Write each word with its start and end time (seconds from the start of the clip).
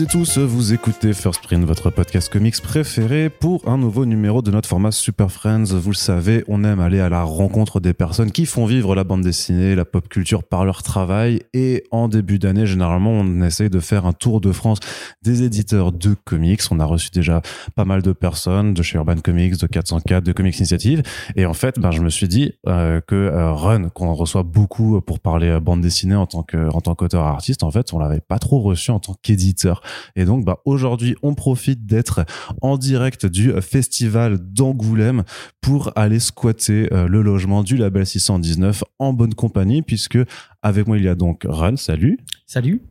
Toutes 0.00 0.08
et 0.08 0.12
tous, 0.12 0.38
vous 0.38 0.72
écoutez 0.72 1.12
First 1.12 1.42
Print, 1.42 1.62
votre 1.66 1.90
podcast 1.90 2.32
comics 2.32 2.58
préféré 2.62 3.28
pour 3.28 3.68
un 3.68 3.76
nouveau 3.76 4.06
numéro 4.06 4.40
de 4.40 4.50
notre 4.50 4.66
format 4.66 4.92
Super 4.92 5.30
Friends. 5.30 5.74
Vous 5.74 5.90
le 5.90 5.94
savez, 5.94 6.42
on 6.48 6.64
aime 6.64 6.80
aller 6.80 7.00
à 7.00 7.10
la 7.10 7.22
rencontre 7.22 7.80
des 7.80 7.92
personnes 7.92 8.32
qui 8.32 8.46
font 8.46 8.64
vivre 8.64 8.94
la 8.94 9.04
bande 9.04 9.20
dessinée, 9.20 9.74
la 9.74 9.84
pop 9.84 10.08
culture 10.08 10.42
par 10.42 10.64
leur 10.64 10.82
travail 10.82 11.42
et 11.52 11.84
en 11.90 12.08
début 12.08 12.38
d'année, 12.38 12.64
généralement, 12.64 13.10
on 13.10 13.42
essaye 13.42 13.68
de 13.68 13.78
faire 13.78 14.06
un 14.06 14.14
tour 14.14 14.40
de 14.40 14.52
France 14.52 14.78
des 15.20 15.42
éditeurs 15.42 15.92
de 15.92 16.14
comics. 16.24 16.62
On 16.70 16.80
a 16.80 16.86
reçu 16.86 17.10
déjà 17.10 17.42
pas 17.74 17.84
mal 17.84 18.00
de 18.00 18.12
personnes 18.12 18.72
de 18.72 18.82
chez 18.82 18.96
Urban 18.96 19.16
Comics, 19.16 19.58
de 19.60 19.66
404, 19.66 20.24
de 20.24 20.32
Comics 20.32 20.56
Initiative 20.56 21.02
et 21.36 21.44
en 21.44 21.52
fait, 21.52 21.78
ben, 21.78 21.90
je 21.90 22.00
me 22.00 22.08
suis 22.08 22.26
dit 22.26 22.54
euh, 22.68 23.02
que 23.06 23.16
euh, 23.16 23.52
Run, 23.52 23.90
qu'on 23.90 24.14
reçoit 24.14 24.44
beaucoup 24.44 24.98
pour 25.02 25.20
parler 25.20 25.48
euh, 25.48 25.60
bande 25.60 25.82
dessinée 25.82 26.14
en 26.14 26.26
tant 26.26 26.46
en 26.54 26.80
tant 26.80 26.94
qu'auteur 26.94 27.24
artiste, 27.24 27.64
en 27.64 27.70
fait, 27.70 27.92
on 27.92 27.98
l'avait 27.98 28.22
pas 28.22 28.38
trop 28.38 28.62
reçu 28.62 28.92
en 28.92 28.98
tant 28.98 29.14
qu'éditeur. 29.22 29.82
Et 30.16 30.24
donc, 30.24 30.44
bah, 30.44 30.60
aujourd'hui, 30.64 31.16
on 31.22 31.34
profite 31.34 31.86
d'être 31.86 32.24
en 32.62 32.76
direct 32.76 33.26
du 33.26 33.52
festival 33.60 34.38
d'Angoulême 34.38 35.24
pour 35.60 35.92
aller 35.96 36.20
squatter 36.20 36.92
euh, 36.92 37.06
le 37.08 37.22
logement 37.22 37.62
du 37.62 37.76
label 37.76 38.06
619 38.06 38.84
en 38.98 39.12
bonne 39.12 39.34
compagnie, 39.34 39.82
puisque 39.82 40.18
avec 40.62 40.86
moi, 40.86 40.98
il 40.98 41.04
y 41.04 41.08
a 41.08 41.14
donc 41.14 41.46
Run, 41.48 41.76
salut. 41.76 42.18
Salut. 42.46 42.82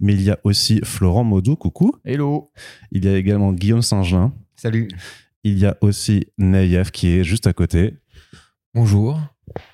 Mais 0.00 0.14
il 0.14 0.22
y 0.22 0.30
a 0.30 0.38
aussi 0.44 0.80
Florent 0.84 1.24
Maudou, 1.24 1.56
coucou. 1.56 1.92
Hello. 2.04 2.50
Il 2.92 3.04
y 3.04 3.08
a 3.08 3.16
également 3.16 3.52
Guillaume 3.52 3.82
Saint-Gelin. 3.82 4.32
Salut. 4.56 4.88
Il 5.42 5.58
y 5.58 5.66
a 5.66 5.76
aussi 5.80 6.26
Nayef 6.38 6.90
qui 6.90 7.08
est 7.08 7.24
juste 7.24 7.46
à 7.46 7.52
côté. 7.52 7.94
Bonjour. 8.74 9.20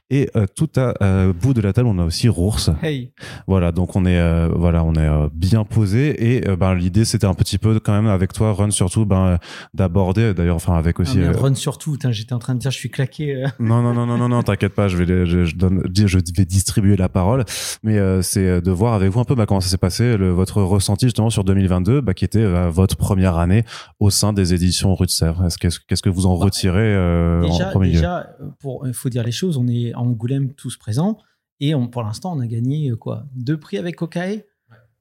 Et 0.08 0.30
euh, 0.36 0.46
tout 0.54 0.68
à 0.76 0.94
euh, 1.02 1.32
bout 1.32 1.52
de 1.52 1.60
la 1.60 1.72
table, 1.72 1.88
on 1.88 1.98
a 1.98 2.04
aussi 2.04 2.28
Rours. 2.28 2.60
Hey. 2.82 3.12
Voilà, 3.46 3.72
donc 3.72 3.96
on 3.96 4.04
est 4.06 4.18
euh, 4.18 4.48
voilà, 4.54 4.84
on 4.84 4.94
est 4.94 5.08
bien 5.34 5.64
posé 5.64 6.36
et 6.36 6.56
ben 6.56 6.74
l'idée 6.74 7.04
c'était 7.04 7.26
un 7.26 7.34
petit 7.34 7.58
peu 7.58 7.80
quand 7.80 7.92
même 7.92 8.06
avec 8.06 8.32
toi 8.32 8.52
Run 8.52 8.70
surtout 8.70 9.04
ben 9.04 9.38
d'aborder 9.74 10.32
d'ailleurs 10.34 10.56
enfin 10.56 10.76
avec 10.76 11.00
aussi 11.00 11.18
Ah, 11.22 11.32
run 11.32 11.54
surtout. 11.54 11.96
J'étais 12.10 12.32
en 12.34 12.38
train 12.38 12.54
de 12.54 12.60
dire, 12.60 12.70
je 12.70 12.76
suis 12.76 12.90
claqué. 12.90 13.44
non 13.58 13.82
non 13.82 13.94
non 13.94 14.06
non 14.06 14.16
non 14.16 14.28
non 14.28 14.42
t'inquiète 14.42 14.74
pas 14.74 14.88
je 14.88 14.96
vais 14.96 15.26
je, 15.26 15.44
je 15.44 15.56
donne 15.56 15.82
je 15.94 16.18
vais 16.36 16.44
distribuer 16.44 16.96
la 16.96 17.08
parole 17.08 17.44
mais 17.82 17.98
c'est 18.22 18.60
de 18.60 18.70
voir 18.70 18.94
avec 18.94 19.10
vous 19.10 19.20
un 19.20 19.24
peu 19.24 19.34
bah, 19.34 19.46
comment 19.46 19.60
ça 19.60 19.68
s'est 19.68 19.76
passé 19.78 20.16
le, 20.16 20.30
votre 20.30 20.62
ressenti 20.62 21.06
justement 21.06 21.30
sur 21.30 21.42
2022 21.44 22.00
bah, 22.00 22.14
qui 22.14 22.24
était 22.24 22.44
votre 22.70 22.96
première 22.96 23.36
année 23.38 23.64
au 24.00 24.10
sein 24.10 24.32
des 24.32 24.54
éditions 24.54 24.94
Rue 24.94 25.06
de 25.06 25.10
Sèvres 25.10 25.44
est-ce 25.46 25.58
qu'est-ce 25.58 26.02
que 26.02 26.08
vous 26.10 26.26
en 26.26 26.38
Bah, 26.38 26.44
retirez 26.44 26.94
euh, 26.94 27.42
en 27.42 27.48
déjà, 27.50 27.64
premier 27.66 27.88
lieu? 27.88 27.94
déjà, 27.94 28.36
pour, 28.60 28.86
il 28.86 28.94
faut 28.94 29.08
dire 29.08 29.22
les 29.24 29.32
choses. 29.32 29.56
On 29.56 29.66
est 29.68 29.94
à 29.96 30.00
Angoulême 30.00 30.52
tous 30.54 30.76
présents 30.76 31.18
et 31.60 31.74
on, 31.74 31.88
pour 31.88 32.02
l'instant, 32.02 32.36
on 32.36 32.40
a 32.40 32.46
gagné 32.46 32.90
euh, 32.90 32.96
quoi 32.96 33.24
Deux 33.34 33.58
prix 33.58 33.78
avec 33.78 33.96
Cocae. 33.96 34.44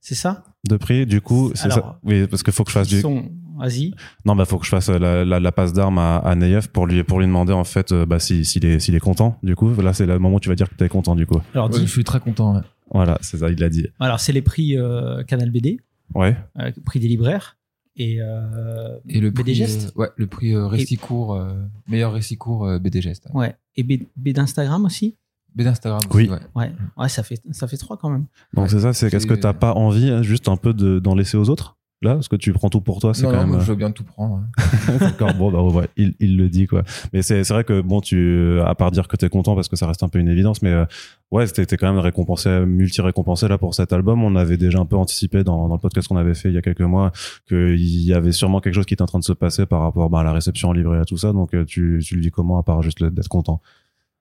C'est 0.01 0.15
ça? 0.15 0.43
De 0.69 0.77
prix 0.77 1.05
du 1.07 1.19
coup 1.21 1.51
c'est 1.55 1.71
ça 1.71 1.99
oui 2.03 2.27
parce 2.27 2.43
qu'il 2.43 2.53
faut 2.53 2.63
que 2.63 2.69
je 2.69 2.75
fasse 2.75 2.87
du 2.87 3.01
sont- 3.01 3.29
Vas-y. 3.57 3.93
Non, 4.25 4.35
bah 4.35 4.43
faut 4.45 4.57
que 4.59 4.65
je 4.65 4.69
fasse 4.69 4.89
euh, 4.89 4.99
la, 4.99 5.23
la, 5.25 5.39
la 5.39 5.51
passe 5.53 5.71
d'armes 5.73 5.97
à, 5.97 6.17
à 6.17 6.35
pour 6.73 6.85
lui 6.87 7.03
pour 7.03 7.19
lui 7.19 7.25
demander 7.25 7.53
en 7.53 7.63
fait 7.63 7.91
euh, 7.93 8.05
bah 8.05 8.19
si 8.19 8.43
s'il 8.45 8.65
est 8.65 8.79
s'il 8.79 8.93
est 8.95 8.99
content. 8.99 9.39
Du 9.43 9.55
coup, 9.55 9.73
là 9.81 9.93
c'est 9.93 10.05
le 10.05 10.19
moment 10.19 10.35
où 10.35 10.39
tu 10.41 10.49
vas 10.49 10.55
dire 10.55 10.69
que 10.69 10.75
tu 10.75 10.83
es 10.83 10.89
content 10.89 11.15
du 11.15 11.25
coup. 11.25 11.39
Alors, 11.53 11.71
Ouais, 11.71 11.79
je 11.79 11.85
suis 11.85 12.03
très 12.03 12.19
content. 12.19 12.55
ouais. 12.55 12.61
Voilà, 12.91 13.17
c'est 13.21 13.37
ça, 13.37 13.49
il 13.49 13.57
l'a 13.59 13.69
dit. 13.69 13.87
alors 13.99 14.19
c'est 14.19 14.33
les 14.33 14.41
prix 14.43 14.77
euh, 14.77 15.23
Canal 15.23 15.49
BD, 15.51 15.79
Ouais. 16.13 16.35
euh, 16.59 16.71
prix 16.85 16.99
des 16.99 17.07
libraires 17.07 17.57
et, 17.97 18.21
euh, 18.21 18.97
Et 19.07 19.19
le 19.19 19.31
BD 19.31 19.53
prix, 19.53 19.63
euh, 19.63 19.91
ouais, 19.95 20.09
le 20.17 20.27
prix 20.27 20.53
euh, 20.53 20.67
récit 20.67 20.97
court, 20.97 21.35
euh, 21.35 21.53
meilleur 21.87 22.13
récit 22.13 22.37
court 22.37 22.65
euh, 22.67 22.79
BD 22.79 23.01
Geste. 23.01 23.27
Ouais. 23.33 23.55
Et 23.75 23.83
B, 23.83 24.03
B 24.15 24.29
d'Instagram 24.29 24.83
aussi. 24.85 25.15
BD 25.55 25.69
Instagram 25.69 26.01
Oui. 26.13 26.23
aussi, 26.29 26.31
ouais. 26.31 26.39
Ouais. 26.55 26.71
Ouais, 26.97 27.09
ça 27.09 27.23
fait 27.23 27.41
ça 27.51 27.67
fait 27.67 27.77
trois 27.77 27.97
quand 27.97 28.09
même. 28.09 28.25
Donc 28.53 28.65
Ouais. 28.65 28.69
c'est 28.69 28.81
ça, 28.81 28.93
c'est 28.93 29.09
qu'est-ce 29.09 29.27
que 29.27 29.33
t'as 29.33 29.53
pas 29.53 29.73
envie 29.73 30.09
hein, 30.09 30.21
juste 30.21 30.49
un 30.49 30.57
peu 30.57 30.73
de 30.73 30.99
d'en 30.99 31.15
laisser 31.15 31.37
aux 31.37 31.49
autres? 31.49 31.77
Là 32.05 32.13
parce 32.13 32.29
que 32.29 32.35
tu 32.37 32.53
prends 32.53 32.69
tout 32.69 32.79
pour 32.79 32.99
toi, 33.01 33.13
c'est 33.13 33.23
quand 33.23 33.31
non, 33.33 33.39
même. 33.39 33.47
moi, 33.49 33.57
euh, 33.57 33.61
je 33.61 33.67
veux 33.67 33.75
bien 33.75 33.91
tout 33.91 34.03
prendre. 34.03 34.35
ouais. 34.35 34.97
D'accord, 34.99 35.33
bon, 35.33 35.51
bah, 35.51 35.61
ouais, 35.61 35.89
il, 35.97 36.13
il 36.19 36.37
le 36.37 36.47
dit, 36.47 36.67
quoi. 36.67 36.83
Mais 37.11 37.21
c'est, 37.21 37.41
vrai 37.43 37.63
que, 37.63 37.81
bon, 37.81 37.99
tu, 38.01 38.59
à 38.65 38.73
part 38.75 38.91
dire 38.91 39.07
que 39.07 39.17
t'es 39.17 39.27
content 39.29 39.55
parce 39.55 39.67
que 39.67 39.75
ça 39.75 39.87
reste 39.87 40.03
un 40.03 40.09
peu 40.09 40.19
une 40.19 40.29
évidence, 40.29 40.61
mais, 40.61 40.71
euh, 40.71 40.85
ouais, 41.31 41.47
c'était, 41.47 41.65
t'es 41.65 41.77
quand 41.77 41.91
même 41.91 41.99
récompensé, 42.01 42.65
multi-récompensé, 42.65 43.47
là, 43.47 43.57
pour 43.57 43.75
cet 43.75 43.91
album. 43.91 44.23
On 44.23 44.35
avait 44.35 44.57
déjà 44.57 44.79
un 44.79 44.85
peu 44.85 44.95
anticipé 44.95 45.43
dans, 45.43 45.67
dans 45.67 45.75
le 45.75 45.81
podcast 45.81 46.07
qu'on 46.07 46.17
avait 46.17 46.35
fait 46.35 46.49
il 46.49 46.55
y 46.55 46.57
a 46.57 46.61
quelques 46.61 46.81
mois 46.81 47.11
qu'il 47.47 47.75
y 47.77 48.13
avait 48.13 48.31
sûrement 48.31 48.61
quelque 48.61 48.75
chose 48.75 48.85
qui 48.85 48.93
était 48.93 49.03
en 49.03 49.07
train 49.07 49.19
de 49.19 49.23
se 49.25 49.33
passer 49.33 49.65
par 49.65 49.81
rapport, 49.81 50.09
bah, 50.09 50.19
à 50.21 50.23
la 50.23 50.31
réception 50.31 50.69
en 50.69 50.73
librairie 50.73 51.01
et 51.01 51.05
tout 51.05 51.17
ça. 51.17 51.33
Donc, 51.33 51.53
euh, 51.53 51.65
tu, 51.65 52.01
tu 52.03 52.15
le 52.15 52.21
dis 52.21 52.31
comment, 52.31 52.57
à 52.57 52.63
part 52.63 52.81
juste 52.81 53.03
d'être 53.03 53.27
content? 53.27 53.61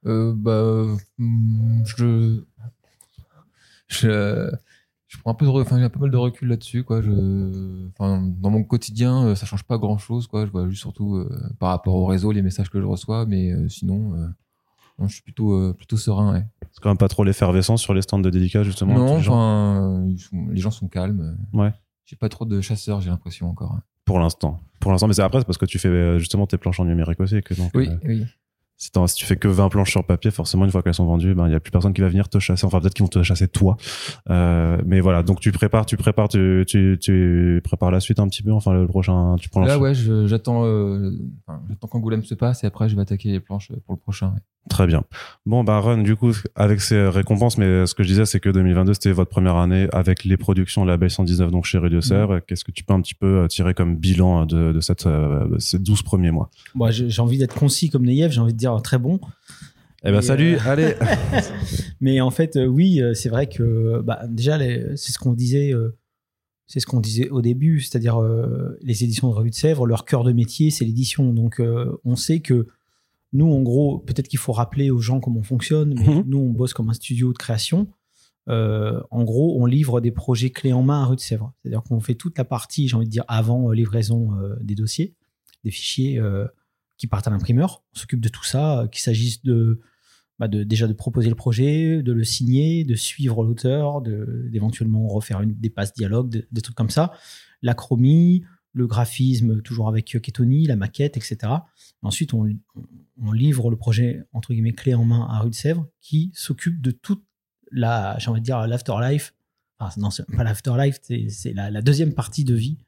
Euh, 0.07 0.33
bah, 0.37 0.85
hum, 1.19 1.83
je, 1.87 2.41
je, 3.89 4.51
je 5.15 5.21
prends 5.21 5.31
un 5.31 5.35
peu 5.35 5.47
de, 5.47 5.51
enfin, 5.51 5.79
j'ai 5.79 5.85
un 5.85 5.91
peu 5.91 6.01
mal 6.01 6.11
de 6.11 6.17
recul 6.17 6.49
là-dessus, 6.49 6.83
quoi. 6.83 7.01
Je, 7.01 7.89
enfin, 7.91 8.21
dans 8.21 8.51
mon 8.51 8.65
quotidien, 8.65 9.27
euh, 9.27 9.35
ça 9.37 9.47
change 9.47 9.63
pas 9.63 9.79
grand-chose, 9.79 10.27
quoi. 10.27 10.45
Je 10.45 10.51
vois 10.51 10.69
juste 10.69 10.81
surtout 10.81 11.17
euh, 11.17 11.29
par 11.61 11.71
rapport 11.71 11.95
au 11.95 12.05
réseau, 12.07 12.33
les 12.33 12.43
messages 12.43 12.69
que 12.69 12.81
je 12.81 12.87
reçois, 12.87 13.25
mais 13.25 13.53
euh, 13.53 13.69
sinon, 13.69 14.15
euh, 14.15 14.27
non, 14.99 15.07
je 15.07 15.15
suis 15.15 15.23
plutôt, 15.23 15.73
plutôt 15.75 15.97
serein, 15.97 16.33
ouais. 16.33 16.45
C'est 16.73 16.83
quand 16.83 16.91
même 16.91 16.99
pas 16.99 17.09
trop 17.09 17.23
l'effervescence 17.23 17.81
sur 17.81 17.95
les 17.95 18.03
stands 18.03 18.19
de 18.19 18.29
dédicace, 18.31 18.65
justement. 18.65 18.95
Non, 18.95 19.17
les 19.17 19.23
gens 19.23 20.05
les 20.51 20.61
gens 20.61 20.73
sont 20.73 20.89
calmes. 20.89 21.37
Ouais. 21.53 21.73
J'ai 22.05 22.17
pas 22.17 22.29
trop 22.29 22.45
de 22.45 22.61
chasseurs, 22.61 23.01
j'ai 23.01 23.11
l'impression 23.11 23.49
encore. 23.49 23.79
Pour 24.05 24.19
l'instant. 24.19 24.61
Pour 24.81 24.91
l'instant. 24.91 25.07
Mais 25.07 25.15
c'est 25.15 25.23
après, 25.23 25.39
c'est 25.39 25.47
parce 25.47 25.59
que 25.59 25.67
tu 25.67 25.79
fais, 25.79 26.19
justement, 26.19 26.47
tes 26.47 26.59
planches 26.59 26.81
en 26.81 26.85
numérique 26.85 27.21
aussi, 27.21 27.41
que 27.43 27.55
donc, 27.55 27.71
Oui, 27.75 27.89
oui. 28.05 28.25
Si, 28.77 28.91
si 29.07 29.15
tu 29.15 29.25
fais 29.25 29.37
que 29.37 29.49
20 29.49 29.69
planches 29.69 29.91
sur 29.91 30.05
papier, 30.05 30.31
forcément, 30.31 30.65
une 30.65 30.71
fois 30.71 30.83
qu'elles 30.83 30.95
sont 30.95 31.07
vendues, 31.07 31.35
ben, 31.35 31.47
il 31.47 31.53
y 31.53 31.55
a 31.55 31.61
plus 31.61 31.71
personne 31.71 31.93
qui 31.93 32.01
va 32.01 32.09
venir 32.09 32.29
te 32.29 32.39
chasser. 32.39 32.67
Enfin, 32.67 32.81
peut-être 32.81 32.95
qu'ils 32.95 33.05
vont 33.05 33.09
te 33.09 33.23
chasser 33.23 33.49
toi. 33.49 33.77
Euh, 34.31 34.79
mais 34.85 35.01
voilà. 35.01 35.23
Donc, 35.23 35.41
tu 35.41 35.53
prépares, 35.53 35.87
tu 35.87 35.97
prépares, 35.97 36.29
tu, 36.29 36.65
tu, 36.67 36.99
tu 37.01 37.61
prépares 37.63 37.91
la 37.91 38.01
suite 38.01 38.19
un 38.19 38.29
petit 38.29 38.43
peu. 38.43 38.53
Enfin, 38.53 38.73
le 38.73 38.87
prochain, 38.87 39.37
tu 39.39 39.49
prends 39.49 39.61
la 39.61 39.69
Là, 39.69 39.79
ouais, 39.79 39.95
j'attends, 39.95 40.65
euh, 40.65 41.11
enfin, 41.47 41.61
qu'Angoulême 41.91 42.25
se 42.25 42.35
passe 42.35 42.65
et 42.65 42.67
après, 42.67 42.89
je 42.89 42.97
vais 42.97 43.03
attaquer 43.03 43.31
les 43.31 43.41
planches 43.41 43.71
pour 43.87 43.95
le 43.95 44.01
prochain. 44.01 44.29
ouais. 44.29 44.41
Très 44.71 44.87
bien. 44.87 45.05
Bon, 45.45 45.63
bah, 45.63 45.79
Run, 45.81 46.03
du 46.03 46.17
coup, 46.17 46.33
avec 46.55 46.81
ces 46.81 47.09
récompenses, 47.09 47.59
mais 47.59 47.87
ce 47.87 47.95
que 47.95 48.03
je 48.03 48.09
disais, 48.09 48.25
c'est 48.25 48.41
que 48.41 48.49
2022, 48.49 48.95
c'était 48.95 49.13
votre 49.13 49.31
première 49.31 49.57
année 49.57 49.89
avec 49.93 50.25
les 50.25 50.37
productions 50.37 50.85
Label 50.85 51.11
119, 51.11 51.51
donc 51.51 51.65
chez 51.67 51.81
de 51.81 52.01
Serre. 52.01 52.41
Qu'est-ce 52.47 52.65
que 52.65 52.73
tu 52.73 52.83
peux 52.83 52.95
un 52.95 53.01
petit 53.01 53.15
peu 53.15 53.41
euh, 53.41 53.47
tirer 53.47 53.75
comme 53.75 53.97
bilan 53.97 54.47
de, 54.47 54.73
de 54.73 54.81
cette, 54.81 55.07
euh, 55.07 55.47
de 55.49 55.59
ces 55.59 55.79
12 55.79 56.03
premiers 56.03 56.31
mois? 56.31 56.51
Bon, 56.75 56.91
j'ai 56.91 57.11
j'ai 57.11 57.21
envie 57.21 57.39
d'être 57.39 57.55
concis 57.55 57.91
comme 57.91 58.05
Neyev, 58.05 58.33
j'ai 58.33 58.41
envie 58.41 58.55
de 58.55 58.59
dire 58.59 58.81
très 58.83 58.99
bon. 58.99 59.21
Eh 60.05 60.11
ben, 60.11 60.19
Et, 60.19 60.23
salut, 60.23 60.55
euh, 60.57 60.71
allez! 60.71 60.95
Mais 62.01 62.21
en 62.21 62.31
fait, 62.31 62.57
euh, 62.57 62.67
oui, 62.67 63.01
euh, 63.01 63.15
c'est 63.15 63.31
vrai 63.31 63.49
que 63.49 64.03
bah, 64.03 64.21
déjà, 64.29 64.59
c'est 64.59 65.13
ce 65.13 65.19
qu'on 65.19 65.33
disait, 65.33 65.73
euh, 65.73 65.97
c'est 66.67 66.81
ce 66.81 66.87
qu'on 66.87 67.01
disait 67.01 67.31
au 67.31 67.41
début, 67.41 67.81
c'est-à-dire 67.81 68.21
euh, 68.21 68.79
les 68.83 69.03
éditions 69.05 69.29
de 69.29 69.35
Revue 69.35 69.51
de 69.51 69.55
Sèvres, 69.55 69.87
leur 69.87 70.05
cœur 70.05 70.23
de 70.25 70.33
métier, 70.33 70.71
c'est 70.71 70.85
l'édition. 70.85 71.33
Donc, 71.33 71.61
euh, 71.61 71.93
on 72.05 72.17
sait 72.17 72.41
que 72.41 72.67
nous, 73.35 73.47
en 73.53 73.61
gros, 73.63 73.99
peut-être 73.99 74.29
qu'il 74.29 74.39
faut 74.39 74.53
rappeler 74.53 74.91
aux 74.91 74.99
gens 75.01 75.21
comment 75.21 75.41
on 75.41 75.43
fonctionne, 75.45 75.95
mais 75.99 76.09
Mhm. 76.15 76.25
nous, 76.27 76.39
on 76.39 76.51
bosse 76.51 76.73
comme 76.73 76.89
un 76.89 76.95
studio 76.95 77.33
de 77.33 77.39
création. 77.39 77.89
Euh, 78.49 79.01
en 79.11 79.25
gros, 79.25 79.61
on 79.61 79.67
livre 79.67 80.01
des 80.01 80.11
projets 80.11 80.51
clés 80.51 80.73
en 80.73 80.83
main 80.83 81.03
à 81.03 81.07
Rue 81.07 81.17
de 81.17 81.21
Sèvres. 81.21 81.53
C'est-à-dire 81.63 81.83
qu'on 81.83 82.01
fait 82.01 82.15
toute 82.15 82.37
la 82.39 82.45
partie, 82.45 82.89
j'ai 82.89 82.97
envie 82.97 83.07
de 83.07 83.11
dire, 83.11 83.25
avant 83.29 83.71
euh, 83.71 83.75
livraison 83.75 84.35
euh, 84.39 84.55
des 84.63 84.75
dossiers, 84.75 85.15
des 85.65 85.71
fichiers 85.71 86.21
qui 86.99 87.07
partent 87.07 87.27
à 87.27 87.31
l'imprimeur. 87.31 87.83
On 87.95 87.99
s'occupe 87.99 88.21
de 88.21 88.29
tout 88.29 88.45
ça, 88.45 88.87
qu'il 88.93 89.01
s'agisse 89.03 89.43
de, 89.43 89.81
bah, 90.39 90.47
de 90.47 90.63
déjà 90.63 90.87
de 90.87 90.93
proposer 90.93 91.29
le 91.31 91.35
projet, 91.35 92.03
de 92.03 92.13
le 92.13 92.23
signer, 92.23 92.85
de 92.85 92.95
suivre 92.95 93.43
l'auteur, 93.45 94.03
d'éventuellement 94.03 95.09
refaire 95.09 95.41
une, 95.41 95.55
des 95.55 95.71
passes 95.71 95.93
dialogues, 95.95 96.29
de- 96.29 96.47
des 96.53 96.61
trucs 96.61 96.77
comme 96.77 96.91
ça. 96.91 97.13
La 97.63 97.73
chromie, 97.75 98.45
le 98.75 98.87
graphisme, 98.87 99.63
toujours 99.63 99.89
avec 99.89 100.05
Ketoni, 100.21 100.67
la 100.67 100.77
maquette, 100.77 101.17
etc. 101.17 101.39
Ensuite, 102.03 102.35
on, 102.35 102.47
on 103.23 103.33
livre 103.33 103.71
le 103.71 103.77
projet, 103.77 104.25
entre 104.33 104.53
guillemets, 104.53 104.73
clé 104.73 104.95
en 104.95 105.05
main 105.05 105.27
à 105.31 105.39
Rue 105.41 105.51
de 105.51 105.55
Sèvres, 105.55 105.87
qui 106.01 106.31
s'occupe 106.35 106.81
de 106.81 106.91
toute 106.91 107.23
la, 107.71 108.17
j'ai 108.19 108.31
envie 108.31 108.41
de 108.41 108.45
dire, 108.45 108.67
l'afterlife. 108.67 109.35
Enfin, 109.79 110.01
non, 110.01 110.11
c'est 110.11 110.25
pas 110.37 110.45
l'afterlife, 110.45 110.99
c'est 111.03 111.53
la, 111.53 111.71
la 111.71 111.83
deuxième 111.83 112.13
partie 112.15 112.45
de 112.45 112.55
vie 112.55 112.79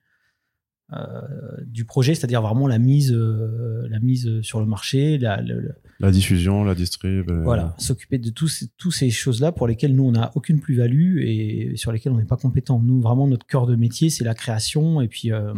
euh, 0.93 1.21
du 1.67 1.85
projet, 1.85 2.15
c'est-à-dire 2.15 2.41
vraiment 2.43 2.69
la 2.69 2.79
mise, 2.79 3.13
euh, 3.13 3.89
la 3.91 3.99
mise 3.99 4.41
sur 4.43 4.61
le 4.61 4.67
marché, 4.67 5.19
la, 5.19 5.41
le- 5.41 5.75
La 5.99 6.13
diffusion, 6.13 6.63
la 6.63 6.77
distrib. 6.77 7.29
euh, 7.29 7.43
voilà, 7.43 7.75
s'occuper 7.79 8.19
de 8.19 8.31
tous 8.31 8.47
ces- 8.47 8.69
tous 8.77 8.93
ces 8.93 9.11
choses-là 9.11 9.51
pour 9.51 9.67
lesquelles 9.67 9.97
nous, 9.97 10.05
on 10.05 10.13
n'a 10.13 10.31
aucune 10.37 10.61
plus-value 10.61 11.23
et 11.23 11.73
sur 11.77 11.91
lesquelles 11.91 12.13
on 12.13 12.19
n'est 12.19 12.25
pas 12.25 12.37
compétent. 12.37 12.79
Nous, 12.81 13.01
vraiment, 13.01 13.27
notre 13.27 13.47
cœur 13.47 13.67
de 13.67 13.75
métier, 13.75 14.11
c'est 14.11 14.23
la 14.23 14.35
création 14.35 15.01
et 15.01 15.09
puis, 15.09 15.33
euh, 15.33 15.55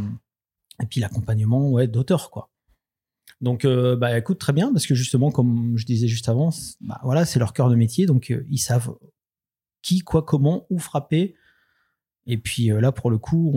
et 0.83 0.87
puis 0.87 1.01
l'accompagnement 1.01 1.71
ouais, 1.71 1.89
d'auteurs, 1.89 2.31
quoi. 2.31 2.49
Donc, 3.41 3.65
euh, 3.65 3.95
bah, 3.97 4.19
écoute, 4.19 4.39
très 4.39 4.53
bien, 4.53 4.73
parce 4.73 4.87
que 4.87 4.95
justement, 4.95 5.31
comme 5.31 5.77
je 5.77 5.87
disais 5.87 6.09
juste 6.09 6.29
avant, 6.29 6.51
bah, 6.81 7.01
voilà, 7.05 7.25
c'est 7.25 7.39
leur 7.39 7.53
cœur 7.53 7.71
de 7.71 7.77
métier, 7.77 8.07
donc 8.07 8.31
euh, 8.31 8.45
ils 8.51 8.59
savent 8.59 8.97
qui, 9.83 10.01
quoi, 10.01 10.23
comment, 10.23 10.67
où 10.71 10.79
frapper. 10.79 11.35
Et 12.27 12.37
puis 12.37 12.73
euh, 12.73 12.81
là, 12.81 12.91
pour 12.93 13.11
le 13.11 13.19
coup, 13.19 13.55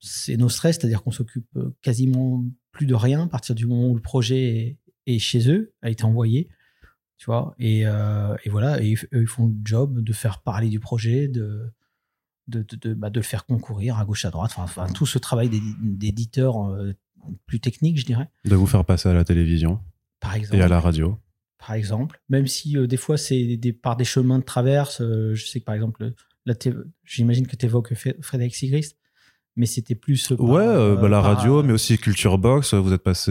c'est 0.00 0.36
nos 0.36 0.48
stress, 0.48 0.76
c'est-à-dire 0.76 1.02
qu'on 1.02 1.12
s'occupe 1.12 1.46
euh, 1.56 1.74
quasiment 1.82 2.44
plus 2.72 2.86
de 2.86 2.94
rien 2.94 3.22
à 3.22 3.28
partir 3.28 3.54
du 3.54 3.66
moment 3.66 3.88
où 3.88 3.94
le 3.94 4.02
projet 4.02 4.76
est, 5.06 5.18
chez 5.18 5.48
eux, 5.48 5.72
a 5.80 5.90
été 5.90 6.04
envoyé, 6.04 6.48
tu 7.16 7.26
vois. 7.26 7.54
Et, 7.60 7.84
voilà, 8.50 8.80
eux, 8.80 8.96
ils 9.12 9.26
font 9.28 9.46
le 9.46 9.54
job 9.64 10.02
de 10.02 10.12
faire 10.12 10.42
parler 10.42 10.68
du 10.68 10.80
projet, 10.80 11.28
de, 11.28 11.72
bah, 12.48 13.10
le 13.14 13.22
faire 13.22 13.46
concourir 13.46 13.98
à 13.98 14.04
gauche, 14.04 14.24
à 14.24 14.30
droite. 14.30 14.52
Enfin, 14.56 14.88
tout 14.92 15.06
ce 15.06 15.18
travail 15.18 15.48
d'édi- 15.48 15.76
d'éditeur 15.80 16.76
plus 17.46 17.60
technique, 17.60 17.98
je 17.98 18.04
dirais, 18.06 18.28
De 18.44 18.54
vous 18.56 18.66
faire 18.66 18.84
passer 18.84 19.08
à 19.08 19.14
la 19.14 19.24
télévision 19.24 19.80
par 20.20 20.34
exemple. 20.36 20.56
et 20.56 20.62
à 20.62 20.68
la 20.68 20.80
radio. 20.80 21.18
par 21.58 21.72
exemple. 21.74 22.20
Même 22.28 22.46
si 22.46 22.76
euh, 22.76 22.86
des 22.86 22.96
fois 22.96 23.16
c'est 23.16 23.56
des, 23.56 23.72
par 23.72 23.96
des 23.96 24.04
chemins 24.04 24.38
de 24.38 24.44
traverse. 24.44 25.00
euh, 25.00 25.34
je 25.34 25.46
sais 25.46 25.60
que 25.60 25.64
par 25.64 25.74
exemple, 25.74 26.12
j'imagine 27.04 27.46
que 27.46 27.56
tu 27.56 27.66
évoques 27.66 27.92
Frédéric 28.22 28.54
Sigrist, 28.54 28.96
mais 29.56 29.66
c'était 29.66 29.94
plus. 29.94 30.28
par, 30.28 30.40
Ouais, 30.40 30.66
euh, 30.66 30.96
bah, 30.96 31.08
la 31.08 31.20
par- 31.22 31.36
radio, 31.36 31.62
mais 31.62 31.72
aussi 31.72 31.96
Culture 31.98 32.38
Box. 32.38 32.74
Vous 32.74 32.92
êtes 32.92 33.02
passé, 33.02 33.30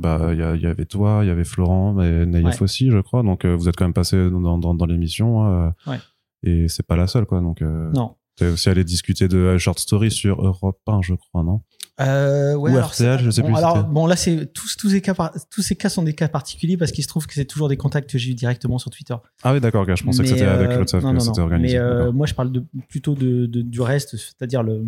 bah, 0.00 0.30
il 0.32 0.38
y, 0.38 0.42
a- 0.42 0.54
il 0.56 0.62
y 0.62 0.66
avait 0.66 0.84
toi, 0.86 1.20
il 1.22 1.28
y 1.28 1.30
avait 1.30 1.44
Florent, 1.44 2.00
et 2.02 2.26
Naïef 2.26 2.56
Ouais. 2.56 2.62
aussi, 2.62 2.90
je 2.90 2.98
crois. 2.98 3.22
Donc, 3.22 3.44
vous 3.46 3.68
êtes 3.68 3.76
quand 3.76 3.84
même 3.84 3.92
passé 3.94 4.30
dans, 4.30 4.58
dans, 4.58 4.74
dans 4.74 4.86
l'émission. 4.86 5.72
Ouais. 5.86 5.98
Et 6.42 6.68
c'est 6.68 6.86
pas 6.86 6.96
la 6.96 7.06
seule, 7.06 7.26
quoi. 7.26 7.40
Donc, 7.40 7.60
Non. 7.60 8.16
t'es 8.36 8.46
aussi 8.48 8.68
allé 8.68 8.82
discuter 8.84 9.28
de 9.28 9.56
Short 9.58 9.78
Story 9.78 10.10
sur 10.10 10.44
Europe 10.44 10.80
1, 10.86 11.02
je 11.02 11.14
crois, 11.14 11.42
non? 11.44 11.62
Euh, 12.00 12.54
ouais, 12.54 12.72
Ou 12.72 12.76
alors, 12.76 12.90
RTL, 12.90 13.20
je 13.20 13.30
sais 13.30 13.42
bon, 13.42 13.48
plus 13.48 13.56
Alors, 13.56 13.84
bon, 13.84 14.06
là, 14.06 14.16
c'est 14.16 14.52
tous, 14.52 14.76
tous, 14.76 14.88
ces 14.90 15.00
cas 15.02 15.12
par- 15.14 15.32
tous 15.50 15.60
ces 15.62 15.76
cas 15.76 15.88
sont 15.90 16.02
des 16.02 16.14
cas 16.14 16.28
particuliers 16.28 16.76
parce 16.78 16.92
qu'il 16.92 17.04
se 17.04 17.08
trouve 17.08 17.26
que 17.26 17.34
c'est 17.34 17.44
toujours 17.44 17.68
des 17.68 17.76
contacts 17.76 18.08
que 18.10 18.16
j'ai 18.16 18.30
eu 18.30 18.34
directement 18.34 18.78
sur 18.78 18.90
Twitter. 18.90 19.14
Ah 19.42 19.52
oui, 19.52 19.60
d'accord, 19.60 19.84
je 19.94 20.02
pensais 20.02 20.22
que 20.22 20.28
c'était 20.28 20.44
avec 20.44 20.70
euh, 20.70 20.74
Claude 20.76 20.88
Save 20.88 21.02
non, 21.04 21.14
que 21.14 21.20
c'était 21.20 21.40
organisé. 21.40 21.74
Mais 21.74 21.80
euh, 21.80 22.10
moi, 22.12 22.26
je 22.26 22.34
parle 22.34 22.52
de, 22.52 22.64
plutôt 22.88 23.14
de, 23.14 23.46
de- 23.46 23.62
du 23.62 23.80
reste, 23.80 24.16
c'est-à-dire 24.16 24.62
le 24.62 24.82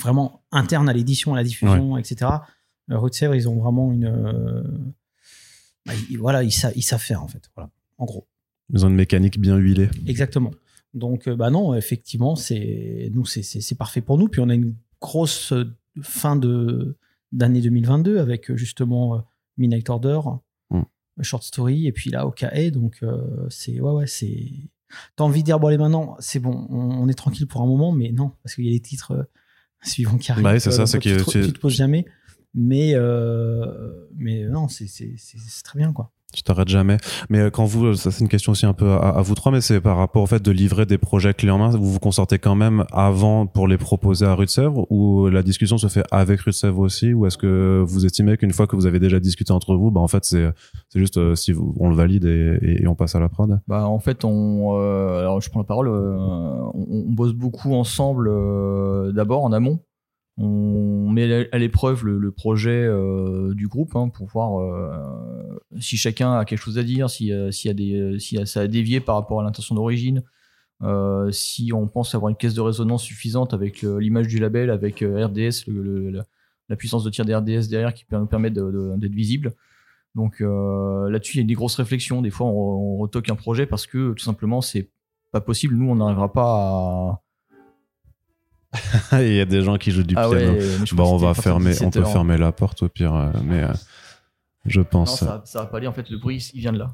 vraiment 0.00 0.42
interne 0.52 0.88
à 0.88 0.92
l'édition, 0.92 1.32
à 1.34 1.36
la 1.36 1.44
diffusion, 1.44 1.96
etc. 1.96 2.30
Euh, 2.90 2.98
Rue 2.98 3.10
de 3.10 3.14
Sèvres, 3.14 3.34
ils 3.34 3.48
ont 3.48 3.56
vraiment 3.56 3.92
une. 3.92 4.04
euh, 4.06 4.62
bah, 5.86 5.92
voilà, 6.18 6.42
ils, 6.42 6.52
sa- 6.52 6.72
ils 6.72 6.82
savent 6.82 7.00
faire, 7.00 7.22
en 7.22 7.28
fait. 7.28 7.50
Voilà, 7.54 7.70
en 7.98 8.04
gros. 8.04 8.26
Ils 8.72 8.84
ont 8.84 8.88
une 8.88 8.96
mécanique 8.96 9.38
bien 9.40 9.56
huilée. 9.56 9.88
Exactement. 10.06 10.50
Donc, 10.94 11.26
euh, 11.28 11.36
bah 11.36 11.50
non, 11.50 11.74
effectivement, 11.74 12.36
c'est 12.36 13.10
nous, 13.14 13.24
c'est- 13.24 13.74
parfait 13.78 14.00
pour 14.00 14.18
nous. 14.18 14.28
Puis 14.28 14.40
on 14.40 14.48
a 14.48 14.54
une 14.54 14.74
grosse 15.00 15.52
euh, 15.52 15.64
fin 16.02 16.36
de 16.36 16.96
d'année 17.32 17.60
2022 17.60 18.18
avec 18.18 18.50
euh, 18.50 18.56
justement 18.56 19.16
euh, 19.16 19.18
Midnight 19.58 19.88
Order, 19.90 20.20
Mm. 20.70 20.82
Short 21.22 21.42
Story, 21.44 21.86
et 21.86 21.92
puis 21.92 22.10
là 22.10 22.26
OKA. 22.26 22.70
Donc 22.70 22.98
euh, 23.02 23.46
c'est 23.50 23.80
ouais 23.80 23.92
ouais 23.92 24.06
c'est. 24.06 24.50
T'as 25.16 25.24
envie 25.24 25.40
de 25.40 25.44
dire 25.46 25.58
bon 25.58 25.68
allez 25.68 25.78
maintenant 25.78 26.16
c'est 26.20 26.38
bon, 26.38 26.66
on, 26.70 27.08
est 27.08 27.14
tranquille 27.14 27.46
pour 27.46 27.60
un 27.62 27.66
moment, 27.66 27.92
mais 27.92 28.12
non 28.12 28.32
parce 28.42 28.54
qu'il 28.54 28.64
y 28.64 28.68
a 28.68 28.72
les 28.72 28.80
titres 28.80 29.12
euh, 29.12 29.22
suivants 29.82 30.18
qui 30.18 30.30
arrivent. 30.32 30.44
Bah 30.44 30.52
oui, 30.54 30.60
c'est 30.60 30.70
ça, 30.70 30.86
c'est 30.86 30.98
tu, 30.98 31.16
tu- 31.28 31.52
te 31.52 31.58
poses 31.58 31.74
jamais. 31.74 32.06
Mais 32.54 32.94
euh, 32.94 34.06
mais 34.16 34.44
non 34.44 34.68
c'est 34.68 34.86
très 35.64 35.78
bien 35.78 35.92
quoi. 35.92 36.12
Tu 36.34 36.42
t'arrêtes 36.42 36.68
jamais. 36.68 36.96
Mais 37.30 37.38
euh, 37.38 37.50
quand 37.50 37.64
vous, 37.64 37.94
ça 37.94 38.10
c'est 38.10 38.20
une 38.20 38.28
question 38.28 38.52
aussi 38.52 38.66
un 38.66 38.72
peu 38.72 38.90
à, 38.90 39.22
vous 39.22 39.34
trois, 39.34 39.52
mais 39.52 39.60
c'est 39.60 39.80
par 39.80 39.96
rapport 39.96 40.22
au 40.22 40.26
fait 40.26 40.42
de 40.42 40.50
livrer 40.50 40.86
des 40.86 40.98
projets 40.98 41.32
clés 41.34 41.50
en 41.50 41.58
main, 41.58 41.70
vous 41.70 41.92
vous 41.92 41.98
consortez 42.00 42.38
quand 42.38 42.54
même 42.54 42.84
avant 42.92 43.46
pour 43.46 43.68
les 43.68 43.78
proposer 43.78 44.26
à 44.26 44.36
Sèvres 44.46 44.86
ou 44.90 45.28
la 45.28 45.42
discussion 45.42 45.78
se 45.78 45.86
fait 45.86 46.04
avec 46.10 46.40
Sèvres 46.50 46.80
aussi 46.80 47.14
ou 47.14 47.24
est-ce 47.26 47.38
que 47.38 47.82
vous 47.86 48.04
estimez 48.04 48.36
qu'une 48.36 48.52
fois 48.52 48.66
que 48.66 48.76
vous 48.76 48.86
avez 48.86 48.98
déjà 48.98 49.20
discuté 49.20 49.52
entre 49.52 49.74
vous, 49.76 49.90
bah 49.90 50.00
en 50.00 50.08
fait 50.08 50.24
c'est 50.24 50.50
c'est 50.88 50.98
juste 50.98 51.16
euh, 51.16 51.34
si 51.34 51.52
vous, 51.52 51.74
on 51.80 51.88
le 51.88 51.94
valide 51.94 52.24
et, 52.24 52.84
on 52.86 52.94
passe 52.94 53.14
à 53.14 53.20
la 53.20 53.28
prod? 53.28 53.60
Bah, 53.66 53.86
en 53.86 53.98
fait, 53.98 54.24
on, 54.24 54.78
euh, 54.78 55.20
alors 55.20 55.40
je 55.40 55.50
prends 55.50 55.60
la 55.60 55.66
parole. 55.66 55.88
euh, 55.88 56.16
on, 56.74 56.86
on 56.90 57.12
bosse 57.12 57.32
beaucoup 57.32 57.74
ensemble. 57.74 58.28
euh, 58.30 59.12
D'abord 59.12 59.44
en 59.44 59.52
amont, 59.52 59.80
on 60.36 61.10
met 61.10 61.48
à 61.52 61.58
l'épreuve 61.58 62.04
le, 62.04 62.30
projet 62.32 62.84
euh, 62.84 63.54
du 63.54 63.68
groupe 63.68 63.94
hein, 63.94 64.08
pour 64.08 64.26
voir 64.26 64.60
euh, 64.60 65.60
si 65.78 65.96
chacun 65.96 66.38
a 66.38 66.44
quelque 66.44 66.58
chose 66.58 66.78
à 66.78 66.82
dire, 66.82 67.08
si, 67.08 67.32
euh, 67.32 67.50
y 67.64 67.68
a 67.68 67.74
des, 67.74 68.18
si 68.18 68.44
ça 68.46 68.62
a 68.62 68.66
dévié 68.66 69.00
par 69.00 69.14
rapport 69.14 69.40
à 69.40 69.44
l'intention 69.44 69.74
d'origine, 69.76 70.22
euh, 70.82 71.30
si 71.30 71.72
on 71.72 71.86
pense 71.86 72.14
avoir 72.14 72.30
une 72.30 72.36
caisse 72.36 72.54
de 72.54 72.60
résonance 72.60 73.04
suffisante 73.04 73.54
avec 73.54 73.82
l'image 73.82 74.26
du 74.26 74.38
label, 74.38 74.70
avec 74.70 75.00
RDS, 75.00 75.70
la, 76.68 76.76
puissance 76.76 77.04
de 77.04 77.10
tir 77.10 77.24
des 77.24 77.36
RDS 77.36 77.68
derrière 77.68 77.94
qui 77.94 78.04
nous 78.10 78.26
de- 78.26 78.96
d'être 78.96 79.14
visible. 79.14 79.54
Donc 80.16 80.40
là-dessus, 80.40 81.38
il 81.38 81.40
y 81.40 81.44
a 81.44 81.46
des 81.46 81.54
grosses 81.54 81.76
réflexions. 81.76 82.22
Des 82.22 82.30
fois, 82.30 82.46
on, 82.46 82.94
on 82.94 82.96
retoque 82.96 83.28
un 83.30 83.36
projet 83.36 83.66
parce 83.66 83.86
que 83.86 84.12
tout 84.12 84.24
simplement, 84.24 84.60
c'est 84.60 84.90
pas 85.30 85.40
possible. 85.40 85.76
Nous, 85.76 85.90
on 85.90 85.96
n'arrivera 85.96 86.32
pas 86.32 86.44
à. 86.44 87.23
Il 89.12 89.32
y 89.34 89.40
a 89.40 89.44
des 89.44 89.62
gens 89.62 89.76
qui 89.78 89.90
jouent 89.90 90.02
du 90.02 90.14
ah 90.16 90.28
piano. 90.28 90.52
ouais, 90.54 90.68
Bon, 90.92 91.14
on 91.14 91.16
va 91.16 91.34
fermer, 91.34 91.70
on 91.80 91.90
peut 91.90 91.90
17 91.90 91.96
heures. 91.98 92.12
fermer 92.12 92.36
la 92.38 92.52
porte 92.52 92.82
au 92.82 92.88
pire, 92.88 93.14
euh, 93.14 93.30
mais 93.44 93.62
euh, 93.62 93.72
je 94.66 94.80
Non, 94.80 94.86
pense. 94.90 95.18
ça, 95.20 95.42
ça 95.44 95.60
va 95.60 95.66
pas 95.66 95.76
aller. 95.78 95.86
En 95.86 95.92
fait, 95.92 96.08
le 96.10 96.18
bruit, 96.18 96.50
il 96.54 96.60
vient 96.60 96.72
de 96.72 96.78
là. 96.78 96.92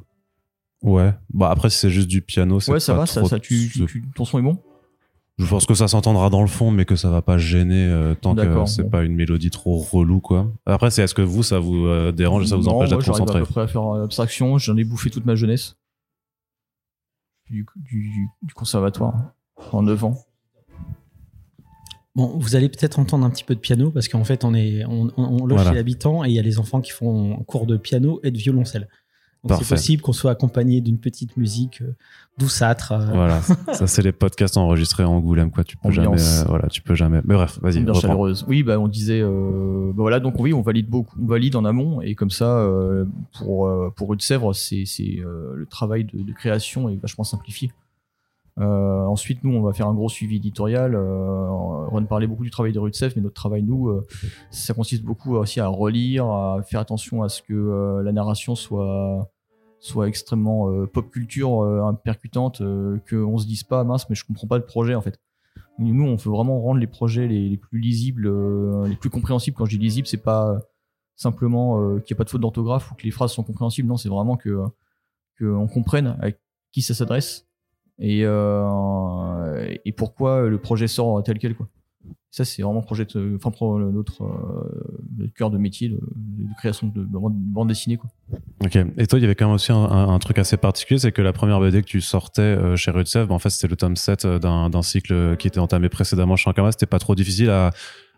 Ouais. 0.82 1.12
Bah 1.32 1.50
après, 1.50 1.68
si 1.70 1.78
c'est 1.78 1.90
juste 1.90 2.08
du 2.08 2.22
piano, 2.22 2.58
c'est 2.60 2.72
Ouais, 2.72 2.80
ça 2.80 2.94
pas 2.94 3.00
va. 3.00 3.06
Ça, 3.06 3.24
ça, 3.24 3.38
tu, 3.38 3.68
tu- 3.70 3.78
c'est- 3.80 3.86
tu- 3.86 4.04
ton 4.14 4.24
son 4.24 4.38
est 4.38 4.42
bon? 4.42 4.58
Je 5.38 5.46
pense 5.46 5.64
que 5.64 5.72
ça 5.74 5.88
s'entendra 5.88 6.28
dans 6.28 6.42
le 6.42 6.46
fond, 6.48 6.70
mais 6.70 6.84
que 6.84 6.96
ça 6.96 7.08
va 7.08 7.22
pas 7.22 7.38
gêner 7.38 7.86
euh, 7.86 8.14
tant 8.14 8.34
que 8.34 8.66
c'est 8.66 8.82
bon. 8.82 8.90
pas 8.90 9.02
une 9.04 9.14
mélodie 9.14 9.48
trop 9.50 9.78
relou, 9.78 10.20
quoi. 10.20 10.52
Après, 10.66 10.90
c'est 10.90 11.02
est-ce 11.02 11.14
que 11.14 11.22
vous, 11.22 11.42
ça 11.42 11.58
vous 11.58 11.86
euh, 11.86 12.12
dérange, 12.12 12.44
et 12.44 12.46
ça 12.48 12.56
vous 12.56 12.64
Non, 12.64 12.76
empêche 12.76 12.90
d'être 12.90 13.06
concentré 13.06 13.38
à 13.38 13.40
peu 13.40 13.46
près 13.46 13.62
à 13.62 13.66
faire 13.66 13.94
euh, 13.94 14.04
abstraction. 14.04 14.58
J'en 14.58 14.76
ai 14.76 14.84
bouffé 14.84 15.08
toute 15.08 15.24
ma 15.24 15.34
jeunesse. 15.36 15.76
Du, 17.48 17.66
du, 17.76 18.28
du 18.42 18.54
conservatoire. 18.54 19.14
En 19.72 19.82
9 19.82 20.04
ans. 20.04 20.18
Bon, 22.16 22.36
vous 22.38 22.56
allez 22.56 22.68
peut-être 22.68 22.98
entendre 22.98 23.24
un 23.24 23.30
petit 23.30 23.44
peu 23.44 23.54
de 23.54 23.60
piano 23.60 23.90
parce 23.90 24.08
qu'en 24.08 24.24
fait, 24.24 24.44
on 24.44 24.52
est, 24.54 24.84
on, 24.84 25.10
on, 25.16 25.22
on 25.42 25.46
loge 25.46 25.58
Voilà. 25.58 25.70
chez 25.70 25.76
l'habitant 25.76 26.24
et 26.24 26.28
il 26.28 26.34
y 26.34 26.38
a 26.38 26.42
les 26.42 26.58
enfants 26.58 26.80
qui 26.80 26.90
font 26.90 27.36
cours 27.46 27.66
de 27.66 27.76
piano 27.76 28.18
et 28.24 28.30
de 28.32 28.38
violoncelle. 28.38 28.88
Donc 29.42 29.58
c'est 29.62 29.74
possible 29.74 30.02
qu'on 30.02 30.12
soit 30.12 30.32
accompagné 30.32 30.82
d'une 30.82 30.98
petite 30.98 31.34
musique 31.38 31.80
euh, 31.80 31.94
douceâtre. 32.36 32.92
euh, 32.92 33.06
Voilà, 33.14 33.40
ça 33.72 33.86
c'est 33.86 34.02
les 34.02 34.12
podcasts 34.12 34.58
enregistrés 34.58 35.02
en 35.04 35.12
Angoulême, 35.14 35.50
quoi. 35.50 35.64
Tu 35.64 35.78
peux 35.78 35.88
Ambiance. 35.88 36.20
jamais, 36.20 36.40
euh, 36.40 36.44
voilà, 36.48 36.68
tu 36.68 36.82
peux 36.82 36.94
jamais. 36.94 37.20
Mais 37.24 37.34
bref, 37.36 37.58
vas-y. 37.62 37.82
chaleureuse. 37.98 38.44
Oui, 38.48 38.62
bah 38.62 38.78
on 38.78 38.86
disait, 38.86 39.22
euh, 39.22 39.86
bah 39.94 40.02
voilà, 40.02 40.20
donc 40.20 40.34
oui, 40.38 40.52
on 40.52 40.60
valide 40.60 40.90
beaucoup, 40.90 41.16
on 41.22 41.26
valide 41.26 41.56
en 41.56 41.64
amont 41.64 42.02
et 42.02 42.14
comme 42.14 42.28
ça, 42.28 42.58
euh, 42.58 43.06
pour 43.38 43.66
euh, 43.66 43.90
pour 43.96 44.10
Rue 44.10 44.18
de 44.18 44.22
Sèvres, 44.22 44.52
c'est 44.52 44.82
c'est 44.84 45.20
euh, 45.24 45.54
le 45.56 45.64
travail 45.64 46.04
de, 46.04 46.20
de 46.22 46.32
création 46.34 46.90
est 46.90 46.96
vachement 46.96 47.24
simplifié. 47.24 47.72
Euh, 48.58 49.04
ensuite, 49.04 49.44
nous, 49.44 49.54
on 49.54 49.62
va 49.62 49.72
faire 49.72 49.86
un 49.86 49.94
gros 49.94 50.08
suivi 50.08 50.36
éditorial. 50.36 50.94
Euh, 50.94 51.48
Ron 51.48 52.04
parlait 52.06 52.26
beaucoup 52.26 52.44
du 52.44 52.50
travail 52.50 52.72
de 52.72 52.92
Sèvres, 52.92 53.14
mais 53.16 53.22
notre 53.22 53.34
travail, 53.34 53.62
nous, 53.62 53.88
euh, 53.88 54.06
ça 54.50 54.74
consiste 54.74 55.04
beaucoup 55.04 55.36
aussi 55.36 55.60
à 55.60 55.68
relire, 55.68 56.26
à 56.26 56.62
faire 56.62 56.80
attention 56.80 57.22
à 57.22 57.28
ce 57.28 57.42
que 57.42 57.54
euh, 57.54 58.02
la 58.02 58.12
narration 58.12 58.54
soit 58.54 59.30
soit 59.82 60.08
extrêmement 60.08 60.70
pop 60.92 61.10
culture 61.10 61.98
percutante, 62.04 62.62
qu'on 63.08 63.38
se 63.38 63.46
dise 63.46 63.64
pas 63.64 63.82
mince, 63.82 64.10
mais 64.10 64.14
je 64.14 64.26
comprends 64.26 64.46
pas 64.46 64.58
le 64.58 64.66
projet 64.66 64.94
en 64.94 65.00
fait. 65.00 65.18
Nous, 65.78 66.04
on 66.04 66.16
veut 66.16 66.30
vraiment 66.30 66.60
rendre 66.60 66.80
les 66.80 66.86
projets 66.86 67.26
les, 67.26 67.56
plus 67.56 67.80
lisibles, 67.80 68.28
les 68.84 68.96
plus 68.96 69.08
compréhensibles. 69.08 69.56
Quand 69.56 69.64
je 69.64 69.70
dis 69.70 69.78
lisible, 69.78 70.06
c'est 70.06 70.22
pas 70.22 70.60
simplement 71.16 71.96
qu'il 72.00 72.14
n'y 72.14 72.14
a 72.14 72.18
pas 72.18 72.24
de 72.24 72.28
faute 72.28 72.42
d'orthographe 72.42 72.92
ou 72.92 72.94
que 72.94 73.04
les 73.04 73.10
phrases 73.10 73.32
sont 73.32 73.42
compréhensibles. 73.42 73.88
Non, 73.88 73.96
c'est 73.96 74.10
vraiment 74.10 74.36
que 74.36 74.60
qu'on 75.38 75.66
comprenne 75.66 76.18
à 76.20 76.28
qui 76.72 76.82
ça 76.82 76.92
s'adresse 76.92 77.49
et, 78.00 78.22
euh, 78.24 79.76
et 79.84 79.92
pourquoi 79.92 80.48
le 80.48 80.58
projet 80.58 80.88
sort 80.88 81.22
tel 81.22 81.38
quel. 81.38 81.54
Quoi. 81.54 81.68
Ça, 82.30 82.44
c'est 82.44 82.62
vraiment 82.62 82.80
projet 82.80 83.04
de, 83.04 83.38
euh, 84.22 85.26
cœur 85.36 85.50
de 85.50 85.58
métier 85.58 85.88
de, 85.88 85.96
de 85.96 86.54
création 86.56 86.86
de 86.86 87.02
bande, 87.02 87.34
bande 87.34 87.68
dessinée. 87.68 87.98
Quoi. 87.98 88.08
Ok. 88.64 88.76
Et 88.96 89.06
toi, 89.06 89.18
il 89.18 89.22
y 89.22 89.24
avait 89.24 89.34
quand 89.34 89.46
même 89.46 89.54
aussi 89.54 89.72
un, 89.72 90.18
truc 90.18 90.38
assez 90.38 90.56
particulier, 90.56 90.98
c'est 90.98 91.12
que 91.12 91.22
la 91.22 91.32
première 91.32 91.60
BD 91.60 91.82
que 91.82 91.86
tu 91.86 92.00
sortais 92.00 92.42
euh, 92.42 92.76
chez 92.76 92.92
de 92.92 93.24
bah, 93.24 93.34
en 93.34 93.38
fait, 93.38 93.50
c'était 93.50 93.68
le 93.68 93.76
tome 93.76 93.96
7 93.96 94.26
d'un 94.26 94.70
d'un 94.70 94.82
cycle 94.82 95.36
qui 95.36 95.48
était 95.48 95.58
entamé 95.58 95.88
précédemment 95.88 96.36
chez 96.36 96.48
Ankama. 96.48 96.72
C'était 96.72 96.86
pas 96.86 97.00
trop 97.00 97.14
difficile 97.14 97.50
à, 97.50 97.72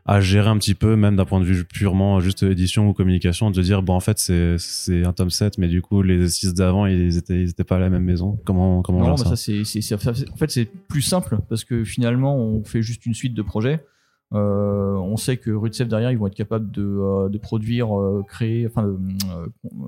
à 0.05 0.21
gérer 0.21 0.49
un 0.49 0.59
petit 0.59 0.75
peu, 0.75 0.97
même 0.97 1.17
d'un 1.17 1.25
point 1.25 1.39
de 1.39 1.45
vue 1.45 1.65
purement 1.65 2.19
juste 2.21 2.43
édition 2.43 2.89
ou 2.89 2.93
communication, 2.93 3.51
de 3.51 3.63
dire, 3.63 3.83
bon, 3.83 3.95
en 3.95 4.01
fait, 4.01 4.19
c'est 4.19 5.05
un 5.05 5.13
tome 5.13 5.31
7, 5.31 5.59
mais 5.59 5.69
du 5.69 5.81
coup, 5.81 6.03
les 6.03 6.29
6 6.29 6.55
d'avant, 6.55 6.87
ils 6.87 7.17
étaient, 7.17 7.41
ils 7.41 7.51
étaient 7.51 7.65
pas 7.65 7.77
à 7.77 7.79
la 7.79 7.91
même 7.91 8.05
maison. 8.05 8.39
Comment, 8.45 8.83
comment 8.83 8.99
on 8.99 9.01
Non, 9.03 9.17
gère 9.17 9.25
bah 9.25 9.31
ça, 9.31 9.37
ça, 9.37 9.65
c'est, 9.65 9.95
en 9.95 10.37
fait, 10.37 10.51
c'est 10.51 10.65
plus 10.65 11.03
simple 11.03 11.39
parce 11.49 11.65
que 11.65 11.85
finalement, 11.85 12.37
on 12.37 12.65
fait 12.65 12.83
juste 12.83 13.07
une 13.07 13.15
suite 13.15 13.35
de 13.35 13.43
projets. 13.43 13.85
Euh, 14.35 14.95
on 14.95 15.17
sait 15.17 15.37
que 15.37 15.51
Sèvres 15.73 15.91
derrière, 15.91 16.11
ils 16.11 16.19
vont 16.19 16.27
être 16.27 16.35
capables 16.35 16.71
de, 16.71 16.83
euh, 16.83 17.29
de 17.29 17.39
produire, 17.39 17.99
euh, 17.99 18.25
créer, 18.27 18.67
enfin, 18.67 18.85
de, 18.85 18.99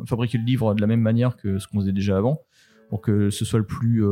fabriquer 0.07 0.39
le 0.39 0.45
livre 0.45 0.75
de 0.75 0.81
la 0.81 0.87
même 0.87 1.01
manière 1.01 1.37
que 1.37 1.59
ce 1.59 1.67
qu'on 1.67 1.81
faisait 1.81 1.93
déjà 1.93 2.19
avant, 2.19 2.43
pour 2.91 3.01
que 3.01 3.31
ce 3.31 3.45
soit 3.45 3.59
le 3.59 3.67
plus 3.67 4.05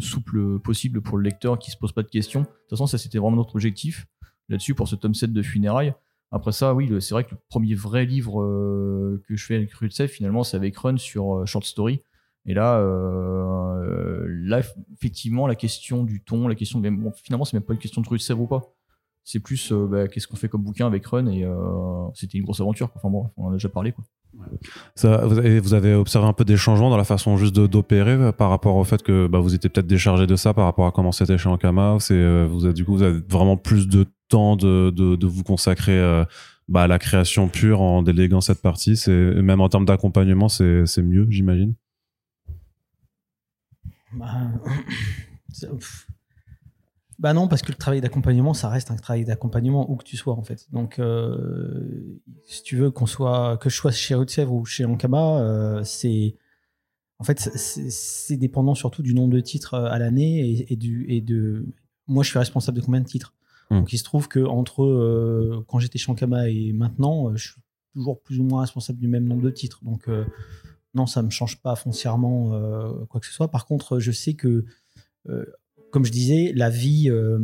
souple 0.00 0.60
possible 0.60 1.00
pour 1.00 1.18
le 1.18 1.24
lecteur 1.24 1.58
qui 1.58 1.70
se 1.70 1.76
pose 1.76 1.92
pas 1.92 2.02
de 2.02 2.08
questions. 2.08 2.42
De 2.42 2.46
toute 2.46 2.70
façon, 2.70 2.86
ça 2.86 2.96
c'était 2.96 3.18
vraiment 3.18 3.36
notre 3.36 3.56
objectif 3.56 4.06
là-dessus 4.50 4.74
pour 4.74 4.88
ce 4.88 4.96
tome 4.96 5.14
7 5.14 5.32
de 5.32 5.42
Funérailles. 5.42 5.94
Après 6.32 6.52
ça, 6.52 6.74
oui, 6.74 6.88
c'est 7.00 7.14
vrai 7.14 7.24
que 7.24 7.32
le 7.32 7.40
premier 7.48 7.74
vrai 7.74 8.04
livre 8.04 8.40
euh, 8.40 9.22
que 9.26 9.34
je 9.34 9.44
fais 9.44 9.56
avec 9.56 9.70
Sèvres, 9.90 10.10
finalement, 10.10 10.44
c'est 10.44 10.56
avec 10.56 10.76
Run 10.76 10.96
sur 10.96 11.38
euh, 11.38 11.46
Short 11.46 11.64
Story. 11.64 12.00
Et 12.46 12.54
là, 12.54 12.78
euh, 12.78 14.24
là, 14.28 14.60
effectivement, 14.94 15.46
la 15.46 15.56
question 15.56 16.04
du 16.04 16.22
ton, 16.22 16.46
la 16.46 16.54
question, 16.54 16.80
finalement, 17.22 17.44
c'est 17.44 17.54
même 17.54 17.62
pas 17.62 17.74
une 17.74 17.80
question 17.80 18.00
de 18.00 18.18
Sèvres 18.18 18.42
ou 18.42 18.46
pas. 18.46 18.62
C'est 19.24 19.40
plus, 19.40 19.72
bah, 19.72 20.08
qu'est-ce 20.08 20.26
qu'on 20.26 20.36
fait 20.36 20.48
comme 20.48 20.62
bouquin 20.62 20.86
avec 20.86 21.04
Run 21.06 21.26
et 21.26 21.46
c'était 22.14 22.38
une 22.38 22.44
grosse 22.44 22.60
aventure. 22.60 22.90
Enfin 22.94 23.10
bon, 23.10 23.30
on 23.36 23.46
en 23.46 23.50
a 23.50 23.52
déjà 23.54 23.68
parlé. 23.68 23.92
Vous, 24.32 25.74
avez, 25.74 25.94
observé 25.94 26.28
un 26.28 26.32
peu 26.32 26.44
des 26.44 26.56
changements 26.56 26.90
dans 26.90 26.96
la 26.96 27.04
façon 27.04 27.36
juste 27.36 27.54
d'opérer 27.54 28.12
euh, 28.12 28.32
par 28.32 28.50
rapport 28.50 28.76
au 28.76 28.84
fait 28.84 29.02
que 29.02 29.26
bah, 29.26 29.38
vous 29.38 29.54
étiez 29.54 29.70
peut-être 29.70 29.86
déchargé 29.86 30.26
de 30.26 30.36
ça 30.36 30.54
par 30.54 30.64
rapport 30.64 30.86
à 30.86 30.92
comment 30.92 31.12
c'était 31.12 31.38
chez 31.38 31.48
Ankama. 31.48 31.96
C'est 32.00 32.14
euh, 32.14 32.46
vous 32.50 32.64
avez, 32.64 32.74
du 32.74 32.84
coup 32.84 32.96
vous 32.96 33.02
avez 33.02 33.20
vraiment 33.28 33.56
plus 33.56 33.88
de 33.88 34.06
temps 34.28 34.56
de, 34.56 35.26
vous 35.26 35.42
consacrer 35.42 35.98
euh, 35.98 36.24
bah, 36.68 36.82
à 36.82 36.86
la 36.86 36.98
création 36.98 37.48
pure 37.48 37.80
en 37.80 38.02
déléguant 38.02 38.40
cette 38.40 38.62
partie. 38.62 38.96
C'est 38.96 39.12
même 39.12 39.60
en 39.60 39.68
termes 39.68 39.86
d'accompagnement, 39.86 40.48
c'est 40.48 41.02
mieux, 41.02 41.26
j'imagine? 41.30 41.74
Bah. 44.12 44.26
Bah 47.20 47.34
non, 47.34 47.48
parce 47.48 47.60
que 47.60 47.70
le 47.70 47.76
travail 47.76 48.00
d'accompagnement, 48.00 48.54
ça 48.54 48.70
reste 48.70 48.90
un 48.90 48.96
travail 48.96 49.26
d'accompagnement 49.26 49.90
où 49.90 49.96
que 49.96 50.04
tu 50.04 50.16
sois 50.16 50.32
en 50.34 50.42
fait. 50.42 50.66
Donc, 50.72 50.98
euh, 50.98 52.18
si 52.46 52.62
tu 52.62 52.76
veux 52.76 52.90
qu'on 52.90 53.04
soit, 53.04 53.58
que 53.58 53.68
je 53.68 53.76
sois 53.76 53.90
chez 53.92 54.14
Haute-Sèvres 54.14 54.54
ou 54.54 54.64
chez 54.64 54.86
Ankama, 54.86 55.38
euh, 55.42 55.84
c'est 55.84 56.36
en 57.18 57.24
fait 57.24 57.38
c'est- 57.38 58.36
dépendant 58.38 58.74
surtout 58.74 59.02
du 59.02 59.12
nombre 59.12 59.34
de 59.34 59.40
titres 59.40 59.74
euh, 59.74 59.90
à 59.90 59.98
l'année 59.98 60.48
et, 60.50 60.72
et 60.72 60.76
du 60.76 61.04
et 61.10 61.20
de. 61.20 61.66
Moi, 62.06 62.24
je 62.24 62.30
suis 62.30 62.38
responsable 62.38 62.78
de 62.78 62.84
combien 62.84 63.02
de 63.02 63.06
titres? 63.06 63.34
Hmm. 63.68 63.80
Donc, 63.80 63.92
il 63.92 63.98
se 63.98 64.04
trouve 64.04 64.26
que 64.26 64.40
entre 64.40 64.82
euh, 64.82 65.62
quand 65.68 65.78
j'étais 65.78 65.98
chez 65.98 66.10
Ankama 66.10 66.48
et 66.48 66.72
maintenant, 66.72 67.36
je 67.36 67.50
suis 67.52 67.60
toujours 67.92 68.18
plus 68.22 68.40
ou 68.40 68.44
moins 68.44 68.62
responsable 68.62 68.98
du 68.98 69.08
même 69.08 69.24
nombre 69.26 69.42
de 69.42 69.50
titres. 69.50 69.80
Donc, 69.84 70.08
non, 70.94 71.04
ça 71.06 71.22
me 71.22 71.28
change 71.28 71.60
pas 71.60 71.76
foncièrement 71.76 72.50
quoi 73.10 73.20
que 73.20 73.26
ce 73.26 73.32
soit. 73.32 73.50
Par 73.50 73.66
contre, 73.66 73.98
je 73.98 74.10
sais 74.10 74.34
que, 74.34 74.64
euh, 75.28 75.44
comme 75.90 76.04
je 76.04 76.12
disais, 76.12 76.52
la 76.54 76.70
vie, 76.70 77.10
euh, 77.10 77.38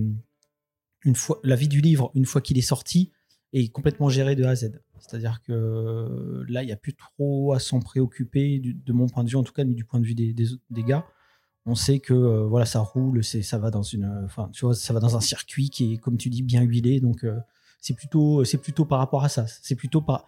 la 1.45 1.57
vie 1.57 1.69
du 1.69 1.81
livre, 1.81 2.11
une 2.15 2.27
fois 2.27 2.41
qu'il 2.41 2.59
est 2.59 2.63
sorti, 2.63 3.13
est 3.53 3.69
complètement 3.69 4.09
gérée 4.09 4.37
de 4.37 4.45
A 4.45 4.51
à 4.51 4.55
Z. 4.55 4.81
C'est-à-dire 4.99 5.41
que 5.43 5.53
euh, 5.53 6.45
là, 6.49 6.63
il 6.63 6.67
n'y 6.67 6.73
a 6.73 6.77
plus 6.77 6.95
trop 6.95 7.53
à 7.53 7.59
s'en 7.59 7.81
préoccuper, 7.81 8.61
de 8.61 8.93
mon 8.93 9.09
point 9.09 9.25
de 9.25 9.29
vue 9.29 9.37
en 9.37 9.45
tout 9.45 9.53
cas, 9.53 9.65
ni 9.65 9.75
du 9.75 9.85
point 9.85 10.01
de 10.01 10.07
vue 10.07 10.15
des, 10.15 10.35
gars. 10.83 11.07
On 11.65 11.75
sait 11.75 11.99
que 11.99 12.15
euh, 12.15 12.47
voilà, 12.47 12.67
ça 12.67 12.81
roule, 12.81 13.23
ça 13.25 13.59
va 13.59 13.71
dans 13.71 13.83
une, 13.83 14.29
tu 14.53 14.65
vois, 14.65 14.75
ça 14.75 14.93
va 14.93 15.01
dans 15.01 15.17
un 15.17 15.21
circuit 15.21 15.71
qui 15.71 15.95
est, 15.95 15.97
comme 15.99 16.17
tu 16.17 16.31
dis, 16.31 16.43
bien 16.43 16.63
huilé. 16.63 17.01
Donc, 17.01 17.25
c'est 17.81 17.95
plutôt, 17.95 18.45
c'est 18.45 18.59
plutôt 18.59 18.85
par 18.85 18.99
rapport 18.99 19.25
à 19.25 19.29
ça. 19.29 19.47
C'est 19.47 19.77
plutôt 19.77 20.01
par, 20.01 20.27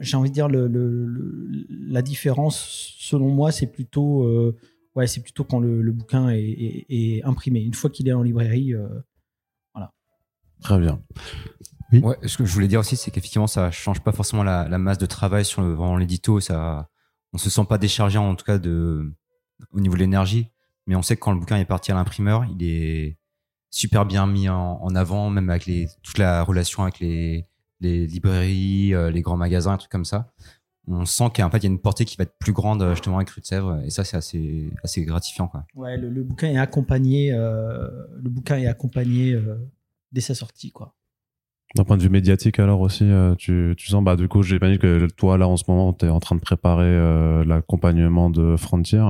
j'ai 0.00 0.16
envie 0.16 0.30
de 0.30 0.34
dire 0.34 0.48
la 0.48 2.02
différence 2.02 2.94
selon 2.98 3.28
moi 3.28 3.50
c'est 3.50 3.66
plutôt 3.66 4.54
ouais 4.94 5.06
c'est 5.06 5.20
plutôt 5.20 5.44
quand 5.44 5.60
le, 5.60 5.82
le 5.82 5.92
bouquin 5.92 6.28
est, 6.30 6.40
est- 6.42 6.86
est 6.88 7.24
imprimé 7.24 7.60
une 7.60 7.74
fois 7.74 7.90
qu'il 7.90 8.08
est 8.08 8.12
en 8.12 8.22
librairie 8.22 8.74
euh, 8.74 8.88
Très 10.62 10.78
bien. 10.78 11.02
Ouais, 11.92 12.16
ce 12.26 12.38
que 12.38 12.44
je 12.46 12.52
voulais 12.54 12.68
dire 12.68 12.80
aussi, 12.80 12.96
c'est 12.96 13.10
qu'effectivement, 13.10 13.46
ça 13.46 13.70
change 13.70 14.00
pas 14.00 14.12
forcément 14.12 14.42
la, 14.42 14.66
la 14.68 14.78
masse 14.78 14.96
de 14.98 15.04
travail 15.06 15.44
sur 15.44 15.60
le, 15.62 15.74
vraiment 15.74 15.96
l'édito. 15.96 16.40
Ça, 16.40 16.88
on 17.34 17.38
se 17.38 17.50
sent 17.50 17.64
pas 17.68 17.76
déchargé 17.76 18.16
en 18.18 18.34
tout 18.34 18.44
cas 18.46 18.56
de, 18.58 19.12
au 19.72 19.80
niveau 19.80 19.94
de 19.94 20.00
l'énergie, 20.00 20.48
mais 20.86 20.94
on 20.96 21.02
sait 21.02 21.16
que 21.16 21.20
quand 21.20 21.32
le 21.32 21.38
bouquin 21.40 21.58
est 21.58 21.66
parti 21.66 21.92
à 21.92 21.94
l'imprimeur, 21.94 22.46
il 22.46 22.62
est 22.66 23.18
super 23.70 24.06
bien 24.06 24.26
mis 24.26 24.48
en, 24.48 24.78
en 24.80 24.94
avant, 24.94 25.28
même 25.28 25.50
avec 25.50 25.66
les, 25.66 25.86
toute 26.02 26.16
la 26.18 26.42
relation 26.42 26.84
avec 26.84 26.98
les, 27.00 27.46
les 27.80 28.06
librairies, 28.06 28.94
euh, 28.94 29.10
les 29.10 29.20
grands 29.20 29.36
magasins, 29.36 29.72
un 29.72 29.76
truc 29.78 29.90
comme 29.92 30.04
ça. 30.06 30.32
On 30.86 31.04
sent 31.06 31.24
qu'en 31.34 31.48
fait, 31.50 31.58
il 31.58 31.64
y 31.64 31.66
a 31.66 31.70
une 31.70 31.78
portée 31.78 32.04
qui 32.04 32.16
va 32.16 32.22
être 32.24 32.36
plus 32.38 32.52
grande 32.52 32.82
euh, 32.82 32.90
justement 32.94 33.16
avec 33.16 33.30
Rue 33.30 33.40
de 33.40 33.46
Sèvres, 33.46 33.80
et 33.84 33.90
ça, 33.90 34.04
c'est 34.04 34.16
assez, 34.16 34.70
assez 34.82 35.02
gratifiant, 35.04 35.48
quoi. 35.48 35.64
ouais 35.74 35.96
le, 35.96 36.10
le 36.10 36.22
bouquin 36.22 36.48
est 36.48 36.58
accompagné 36.58 37.32
euh, 37.32 37.88
le 38.22 38.28
bouquin 38.30 38.56
est 38.58 38.66
accompagné 38.66 39.32
euh, 39.32 39.56
dès 40.12 40.20
sa 40.20 40.34
sortie 40.34 40.70
quoi 40.72 40.94
D'un 41.74 41.84
point 41.84 41.96
de 41.96 42.02
vue 42.02 42.10
médiatique, 42.10 42.58
alors 42.58 42.80
aussi, 42.82 43.04
euh, 43.04 43.34
tu, 43.36 43.74
tu 43.78 43.88
sens, 43.88 44.04
bah, 44.04 44.14
du 44.16 44.28
coup, 44.28 44.42
j'imagine 44.42 44.78
que 44.78 45.06
toi, 45.06 45.38
là, 45.38 45.48
en 45.48 45.56
ce 45.56 45.64
moment, 45.68 45.92
tu 45.92 46.04
es 46.06 46.08
en 46.08 46.20
train 46.20 46.36
de 46.36 46.40
préparer 46.40 46.84
euh, 46.86 47.44
l'accompagnement 47.44 48.28
de 48.30 48.56
Frontier. 48.56 49.00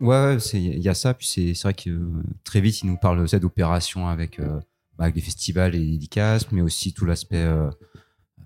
Ouais, 0.00 0.24
ouais, 0.34 0.38
c'est- 0.40 0.60
il 0.60 0.80
y 0.80 0.88
a 0.88 0.94
ça. 0.94 1.14
Puis 1.14 1.26
c'est 1.28 1.54
c'est 1.54 1.62
vrai 1.64 1.74
que 1.74 1.90
euh, 1.90 2.22
très 2.44 2.60
vite, 2.60 2.82
il 2.82 2.86
nous 2.88 2.96
parle 2.96 3.20
aussi 3.20 3.38
d'opérations 3.38 4.08
avec, 4.08 4.38
euh, 4.40 4.58
bah, 4.98 5.04
avec 5.04 5.14
des 5.14 5.20
festivals 5.20 5.74
et 5.74 5.78
des 5.78 5.90
dédicaces, 5.92 6.50
mais 6.52 6.60
aussi 6.62 6.92
tout 6.92 7.04
l'aspect. 7.06 7.46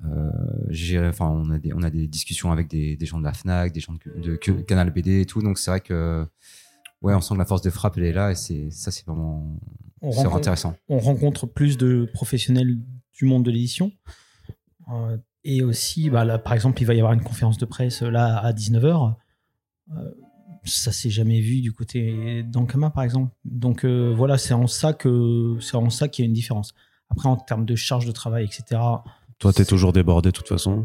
Euh, 0.04 1.08
enfin, 1.08 1.30
on 1.30 1.50
a 1.50 1.58
des 1.58 1.72
on 1.72 1.82
a 1.82 1.90
des 1.90 2.06
discussions 2.06 2.52
avec 2.52 2.68
des, 2.68 2.96
des 2.96 3.06
gens 3.06 3.18
de 3.18 3.24
la 3.24 3.32
Fnac, 3.32 3.72
des 3.72 3.80
gens 3.80 3.94
de, 3.94 4.20
de- 4.20 4.36
que- 4.36 4.52
Canal 4.52 4.90
BD 4.90 5.22
et 5.22 5.26
tout. 5.26 5.40
Donc 5.42 5.58
c'est 5.58 5.70
vrai 5.70 5.80
que 5.80 6.26
ouais, 7.02 7.14
on 7.14 7.20
sent 7.20 7.34
que 7.34 7.38
la 7.38 7.44
force 7.46 7.62
de 7.62 7.70
frappe 7.70 7.96
elle 7.96 8.04
est 8.04 8.12
là 8.12 8.30
et 8.30 8.34
c'est 8.34 8.70
ça 8.70 8.90
c'est 8.90 9.06
vraiment 9.06 9.58
c'est 10.12 10.26
intéressant. 10.26 10.74
on 10.88 10.98
rencontre 10.98 11.46
plus 11.46 11.78
de 11.78 12.08
professionnels 12.12 12.78
du 13.14 13.24
monde 13.24 13.44
de 13.44 13.50
l'édition. 13.50 13.92
Euh, 14.92 15.16
et 15.44 15.62
aussi 15.62 16.10
bah, 16.10 16.24
là, 16.26 16.38
par 16.38 16.52
exemple 16.52 16.82
il 16.82 16.84
va 16.84 16.94
y 16.94 16.98
avoir 16.98 17.14
une 17.14 17.22
conférence 17.22 17.56
de 17.58 17.64
presse 17.64 18.02
euh, 18.02 18.10
là 18.10 18.36
à 18.38 18.52
19h 18.52 19.14
ça 20.64 20.92
s'est 20.92 21.10
jamais 21.10 21.40
vu 21.40 21.60
du 21.60 21.72
côté 21.72 22.42
d'Ankama 22.42 22.90
par 22.90 23.04
exemple. 23.04 23.30
Donc 23.44 23.84
euh, 23.84 24.14
voilà 24.16 24.38
c'est 24.38 24.54
en 24.54 24.66
ça 24.66 24.92
que 24.94 25.56
c'est 25.60 25.76
en 25.76 25.90
ça 25.90 26.08
qu'il 26.08 26.24
y 26.24 26.26
a 26.26 26.28
une 26.28 26.34
différence. 26.34 26.74
Après 27.10 27.28
en 27.28 27.36
termes 27.36 27.66
de 27.66 27.74
charge 27.76 28.06
de 28.06 28.12
travail 28.12 28.44
etc 28.46 28.80
Toi, 29.38 29.52
tu 29.52 29.62
es 29.62 29.64
toujours 29.64 29.92
débordé, 29.92 30.30
de 30.30 30.34
toute 30.36 30.48
façon. 30.48 30.84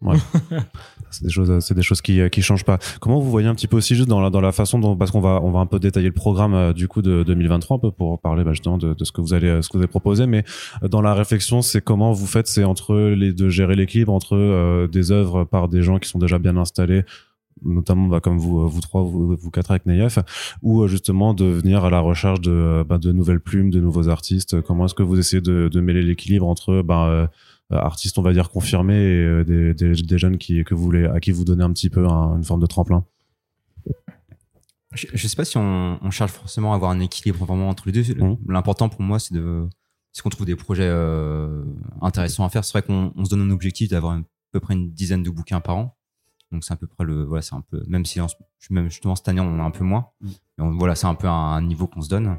ouais 0.00 0.16
C'est 1.10 1.24
des 1.24 1.30
choses, 1.30 1.60
c'est 1.60 1.74
des 1.74 1.82
choses 1.82 2.02
qui, 2.02 2.28
qui 2.30 2.42
changent 2.42 2.64
pas. 2.64 2.78
Comment 3.00 3.20
vous 3.20 3.30
voyez 3.30 3.46
un 3.48 3.54
petit 3.54 3.68
peu 3.68 3.76
aussi 3.76 3.94
juste 3.94 4.08
dans 4.08 4.20
la, 4.20 4.30
dans 4.30 4.40
la 4.40 4.52
façon 4.52 4.78
dont, 4.78 4.96
parce 4.96 5.10
qu'on 5.10 5.20
va, 5.20 5.40
on 5.42 5.50
va 5.50 5.60
un 5.60 5.66
peu 5.66 5.78
détailler 5.78 6.08
le 6.08 6.12
programme 6.14 6.54
euh, 6.54 6.72
du 6.72 6.88
coup 6.88 7.02
de 7.02 7.22
2023 7.22 7.76
un 7.76 7.80
peu 7.80 7.90
pour 7.90 8.20
parler 8.20 8.42
bah, 8.44 8.52
justement 8.52 8.78
de, 8.78 8.94
de 8.94 9.04
ce 9.04 9.12
que 9.12 9.20
vous 9.20 9.32
allez, 9.32 9.62
ce 9.62 9.68
que 9.68 9.76
vous 9.76 9.82
allez 9.82 9.88
proposer, 9.88 10.26
mais 10.26 10.44
euh, 10.82 10.88
dans 10.88 11.00
la 11.00 11.14
réflexion, 11.14 11.62
c'est 11.62 11.80
comment 11.80 12.12
vous 12.12 12.26
faites, 12.26 12.48
c'est 12.48 12.64
entre 12.64 12.96
les, 12.96 13.32
de 13.32 13.48
gérer 13.48 13.76
l'équilibre 13.76 14.12
entre 14.12 14.36
euh, 14.36 14.88
des 14.88 15.12
œuvres 15.12 15.44
par 15.44 15.68
des 15.68 15.82
gens 15.82 15.98
qui 15.98 16.08
sont 16.08 16.18
déjà 16.18 16.38
bien 16.38 16.56
installés 16.56 17.04
notamment 17.62 18.08
bah, 18.08 18.20
comme 18.20 18.38
vous, 18.38 18.60
euh, 18.60 18.66
vous 18.66 18.80
trois, 18.80 19.02
vous, 19.02 19.36
vous 19.36 19.50
quatre 19.50 19.70
avec 19.70 19.86
Neyef, 19.86 20.18
ou 20.62 20.82
euh, 20.82 20.88
justement 20.88 21.34
de 21.34 21.44
venir 21.44 21.84
à 21.84 21.90
la 21.90 22.00
recherche 22.00 22.40
de, 22.40 22.50
euh, 22.50 22.84
bah, 22.84 22.98
de 22.98 23.12
nouvelles 23.12 23.40
plumes, 23.40 23.70
de 23.70 23.80
nouveaux 23.80 24.08
artistes. 24.08 24.60
Comment 24.62 24.86
est-ce 24.86 24.94
que 24.94 25.02
vous 25.02 25.18
essayez 25.18 25.40
de, 25.40 25.68
de 25.68 25.80
mêler 25.80 26.02
l'équilibre 26.02 26.46
entre 26.46 26.82
bah, 26.82 27.06
euh, 27.06 27.14
euh, 27.22 27.26
artistes, 27.70 28.18
on 28.18 28.22
va 28.22 28.32
dire, 28.32 28.50
confirmés 28.50 28.94
et 29.02 29.24
euh, 29.24 29.44
des, 29.44 29.74
des, 29.74 29.92
des 30.02 30.18
jeunes 30.18 30.38
qui, 30.38 30.62
que 30.64 30.74
vous 30.74 30.82
voulez, 30.82 31.06
à 31.06 31.20
qui 31.20 31.32
vous 31.32 31.44
donnez 31.44 31.64
un 31.64 31.72
petit 31.72 31.90
peu 31.90 32.06
un- 32.06 32.36
une 32.36 32.44
forme 32.44 32.60
de 32.60 32.66
tremplin 32.66 33.04
Je, 34.94 35.06
je 35.12 35.26
sais 35.28 35.34
pas 35.36 35.44
si 35.44 35.56
on, 35.58 35.98
on 36.00 36.10
cherche 36.10 36.30
forcément 36.32 36.72
à 36.72 36.76
avoir 36.76 36.90
un 36.92 37.00
équilibre 37.00 37.44
vraiment 37.44 37.68
entre 37.68 37.84
les 37.86 37.92
deux. 37.92 38.14
Mhm. 38.14 38.36
L'important 38.48 38.88
pour 38.88 39.02
moi, 39.02 39.18
c'est 39.18 39.34
de 39.34 39.68
c'est 40.12 40.22
qu'on 40.22 40.28
trouve 40.28 40.46
des 40.46 40.54
projets 40.54 40.86
euh, 40.88 41.64
intéressants 42.00 42.44
à 42.44 42.48
faire. 42.48 42.64
C'est 42.64 42.70
vrai 42.72 42.82
qu'on 42.82 43.12
on 43.16 43.24
se 43.24 43.30
donne 43.30 43.40
un 43.42 43.50
objectif 43.50 43.88
d'avoir 43.90 44.12
à 44.16 44.20
peu 44.52 44.60
près 44.60 44.74
une 44.74 44.92
dizaine 44.92 45.24
de 45.24 45.30
bouquins 45.30 45.60
par 45.60 45.76
an. 45.76 45.96
Donc 46.52 46.62
c'est 46.62 46.72
à 46.72 46.76
peu 46.76 46.86
près 46.86 47.02
le 47.04 47.24
voilà, 47.24 47.42
c'est 47.42 47.56
un 47.56 47.62
peu 47.62 47.82
même 47.88 48.04
si 48.04 48.20
en 48.20 48.28
même 48.70 48.88
justement 48.88 49.16
cette 49.16 49.26
année 49.26 49.40
on 49.40 49.48
en 49.52 49.58
a 49.58 49.64
un 49.64 49.72
peu 49.72 49.82
moins. 49.82 50.06
Mais 50.20 50.30
on- 50.64 50.70
voilà, 50.76 50.94
c'est 50.94 51.08
un 51.08 51.16
peu 51.16 51.26
un, 51.26 51.32
un 51.32 51.62
niveau 51.62 51.88
qu'on 51.88 52.00
se 52.02 52.08
donne. 52.08 52.36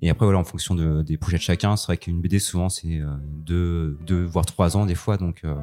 Et 0.00 0.10
après 0.10 0.26
voilà, 0.26 0.38
en 0.38 0.44
fonction 0.44 0.74
de, 0.74 1.02
des 1.02 1.16
projets 1.16 1.38
de 1.38 1.42
chacun, 1.42 1.76
c'est 1.76 1.86
vrai 1.86 1.96
qu'une 1.96 2.20
BD 2.20 2.38
souvent 2.38 2.68
c'est 2.68 3.00
euh, 3.00 3.16
deux 3.22 3.98
deux 4.06 4.24
voire 4.24 4.46
trois 4.46 4.76
ans 4.76 4.86
des 4.86 4.94
fois. 4.94 5.16
Donc 5.16 5.42
euh, 5.44 5.56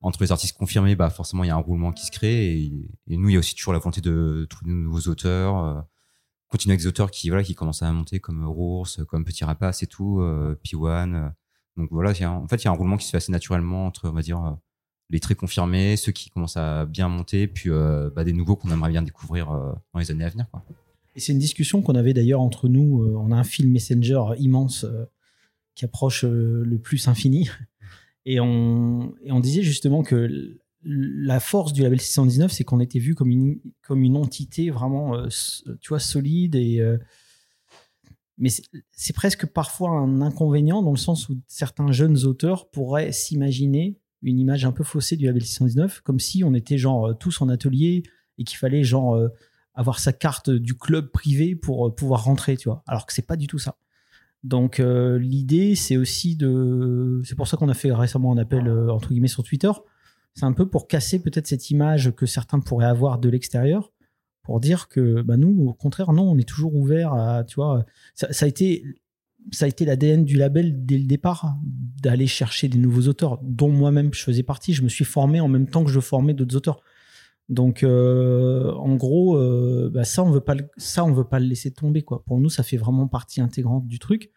entre 0.00 0.22
les 0.22 0.32
artistes 0.32 0.56
confirmés, 0.56 0.96
bah 0.96 1.10
forcément 1.10 1.44
il 1.44 1.48
y 1.48 1.50
a 1.50 1.54
un 1.56 1.58
roulement 1.60 1.92
qui 1.92 2.06
se 2.06 2.10
crée 2.10 2.52
et, 2.56 2.88
nous 3.08 3.28
il 3.28 3.32
y 3.32 3.36
a 3.36 3.38
aussi 3.40 3.54
toujours 3.54 3.72
la 3.72 3.78
volonté 3.78 4.00
de 4.00 4.46
trouver 4.48 4.70
de 4.70 4.76
nouveaux 4.76 5.08
auteurs, 5.10 5.58
euh, 5.58 5.80
continuer 6.48 6.72
avec 6.72 6.80
des 6.80 6.86
auteurs 6.86 7.10
qui 7.10 7.28
voilà 7.28 7.42
qui 7.44 7.54
commencent 7.54 7.82
à 7.82 7.92
monter 7.92 8.20
comme 8.20 8.46
Rours, 8.46 8.88
comme 9.08 9.24
Petit 9.24 9.44
Rapace 9.44 9.82
et 9.82 9.86
tout, 9.86 10.20
euh, 10.20 10.58
P1. 10.64 11.14
euh. 11.14 11.28
donc 11.76 11.88
voilà, 11.90 12.10
en 12.10 12.48
fait 12.48 12.56
il 12.56 12.64
y 12.64 12.68
a 12.68 12.70
un 12.70 12.74
roulement 12.74 12.96
qui 12.96 13.06
se 13.06 13.10
fait 13.10 13.18
assez 13.18 13.32
naturellement 13.32 13.86
entre 13.86 14.08
on 14.08 14.12
va 14.12 14.22
dire 14.22 14.44
euh, 14.44 14.52
les 15.10 15.20
très 15.20 15.34
confirmés, 15.34 15.96
ceux 15.96 16.12
qui 16.12 16.30
commencent 16.30 16.58
à 16.58 16.84
bien 16.84 17.08
monter, 17.08 17.46
puis 17.48 17.70
bah, 17.70 18.24
des 18.24 18.34
nouveaux 18.34 18.56
qu'on 18.56 18.70
aimerait 18.70 18.90
bien 18.90 19.00
découvrir 19.00 19.46
dans 19.48 19.98
les 19.98 20.10
années 20.10 20.24
à 20.24 20.28
venir 20.28 20.50
quoi. 20.50 20.62
Et 21.18 21.20
c'est 21.20 21.32
une 21.32 21.40
discussion 21.40 21.82
qu'on 21.82 21.96
avait 21.96 22.14
d'ailleurs 22.14 22.40
entre 22.40 22.68
nous. 22.68 23.02
Euh, 23.02 23.16
on 23.16 23.32
a 23.32 23.34
un 23.34 23.42
fil 23.42 23.68
Messenger 23.68 24.22
immense 24.38 24.84
euh, 24.84 25.04
qui 25.74 25.84
approche 25.84 26.24
euh, 26.24 26.62
le 26.64 26.78
plus 26.78 27.08
infini. 27.08 27.50
Et 28.24 28.38
on, 28.38 29.16
et 29.24 29.32
on 29.32 29.40
disait 29.40 29.62
justement 29.62 30.04
que 30.04 30.56
la 30.84 31.40
force 31.40 31.72
du 31.72 31.82
label 31.82 32.00
619, 32.00 32.52
c'est 32.52 32.62
qu'on 32.62 32.78
était 32.78 33.00
vu 33.00 33.16
comme 33.16 33.30
une, 33.30 33.58
comme 33.82 34.04
une 34.04 34.16
entité 34.16 34.70
vraiment, 34.70 35.26
tu 35.80 35.88
vois, 35.88 35.98
solide. 35.98 36.54
Et, 36.54 36.80
mais 38.36 38.50
c'est- 38.50 39.12
presque 39.14 39.46
parfois 39.46 39.90
un 39.90 40.20
inconvénient 40.20 40.82
dans 40.82 40.90
le 40.92 40.98
sens 40.98 41.28
où 41.30 41.40
certains 41.48 41.90
jeunes 41.90 42.24
auteurs 42.26 42.70
pourraient 42.70 43.10
s'imaginer 43.10 43.98
une 44.22 44.38
image 44.38 44.64
un 44.64 44.72
peu 44.72 44.84
faussée 44.84 45.16
du 45.16 45.24
label 45.24 45.42
619, 45.42 46.02
comme 46.02 46.20
si 46.20 46.44
on 46.44 46.54
était 46.54 46.78
genre 46.78 47.18
tous 47.18 47.40
en 47.40 47.48
atelier 47.48 48.02
et 48.36 48.44
qu'il 48.44 48.58
fallait 48.58 48.84
genre 48.84 49.18
avoir 49.78 50.00
sa 50.00 50.12
carte 50.12 50.50
du 50.50 50.74
club 50.74 51.12
privé 51.12 51.54
pour 51.54 51.86
euh, 51.86 51.94
pouvoir 51.94 52.24
rentrer, 52.24 52.56
tu 52.56 52.68
vois. 52.68 52.82
Alors 52.88 53.06
que 53.06 53.12
c'est 53.12 53.26
pas 53.26 53.36
du 53.36 53.46
tout 53.46 53.60
ça. 53.60 53.76
Donc 54.42 54.80
euh, 54.80 55.18
l'idée, 55.18 55.76
c'est 55.76 55.96
aussi 55.96 56.34
de, 56.34 57.22
c'est 57.24 57.36
pour 57.36 57.46
ça 57.46 57.56
qu'on 57.56 57.68
a 57.68 57.74
fait 57.74 57.92
récemment 57.92 58.32
un 58.32 58.38
appel 58.38 58.66
euh, 58.66 58.92
entre 58.92 59.10
guillemets 59.10 59.28
sur 59.28 59.44
Twitter. 59.44 59.70
C'est 60.34 60.44
un 60.44 60.52
peu 60.52 60.68
pour 60.68 60.88
casser 60.88 61.22
peut-être 61.22 61.46
cette 61.46 61.70
image 61.70 62.10
que 62.16 62.26
certains 62.26 62.58
pourraient 62.58 62.86
avoir 62.86 63.20
de 63.20 63.28
l'extérieur, 63.28 63.92
pour 64.42 64.58
dire 64.58 64.88
que 64.88 65.22
bah 65.22 65.36
nous, 65.36 65.68
au 65.68 65.74
contraire, 65.74 66.12
non, 66.12 66.28
on 66.28 66.38
est 66.38 66.48
toujours 66.48 66.74
ouvert 66.74 67.14
à, 67.14 67.44
tu 67.44 67.56
vois, 67.56 67.84
ça, 68.14 68.28
a 68.44 68.48
été, 68.48 68.84
ça 69.52 69.64
a 69.64 69.68
été 69.68 69.84
l'ADN 69.84 70.24
du 70.24 70.36
label 70.36 70.86
dès 70.86 70.98
le 70.98 71.06
départ 71.06 71.56
d'aller 71.62 72.26
chercher 72.26 72.68
des 72.68 72.78
nouveaux 72.78 73.08
auteurs, 73.08 73.38
dont 73.42 73.70
moi-même 73.70 74.12
je 74.12 74.22
faisais 74.22 74.44
partie. 74.44 74.74
Je 74.74 74.82
me 74.82 74.88
suis 74.88 75.04
formé 75.04 75.40
en 75.40 75.48
même 75.48 75.68
temps 75.68 75.84
que 75.84 75.90
je 75.90 76.00
formais 76.00 76.34
d'autres 76.34 76.56
auteurs. 76.56 76.80
Donc, 77.48 77.82
euh, 77.82 78.72
en 78.74 78.94
gros, 78.96 79.36
euh, 79.36 79.90
bah, 79.92 80.04
ça, 80.04 80.22
on 80.22 80.30
veut 80.30 80.40
pas, 80.40 80.54
ça, 80.76 81.04
on 81.04 81.12
veut 81.12 81.24
pas 81.24 81.38
le 81.38 81.46
laisser 81.46 81.72
tomber, 81.72 82.02
quoi. 82.02 82.22
Pour 82.24 82.38
nous, 82.38 82.50
ça 82.50 82.62
fait 82.62 82.76
vraiment 82.76 83.08
partie 83.08 83.40
intégrante 83.40 83.86
du 83.86 83.98
truc, 83.98 84.30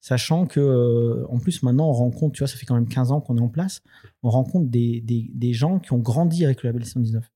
sachant 0.00 0.46
que, 0.46 0.60
euh, 0.60 1.26
en 1.28 1.40
plus, 1.40 1.64
maintenant, 1.64 1.88
on 1.88 1.92
rencontre, 1.92 2.34
tu 2.34 2.38
vois, 2.38 2.48
ça 2.48 2.56
fait 2.56 2.66
quand 2.66 2.76
même 2.76 2.88
15 2.88 3.10
ans 3.10 3.20
qu'on 3.20 3.36
est 3.36 3.40
en 3.42 3.48
place, 3.48 3.82
on 4.22 4.30
rencontre 4.30 4.70
des, 4.70 5.00
des, 5.00 5.28
des 5.34 5.52
gens 5.52 5.80
qui 5.80 5.92
ont 5.92 5.98
grandi 5.98 6.44
avec 6.44 6.62
le 6.62 6.68
label 6.68 6.84
119. 6.84 7.28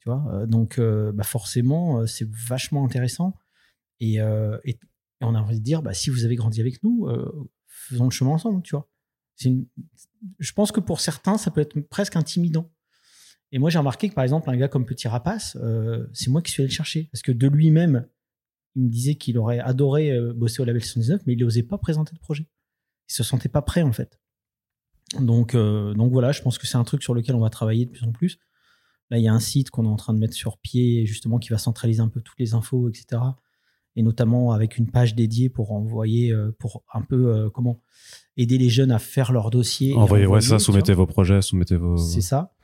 Tu 0.00 0.10
vois, 0.10 0.46
donc, 0.46 0.78
bah, 0.78 1.24
forcément, 1.24 2.06
c'est 2.06 2.28
vachement 2.30 2.84
intéressant. 2.84 3.34
Et, 3.98 4.16
et, 4.16 4.78
on 5.20 5.34
a 5.34 5.40
envie 5.40 5.58
de 5.58 5.64
dire, 5.64 5.82
bah, 5.82 5.94
si 5.94 6.10
vous 6.10 6.24
avez 6.24 6.36
grandi 6.36 6.60
avec 6.60 6.84
nous, 6.84 7.08
faisons 7.66 8.04
le 8.04 8.10
chemin 8.10 8.32
ensemble, 8.32 8.62
tu 8.62 8.76
vois. 8.76 8.88
Je 10.38 10.52
pense 10.52 10.70
que 10.70 10.80
pour 10.80 11.00
certains, 11.00 11.38
ça 11.38 11.50
peut 11.50 11.60
être 11.60 11.80
presque 11.80 12.14
intimidant. 12.14 12.70
Et 13.52 13.58
moi, 13.58 13.70
j'ai 13.70 13.78
remarqué 13.78 14.08
que, 14.08 14.14
par 14.14 14.24
exemple, 14.24 14.50
un 14.50 14.56
gars 14.56 14.68
comme 14.68 14.84
Petit 14.84 15.08
Rapace, 15.08 15.56
euh, 15.60 16.06
c'est 16.12 16.30
moi 16.30 16.42
qui 16.42 16.50
suis 16.50 16.62
allé 16.62 16.68
le 16.68 16.74
chercher. 16.74 17.08
Parce 17.12 17.22
que 17.22 17.32
de 17.32 17.46
lui-même, 17.46 18.06
il 18.74 18.84
me 18.84 18.88
disait 18.88 19.14
qu'il 19.14 19.38
aurait 19.38 19.60
adoré 19.60 20.10
euh, 20.10 20.32
bosser 20.34 20.62
au 20.62 20.64
label 20.64 20.84
119, 20.84 21.22
mais 21.26 21.34
il 21.34 21.38
n'osait 21.38 21.62
pas 21.62 21.78
présenter 21.78 22.14
de 22.14 22.18
projet. 22.18 22.46
Il 23.08 23.14
se 23.14 23.22
sentait 23.22 23.48
pas 23.48 23.62
prêt, 23.62 23.82
en 23.82 23.92
fait. 23.92 24.20
Donc, 25.20 25.54
euh, 25.54 25.94
donc 25.94 26.12
voilà, 26.12 26.32
je 26.32 26.42
pense 26.42 26.58
que 26.58 26.66
c'est 26.66 26.76
un 26.76 26.84
truc 26.84 27.02
sur 27.02 27.14
lequel 27.14 27.36
on 27.36 27.40
va 27.40 27.50
travailler 27.50 27.86
de 27.86 27.90
plus 27.90 28.04
en 28.04 28.12
plus. 28.12 28.38
Là, 29.10 29.18
il 29.18 29.22
y 29.22 29.28
a 29.28 29.32
un 29.32 29.40
site 29.40 29.70
qu'on 29.70 29.84
est 29.84 29.88
en 29.88 29.96
train 29.96 30.12
de 30.12 30.18
mettre 30.18 30.34
sur 30.34 30.58
pied, 30.58 31.06
justement, 31.06 31.38
qui 31.38 31.50
va 31.50 31.58
centraliser 31.58 32.00
un 32.00 32.08
peu 32.08 32.20
toutes 32.20 32.38
les 32.40 32.54
infos, 32.54 32.88
etc. 32.88 33.22
Et 33.94 34.02
notamment 34.02 34.50
avec 34.50 34.76
une 34.76 34.90
page 34.90 35.14
dédiée 35.14 35.48
pour 35.48 35.70
envoyer, 35.72 36.34
pour 36.58 36.82
un 36.92 37.02
peu, 37.02 37.32
euh, 37.34 37.50
comment, 37.50 37.80
aider 38.36 38.58
les 38.58 38.68
jeunes 38.68 38.90
à 38.90 38.98
faire 38.98 39.32
leur 39.32 39.50
dossier. 39.50 39.94
Envoyez, 39.94 40.26
ouais, 40.26 40.40
ça, 40.40 40.58
soumettez 40.58 40.92
vos 40.92 41.06
projets, 41.06 41.40
soumettez 41.40 41.76
vos. 41.76 41.96
C'est 41.96 42.20
ça. 42.20 42.55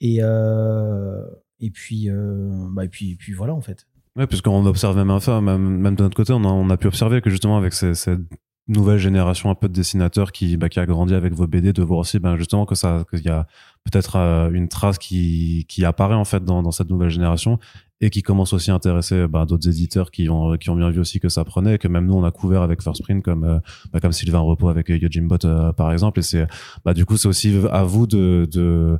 Et, 0.00 0.18
euh, 0.20 1.22
et, 1.60 1.70
puis, 1.70 2.10
euh, 2.10 2.66
bah, 2.70 2.84
et, 2.84 2.88
puis, 2.88 3.12
et 3.12 3.16
puis 3.16 3.32
voilà, 3.32 3.54
en 3.54 3.60
fait. 3.60 3.86
Ouais, 4.16 4.26
puisqu'on 4.26 4.64
observe 4.66 4.96
même, 4.96 5.10
enfin, 5.10 5.40
même, 5.40 5.78
même 5.78 5.96
de 5.96 6.02
notre 6.02 6.16
côté, 6.16 6.32
on 6.32 6.44
a, 6.44 6.48
on 6.48 6.70
a 6.70 6.76
pu 6.76 6.86
observer 6.86 7.20
que 7.20 7.30
justement 7.30 7.56
avec 7.56 7.72
cette 7.72 8.20
nouvelle 8.68 8.98
génération 8.98 9.50
un 9.50 9.54
peu 9.54 9.68
de 9.68 9.74
dessinateurs 9.74 10.32
qui, 10.32 10.56
bah, 10.56 10.68
qui 10.68 10.80
a 10.80 10.86
grandi 10.86 11.14
avec 11.14 11.34
vos 11.34 11.46
BD, 11.46 11.72
de 11.72 11.82
voir 11.82 12.00
aussi 12.00 12.18
ben, 12.18 12.36
justement 12.36 12.64
que 12.64 12.74
ça, 12.74 13.04
qu'il 13.10 13.24
y 13.24 13.28
a 13.28 13.46
peut-être 13.84 14.16
euh, 14.16 14.50
une 14.52 14.68
trace 14.68 14.98
qui, 14.98 15.66
qui 15.68 15.84
apparaît 15.84 16.14
en 16.14 16.24
fait 16.24 16.44
dans, 16.44 16.62
dans 16.62 16.70
cette 16.70 16.88
nouvelle 16.88 17.10
génération 17.10 17.58
et 18.00 18.10
qui 18.10 18.22
commence 18.22 18.52
aussi 18.52 18.70
à 18.70 18.74
intéresser 18.74 19.26
bah, 19.28 19.44
d'autres 19.44 19.68
éditeurs 19.68 20.10
qui 20.10 20.28
ont, 20.30 20.56
qui 20.56 20.70
ont 20.70 20.76
bien 20.76 20.90
vu 20.90 21.00
aussi 21.00 21.20
que 21.20 21.28
ça 21.28 21.44
prenait 21.44 21.78
que 21.78 21.88
même 21.88 22.06
nous 22.06 22.14
on 22.14 22.24
a 22.24 22.30
couvert 22.30 22.62
avec 22.62 22.82
First 22.82 23.02
Print 23.02 23.22
comme, 23.22 23.44
euh, 23.44 23.58
bah, 23.92 24.00
comme 24.00 24.12
Sylvain 24.12 24.40
Repos 24.40 24.68
avec 24.68 24.88
Yojimbot 24.88 25.44
euh, 25.44 25.72
par 25.72 25.92
exemple 25.92 26.20
et 26.20 26.22
c'est 26.22 26.46
bah, 26.84 26.94
du 26.94 27.04
coup 27.04 27.16
c'est 27.16 27.28
aussi 27.28 27.54
à 27.70 27.84
vous 27.84 28.06
de 28.06 28.98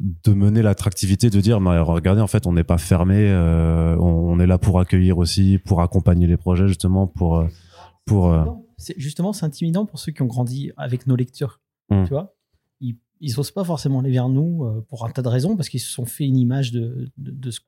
de 0.00 0.32
mener 0.32 0.62
l'attractivité, 0.62 1.28
de 1.30 1.40
dire, 1.40 1.60
bah, 1.60 1.82
regardez, 1.82 2.20
en 2.22 2.26
fait, 2.26 2.46
on 2.46 2.52
n'est 2.52 2.64
pas 2.64 2.78
fermé, 2.78 3.16
euh, 3.30 3.96
on, 3.98 4.04
on 4.04 4.40
est 4.40 4.46
là 4.46 4.56
pour 4.58 4.80
accueillir 4.80 5.18
aussi, 5.18 5.58
pour 5.58 5.82
accompagner 5.82 6.26
les 6.26 6.36
projets, 6.38 6.66
justement, 6.68 7.06
pour, 7.06 7.38
euh, 7.38 7.46
pour, 8.06 8.32
euh, 8.32 8.44
justement, 8.96 9.32
c'est 9.32 9.44
intimidant 9.46 9.84
pour 9.86 9.98
ceux 9.98 10.12
qui 10.12 10.22
ont 10.22 10.26
grandi 10.26 10.70
avec 10.76 11.06
nos 11.06 11.16
lectures. 11.16 11.60
Mm. 11.90 12.04
Tu 12.04 12.10
vois 12.10 12.34
Ils 12.80 12.96
ils 13.20 13.38
osent 13.38 13.50
pas 13.50 13.64
forcément 13.64 14.00
aller 14.00 14.10
vers 14.10 14.30
nous 14.30 14.66
pour 14.88 15.04
un 15.04 15.10
tas 15.10 15.20
de 15.20 15.28
raisons 15.28 15.54
parce 15.54 15.68
qu'ils 15.68 15.80
se 15.80 15.90
sont 15.90 16.06
fait 16.06 16.24
une 16.24 16.38
image 16.38 16.72
de, 16.72 17.10
de, 17.18 17.30
de 17.30 17.50
ce- 17.50 17.60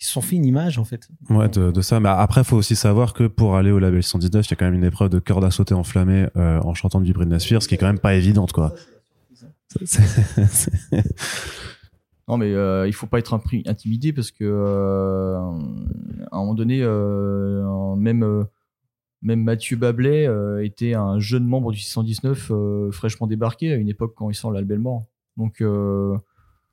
Ils 0.00 0.04
se 0.04 0.12
sont 0.12 0.20
fait 0.20 0.36
une 0.36 0.44
image, 0.44 0.78
en 0.78 0.84
fait. 0.84 1.08
ouais, 1.30 1.48
de, 1.48 1.72
de 1.72 1.80
ça. 1.80 1.98
Mais 1.98 2.08
après, 2.08 2.44
faut 2.44 2.56
aussi 2.56 2.76
savoir 2.76 3.12
que 3.14 3.26
pour 3.26 3.56
aller 3.56 3.72
au 3.72 3.80
label 3.80 4.00
119, 4.04 4.46
il 4.46 4.50
y 4.50 4.52
a 4.52 4.56
quand 4.56 4.66
même 4.66 4.74
une 4.74 4.84
épreuve 4.84 5.08
de 5.10 5.18
corde 5.18 5.44
à 5.44 5.50
sauter 5.50 5.74
enflammée 5.74 6.28
euh, 6.36 6.60
en 6.60 6.74
chantant 6.74 7.00
du 7.00 7.12
Britney 7.12 7.40
Spears, 7.40 7.64
ce 7.64 7.66
qui 7.68 7.74
est 7.74 7.78
quand 7.78 7.88
même 7.88 7.98
pas 7.98 8.14
évidente, 8.14 8.52
quoi. 8.52 8.72
Non, 12.28 12.36
mais 12.36 12.52
euh, 12.52 12.86
il 12.86 12.92
faut 12.92 13.06
pas 13.06 13.18
être 13.18 13.32
intimidé 13.66 14.12
parce 14.12 14.30
que 14.30 14.44
euh, 14.44 15.38
à 15.38 16.36
un 16.36 16.38
moment 16.40 16.54
donné, 16.54 16.80
euh, 16.82 17.94
même 17.96 18.22
euh, 18.22 18.44
même 19.22 19.42
Mathieu 19.42 19.78
Bablet 19.78 20.28
était 20.62 20.92
un 20.92 21.18
jeune 21.20 21.46
membre 21.46 21.72
du 21.72 21.78
619 21.78 22.50
euh, 22.50 22.90
fraîchement 22.92 23.26
débarqué 23.26 23.72
à 23.72 23.76
une 23.76 23.88
époque 23.88 24.12
quand 24.14 24.28
il 24.28 24.34
sort 24.34 24.52
l'album 24.52 24.80
mort. 24.80 25.04
Donc 25.38 25.62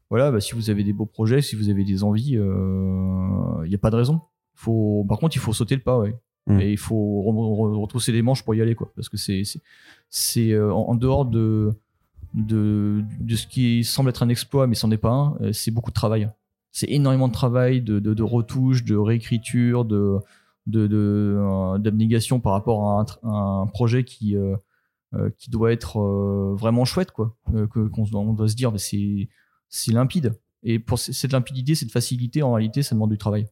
voilà, 0.09 0.29
bah, 0.31 0.41
si 0.41 0.53
vous 0.55 0.69
avez 0.69 0.83
des 0.83 0.91
beaux 0.93 1.05
projets, 1.05 1.41
si 1.41 1.55
vous 1.55 1.69
avez 1.69 1.85
des 1.85 2.03
envies, 2.03 2.33
il 2.33 3.69
n'y 3.69 3.75
a 3.75 3.79
pas 3.79 3.91
de 3.91 3.95
raison. 3.95 4.21
Faut, 4.55 5.05
par 5.07 5.19
contre, 5.19 5.35
il 5.37 5.39
faut 5.39 5.53
sauter 5.53 5.75
le 5.75 5.81
pas, 5.81 5.97
ouais. 5.99 6.15
Mm. 6.47 6.59
Et 6.59 6.71
il 6.71 6.77
faut 6.77 7.23
re- 7.25 7.33
re- 7.33 7.81
retrousser 7.81 8.11
les 8.11 8.21
manches 8.21 8.43
pour 8.43 8.55
y 8.55 8.61
aller, 8.61 8.75
quoi. 8.75 8.91
Parce 8.95 9.09
que 9.09 9.17
c'est 9.17 9.41
c'est- 10.09 10.59
en 10.59 10.95
dehors 10.95 11.25
de 11.25 11.71
de, 12.35 13.03
de 13.21 13.35
ce 13.35 13.47
qui 13.47 13.83
semble 13.83 14.09
être 14.09 14.21
un 14.21 14.29
exploit, 14.29 14.67
mais 14.67 14.75
c'en 14.75 14.91
est 14.91 14.97
pas 14.97 15.11
un, 15.11 15.37
euh, 15.41 15.53
c'est 15.53 15.71
beaucoup 15.71 15.89
de 15.89 15.95
travail. 15.95 16.29
C'est 16.71 16.89
énormément 16.89 17.29
de 17.29 17.33
travail, 17.33 17.81
de, 17.81 17.99
de, 17.99 18.13
de 18.13 18.23
retouches, 18.23 18.83
de 18.83 18.97
réécriture, 18.97 19.85
de 19.85 20.19
euh, 20.75 21.77
d'abnégation 21.77 22.39
par 22.39 22.51
rapport 22.51 22.99
à 22.99 23.05
un, 23.23 23.67
projet 23.67 24.03
qui 24.03 24.35
euh, 24.35 24.57
qui 25.37 25.49
doit 25.49 25.71
être 25.71 25.99
vraiment 26.57 26.83
chouette, 26.83 27.11
quoi. 27.11 27.37
Que 27.53 27.87
qu'on 27.87 28.05
on 28.13 28.33
doit 28.33 28.49
se 28.49 28.55
dire, 28.55 28.73
mais 28.73 28.77
c'est 28.77 29.29
c'est 29.69 29.93
limpide. 29.93 30.37
Et 30.63 30.79
pour 30.79 30.99
cette 30.99 31.31
limpidité, 31.31 31.75
cette 31.75 31.91
facilité, 31.91 32.43
en 32.43 32.53
réalité, 32.53 32.83
ça 32.83 32.95
demande 32.95 33.11
du 33.11 33.17
travail. 33.17 33.47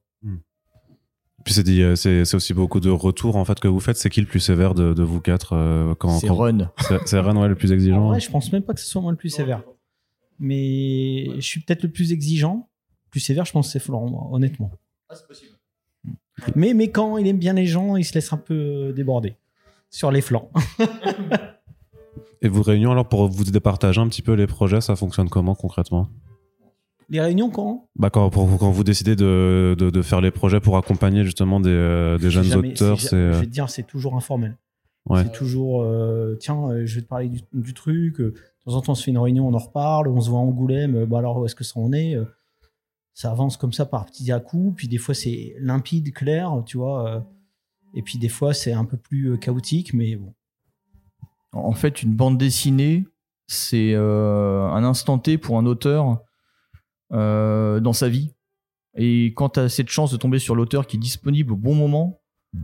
Puis 1.43 1.53
c'est 1.53 1.63
dit, 1.63 1.82
euh, 1.82 1.95
c'est 1.95 2.23
c'est 2.25 2.36
aussi 2.38 2.53
beaucoup 2.53 2.79
de 2.79 2.89
retours 2.89 3.36
en 3.36 3.43
fait 3.45 3.60
que 3.60 3.67
vous 3.67 3.79
faites. 3.82 3.97
C'est 3.97 4.10
qui 4.10 4.21
le 4.21 4.27
plus 4.27 4.39
sévère 4.39 4.73
de, 4.73 4.93
de 4.93 5.03
vous 5.03 5.19
quatre 5.19 5.53
euh, 5.53 5.93
quand, 5.95 6.17
C'est 6.19 6.27
quand- 6.27 6.36
run. 6.36 6.71
c'est 6.79 7.06
c'est 7.08 7.19
Ren, 7.19 7.36
ouais, 7.36 7.47
le 7.49 7.56
plus 7.56 7.71
En 7.71 7.75
exigeant. 7.75 8.08
vrai, 8.08 8.19
je 8.19 8.29
pense 8.32 8.51
même 8.53 8.63
pas 8.63 8.73
que 8.73 8.79
ce 8.79 8.88
soit 8.88 9.01
moi 9.01 9.12
le 9.12 9.17
plus 9.17 9.29
sévère. 9.29 9.62
Mais 10.39 11.25
je 11.36 11.41
suis 11.41 11.60
peut-être 11.62 11.84
le 11.84 11.89
plus 11.91 12.12
exigeant. 12.12 12.69
Plus 13.12 13.19
sévère, 13.19 13.45
je 13.45 13.51
pense 13.51 13.67
que 13.67 13.71
c'est 13.73 13.79
Florent, 13.79 14.10
moi, 14.10 14.27
honnêtement. 14.32 14.71
Mais, 16.56 16.73
mais 16.73 16.89
quand 16.89 17.17
il 17.17 17.27
aime 17.27 17.38
bien 17.38 17.53
les 17.53 17.67
gens, 17.67 17.95
il 17.95 18.03
se 18.03 18.13
laisse 18.15 18.34
un 18.34 18.38
peu 18.38 18.91
déborder 18.95 19.36
sur 19.91 20.12
les 20.12 20.21
flancs. 20.21 20.49
Et 22.41 22.47
vos 22.49 22.62
réunions, 22.62 22.91
alors 22.91 23.08
pour 23.08 23.27
vous 23.29 23.43
départager 23.45 24.01
un 24.01 24.08
petit 24.10 24.21
peu 24.21 24.34
les 24.34 24.47
projets, 24.47 24.82
ça 24.82 24.95
fonctionne 24.95 25.29
comment 25.29 25.56
concrètement? 25.56 26.10
Les 27.13 27.21
réunions, 27.21 27.49
quand 27.52 27.88
Bah 27.95 28.10
quand, 28.10 28.30
pour- 28.32 28.58
quand 28.58 28.71
vous 28.71 28.84
décidez 28.84 29.15
de, 29.15 29.76
de, 29.78 29.89
de 29.91 30.02
faire 30.02 30.19
les 30.19 30.32
projets 30.32 30.60
pour 30.60 30.78
accompagner 30.78 31.23
justement 31.23 31.60
des, 31.60 31.69
euh, 31.69 32.17
des 32.17 32.32
jeunes 32.32 32.43
Jamais- 32.45 32.71
auteurs, 32.73 32.99
c'est- 32.99 33.08
c'est 33.10 33.15
Je 33.15 33.21
euh, 33.21 33.39
vais 33.39 33.45
te 33.45 33.52
dire, 33.52 33.69
c'est 33.69 33.84
toujours 33.84 34.15
informel. 34.15 34.58
ouais. 35.10 35.23
C'est 35.23 35.32
toujours, 35.32 35.84
euh, 35.84 36.36
tiens, 36.39 36.69
euh, 36.71 36.86
je 36.88 36.95
vais 36.95 37.02
te 37.04 37.08
parler 37.08 37.30
du, 37.30 37.41
du 37.54 37.73
truc. 37.76 38.19
euh, 38.19 38.34
de 38.34 38.71
temps 38.71 38.76
en 38.78 38.82
temps, 38.82 38.91
on 38.93 38.95
se 38.95 39.04
fait 39.04 39.12
une 39.12 39.17
réunion, 39.19 39.47
on 39.47 39.54
en 39.54 39.58
reparle, 39.60 40.08
on 40.08 40.19
se 40.21 40.30
voit 40.30 40.39
à 40.39 40.41
Angoulême. 40.41 40.95
euh, 40.95 41.06
bah 41.06 41.19
alors, 41.19 41.38
où 41.38 41.45
est-ce 41.45 41.54
que 41.56 41.63
ça 41.63 41.80
en 41.80 41.93
est 41.93 42.15
euh, 42.15 42.26
Ça 43.13 43.30
avance 43.30 43.58
comme 43.58 43.73
ça 43.73 43.86
par 43.86 44.06
petits 44.08 44.32
à 44.32 44.39
coups. 44.39 44.76
Puis 44.76 44.88
des 44.88 44.97
fois, 44.97 45.13
c'est 45.13 45.56
limpide, 45.60 46.12
clair, 46.13 46.63
tu 46.65 46.78
vois. 46.78 47.08
euh, 47.08 47.19
et 47.93 48.02
puis 48.02 48.17
des 48.17 48.30
fois, 48.30 48.56
c'est 48.56 48.73
un 48.73 48.86
peu 48.86 48.97
plus 48.97 49.34
euh, 49.34 49.38
chaotique, 49.38 49.93
mais 49.93 50.15
bon. 50.15 50.34
En 51.52 51.73
fait, 51.73 52.02
une 52.02 52.15
bande 52.15 52.39
dessinée, 52.39 53.06
c'est 53.45 53.91
euh, 53.93 54.63
un 54.69 54.84
instant 54.84 55.19
T 55.19 55.38
pour 55.38 55.60
un 55.60 55.67
auteur 55.67 56.21
euh, 57.13 57.80
dans 57.80 57.93
sa 57.93 58.10
vie. 58.10 58.32
Et 58.95 59.28
quand 59.36 59.49
tu 59.49 59.60
as 59.60 59.69
cette 59.69 59.89
chance 59.89 60.12
de 60.12 60.17
tomber 60.17 60.39
sur 60.39 60.56
l'auteur 60.56 60.86
qui 60.88 60.97
est 60.97 60.99
disponible 60.99 61.54
au 61.54 61.58
bon 61.58 61.76
moment, 61.76 62.21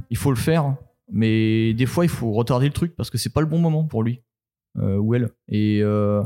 il 0.10 0.18
faut 0.18 0.30
le 0.32 0.38
faire. 0.38 0.76
Mais 1.12 1.74
des 1.74 1.88
fois, 1.88 2.06
il 2.06 2.10
faut 2.10 2.32
retarder 2.32 2.68
le 2.68 2.74
truc 2.74 2.96
parce 2.96 3.10
que 3.10 3.18
c'est 3.18 3.34
pas 3.34 3.42
le 3.42 3.48
bon 3.48 3.58
moment 3.58 3.84
pour 3.86 4.04
lui 4.04 4.22
euh, 4.78 4.98
ou 4.98 5.16
elle. 5.16 5.32
Et, 5.48 5.80
euh, 5.82 6.22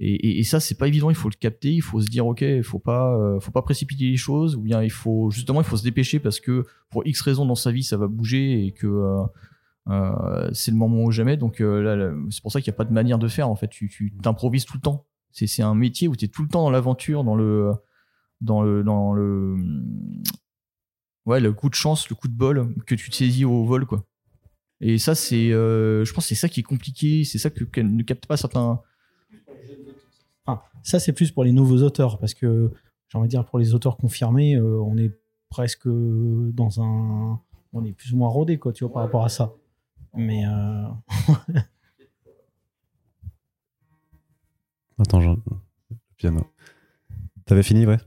et, 0.00 0.40
et- 0.40 0.42
ça, 0.42 0.58
c'est 0.58 0.76
pas 0.76 0.88
évident. 0.88 1.08
Il 1.08 1.14
faut 1.16 1.28
le 1.28 1.36
capter. 1.38 1.72
Il 1.72 1.82
faut 1.82 2.00
se 2.00 2.08
dire, 2.08 2.26
ok, 2.26 2.40
il 2.40 2.64
faut 2.64 2.80
pas, 2.80 3.16
euh, 3.16 3.38
faut 3.38 3.52
pas 3.52 3.62
précipiter 3.62 4.04
les 4.10 4.16
choses. 4.16 4.56
Ou 4.56 4.62
bien 4.62 4.82
il 4.82 4.90
faut 4.90 5.30
justement, 5.30 5.60
il 5.60 5.64
faut 5.64 5.76
se 5.76 5.84
dépêcher 5.84 6.18
parce 6.18 6.40
que 6.40 6.64
pour 6.90 7.06
X 7.06 7.20
raisons 7.20 7.46
dans 7.46 7.54
sa 7.54 7.70
vie, 7.70 7.84
ça 7.84 7.96
va 7.96 8.08
bouger 8.08 8.66
et 8.66 8.72
que 8.72 8.88
c'est 10.52 10.70
le 10.72 10.76
moment 10.76 11.04
ou 11.04 11.10
jamais. 11.12 11.36
Donc 11.36 11.60
là, 11.60 12.12
c'est 12.30 12.42
pour 12.42 12.50
ça 12.50 12.60
qu'il 12.60 12.70
n'y 12.72 12.74
a 12.74 12.78
pas 12.78 12.84
de 12.84 12.92
manière 12.92 13.18
de 13.18 13.28
faire. 13.28 13.48
En 13.48 13.54
fait, 13.56 13.68
tu 13.68 14.12
t'improvises 14.22 14.64
tout 14.64 14.76
le 14.76 14.82
temps. 14.82 15.06
C'est 15.32 15.62
un 15.62 15.74
métier 15.74 16.08
où 16.08 16.16
tu 16.16 16.24
es 16.24 16.28
tout 16.28 16.42
le 16.42 16.48
temps 16.48 16.62
dans 16.62 16.70
l'aventure, 16.70 17.24
dans 17.24 17.36
le 17.36 17.72
dans 18.40 18.62
le 18.62 18.82
dans 18.82 19.12
le 19.12 19.56
ouais 21.26 21.40
le 21.40 21.52
coup 21.52 21.68
de 21.68 21.74
chance, 21.74 22.08
le 22.08 22.16
coup 22.16 22.28
de 22.28 22.36
bol 22.36 22.74
que 22.86 22.94
tu 22.94 23.10
te 23.10 23.14
saisis 23.14 23.44
au 23.44 23.64
vol 23.64 23.86
quoi. 23.86 24.04
Et 24.80 24.98
ça 24.98 25.14
c'est 25.14 25.52
euh, 25.52 26.04
je 26.04 26.12
pense 26.12 26.26
c'est 26.26 26.34
ça 26.34 26.48
qui 26.48 26.60
est 26.60 26.64
compliqué, 26.64 27.24
c'est 27.24 27.38
ça 27.38 27.50
que, 27.50 27.80
ne 27.80 28.02
capte 28.02 28.26
pas 28.26 28.36
certains 28.36 28.80
Enfin, 30.46 30.62
ça, 30.82 30.98
c'est 30.98 31.12
plus 31.12 31.30
pour 31.30 31.44
les 31.44 31.52
nouveaux 31.52 31.82
auteurs, 31.82 32.18
parce 32.18 32.34
que 32.34 32.70
j'ai 33.08 33.18
envie 33.18 33.28
de 33.28 33.30
dire, 33.30 33.44
pour 33.44 33.58
les 33.58 33.74
auteurs 33.74 33.96
confirmés, 33.96 34.54
euh, 34.56 34.80
on 34.80 34.96
est 34.96 35.12
presque 35.50 35.86
dans 35.88 36.80
un. 36.80 37.40
On 37.72 37.84
est 37.84 37.92
plus 37.92 38.14
ou 38.14 38.16
moins 38.16 38.28
rodé, 38.30 38.58
quoi, 38.58 38.72
tu 38.72 38.84
vois, 38.84 38.92
par 38.92 39.02
rapport 39.02 39.24
à 39.24 39.28
ça. 39.28 39.52
Mais. 40.14 40.46
euh, 40.46 40.88
Attends, 44.98 45.20
je... 45.20 45.28
le 45.28 45.96
piano. 46.16 46.40
T'avais 47.46 47.62
fini, 47.62 47.86
ouais? 47.86 47.98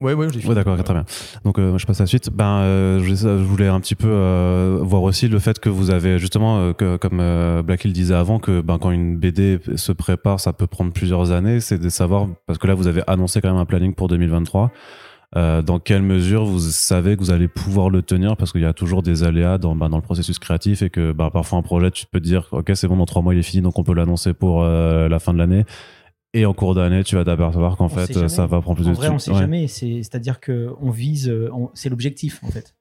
Ouais, 0.00 0.14
ouais, 0.14 0.28
j'ai 0.30 0.46
Ouais, 0.46 0.54
d'accord, 0.54 0.82
très 0.84 0.94
bien. 0.94 1.04
Donc, 1.44 1.58
euh, 1.58 1.76
je 1.76 1.84
passe 1.84 2.00
à 2.00 2.04
la 2.04 2.06
suite. 2.06 2.30
Ben, 2.32 2.60
euh, 2.60 3.00
je, 3.00 3.14
je 3.16 3.28
voulais 3.28 3.66
un 3.66 3.80
petit 3.80 3.96
peu 3.96 4.06
euh, 4.08 4.78
voir 4.80 5.02
aussi 5.02 5.26
le 5.26 5.40
fait 5.40 5.58
que 5.58 5.68
vous 5.68 5.90
avez 5.90 6.20
justement, 6.20 6.72
que, 6.72 6.96
comme 6.96 7.18
Black 7.62 7.84
Hill 7.84 7.92
disait 7.92 8.14
avant, 8.14 8.38
que 8.38 8.60
ben, 8.60 8.78
quand 8.78 8.92
une 8.92 9.16
BD 9.16 9.58
se 9.74 9.90
prépare, 9.90 10.38
ça 10.38 10.52
peut 10.52 10.68
prendre 10.68 10.92
plusieurs 10.92 11.32
années. 11.32 11.58
C'est 11.58 11.78
de 11.78 11.88
savoir, 11.88 12.28
parce 12.46 12.60
que 12.60 12.68
là, 12.68 12.74
vous 12.74 12.86
avez 12.86 13.02
annoncé 13.08 13.40
quand 13.40 13.50
même 13.50 13.60
un 13.60 13.66
planning 13.66 13.92
pour 13.92 14.06
2023. 14.06 14.70
Euh, 15.36 15.60
dans 15.60 15.78
quelle 15.78 16.00
mesure 16.00 16.46
vous 16.46 16.58
savez 16.60 17.14
que 17.14 17.20
vous 17.20 17.32
allez 17.32 17.48
pouvoir 17.48 17.90
le 17.90 18.00
tenir? 18.00 18.36
Parce 18.36 18.52
qu'il 18.52 18.62
y 18.62 18.66
a 18.66 18.72
toujours 18.72 19.02
des 19.02 19.24
aléas 19.24 19.58
dans, 19.58 19.74
ben, 19.74 19.88
dans 19.90 19.98
le 19.98 20.02
processus 20.02 20.38
créatif 20.38 20.80
et 20.80 20.90
que 20.90 21.12
ben, 21.12 21.28
parfois 21.30 21.58
un 21.58 21.62
projet 21.62 21.90
tu 21.90 22.06
peux 22.06 22.18
te 22.18 22.24
dire 22.24 22.48
ok 22.52 22.70
c'est 22.74 22.88
bon 22.88 22.96
dans 22.96 23.04
trois 23.04 23.20
mois 23.20 23.34
il 23.34 23.40
est 23.40 23.42
fini 23.42 23.62
donc 23.62 23.78
on 23.78 23.84
peut 23.84 23.92
l'annoncer 23.92 24.32
pour 24.32 24.62
la 24.62 25.18
fin 25.18 25.34
de 25.34 25.38
l'année 25.38 25.66
et 26.34 26.44
en 26.46 26.52
cours 26.54 26.74
d'année 26.74 27.02
tu 27.04 27.14
vas 27.16 27.24
t'apercevoir 27.24 27.76
qu'en 27.76 27.86
On 27.86 27.88
fait 27.88 28.06
sait 28.06 28.12
jamais. 28.14 28.28
ça 28.28 28.46
va 28.46 28.60
prendre 28.60 28.76
plus 28.78 28.88
En 28.88 28.90
de 28.92 28.96
vrai, 28.96 29.08
on 29.08 29.12
temps 29.12 29.18
sait 29.18 29.30
Ouais. 29.32 29.38
jamais. 29.38 29.68
C'est- 29.68 30.02
C'est-à-dire 30.02 30.40
que 30.40 30.74
on 30.80 30.90
vise, 30.90 31.28
euh, 31.28 31.50
on- 31.52 31.70
c'est 31.74 31.88
l'objectif 31.88 32.42
en 32.44 32.48
fait. 32.50 32.74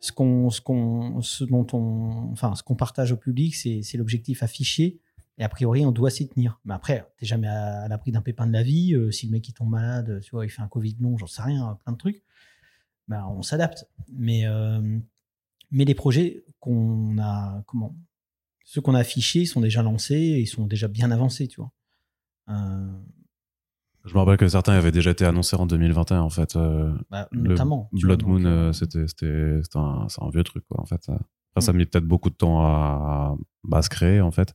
Ce 0.00 0.10
qu'on, 0.12 0.50
ce 0.50 0.60
qu'on, 0.60 1.22
ce 1.22 1.44
dont 1.44 1.66
on, 1.72 2.30
enfin, 2.32 2.54
ce 2.56 2.62
qu'on 2.64 2.74
partage 2.74 3.12
au 3.12 3.16
public, 3.16 3.54
c'est 3.54 3.94
l'objectif 3.96 4.42
affiché. 4.42 4.98
Et 5.38 5.44
a 5.44 5.48
priori, 5.48 5.86
on 5.86 5.92
doit 5.92 6.10
s'y 6.10 6.28
tenir. 6.28 6.60
Mais 6.64 6.74
après, 6.74 7.06
t'es 7.18 7.24
jamais 7.24 7.46
à, 7.46 7.82
à 7.82 7.88
l'abri 7.88 8.10
d'un 8.12 8.20
pépin 8.20 8.46
de 8.46 8.52
la 8.52 8.62
vie. 8.64 8.94
Euh, 8.94 9.10
si 9.12 9.26
le 9.26 9.32
mec 9.32 9.48
il 9.48 9.52
tombe 9.54 9.70
malade, 9.70 10.20
tu 10.22 10.32
vois, 10.32 10.44
il 10.44 10.48
fait 10.50 10.60
un 10.60 10.68
Covid 10.68 10.96
long, 11.00 11.16
j'en 11.16 11.26
sais 11.28 11.42
rien, 11.42 11.78
plein 11.84 11.92
de 11.92 11.98
trucs. 11.98 12.22
Ben, 13.08 13.24
on 13.36 13.42
s'adapte. 13.42 13.86
Mais, 14.12 14.44
euh, 14.46 14.80
mais 15.70 15.84
les 15.84 15.94
projets 15.94 16.44
qu'on 16.60 17.16
a, 17.18 17.62
comment, 17.66 17.94
ceux 18.64 18.80
qu'on 18.80 18.94
a 18.94 18.98
affichés 19.00 19.46
sont 19.46 19.60
déjà 19.60 19.82
lancés, 19.82 20.18
ils 20.40 20.46
sont 20.46 20.66
déjà 20.66 20.88
bien 20.88 21.10
avancés, 21.10 21.46
tu 21.48 21.60
vois. 21.60 21.70
Euh, 22.48 22.92
Je 24.04 24.14
me 24.14 24.18
rappelle 24.18 24.36
que 24.36 24.48
certains 24.48 24.72
avaient 24.72 24.90
déjà 24.92 25.10
été 25.12 25.24
annoncés 25.24 25.56
en 25.56 25.66
2021 25.66 26.20
en 26.20 26.30
fait. 26.30 26.56
euh, 26.56 26.92
bah, 27.10 27.28
le 27.30 27.50
notamment. 27.50 27.88
tu 27.96 28.04
Blood 28.06 28.22
vois, 28.22 28.32
Moon, 28.38 28.44
euh, 28.44 28.70
euh, 28.70 28.72
c'était 28.72 29.78
un, 29.78 30.06
un 30.20 30.30
vieux 30.30 30.44
truc 30.44 30.64
quoi 30.68 30.80
en 30.80 30.86
fait. 30.86 31.08
Après, 31.08 31.60
ça 31.60 31.70
a 31.70 31.74
Mm. 31.74 31.76
mis 31.76 31.86
peut-être 31.86 32.06
beaucoup 32.06 32.30
de 32.30 32.34
temps 32.34 32.60
à, 32.62 33.36
bah, 33.64 33.78
à 33.78 33.82
se 33.82 33.88
créer 33.90 34.20
en 34.20 34.30
fait. 34.30 34.52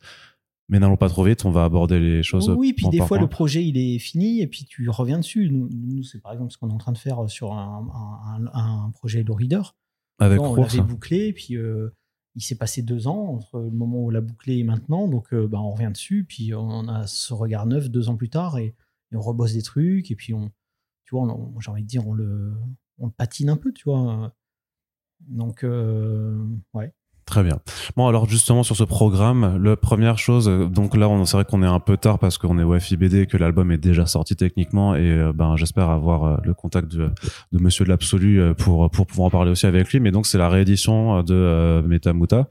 Mais 0.70 0.80
n'allons 0.80 0.98
pas 0.98 1.08
trop 1.08 1.24
vite, 1.24 1.46
on 1.46 1.52
va 1.52 1.64
aborder 1.64 1.98
les 1.98 2.24
choses. 2.24 2.50
Oui, 2.50 2.74
puis 2.74 2.90
des 2.90 2.98
fois, 2.98 3.08
point. 3.08 3.20
le 3.22 3.28
projet, 3.28 3.64
il 3.66 3.78
est 3.78 4.00
fini 4.00 4.42
et 4.42 4.48
puis 4.48 4.66
tu 4.66 4.90
reviens 4.90 5.18
dessus. 5.20 5.50
Nous, 5.50 5.70
nous, 5.72 6.04
c'est 6.04 6.20
par 6.20 6.34
exemple 6.34 6.52
ce 6.52 6.58
qu'on 6.58 6.70
est 6.70 6.74
en 6.74 6.78
train 6.78 6.92
de 6.92 6.98
faire 6.98 7.30
sur 7.30 7.54
un, 7.54 7.88
un- 7.94 8.46
un- 8.54 8.86
un 8.88 8.92
projet 8.92 9.24
Low 9.24 9.36
Reader. 9.36 9.62
avec 10.20 10.42
on 10.42 10.50
Rours, 10.50 10.58
l'avait 10.66 10.82
bouclé, 10.82 11.32
puis 11.32 11.56
euh, 11.56 11.90
il 12.38 12.42
s'est 12.42 12.56
passé 12.56 12.84
deux 12.84 13.08
ans 13.08 13.34
entre 13.34 13.60
le 13.60 13.72
moment 13.72 13.98
où 13.98 14.08
on 14.08 14.10
l'a 14.12 14.22
bouclé 14.22 14.58
et 14.58 14.64
maintenant. 14.64 15.08
Donc, 15.08 15.34
euh, 15.34 15.48
bah, 15.48 15.60
on 15.60 15.72
revient 15.72 15.90
dessus, 15.92 16.24
puis 16.24 16.54
on 16.54 16.88
a 16.88 17.08
ce 17.08 17.34
regard 17.34 17.66
neuf 17.66 17.90
deux 17.90 18.10
ans 18.10 18.16
plus 18.16 18.30
tard 18.30 18.60
et, 18.60 18.76
on 19.12 19.22
rebosse 19.22 19.54
des 19.54 19.64
trucs. 19.64 20.12
Et 20.12 20.16
puis, 20.16 20.36
on, 20.36 20.52
tu 21.06 21.16
vois, 21.16 21.28
j'ai 21.60 21.72
envie 21.72 21.82
de 21.82 21.88
dire, 21.88 22.08
on 22.08 22.14
le, 22.14 22.54
on 23.00 23.10
patine 23.10 23.50
un 23.50 23.58
peu, 23.58 23.74
tu 23.74 23.86
vois. 23.86 24.36
Donc, 25.22 25.64
euh, 25.64 26.38
ouais. 26.76 26.94
Très 27.28 27.44
bien. 27.44 27.60
Bon, 27.98 28.08
alors 28.08 28.28
justement 28.30 28.64
sur 28.64 28.78
ce 28.78 28.86
programme, 28.86 29.62
la 29.62 29.76
première 29.76 30.18
chose, 30.18 30.48
euh, 30.48 30.66
donc 30.66 30.96
là, 30.96 31.10
on 31.10 31.26
c'est 31.26 31.36
vrai 31.36 31.44
qu'on 31.44 31.62
est 31.62 31.68
un 31.68 31.82
peu 31.82 31.98
tard 31.98 32.20
parce 32.20 32.38
qu'on 32.38 32.58
est 32.58 32.64
au 32.64 32.80
FIBD 32.80 33.16
et 33.16 33.26
que 33.28 33.36
l'album 33.36 33.70
est 33.70 33.78
déjà 33.78 34.06
sorti 34.06 34.38
techniquement 34.38 34.96
et 34.96 35.02
euh, 35.02 35.34
ben 35.34 35.58
j'espère 35.58 35.90
avoir 35.90 36.24
euh, 36.24 36.38
le 36.46 36.54
contact 36.54 36.90
de, 36.90 37.10
de 37.52 37.60
Monsieur 37.60 37.84
de 37.84 37.90
l'absolu 37.90 38.42
pour 38.58 38.90
pour 38.90 39.06
pouvoir 39.06 39.28
en 39.28 39.30
parler 39.30 39.52
aussi 39.52 39.66
avec 39.66 39.92
lui. 39.92 40.00
Mais 40.00 40.12
donc 40.12 40.26
c'est 40.26 40.38
la 40.38 40.48
réédition 40.48 41.22
de 41.22 41.34
euh, 41.34 41.82
Metamuta 41.82 42.48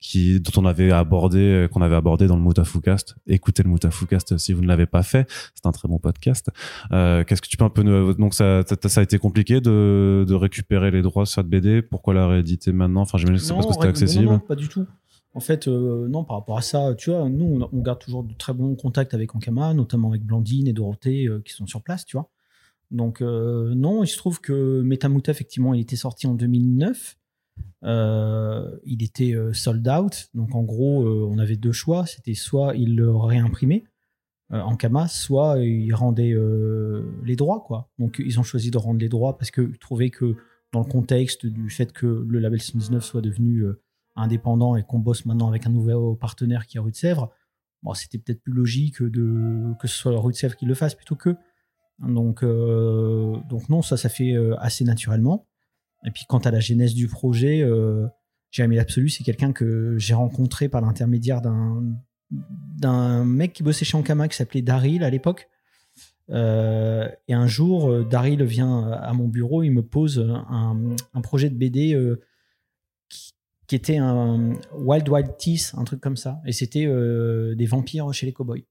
qui 0.00 0.40
dont 0.40 0.52
on 0.60 0.66
avait 0.66 0.90
abordé 0.90 1.38
euh, 1.38 1.68
qu'on 1.68 1.80
avait 1.82 1.94
abordé 1.94 2.26
dans 2.26 2.36
le 2.36 2.42
Mutafucast. 2.42 3.16
Écoutez 3.26 3.62
le 3.62 3.70
Mutafucast 3.70 4.36
si 4.38 4.52
vous 4.52 4.62
ne 4.62 4.66
l'avez 4.66 4.86
pas 4.86 5.02
fait, 5.02 5.28
c'est 5.54 5.66
un 5.66 5.72
très 5.72 5.88
bon 5.88 5.98
podcast. 5.98 6.50
Euh, 6.92 7.24
Qu'est-ce 7.24 7.42
que 7.42 7.48
tu 7.48 7.56
peux 7.56 7.64
un 7.64 7.70
peu 7.70 7.82
nous... 7.82 8.14
donc 8.14 8.34
ça, 8.34 8.62
ça 8.66 8.88
ça 8.88 9.00
a 9.00 9.02
été 9.02 9.18
compliqué 9.18 9.60
de 9.60 10.24
de 10.26 10.34
récupérer 10.34 10.90
les 10.90 11.02
droits 11.02 11.26
sur 11.26 11.36
cette 11.36 11.48
BD. 11.48 11.82
Pourquoi 11.82 12.14
la 12.14 12.26
rééditer 12.28 12.72
maintenant? 12.72 13.02
Enfin 13.02 13.18
j'imagine 13.18 13.38
que 13.38 13.44
c'est 13.44 13.54
parce 13.54 13.66
que 13.66 13.72
c'était 13.72 13.88
accessible. 13.88 14.26
Non, 14.26 14.32
non, 14.32 14.38
pas 14.38 14.56
du 14.56 14.68
tout. 14.68 14.86
En 15.34 15.40
fait, 15.40 15.68
euh, 15.68 16.08
non, 16.08 16.24
par 16.24 16.38
rapport 16.38 16.56
à 16.56 16.62
ça, 16.62 16.94
tu 16.96 17.10
vois, 17.10 17.28
nous, 17.28 17.44
on, 17.44 17.68
on 17.70 17.82
garde 17.82 17.98
toujours 17.98 18.24
de 18.24 18.32
très 18.32 18.54
bons 18.54 18.74
contacts 18.74 19.12
avec 19.12 19.34
Ankama, 19.34 19.74
notamment 19.74 20.08
avec 20.08 20.22
Blandine 20.22 20.66
et 20.66 20.72
Dorothée 20.72 21.26
euh, 21.26 21.42
qui 21.44 21.52
sont 21.52 21.66
sur 21.66 21.82
place, 21.82 22.06
tu 22.06 22.16
vois. 22.16 22.30
Donc, 22.90 23.20
non, 23.20 24.04
il 24.04 24.06
se 24.06 24.16
trouve 24.16 24.40
que 24.40 24.80
Metamuta, 24.82 25.32
effectivement, 25.32 25.74
il 25.74 25.80
était 25.80 25.96
sorti 25.96 26.28
en 26.28 26.34
2009. 26.34 27.16
Euh, 27.84 28.78
il 28.84 29.02
était 29.02 29.34
euh, 29.34 29.52
sold 29.52 29.86
out. 29.88 30.28
Donc, 30.34 30.54
en 30.54 30.62
gros, 30.62 31.04
euh, 31.04 31.28
on 31.30 31.38
avait 31.38 31.56
deux 31.56 31.72
choix. 31.72 32.06
C'était 32.06 32.34
soit 32.34 32.74
il 32.74 32.96
le 32.96 33.14
réimprimait 33.14 33.84
en 34.50 34.76
Kama, 34.76 35.08
soit 35.08 35.58
il 35.58 35.92
rendait 35.92 36.32
euh, 36.32 37.02
les 37.24 37.34
droits, 37.34 37.64
quoi. 37.66 37.90
Donc, 37.98 38.22
ils 38.24 38.38
ont 38.38 38.44
choisi 38.44 38.70
de 38.70 38.78
rendre 38.78 39.00
les 39.00 39.08
droits 39.08 39.36
parce 39.36 39.50
qu'ils 39.50 39.78
trouvaient 39.78 40.10
que 40.10 40.36
dans 40.72 40.78
le 40.78 40.86
contexte 40.86 41.46
du 41.46 41.68
fait 41.68 41.92
que 41.92 42.06
le 42.06 42.38
label 42.38 42.60
119 42.60 43.04
soit 43.04 43.22
devenu 43.22 43.64
indépendant 44.14 44.76
et 44.76 44.84
qu'on 44.84 45.00
bosse 45.00 45.26
maintenant 45.26 45.48
avec 45.48 45.66
un 45.66 45.70
nouveau 45.70 46.14
partenaire 46.14 46.66
qui 46.66 46.76
est 46.76 46.80
Rue 46.80 46.92
de 46.92 46.96
Sèvres, 46.96 47.32
bon, 47.82 47.92
c'était 47.94 48.18
peut-être 48.18 48.40
plus 48.40 48.52
logique 48.52 48.98
que 48.98 49.88
ce 49.88 49.96
soit 49.96 50.16
Rue 50.16 50.32
de 50.32 50.36
Sèvres 50.36 50.54
qui 50.54 50.64
le 50.64 50.74
fasse 50.74 50.94
plutôt 50.94 51.16
que. 51.16 51.34
Donc, 51.98 52.44
donc 52.44 53.68
non, 53.68 53.82
ça, 53.82 53.96
ça 53.96 54.08
fait 54.08 54.36
assez 54.58 54.84
naturellement. 54.84 55.48
Et 56.04 56.10
puis 56.10 56.24
quant 56.28 56.38
à 56.38 56.50
la 56.50 56.60
genèse 56.60 56.94
du 56.94 57.08
projet, 57.08 57.62
euh, 57.62 58.06
Jérémy 58.50 58.76
L'Absolu, 58.76 59.08
c'est 59.08 59.24
quelqu'un 59.24 59.52
que 59.52 59.96
j'ai 59.98 60.14
rencontré 60.14 60.68
par 60.68 60.80
l'intermédiaire 60.80 61.40
d'un 62.30 63.24
mec 63.24 63.52
qui 63.52 63.62
bossait 63.62 63.84
chez 63.84 63.96
Ankama 63.96 64.28
qui 64.28 64.36
s'appelait 64.36 64.62
Daryl 64.62 65.04
à 65.04 65.10
l'époque. 65.10 65.48
Euh, 66.30 67.08
et 67.28 67.34
un 67.34 67.46
jour, 67.46 67.90
euh, 67.90 68.04
Daryl 68.04 68.42
vient 68.42 68.90
à 68.90 69.12
mon 69.12 69.28
bureau, 69.28 69.62
il 69.62 69.70
me 69.70 69.82
pose 69.82 70.18
un, 70.48 71.20
projet 71.22 71.50
de 71.50 71.54
BD 71.54 71.94
euh, 71.94 72.20
qui, 73.08 73.74
était 73.74 73.96
un 73.96 74.54
Wild 74.72 75.08
Wild 75.08 75.36
Teeth, 75.38 75.72
un 75.76 75.84
truc 75.84 76.00
comme 76.00 76.16
ça. 76.16 76.40
Et 76.46 76.52
c'était 76.52 76.86
des 76.86 77.66
vampires 77.66 78.12
chez 78.12 78.26
les 78.26 78.32
cowboys. 78.32 78.64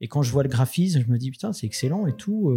Et 0.00 0.08
quand 0.08 0.22
je 0.22 0.30
vois 0.32 0.42
le 0.42 0.48
graphisme, 0.48 1.00
je 1.00 1.10
me 1.10 1.18
dis 1.18 1.30
putain, 1.30 1.52
c'est 1.52 1.66
excellent 1.66 2.06
et 2.06 2.14
tout. 2.14 2.54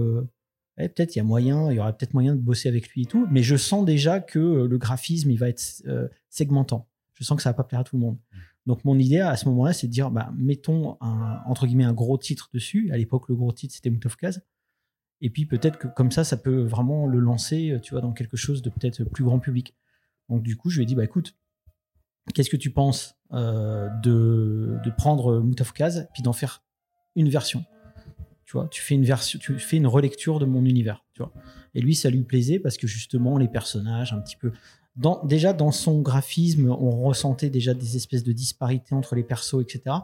Euh, 0.77 0.83
ouais, 0.83 0.89
peut-être 0.89 1.15
il 1.15 1.19
y 1.19 1.21
a 1.21 1.23
moyen, 1.23 1.71
il 1.71 1.75
y 1.75 1.79
aura 1.79 1.93
peut-être 1.93 2.13
moyen 2.13 2.35
de 2.35 2.41
bosser 2.41 2.69
avec 2.69 2.89
lui 2.89 3.03
et 3.03 3.05
tout. 3.05 3.27
Mais 3.29 3.43
je 3.43 3.55
sens 3.55 3.85
déjà 3.85 4.19
que 4.19 4.39
euh, 4.39 4.67
le 4.67 4.77
graphisme, 4.77 5.29
il 5.31 5.37
va 5.37 5.49
être 5.49 5.83
euh, 5.87 6.07
segmentant. 6.29 6.87
Je 7.13 7.23
sens 7.23 7.37
que 7.37 7.43
ça 7.43 7.49
va 7.49 7.53
pas 7.53 7.63
plaire 7.63 7.81
à 7.81 7.83
tout 7.83 7.95
le 7.95 8.01
monde. 8.01 8.17
Donc 8.65 8.83
mon 8.83 8.99
idée 8.99 9.19
à 9.19 9.35
ce 9.37 9.47
moment-là, 9.49 9.73
c'est 9.73 9.87
de 9.87 9.91
dire, 9.91 10.11
bah, 10.11 10.31
mettons 10.37 10.97
un, 11.01 11.41
entre 11.45 11.65
guillemets 11.67 11.85
un 11.85 11.93
gros 11.93 12.17
titre 12.17 12.49
dessus. 12.53 12.89
À 12.91 12.97
l'époque, 12.97 13.29
le 13.29 13.35
gros 13.35 13.51
titre 13.51 13.73
c'était 13.73 13.89
Mutofkaz. 13.89 14.41
Et 15.21 15.29
puis 15.29 15.45
peut-être 15.45 15.79
que 15.79 15.87
comme 15.87 16.11
ça, 16.11 16.23
ça 16.23 16.37
peut 16.37 16.61
vraiment 16.61 17.07
le 17.07 17.19
lancer, 17.19 17.79
tu 17.81 17.93
vois, 17.93 18.01
dans 18.01 18.11
quelque 18.11 18.37
chose 18.37 18.61
de 18.61 18.69
peut-être 18.69 19.03
plus 19.05 19.23
grand 19.23 19.39
public. 19.39 19.75
Donc 20.29 20.43
du 20.43 20.57
coup, 20.57 20.69
je 20.69 20.77
lui 20.77 20.83
ai 20.83 20.85
dit, 20.85 20.95
bah 20.95 21.05
écoute, 21.05 21.35
qu'est-ce 22.33 22.49
que 22.49 22.57
tu 22.57 22.71
penses 22.71 23.15
euh, 23.33 23.89
de, 24.03 24.77
de 24.83 24.91
prendre 24.91 25.39
Mutafkaz 25.41 26.07
puis 26.13 26.23
d'en 26.23 26.33
faire 26.33 26.63
une 27.15 27.29
version? 27.29 27.63
Tu 28.47 28.53
vois 28.53 28.67
tu 28.69 28.81
fais 28.81 28.95
une 28.95 29.03
version 29.03 29.37
tu 29.37 29.59
fais 29.59 29.77
une 29.77 29.85
relecture 29.85 30.39
de 30.39 30.45
mon 30.45 30.65
univers 30.65 31.05
tu 31.13 31.21
vois. 31.21 31.31
Et 31.75 31.81
lui 31.81 31.93
ça 31.93 32.09
lui 32.09 32.23
plaisait 32.23 32.57
parce 32.57 32.77
que 32.77 32.87
justement 32.87 33.37
les 33.37 33.47
personnages 33.47 34.13
un 34.13 34.19
petit 34.19 34.37
peu 34.37 34.51
dans, 34.95 35.23
déjà 35.25 35.53
dans 35.53 35.71
son 35.71 36.01
graphisme 36.01 36.71
on 36.71 37.03
ressentait 37.03 37.51
déjà 37.51 37.75
des 37.75 37.95
espèces 37.95 38.23
de 38.23 38.31
disparités 38.31 38.95
entre 38.95 39.13
les 39.13 39.23
persos 39.23 39.61
etc 39.61 39.95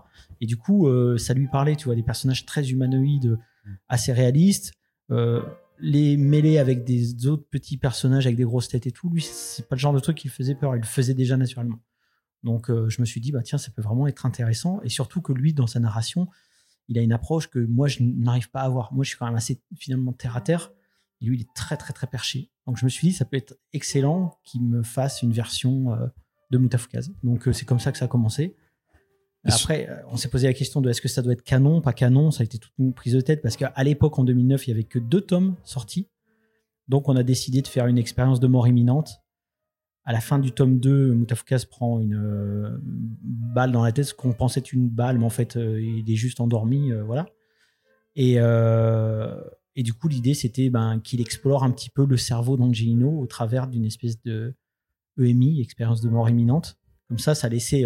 et 0.41 0.45
du 0.45 0.57
coup 0.57 0.87
euh, 0.87 1.17
ça 1.17 1.33
lui 1.33 1.47
parlait 1.47 1.75
tu 1.75 1.85
vois 1.85 1.95
des 1.95 2.03
personnages 2.03 2.45
très 2.45 2.69
humanoïdes 2.69 3.39
assez 3.87 4.13
réalistes 4.13 4.73
euh, 5.09 5.41
les 5.79 6.17
mêler 6.17 6.59
avec 6.59 6.83
des 6.83 7.25
autres 7.27 7.47
petits 7.49 7.77
personnages 7.77 8.27
avec 8.27 8.37
des 8.37 8.43
grosses 8.43 8.67
têtes 8.67 8.85
et 8.85 8.91
tout 8.91 9.09
lui 9.09 9.21
c'est 9.23 9.67
pas 9.67 9.75
le 9.75 9.79
genre 9.79 9.93
de 9.93 9.99
truc 9.99 10.17
qui 10.17 10.27
faisait 10.27 10.53
peur 10.53 10.75
il 10.75 10.79
le 10.81 10.85
faisait 10.85 11.15
déjà 11.15 11.37
naturellement. 11.37 11.79
Donc 12.43 12.69
euh, 12.69 12.89
je 12.89 13.01
me 13.01 13.05
suis 13.05 13.21
dit 13.21 13.31
bah 13.31 13.41
tiens 13.41 13.57
ça 13.57 13.71
peut 13.71 13.81
vraiment 13.81 14.07
être 14.07 14.25
intéressant. 14.25 14.81
Et 14.83 14.89
surtout 14.89 15.21
que 15.21 15.33
lui 15.33 15.53
dans 15.53 15.67
sa 15.67 15.79
narration 15.79 16.27
il 16.87 16.97
a 16.97 17.01
une 17.01 17.13
approche 17.13 17.49
que 17.49 17.59
moi 17.59 17.87
je 17.87 18.03
n'arrive 18.03 18.49
pas 18.49 18.61
à 18.61 18.65
avoir. 18.65 18.93
Moi 18.93 19.03
je 19.03 19.09
suis 19.09 19.17
quand 19.17 19.25
même 19.25 19.35
assez 19.35 19.61
finalement 19.77 20.13
terre 20.13 20.35
à 20.35 20.41
terre. 20.41 20.71
Et 21.21 21.25
lui 21.25 21.37
il 21.37 21.41
est 21.41 21.53
très 21.55 21.77
très 21.77 21.93
très 21.93 22.07
perché. 22.07 22.51
Donc 22.67 22.77
je 22.77 22.85
me 22.85 22.89
suis 22.89 23.07
dit 23.07 23.13
ça 23.13 23.25
peut 23.25 23.37
être 23.37 23.57
excellent 23.73 24.37
qu'il 24.43 24.63
me 24.63 24.83
fasse 24.83 25.21
une 25.21 25.31
version 25.31 25.93
euh, 25.93 26.07
de 26.51 26.57
Mutafukaz. 26.57 27.11
Donc 27.23 27.47
euh, 27.47 27.53
c'est 27.53 27.65
comme 27.65 27.79
ça 27.79 27.91
que 27.91 27.97
ça 27.97 28.05
a 28.05 28.07
commencé. 28.07 28.55
Après 29.45 29.89
euh, 29.89 30.01
on 30.09 30.17
s'est 30.17 30.29
posé 30.29 30.47
la 30.47 30.53
question 30.53 30.81
de 30.81 30.89
est-ce 30.89 31.01
que 31.01 31.07
ça 31.07 31.21
doit 31.21 31.33
être 31.33 31.43
canon, 31.43 31.81
pas 31.81 31.93
canon? 31.93 32.31
Ça 32.31 32.41
a 32.41 32.45
été 32.45 32.57
toute 32.57 32.73
une 32.77 32.93
prise 32.93 33.13
de 33.13 33.21
tête 33.21 33.41
parce 33.41 33.57
qu'à 33.57 33.73
l'époque 33.83 34.19
en 34.19 34.23
2009 34.23 34.67
il 34.67 34.69
y 34.71 34.73
avait 34.73 34.83
que 34.83 34.99
deux 34.99 35.21
tomes 35.21 35.55
sortis. 35.63 36.09
Donc 36.87 37.07
on 37.07 37.15
a 37.15 37.23
décidé 37.23 37.61
de 37.61 37.67
faire 37.67 37.87
une 37.87 37.97
expérience 37.97 38.39
de 38.39 38.47
mort 38.47 38.67
imminente 38.67 39.22
à 40.05 40.11
la 40.11 40.19
fin 40.19 40.39
du 40.39 40.51
tome 40.51 40.79
2, 40.79 41.13
Mutafukaz 41.13 41.65
prend 41.65 41.99
une 41.99 42.15
euh, 42.15 42.77
balle 42.81 43.71
dans 43.71 43.83
la 43.83 43.91
tête, 43.91 44.05
ce 44.05 44.13
qu'on 44.13 44.33
pensait 44.33 44.59
une 44.59 44.89
balle, 44.89 45.17
mais 45.17 45.25
en 45.25 45.29
fait, 45.29 45.55
euh, 45.55 45.81
il 45.81 46.09
est 46.11 46.15
juste 46.15 46.41
endormi, 46.41 46.91
euh, 46.91 47.03
voilà. 47.03 47.25
Et, 48.15 48.35
du 49.81 49.93
coup, 49.93 50.07
l'idée, 50.07 50.33
c'était 50.33 50.69
ben, 50.69 50.99
qu'il 50.99 51.21
explore 51.21 51.63
un 51.63 51.71
petit 51.71 51.89
peu 51.89 52.05
le 52.05 52.17
cerveau 52.17 52.57
d'Angelino 52.57 53.19
au 53.19 53.25
travers 53.25 53.67
d'une 53.67 53.85
espèce 53.85 54.21
de 54.21 54.53
EMI, 55.17 55.61
expérience 55.61 56.01
de 56.01 56.09
mort 56.09 56.29
imminente. 56.29 56.77
Comme 57.07 57.17
ça, 57.17 57.33
ça 57.33 57.49
laissait, 57.49 57.83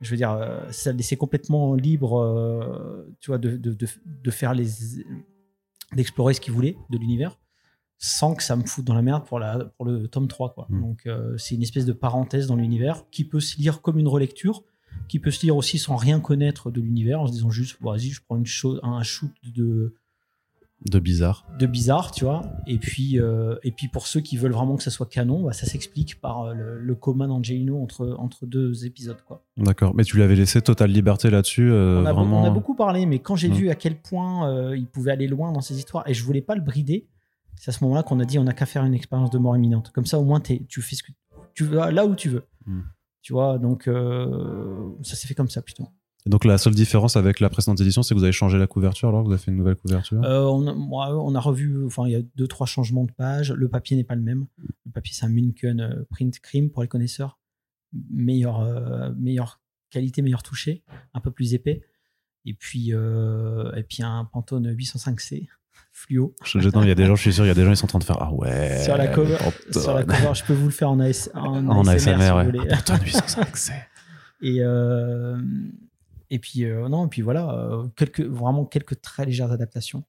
je 0.00 0.10
veux 0.10 0.16
dire, 0.16 0.64
ça 0.70 0.92
laissait 0.92 1.16
complètement 1.16 1.74
libre, 1.74 3.06
tu 3.20 3.30
vois, 3.30 3.36
de, 3.36 3.58
de, 3.58 3.76
de 3.76 4.30
faire 4.30 4.54
les, 4.54 4.66
d'explorer 5.94 6.32
ce 6.32 6.40
qu'il 6.40 6.54
voulait 6.54 6.78
de 6.88 6.96
l'univers. 6.96 7.38
Sans 7.98 8.34
que 8.34 8.42
ça 8.44 8.54
me 8.56 8.64
foute 8.64 8.84
dans 8.84 8.94
la 8.94 9.02
merde 9.02 9.24
pour, 9.26 9.38
la, 9.40 9.64
pour 9.76 9.84
le 9.84 10.06
tome 10.08 10.28
3. 10.28 10.54
Quoi. 10.54 10.66
Mm. 10.70 10.80
Donc, 10.80 11.06
euh, 11.06 11.36
c'est 11.36 11.54
une 11.56 11.62
espèce 11.62 11.84
de 11.84 11.92
parenthèse 11.92 12.46
dans 12.46 12.56
l'univers 12.56 13.04
qui 13.10 13.24
peut 13.24 13.40
se 13.40 13.58
lire 13.58 13.82
comme 13.82 13.98
une 13.98 14.08
relecture, 14.08 14.62
qui 15.08 15.18
peut 15.18 15.30
se 15.32 15.42
lire 15.42 15.56
aussi 15.56 15.78
sans 15.78 15.96
rien 15.96 16.20
connaître 16.20 16.70
de 16.70 16.80
l'univers, 16.80 17.20
en 17.20 17.26
se 17.26 17.32
disant 17.32 17.50
juste, 17.50 17.76
vas-y, 17.80 18.10
je 18.10 18.20
prends 18.24 18.36
une 18.36 18.46
chose, 18.46 18.78
un 18.82 19.02
shoot 19.02 19.30
de, 19.44 19.94
De 20.88 20.98
bizarre. 21.00 21.44
de 21.58 21.66
bizarre, 21.66 22.12
tu 22.12 22.24
vois. 22.24 22.42
Et 22.68 22.78
puis, 22.78 23.18
euh, 23.18 23.56
et 23.64 23.72
puis 23.72 23.88
pour 23.88 24.06
ceux 24.06 24.20
qui 24.20 24.36
veulent 24.36 24.52
vraiment 24.52 24.76
que 24.76 24.82
ça 24.84 24.90
soit 24.92 25.06
canon, 25.06 25.42
bah, 25.42 25.52
ça 25.52 25.66
s'explique 25.66 26.20
par 26.20 26.42
euh, 26.42 26.54
le, 26.54 26.78
le 26.80 26.94
coma 26.94 27.26
d'Angelino 27.26 27.82
entre, 27.82 28.14
entre 28.18 28.46
deux 28.46 28.86
épisodes, 28.86 29.20
quoi. 29.26 29.42
D'accord. 29.56 29.92
Mais 29.96 30.04
tu 30.04 30.16
lui 30.16 30.22
avais 30.22 30.36
laissé 30.36 30.62
totale 30.62 30.90
liberté 30.92 31.30
là-dessus. 31.30 31.68
euh, 31.70 32.00
on, 32.02 32.06
a, 32.06 32.12
be- 32.12 32.14
vraiment. 32.14 32.42
on 32.42 32.46
a 32.46 32.50
beaucoup 32.50 32.76
parlé, 32.76 33.06
mais 33.06 33.18
quand 33.18 33.34
j'ai 33.34 33.48
Mm. 33.48 33.54
vu 33.54 33.70
à 33.70 33.74
quel 33.74 33.96
point 34.00 34.72
il 34.74 34.86
pouvait 34.86 35.10
aller 35.10 35.26
loin 35.26 35.50
dans 35.52 35.60
ses 35.62 35.76
histoires, 35.78 36.08
et 36.08 36.14
je 36.14 36.22
voulais 36.24 36.42
pas 36.42 36.54
le 36.54 36.62
brider, 36.62 37.08
c'est 37.60 37.70
à 37.70 37.72
ce 37.72 37.82
moment-là 37.84 38.02
qu'on 38.02 38.20
a 38.20 38.24
dit 38.24 38.38
on 38.38 38.44
n'a 38.44 38.52
qu'à 38.52 38.66
faire 38.66 38.84
une 38.84 38.94
expérience 38.94 39.30
de 39.30 39.38
mort 39.38 39.56
imminente. 39.56 39.90
Comme 39.92 40.06
ça, 40.06 40.18
au 40.18 40.24
moins, 40.24 40.40
tu 40.40 40.82
fais 40.82 40.96
ce 40.96 41.02
que 41.02 41.12
tu 41.54 41.64
vas 41.64 41.90
là 41.90 42.06
où 42.06 42.14
tu 42.14 42.28
veux. 42.28 42.46
Mm. 42.66 42.80
Tu 43.22 43.32
vois, 43.32 43.58
donc 43.58 43.88
euh, 43.88 44.90
ça 45.02 45.16
s'est 45.16 45.26
fait 45.26 45.34
comme 45.34 45.50
ça 45.50 45.60
plutôt. 45.60 45.88
Et 46.24 46.30
Donc 46.30 46.44
la 46.44 46.56
seule 46.56 46.74
différence 46.74 47.16
avec 47.16 47.40
la 47.40 47.48
précédente 47.48 47.80
édition, 47.80 48.02
c'est 48.02 48.14
que 48.14 48.18
vous 48.18 48.24
avez 48.24 48.32
changé 48.32 48.58
la 48.58 48.66
couverture 48.66 49.08
alors 49.08 49.24
Vous 49.24 49.32
avez 49.32 49.40
fait 49.40 49.50
une 49.50 49.56
nouvelle 49.56 49.76
couverture? 49.76 50.22
Euh, 50.24 50.44
on, 50.44 50.66
a, 50.66 50.72
moi, 50.72 51.14
on 51.16 51.34
a 51.34 51.40
revu, 51.40 51.84
enfin, 51.84 52.06
il 52.06 52.12
y 52.12 52.16
a 52.16 52.22
deux, 52.36 52.46
trois 52.46 52.66
changements 52.66 53.04
de 53.04 53.12
page. 53.12 53.52
Le 53.52 53.68
papier 53.68 53.96
n'est 53.96 54.04
pas 54.04 54.14
le 54.14 54.22
même. 54.22 54.46
Le 54.58 54.92
papier, 54.92 55.14
c'est 55.14 55.26
un 55.26 55.30
Munken 55.30 55.80
euh, 55.80 56.04
Print 56.10 56.38
Cream 56.40 56.70
pour 56.70 56.82
les 56.82 56.88
connaisseurs. 56.88 57.38
Meilleure, 58.10 58.60
euh, 58.60 59.10
meilleure 59.16 59.60
qualité, 59.90 60.22
meilleur 60.22 60.42
toucher, 60.42 60.84
un 61.14 61.20
peu 61.20 61.30
plus 61.30 61.54
épais. 61.54 61.82
Et 62.44 62.54
puis, 62.54 62.90
et 62.90 63.82
puis 63.82 64.02
un 64.02 64.24
Pantone 64.24 64.72
805C 64.72 65.48
fluo. 65.98 66.34
Il 66.54 66.86
y 66.86 66.90
a 66.90 66.94
des 66.94 67.06
gens, 67.06 67.16
je 67.16 67.22
suis 67.22 67.32
sûr, 67.32 67.44
il 67.44 67.48
y 67.48 67.50
a 67.50 67.54
des 67.54 67.64
gens, 67.64 67.70
ils 67.72 67.76
sont 67.76 67.86
en 67.86 67.88
train 67.88 67.98
de 67.98 68.04
faire 68.04 68.18
Ah 68.20 68.32
ouais. 68.32 68.82
sur, 68.84 68.96
la 68.96 69.08
cover, 69.08 69.36
sur 69.72 69.94
la 69.94 70.04
cover, 70.04 70.32
je 70.34 70.44
peux 70.44 70.52
vous 70.54 70.66
le 70.66 70.70
faire 70.72 70.90
en, 70.90 71.00
AS, 71.00 71.30
en, 71.34 71.66
En 71.68 71.86
ASMR, 71.86 72.12
ASMR, 72.12 72.24
si 72.24 72.30
ouais. 72.32 72.44
vous 72.44 72.50
voulez. 72.58 72.68
Pantone 72.68 73.00
805, 73.04 73.56
c'est. 73.56 73.72
Et, 74.40 74.58
euh, 74.60 75.36
et 76.30 76.38
puis, 76.38 76.64
euh, 76.64 76.88
non, 76.88 77.06
et 77.06 77.08
puis 77.08 77.22
voilà, 77.22 77.50
euh, 77.52 77.88
quelques, 77.96 78.20
vraiment 78.20 78.64
quelques 78.64 79.00
très 79.00 79.24
légères 79.26 79.50
adaptations. 79.50 80.04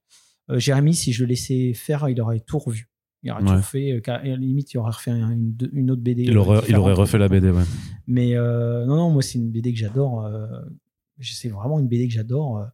Euh, 0.52 0.60
Jérémy, 0.60 0.94
si 0.94 1.14
je 1.14 1.24
le 1.24 1.30
laissais 1.30 1.74
faire, 1.74 2.08
il 2.10 2.22
aurait 2.22 2.40
tout 2.42 2.60
revu. 2.60 2.90
Il 3.24 3.32
aurait 3.32 3.42
Ouais. 3.44 3.56
tout 3.58 3.64
fait. 3.64 4.02
à 4.08 4.24
la 4.24 4.36
limite, 4.36 4.72
il 4.74 4.78
aurait 4.78 4.92
refait 4.92 5.10
un- 5.12 5.32
une, 5.32 5.56
une 5.74 5.90
autre 5.92 6.02
BD. 6.04 6.24
Il 6.24 6.38
aurait, 6.38 6.62
il 6.70 6.76
aurait 6.76 6.94
refait 6.94 7.18
la 7.18 7.28
BD, 7.28 7.50
ouais. 7.50 7.64
Mais 8.06 8.36
non, 8.36 8.96
non, 8.98 9.10
moi, 9.10 9.22
c'est 9.24 9.40
une 9.40 9.50
BD 9.52 9.74
que 9.74 9.80
j'adore. 9.80 10.30
c'est 11.22 11.50
vraiment 11.50 11.80
une 11.80 11.88
BD 11.88 12.08
que 12.08 12.14
j'adore, 12.14 12.68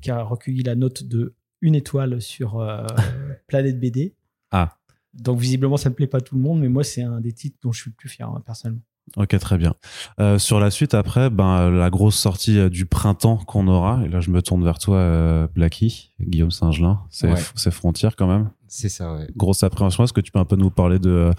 qui 0.00 0.10
a 0.10 0.22
recueilli 0.22 0.62
la 0.62 0.74
note 0.74 1.04
de 1.04 1.34
une 1.62 1.74
étoile 1.74 2.20
sur 2.20 2.58
euh, 2.60 2.84
Planète 3.48 3.80
BD. 3.80 4.14
Ah. 4.50 4.76
Donc, 5.14 5.38
visiblement, 5.38 5.76
ça 5.78 5.88
ne 5.88 5.94
plaît 5.94 6.06
pas 6.06 6.18
à 6.18 6.20
tout 6.20 6.34
le 6.36 6.40
monde, 6.42 6.60
mais 6.60 6.68
moi, 6.68 6.84
c'est 6.84 7.02
un 7.02 7.20
des 7.20 7.32
titres 7.32 7.56
dont 7.62 7.72
je 7.72 7.80
suis 7.80 7.90
le 7.90 7.96
plus 7.96 8.08
fier, 8.08 8.28
hein, 8.28 8.42
personnellement. 8.44 8.82
Ok, 9.16 9.36
très 9.38 9.58
bien. 9.58 9.74
Euh, 10.20 10.38
sur 10.38 10.60
la 10.60 10.70
suite, 10.70 10.94
après, 10.94 11.28
ben, 11.28 11.70
la 11.70 11.90
grosse 11.90 12.14
sortie 12.16 12.56
euh, 12.58 12.70
du 12.70 12.86
printemps 12.86 13.36
qu'on 13.36 13.66
aura, 13.66 14.00
et 14.04 14.08
là 14.08 14.20
je 14.20 14.30
me 14.30 14.40
tourne 14.40 14.62
vers 14.64 14.78
toi, 14.78 14.96
euh, 14.98 15.48
Blacky, 15.54 16.12
Guillaume 16.20 16.52
Saint-Gelin, 16.52 17.00
c'est 17.10 17.28
Ouais. 17.30 17.70
Frontières 17.72 18.14
quand 18.14 18.28
même. 18.28 18.50
C'est 18.68 18.88
ça, 18.88 19.12
ouais. 19.12 19.26
Grosse 19.36 19.64
appréhension, 19.64 20.04
est-ce 20.04 20.12
que 20.12 20.20
tu 20.20 20.30
peux 20.30 20.38
un 20.38 20.44
peu 20.44 20.54
nous 20.54 20.70
parler 20.70 21.00
de, 21.00 21.30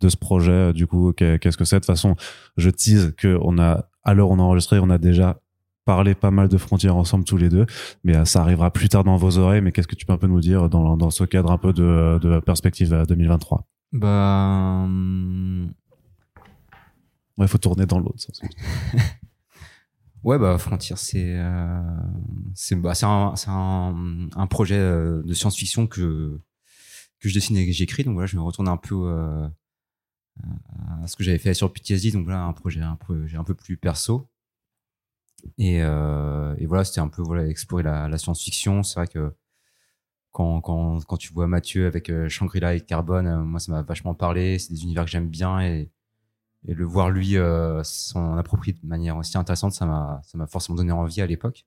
de 0.00 0.08
ce 0.08 0.16
projet, 0.16 0.50
euh, 0.50 0.72
du 0.72 0.86
coup, 0.86 1.12
qu'est- 1.12 1.38
qu'est-ce 1.38 1.58
que 1.58 1.64
c'est? 1.66 1.76
De 1.76 1.80
toute 1.80 1.86
façon, 1.86 2.16
je 2.56 2.70
tease 2.70 3.14
qu'on 3.20 3.58
a, 3.58 3.84
à 4.02 4.14
l'heure 4.14 4.30
où 4.30 4.34
on 4.34 4.38
a 4.38 4.42
enregistré, 4.42 4.78
on 4.80 4.88
a 4.90 4.96
déjà 4.98 5.40
parlé 5.90 6.14
pas 6.14 6.30
mal 6.30 6.46
de 6.46 6.56
Frontières 6.56 6.94
ensemble 6.94 7.24
tous 7.24 7.36
les 7.36 7.48
deux, 7.48 7.66
mais 8.04 8.14
euh, 8.14 8.24
ça 8.24 8.42
arrivera 8.42 8.70
plus 8.70 8.88
tard 8.88 9.02
dans 9.02 9.16
vos 9.16 9.38
oreilles, 9.38 9.60
mais 9.60 9.72
qu'est-ce 9.72 9.88
que 9.88 9.96
tu 9.96 10.06
peux 10.06 10.12
un 10.12 10.18
peu 10.18 10.28
nous 10.28 10.38
dire 10.38 10.68
dans, 10.68 10.96
dans 10.96 11.10
ce 11.10 11.24
cadre 11.24 11.50
un 11.50 11.58
peu 11.58 11.72
de, 11.72 12.20
de 12.22 12.38
perspective 12.38 12.94
à 12.94 13.04
2023 13.06 13.66
Bah, 13.90 14.86
Il 17.38 17.48
faut 17.48 17.58
tourner 17.58 17.86
dans 17.86 17.98
l'autre 17.98 18.20
sens. 18.20 18.40
ouais, 20.22 20.38
bah, 20.38 20.58
Frontier, 20.58 20.94
c'est, 20.96 21.34
euh, 21.36 21.82
c'est, 22.54 22.76
bah, 22.76 22.92
un, 23.02 23.34
un, 23.48 24.28
un 24.36 24.46
projet 24.46 24.78
euh, 24.78 25.24
de 25.24 25.34
science-fiction 25.34 25.88
que, 25.88 26.38
que 27.18 27.28
je 27.28 27.34
dessine 27.34 27.56
et 27.56 27.66
que 27.66 27.72
j'écris. 27.72 28.04
Donc 28.04 28.14
voilà, 28.14 28.28
je 28.28 28.36
me 28.36 28.42
retourne 28.42 28.68
un 28.68 28.76
peu 28.76 28.94
euh, 28.94 29.48
à 31.02 31.08
ce 31.08 31.16
que 31.16 31.24
j'avais 31.24 31.38
fait 31.38 31.52
sur 31.52 31.72
PTSD. 31.72 32.12
Donc 32.12 32.26
voilà, 32.26 32.44
un 32.44 32.52
projet, 32.52 32.80
un 32.80 32.94
projet 32.94 33.36
un 33.36 33.44
peu 33.44 33.54
plus 33.54 33.76
perso. 33.76 34.28
Et, 35.58 35.82
euh, 35.82 36.54
et 36.58 36.66
voilà, 36.66 36.84
c'était 36.84 37.00
un 37.00 37.08
peu 37.08 37.22
voilà, 37.22 37.46
explorer 37.46 37.82
la, 37.82 38.18
science-fiction. 38.18 38.82
C'est 38.82 39.00
vrai 39.00 39.06
que 39.06 39.32
quand, 40.32 40.60
quand, 40.60 41.04
quand 41.06 41.16
tu 41.16 41.32
vois 41.32 41.46
Mathieu 41.46 41.86
avec 41.86 42.10
euh, 42.10 42.28
Shangri-La 42.28 42.74
et 42.74 42.80
Carbone, 42.80 43.26
euh, 43.26 43.38
moi, 43.38 43.60
ça 43.60 43.72
m'a 43.72 43.82
vachement 43.82 44.14
parlé. 44.14 44.58
C'est 44.58 44.72
des 44.72 44.82
univers 44.84 45.04
que 45.04 45.10
j'aime 45.10 45.28
bien 45.28 45.60
et, 45.60 45.90
et 46.66 46.74
le 46.74 46.84
voir 46.84 47.10
lui 47.10 47.36
s'en 47.84 48.36
approprier 48.36 48.76
de 48.80 48.86
manière 48.86 49.16
aussi 49.16 49.38
intéressante, 49.38 49.72
ça 49.72 49.86
m'a 49.86 50.46
forcément 50.46 50.76
donné 50.76 50.92
envie 50.92 51.22
à 51.22 51.26
l'époque. 51.26 51.64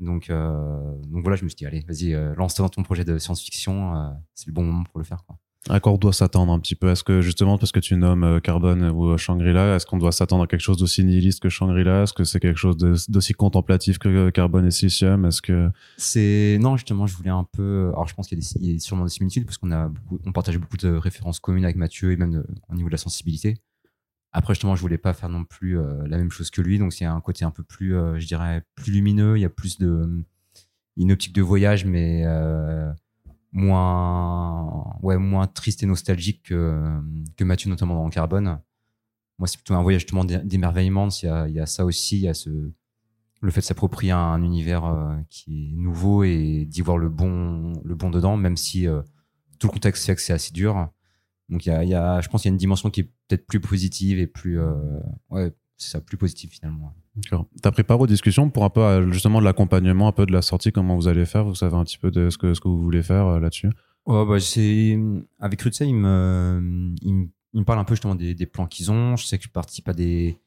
Donc, 0.00 0.30
donc 0.30 1.22
voilà, 1.22 1.36
je 1.36 1.44
me 1.44 1.48
suis 1.48 1.56
dit, 1.56 1.66
allez, 1.66 1.84
vas-y, 1.86 2.12
lance-toi 2.34 2.64
dans 2.64 2.70
ton 2.70 2.82
projet 2.82 3.04
de 3.04 3.18
science-fiction. 3.18 4.16
c'est 4.34 4.48
le 4.48 4.52
bon 4.52 4.64
moment 4.64 4.82
pour 4.82 4.98
le 4.98 5.04
faire. 5.04 5.22
À 5.68 5.78
quoi 5.78 5.92
on 5.92 5.98
doit 5.98 6.14
s'attendre 6.14 6.52
un 6.52 6.58
petit 6.58 6.74
peu? 6.74 6.88
Est-ce 6.88 7.04
que 7.04 7.20
justement, 7.20 7.58
parce 7.58 7.70
que 7.70 7.80
tu 7.80 7.94
nommes 7.94 8.24
euh, 8.24 8.40
Carbone 8.40 8.88
ou 8.90 9.10
euh, 9.10 9.18
Shangri-La, 9.18 9.76
est-ce 9.76 9.84
qu'on 9.84 9.98
doit 9.98 10.10
s'attendre 10.10 10.44
à 10.44 10.46
quelque 10.46 10.62
chose 10.62 10.78
d'aussi 10.78 11.04
nihiliste 11.04 11.40
que 11.40 11.50
Shangri-La? 11.50 12.04
Est-ce 12.04 12.14
que 12.14 12.24
c'est 12.24 12.40
quelque 12.40 12.56
chose 12.56 12.78
d'aussi 12.78 13.34
contemplatif 13.34 13.98
que 13.98 14.08
euh, 14.08 14.30
Carbone 14.30 14.66
et 14.66 14.70
Silicium? 14.70 15.26
Est-ce 15.26 15.42
que 15.42 15.68
C'est 15.98 16.56
non, 16.60 16.78
justement, 16.78 17.06
je 17.06 17.14
voulais 17.14 17.30
un 17.30 17.44
peu. 17.44 17.90
Alors, 17.92 18.08
je 18.08 18.14
pense 18.14 18.26
qu'il 18.26 18.38
y 18.38 18.74
a, 18.74 18.78
sûrement 18.78 19.04
des 19.04 19.10
similitudes 19.10 19.44
parce 19.44 19.58
qu'on 19.58 19.70
a 19.70 19.92
on 20.24 20.32
partage 20.32 20.56
beaucoup 20.56 20.78
de 20.78 20.88
références 20.94 21.40
communes 21.40 21.64
avec 21.64 21.76
Mathieu 21.76 22.12
et 22.12 22.16
même 22.16 22.42
au 22.70 22.74
niveau 22.74 22.88
de 22.88 22.92
la 22.92 22.98
sensibilité. 22.98 23.58
Après, 24.32 24.54
justement, 24.54 24.76
je 24.76 24.80
voulais 24.80 24.98
pas 24.98 25.12
faire 25.12 25.28
non 25.28 25.44
plus 25.44 25.76
la 26.06 26.16
même 26.16 26.30
chose 26.30 26.50
que 26.50 26.62
lui, 26.62 26.78
donc 26.78 26.92
c'est 26.92 27.04
un 27.04 27.20
côté 27.20 27.44
un 27.44 27.50
peu 27.50 27.64
plus, 27.64 27.90
je 27.90 28.26
dirais, 28.26 28.62
plus 28.76 28.92
lumineux. 28.92 29.36
Il 29.36 29.40
y 29.40 29.44
a 29.44 29.50
plus 29.50 29.78
de 29.78 30.24
une 30.96 31.12
optique 31.12 31.34
de 31.34 31.42
voyage, 31.42 31.84
mais 31.84 32.24
moins, 33.52 34.96
ouais, 35.02 35.18
moins 35.18 35.46
triste 35.46 35.82
et 35.82 35.86
nostalgique 35.86 36.44
que, 36.44 37.00
que 37.36 37.44
Mathieu, 37.44 37.68
notamment 37.70 37.94
dans 37.94 38.08
Carbone. 38.10 38.60
Moi, 39.38 39.48
c'est 39.48 39.56
plutôt 39.56 39.74
un 39.74 39.82
voyage 39.82 40.06
d'émerveillement. 40.44 41.08
Il 41.08 41.26
y 41.26 41.28
a, 41.28 41.48
y 41.48 41.60
a 41.60 41.66
ça 41.66 41.84
aussi, 41.84 42.20
y 42.20 42.28
a 42.28 42.34
ce, 42.34 42.72
le 43.40 43.50
fait 43.50 43.60
de 43.60 43.64
s'approprier 43.64 44.12
un 44.12 44.42
univers 44.42 44.84
euh, 44.84 45.16
qui 45.30 45.70
est 45.70 45.76
nouveau 45.76 46.24
et 46.24 46.66
d'y 46.68 46.82
voir 46.82 46.98
le 46.98 47.08
bon, 47.08 47.72
le 47.84 47.94
bon 47.94 48.10
dedans, 48.10 48.36
même 48.36 48.56
si 48.56 48.86
euh, 48.86 49.02
tout 49.58 49.66
le 49.66 49.72
contexte 49.72 50.04
fait 50.04 50.14
que 50.14 50.20
c'est 50.20 50.32
assez 50.32 50.52
dur. 50.52 50.88
Donc, 51.48 51.66
y 51.66 51.70
a, 51.70 51.82
y 51.84 51.94
a, 51.94 52.20
je 52.20 52.28
pense 52.28 52.42
qu'il 52.42 52.50
y 52.50 52.52
a 52.52 52.54
une 52.54 52.58
dimension 52.58 52.90
qui 52.90 53.00
est 53.00 53.10
peut-être 53.28 53.46
plus 53.46 53.60
positive 53.60 54.18
et 54.18 54.26
plus, 54.26 54.60
euh, 54.60 55.00
ouais, 55.30 55.52
c'est 55.80 55.90
ça, 55.90 56.00
plus 56.00 56.16
positive 56.16 56.50
finalement. 56.50 56.94
D'accord. 57.16 57.46
T'as 57.62 57.70
pris 57.70 57.82
part 57.82 58.00
aux 58.00 58.06
discussions 58.06 58.50
pour 58.50 58.64
un 58.64 58.70
peu 58.70 58.80
euh, 58.80 59.10
justement 59.12 59.40
de 59.40 59.44
l'accompagnement, 59.44 60.08
un 60.08 60.12
peu 60.12 60.26
de 60.26 60.32
la 60.32 60.42
sortie, 60.42 60.72
comment 60.72 60.94
vous 60.94 61.08
allez 61.08 61.26
faire? 61.26 61.44
Vous 61.44 61.54
savez 61.54 61.74
un 61.74 61.84
petit 61.84 61.98
peu 61.98 62.10
de 62.10 62.30
ce 62.30 62.38
que, 62.38 62.54
ce 62.54 62.60
que 62.60 62.68
vous 62.68 62.80
voulez 62.80 63.02
faire 63.02 63.26
euh, 63.26 63.40
là-dessus? 63.40 63.70
Ouais, 64.06 64.24
bah, 64.26 64.38
c'est 64.40 64.98
avec 65.38 65.60
Rutsey, 65.62 65.88
il 65.88 65.94
me, 65.94 66.94
il 67.02 67.14
me, 67.14 67.26
il 67.52 67.60
me 67.60 67.64
parle 67.64 67.78
un 67.78 67.84
peu 67.84 67.94
justement 67.94 68.14
des, 68.14 68.34
des 68.34 68.46
plans 68.46 68.66
qu'ils 68.66 68.90
ont. 68.90 69.16
Je 69.16 69.26
sais 69.26 69.38
que 69.38 69.44
je 69.44 69.50
participe 69.50 69.88
à 69.88 69.92
des, 69.92 70.38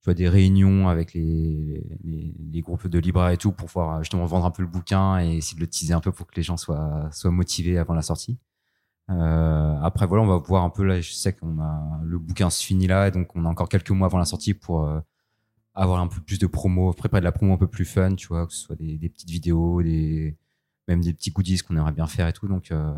tu 0.00 0.04
vois, 0.04 0.14
des 0.14 0.28
réunions 0.28 0.88
avec 0.88 1.14
les, 1.14 1.84
les, 2.02 2.34
les 2.52 2.60
groupes 2.60 2.86
de 2.86 2.98
Libra 2.98 3.32
et 3.32 3.36
tout 3.36 3.52
pour 3.52 3.66
pouvoir 3.66 4.02
justement 4.02 4.24
vendre 4.26 4.46
un 4.46 4.50
peu 4.50 4.62
le 4.62 4.68
bouquin 4.68 5.18
et 5.20 5.36
essayer 5.36 5.56
de 5.56 5.60
le 5.60 5.66
teaser 5.66 5.94
un 5.94 6.00
peu 6.00 6.12
pour 6.12 6.26
que 6.26 6.36
les 6.36 6.42
gens 6.42 6.56
soient, 6.56 7.08
soient 7.12 7.30
motivés 7.30 7.78
avant 7.78 7.94
la 7.94 8.02
sortie. 8.02 8.38
Euh, 9.10 9.76
après, 9.82 10.06
voilà, 10.06 10.24
on 10.24 10.26
va 10.26 10.38
voir 10.38 10.64
un 10.64 10.70
peu 10.70 10.84
là. 10.84 11.00
Je 11.00 11.12
sais 11.12 11.32
qu'on 11.32 11.60
a 11.60 12.00
le 12.02 12.18
bouquin 12.18 12.50
se 12.50 12.64
finit 12.64 12.86
là, 12.86 13.10
donc 13.10 13.34
on 13.34 13.44
a 13.44 13.48
encore 13.48 13.68
quelques 13.68 13.90
mois 13.90 14.06
avant 14.06 14.18
la 14.18 14.24
sortie 14.24 14.54
pour 14.54 14.84
euh, 14.84 15.00
avoir 15.74 16.00
un 16.00 16.06
peu 16.06 16.20
plus 16.20 16.38
de 16.38 16.46
promo, 16.46 16.92
préparer 16.92 17.20
de 17.20 17.24
la 17.24 17.32
promo 17.32 17.54
un 17.54 17.58
peu 17.58 17.66
plus 17.66 17.84
fun, 17.84 18.14
tu 18.14 18.28
vois, 18.28 18.46
que 18.46 18.52
ce 18.52 18.60
soit 18.60 18.76
des, 18.76 18.96
des 18.96 19.08
petites 19.08 19.30
vidéos, 19.30 19.82
des 19.82 20.36
même 20.88 21.02
des 21.02 21.14
petits 21.14 21.30
goodies 21.30 21.58
qu'on 21.58 21.76
aimerait 21.76 21.92
bien 21.92 22.06
faire 22.06 22.28
et 22.28 22.32
tout. 22.32 22.48
Donc 22.48 22.70
euh, 22.70 22.92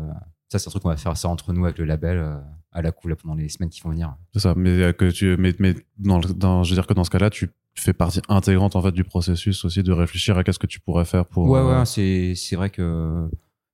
ça, 0.49 0.59
c'est 0.59 0.67
un 0.67 0.71
truc 0.71 0.83
qu'on 0.83 0.89
va 0.89 0.97
faire 0.97 1.17
ça 1.17 1.29
entre 1.29 1.53
nous 1.53 1.65
avec 1.65 1.77
le 1.77 1.85
label 1.85 2.41
à 2.71 2.81
la 2.81 2.91
cool 2.91 3.11
là, 3.11 3.15
pendant 3.17 3.35
les 3.35 3.49
semaines 3.49 3.69
qui 3.69 3.81
vont 3.81 3.89
venir. 3.89 4.15
C'est 4.33 4.39
ça. 4.39 4.53
Mais 4.55 4.93
que 4.93 5.11
tu, 5.11 5.35
mais, 5.37 5.53
mais 5.59 5.75
dans, 5.97 6.21
je 6.21 6.29
veux 6.29 6.75
dire 6.75 6.87
que 6.87 6.93
dans 6.93 7.03
ce 7.03 7.09
cas-là, 7.09 7.29
tu 7.29 7.49
fais 7.75 7.93
partie 7.93 8.21
intégrante 8.27 8.75
en 8.75 8.81
fait 8.81 8.91
du 8.91 9.03
processus 9.03 9.63
aussi 9.65 9.83
de 9.83 9.91
réfléchir 9.91 10.37
à 10.37 10.43
qu'est-ce 10.43 10.59
que 10.59 10.67
tu 10.67 10.79
pourrais 10.79 11.05
faire 11.05 11.25
pour. 11.25 11.47
Ouais, 11.49 11.61
ouais, 11.61 11.85
c'est 11.85 12.55
vrai 12.55 12.69
que 12.69 13.29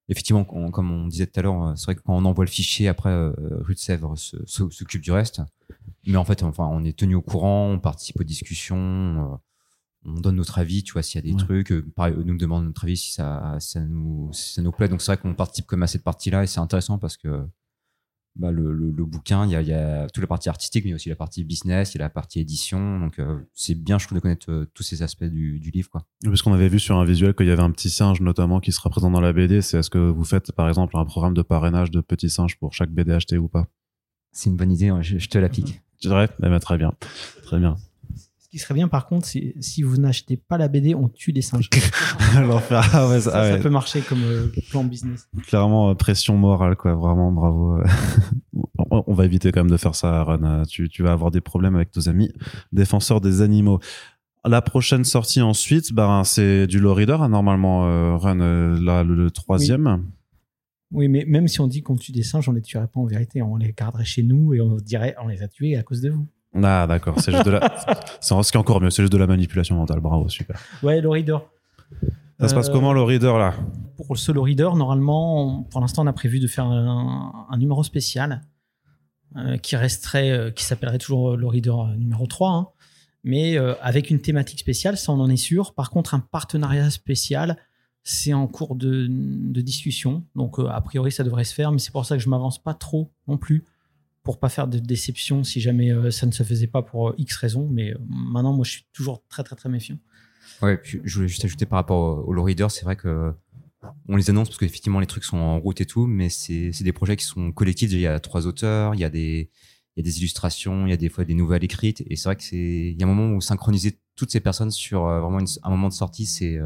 effectivement, 0.09 0.43
comme 0.43 0.91
on 0.91 1.07
disait 1.07 1.27
tout 1.27 1.39
à 1.39 1.43
l'heure, 1.43 1.63
euh, 1.67 1.75
c'est 1.75 1.85
vrai 1.85 1.95
que 1.95 2.01
quand 2.01 2.15
on 2.15 2.25
envoie 2.25 2.45
le 2.45 2.49
fichier, 2.49 2.87
après, 2.87 3.09
euh, 3.09 3.31
Rue 3.61 3.73
de 3.75 3.79
Sèvres 3.79 4.15
s'occupe 4.45 5.01
du 5.01 5.11
reste. 5.11 5.41
Mais 6.05 6.17
en 6.17 6.25
fait, 6.25 6.43
enfin, 6.43 6.67
on 6.71 6.83
est 6.83 6.97
tenu 6.97 7.15
au 7.15 7.21
courant, 7.21 7.69
on 7.69 7.79
participe 7.79 8.19
aux 8.19 8.23
discussions, 8.25 8.77
euh, 8.77 9.37
on 10.05 10.19
donne 10.19 10.35
notre 10.35 10.57
avis, 10.59 10.83
tu 10.83 10.93
vois, 10.93 11.01
s'il 11.01 11.15
y 11.15 11.23
a 11.23 11.31
des 11.31 11.33
Ouais. 11.37 11.43
trucs. 11.45 11.71
euh, 11.71 11.85
Pareil, 11.95 12.13
eux 12.17 12.23
nous 12.23 12.37
demandent 12.37 12.65
notre 12.65 12.83
avis 12.83 12.97
si 12.97 13.13
ça, 13.13 13.55
ça 13.59 13.79
nous, 13.79 14.29
si 14.33 14.53
ça 14.53 14.61
nous 14.61 14.71
plaît. 14.73 14.89
Donc 14.89 15.01
c'est 15.01 15.13
vrai 15.13 15.17
qu'on 15.21 15.33
participe 15.33 15.65
comme 15.65 15.81
à 15.83 15.87
cette 15.87 16.03
partie-là 16.03 16.43
et 16.43 16.47
c'est 16.47 16.59
intéressant 16.59 16.97
parce 16.97 17.15
que 17.15 17.47
bah, 18.35 18.51
le, 18.51 18.73
le, 18.73 18.91
le 18.91 19.05
bouquin, 19.05 19.45
il 19.45 19.51
y 19.51 19.55
a, 19.55 19.61
il 19.61 19.67
y 19.67 19.73
a 19.73 20.07
toute 20.07 20.21
la 20.21 20.27
partie 20.27 20.49
artistique, 20.49 20.85
mais 20.85 20.93
aussi 20.93 21.09
la 21.09 21.15
partie 21.15 21.43
business, 21.43 21.93
il 21.93 21.99
y 21.99 22.01
a 22.01 22.05
la 22.05 22.09
partie 22.09 22.39
édition. 22.39 22.99
Donc, 22.99 23.19
euh, 23.19 23.39
c'est 23.53 23.75
bien, 23.75 23.99
je 23.99 24.05
trouve, 24.07 24.17
de 24.17 24.21
connaître 24.21 24.51
euh, 24.51 24.65
tous 24.73 24.83
ces 24.83 25.03
aspects 25.03 25.23
du, 25.23 25.59
du 25.59 25.69
livre. 25.71 25.89
Quoi. 25.89 26.05
Parce 26.23 26.41
qu'on 26.41 26.53
avait 26.53 26.67
vu 26.67 26.79
sur 26.79 26.97
un 26.97 27.05
visuel 27.05 27.35
qu'il 27.35 27.45
y 27.47 27.51
avait 27.51 27.61
un 27.61 27.71
petit 27.71 27.89
singe 27.89 28.21
notamment 28.21 28.59
qui 28.59 28.71
sera 28.71 28.89
présent 28.89 29.11
dans 29.11 29.21
la 29.21 29.33
BD. 29.33 29.61
C'est 29.61 29.77
est-ce 29.77 29.89
que 29.89 29.97
vous 29.97 30.23
faites 30.23 30.51
par 30.51 30.67
exemple 30.67 30.97
un 30.97 31.05
programme 31.05 31.33
de 31.33 31.43
parrainage 31.43 31.91
de 31.91 32.01
petits 32.01 32.29
singes 32.29 32.57
pour 32.57 32.73
chaque 32.73 32.91
BD 32.91 33.11
acheté 33.11 33.37
ou 33.37 33.47
pas? 33.47 33.67
C'est 34.31 34.49
une 34.49 34.55
bonne 34.55 34.71
idée, 34.71 34.91
je, 35.01 35.19
je 35.19 35.29
te 35.29 35.37
la 35.37 35.49
pique. 35.49 35.81
Je 36.01 36.09
dirais 36.09 36.27
eh 36.39 36.49
ben, 36.49 36.59
Très 36.59 36.77
bien. 36.77 36.91
Très 37.43 37.59
bien. 37.59 37.75
Ce 38.53 38.57
qui 38.59 38.63
serait 38.65 38.75
bien, 38.75 38.87
par 38.87 39.07
contre, 39.07 39.25
c'est 39.25 39.55
si 39.61 39.81
vous 39.81 39.97
n'achetez 39.97 40.37
pas 40.37 40.59
la 40.59 40.67
BD, 40.67 40.93
on 40.93 41.09
tue 41.09 41.33
des 41.33 41.41
singes. 41.41 41.71
L'enfer. 42.39 42.87
Ah 42.93 43.09
ouais, 43.09 43.19
ça, 43.19 43.31
ça, 43.31 43.41
ah 43.41 43.49
ça 43.49 43.57
peut 43.57 43.71
marcher 43.71 44.01
comme 44.01 44.21
euh, 44.23 44.45
plan 44.69 44.83
business. 44.83 45.27
Clairement, 45.47 45.89
euh, 45.89 45.95
pression 45.95 46.37
morale, 46.37 46.75
quoi. 46.75 46.93
Vraiment, 46.93 47.31
bravo. 47.31 47.79
on, 48.77 49.03
on 49.07 49.13
va 49.15 49.25
éviter 49.25 49.51
quand 49.51 49.61
même 49.61 49.71
de 49.71 49.77
faire 49.77 49.95
ça, 49.95 50.19
Aaron. 50.19 50.43
Euh, 50.43 50.65
Tu, 50.65 50.87
tu 50.87 51.01
vas 51.01 51.13
avoir 51.13 51.31
des 51.31 51.41
problèmes 51.41 51.73
avec 51.75 51.89
tes 51.89 52.07
amis 52.07 52.31
défenseurs 52.71 53.21
des 53.21 53.41
animaux. 53.41 53.79
La 54.45 54.61
prochaine 54.61 55.03
sortie 55.03 55.41
ensuite, 55.41 55.91
bah, 55.91 56.21
c'est 56.23 56.67
du 56.67 56.79
low 56.79 56.93
reader, 56.93 57.23
hein, 57.23 57.29
normalement, 57.29 57.87
euh, 57.87 58.15
Run, 58.17 58.37
là, 58.79 59.03
le, 59.03 59.15
le 59.15 59.31
troisième. 59.31 60.03
Oui, 60.91 61.07
mais 61.07 61.25
même 61.25 61.47
si 61.47 61.59
on 61.59 61.65
dit 61.65 61.81
qu'on 61.81 61.95
tue 61.95 62.11
des 62.11 62.21
singes, 62.21 62.47
on 62.47 62.51
les 62.51 62.61
tuerait 62.61 62.85
pas 62.85 62.99
en 62.99 63.05
vérité. 63.05 63.41
On 63.41 63.55
les 63.55 63.73
garderait 63.75 64.05
chez 64.05 64.21
nous 64.21 64.53
et 64.53 64.61
on 64.61 64.75
dirait 64.75 65.15
on 65.23 65.27
les 65.27 65.41
a 65.41 65.47
tués 65.47 65.75
à 65.75 65.81
cause 65.81 66.01
de 66.01 66.11
vous. 66.11 66.27
Ah, 66.61 66.85
d'accord. 66.87 67.19
C'est 67.19 67.31
juste 67.31 67.45
de 67.45 67.51
la, 67.51 67.73
c'est 68.19 68.33
ce 68.43 68.51
qui 68.51 68.57
est 68.57 68.59
encore 68.59 68.79
mieux. 68.81 68.89
C'est 68.89 69.01
juste 69.03 69.13
de 69.13 69.17
la 69.17 69.27
manipulation 69.27 69.75
mentale. 69.75 69.99
Bravo, 69.99 70.29
super. 70.29 70.59
Ouais, 70.83 71.01
le 71.01 71.09
reader. 71.09 71.37
Ça 72.39 72.47
se 72.49 72.55
passe 72.55 72.69
Euh, 72.69 72.73
comment, 72.73 72.93
le 72.93 73.01
reader, 73.01 73.37
là? 73.37 73.53
Pour 73.97 74.07
le 74.13 74.17
solo 74.19 74.41
reader, 74.43 74.75
normalement, 74.75 75.59
on- 75.59 75.63
pour 75.63 75.81
l'instant, 75.81 76.03
on 76.03 76.07
a 76.07 76.13
prévu 76.13 76.39
de 76.39 76.47
faire 76.47 76.65
un, 76.65 77.47
un 77.49 77.57
numéro 77.57 77.83
spécial 77.83 78.41
euh, 79.37 79.57
qui 79.57 79.75
resterait, 79.75 80.31
euh, 80.31 80.51
qui 80.51 80.63
s'appellerait 80.63 80.97
toujours 80.99 81.35
le 81.37 81.47
reader 81.47 81.75
numéro 81.97 82.27
3, 82.27 82.51
hein, 82.51 82.67
mais 83.23 83.57
avec 83.81 84.09
une 84.09 84.19
thématique 84.19 84.59
spéciale, 84.59 84.97
ça 84.97 85.11
on 85.13 85.19
en 85.21 85.29
est 85.29 85.37
sûr. 85.37 85.73
Par 85.73 85.89
contre, 85.89 86.13
un 86.13 86.19
partenariat 86.19 86.89
spécial, 86.89 87.55
c'est 88.03 88.33
en 88.33 88.47
cours 88.47 88.75
de, 88.75 89.07
de 89.09 89.61
discussion. 89.61 90.23
Donc, 90.35 90.57
a 90.59 90.81
priori, 90.81 91.09
ça 91.11 91.23
devrait 91.23 91.45
se 91.45 91.53
faire, 91.53 91.71
mais 91.71 91.79
c'est 91.79 91.93
pour 91.93 92.05
ça 92.05 92.17
que 92.17 92.21
je 92.21 92.27
m'avance 92.29 92.61
pas 92.61 92.73
trop 92.73 93.11
non 93.29 93.37
plus 93.37 93.63
pour 94.23 94.39
pas 94.39 94.49
faire 94.49 94.67
de 94.67 94.79
déception 94.79 95.43
si 95.43 95.59
jamais 95.59 95.91
euh, 95.91 96.09
ça 96.11 96.25
ne 96.25 96.31
se 96.31 96.43
faisait 96.43 96.67
pas 96.67 96.81
pour 96.81 97.09
euh, 97.09 97.15
X 97.17 97.35
raisons. 97.35 97.67
Mais 97.69 97.93
euh, 97.93 97.97
maintenant, 98.07 98.53
moi, 98.53 98.63
je 98.65 98.71
suis 98.71 98.85
toujours 98.93 99.23
très, 99.27 99.43
très, 99.43 99.55
très 99.55 99.69
méfiant. 99.69 99.97
Ouais, 100.61 100.77
puis 100.77 101.01
je 101.03 101.15
voulais 101.15 101.27
juste 101.27 101.43
ajouter 101.45 101.65
par 101.65 101.77
rapport 101.77 101.99
au, 102.19 102.29
au 102.29 102.33
low 102.33 102.43
reader, 102.43 102.67
c'est 102.69 102.83
vrai 102.85 102.95
que 102.95 103.33
on 104.07 104.15
les 104.15 104.29
annonce 104.29 104.47
parce 104.47 104.57
qu'effectivement 104.59 105.01
les 105.01 105.07
trucs 105.07 105.25
sont 105.25 105.37
en 105.37 105.59
route 105.59 105.81
et 105.81 105.85
tout, 105.85 106.07
mais 106.07 106.29
c'est 106.29 106.71
des 106.83 106.93
projets 106.93 107.17
qui 107.17 107.25
sont 107.25 107.51
collectifs. 107.51 107.91
Il 107.91 107.99
y 107.99 108.07
a 108.07 108.17
trois 108.21 108.47
auteurs, 108.47 108.95
il 108.95 109.01
y 109.01 109.03
a 109.03 109.09
des 109.09 109.49
il 109.95 109.99
y 109.99 110.07
a 110.07 110.09
des 110.09 110.19
illustrations, 110.19 110.87
il 110.87 110.89
y 110.89 110.93
a 110.93 110.97
des 110.97 111.09
fois 111.09 111.25
des 111.25 111.33
nouvelles 111.33 111.63
écrites, 111.65 112.01
et 112.09 112.15
c'est 112.15 112.29
vrai 112.29 112.35
que 112.37 112.43
c'est 112.43 112.55
il 112.57 112.97
y 112.97 113.03
a 113.03 113.05
un 113.05 113.09
moment 113.13 113.35
où 113.35 113.41
synchroniser 113.41 113.99
toutes 114.15 114.31
ces 114.31 114.39
personnes 114.39 114.71
sur 114.71 115.01
vraiment 115.03 115.39
une- 115.39 115.47
un 115.63 115.69
moment 115.69 115.89
de 115.89 115.93
sortie, 115.93 116.25
c'est 116.25 116.57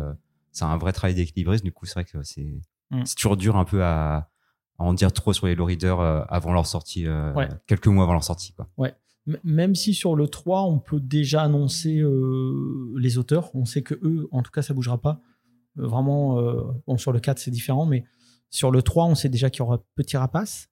c'est 0.51 0.63
un 0.65 0.77
vrai 0.77 0.91
travail 0.93 1.15
d'équilibriste. 1.15 1.63
Du 1.63 1.71
coup, 1.71 1.85
c'est 1.87 1.93
vrai 1.95 2.05
que 2.05 2.21
c'est 2.23 2.53
Mm. 2.91 3.01
c'est 3.03 3.15
toujours 3.15 3.35
dur 3.35 3.57
un 3.57 3.65
peu 3.65 3.83
à, 3.83 4.29
à 4.79 4.83
en 4.83 4.93
dire 4.93 5.11
trop 5.11 5.33
sur 5.33 5.47
les 5.47 5.55
low 5.55 5.65
readers 5.65 5.99
euh, 5.99 6.21
avant 6.29 6.53
leur 6.53 6.65
sortie, 6.67 7.05
euh, 7.07 7.33
Ouais. 7.33 7.49
quelques 7.67 7.87
mois 7.87 8.03
avant 8.03 8.13
leur 8.13 8.23
sortie, 8.23 8.53
quoi. 8.53 8.67
M- 9.27 9.37
Même 9.43 9.75
si 9.75 9.93
sur 9.93 10.15
le 10.15 10.27
3, 10.27 10.63
on 10.63 10.79
peut 10.79 10.99
déjà 10.99 11.41
annoncer 11.43 11.99
euh, 11.99 12.93
les 12.97 13.17
auteurs, 13.17 13.53
on 13.55 13.65
sait 13.65 13.81
que 13.81 13.95
eux, 14.03 14.27
en 14.31 14.41
tout 14.43 14.51
cas, 14.51 14.61
ça 14.61 14.73
bougera 14.73 14.99
pas. 15.01 15.21
Vraiment, 15.75 16.41
bon, 16.87 16.97
sur 16.97 17.11
le 17.11 17.19
4, 17.19 17.37
c'est 17.37 17.51
différent, 17.51 17.85
mais 17.85 18.03
sur 18.49 18.71
le 18.71 18.81
3, 18.81 19.05
on 19.05 19.15
sait 19.15 19.29
déjà 19.29 19.49
qu'il 19.49 19.59
y 19.59 19.61
aura 19.63 19.83
Petit 19.95 20.17
Rapace, 20.17 20.69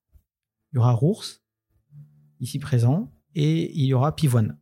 il 0.72 0.78
y 0.78 0.80
aura 0.80 0.94
Rours, 0.94 1.24
ici 2.39 2.58
présent, 2.60 3.12
et 3.36 3.72
il 3.78 3.86
y 3.86 3.94
aura 3.94 4.15
Pivoine. 4.15 4.58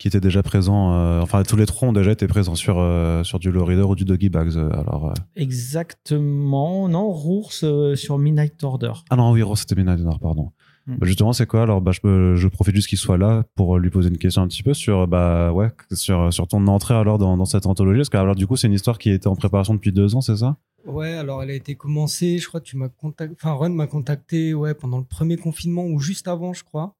Qui 0.00 0.08
était 0.08 0.20
déjà 0.20 0.42
présent, 0.42 0.94
euh, 0.94 1.20
enfin, 1.20 1.42
tous 1.42 1.56
les 1.56 1.66
trois 1.66 1.86
ont 1.86 1.92
déjà 1.92 2.10
été 2.10 2.26
présents 2.26 2.54
sur, 2.54 2.78
euh, 2.78 3.22
sur 3.22 3.38
du 3.38 3.52
low 3.52 3.66
reader 3.66 3.86
ou 3.86 3.94
du 3.94 4.06
doggy 4.06 4.30
bags. 4.30 4.56
euh, 4.56 4.70
alors, 4.72 5.10
euh, 5.10 5.12
Exactement, 5.36 6.88
non, 6.88 7.10
Rours 7.10 7.52
euh, 7.64 7.94
sur 7.96 8.16
Midnight 8.16 8.64
Order. 8.64 8.92
Ah 9.10 9.16
non, 9.16 9.30
oui, 9.32 9.42
Ross, 9.42 9.60
c'était 9.60 9.74
Midnight 9.74 9.98
Dinner, 9.98 10.16
pardon. 10.18 10.52
Mm. 10.86 10.96
Bah, 10.96 11.06
justement, 11.06 11.34
c'est 11.34 11.44
quoi? 11.44 11.64
Alors, 11.64 11.82
bah, 11.82 11.92
je, 11.92 12.48
profite 12.48 12.74
juste 12.76 12.88
qu'il 12.88 12.96
soit 12.96 13.18
là 13.18 13.44
pour 13.56 13.76
lui 13.76 13.90
poser 13.90 14.08
une 14.08 14.16
question 14.16 14.40
un 14.40 14.48
petit 14.48 14.62
peu 14.62 14.72
sur, 14.72 15.06
bah, 15.06 15.52
ouais, 15.52 15.70
sur, 15.92 16.32
sur 16.32 16.48
ton 16.48 16.66
entrée 16.66 16.94
alors 16.94 17.18
dans, 17.18 17.36
dans 17.36 17.44
cette 17.44 17.66
anthologie. 17.66 17.98
Parce 17.98 18.08
que, 18.08 18.16
alors, 18.16 18.36
du 18.36 18.46
coup, 18.46 18.56
c'est 18.56 18.68
une 18.68 18.72
histoire 18.72 18.96
qui 18.96 19.10
était 19.10 19.26
en 19.26 19.36
préparation 19.36 19.74
depuis 19.74 19.92
deux 19.92 20.16
ans, 20.16 20.22
c'est 20.22 20.38
ça? 20.38 20.56
Ouais, 20.86 21.12
alors 21.12 21.42
elle 21.42 21.50
a 21.50 21.54
été 21.54 21.74
commencée, 21.74 22.38
je 22.38 22.48
crois 22.48 22.60
que 22.60 22.64
tu 22.64 22.78
m'as 22.78 22.88
contacté, 22.88 23.36
enfin 23.38 23.52
Run 23.52 23.68
m'a 23.68 23.86
contacté 23.86 24.54
ouais, 24.54 24.72
pendant 24.72 24.96
le 24.96 25.04
premier 25.04 25.36
confinement 25.36 25.84
ou 25.84 25.98
juste 26.00 26.26
avant, 26.26 26.54
je 26.54 26.64
crois. 26.64 26.96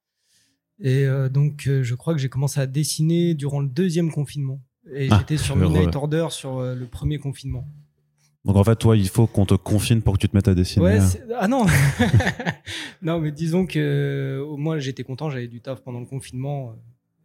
Et 0.82 1.04
euh, 1.04 1.28
donc 1.28 1.66
euh, 1.66 1.82
je 1.82 1.94
crois 1.94 2.14
que 2.14 2.20
j'ai 2.20 2.28
commencé 2.28 2.58
à 2.60 2.66
dessiner 2.66 3.34
durant 3.34 3.60
le 3.60 3.68
deuxième 3.68 4.10
confinement. 4.10 4.60
Et 4.94 5.08
Ah, 5.10 5.18
j'étais 5.18 5.36
sur 5.36 5.56
heureux. 5.56 5.72
Midnight 5.74 5.94
Order 5.96 6.26
sur 6.30 6.58
euh, 6.58 6.74
le 6.74 6.86
premier 6.86 7.18
confinement. 7.18 7.66
Donc, 8.46 8.56
en 8.56 8.64
fait, 8.64 8.76
toi, 8.76 8.96
il 8.96 9.06
faut 9.10 9.26
qu'on 9.26 9.44
te 9.44 9.52
confine 9.52 10.00
pour 10.00 10.14
que 10.14 10.18
tu 10.20 10.26
te 10.30 10.34
mettes 10.34 10.48
à 10.48 10.54
dessiner. 10.54 10.82
Ouais, 10.82 11.00
c'est- 11.00 11.22
ah 11.38 11.46
non 11.46 11.66
Non, 13.02 13.20
mais 13.20 13.32
disons 13.32 13.66
que 13.66 14.42
au 14.48 14.56
moins 14.56 14.78
j'étais 14.78 15.02
content, 15.04 15.28
j'avais 15.30 15.48
du 15.48 15.60
taf 15.60 15.82
pendant 15.82 16.00
le 16.00 16.06
confinement. 16.06 16.74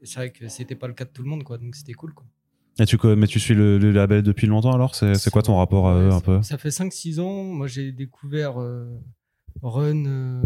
c'est 0.04 0.15
vrai 0.20 0.32
que 0.32 0.48
c'était 0.50 0.76
pas 0.76 0.88
le 0.88 0.94
cas 0.94 1.06
de 1.06 1.10
tout 1.12 1.24
le 1.24 1.30
monde, 1.30 1.44
quoi, 1.44 1.58
donc 1.58 1.76
c'était 1.76 1.94
cool. 1.94 2.13
Quoi. 2.13 2.26
Et 2.80 2.86
tu, 2.86 2.98
mais 3.15 3.28
tu 3.28 3.39
suis 3.39 3.54
le, 3.54 3.78
le 3.78 3.91
label 3.94 4.22
depuis 4.24 4.46
longtemps 4.48 4.74
alors? 4.74 4.94
C'est 4.96 5.30
quoi 5.32 5.41
ton 5.41 5.56
rapport 5.58 5.88
à 5.88 5.96
Ouais, 5.98 6.04
eux 6.10 6.12
un 6.12 6.20
peu? 6.20 6.41
Ça 6.44 6.58
fait 6.58 6.70
5-6 6.70 7.22
ans. 7.22 7.44
Moi, 7.46 7.68
j'ai 7.68 7.94
découvert 7.94 8.60
euh, 8.62 8.86
Run. 9.62 10.06
euh, 10.06 10.41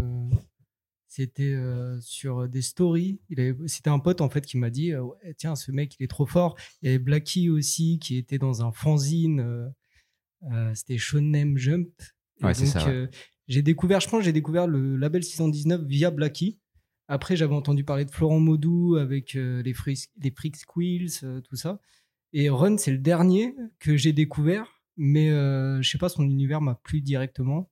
c'était 1.12 1.52
euh, 1.52 2.00
sur 2.00 2.48
des 2.48 2.62
stories. 2.62 3.20
Avait- 3.36 3.56
C'était 3.66 3.90
un 3.90 3.98
pote 3.98 4.20
en 4.20 4.30
fait 4.30 4.46
qui 4.46 4.56
m'a 4.56 4.70
dit 4.70 4.92
euh, 4.92 5.02
Ouais, 5.02 5.34
Tiens, 5.36 5.56
ce 5.56 5.72
mec, 5.72 5.96
il 5.98 6.04
est 6.04 6.08
trop 6.08 6.24
fort. 6.24 6.56
Il 6.80 6.86
y 6.86 6.88
avait 6.88 7.00
Blackie 7.00 7.50
aussi 7.50 7.98
qui 7.98 8.16
était 8.16 8.38
dans 8.38 8.64
un 8.64 8.70
fanzine. 8.70 9.40
euh, 10.50 10.74
C'était 10.74 10.98
Shonen 10.98 11.58
Jump. 11.58 11.90
Ouais, 12.42 12.54
c'est 12.54 12.64
donc, 12.64 12.72
ça, 12.72 12.88
ouais. 12.88 13.10
j'ai 13.48 13.62
découvert, 13.62 14.00
je 14.00 14.08
pense, 14.08 14.22
j'ai 14.24 14.32
découvert 14.32 14.66
le 14.68 14.96
label 14.96 15.22
619 15.22 15.82
via 15.84 16.10
Blackie. 16.10 16.58
Après, 17.08 17.34
j'avais 17.34 17.54
entendu 17.56 17.82
parler 17.82 18.04
de 18.04 18.10
Florent 18.12 18.38
Maudou 18.38 18.94
avec 18.96 19.34
les, 19.34 19.74
Freak, 19.74 19.98
les 20.22 20.30
Freak 20.30 20.56
Squills, 20.56 21.10
tout 21.46 21.56
ça. 21.56 21.80
Et 22.32 22.48
Run, 22.48 22.76
c'est 22.78 22.92
le 22.92 22.98
dernier 22.98 23.54
que 23.80 23.96
j'ai 23.96 24.12
découvert, 24.12 24.80
mais 24.96 25.30
euh, 25.30 25.82
je 25.82 25.90
sais 25.90 25.98
pas, 25.98 26.08
son 26.08 26.22
univers 26.22 26.60
m'a 26.60 26.76
plu 26.76 27.00
directement. 27.00 27.68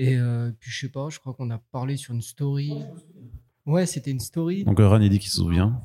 Et 0.00 0.16
euh, 0.16 0.52
puis 0.60 0.70
je 0.70 0.78
sais 0.80 0.88
pas, 0.88 1.08
je 1.10 1.18
crois 1.18 1.34
qu'on 1.34 1.50
a 1.50 1.58
parlé 1.58 1.96
sur 1.96 2.14
une 2.14 2.22
story. 2.22 2.72
Ouais, 3.66 3.84
c'était 3.84 4.12
une 4.12 4.20
story. 4.20 4.62
Donc, 4.64 4.78
Ron, 4.78 5.00
il 5.00 5.10
dit 5.10 5.18
qu'il 5.18 5.28
se 5.28 5.36
souvient. 5.38 5.82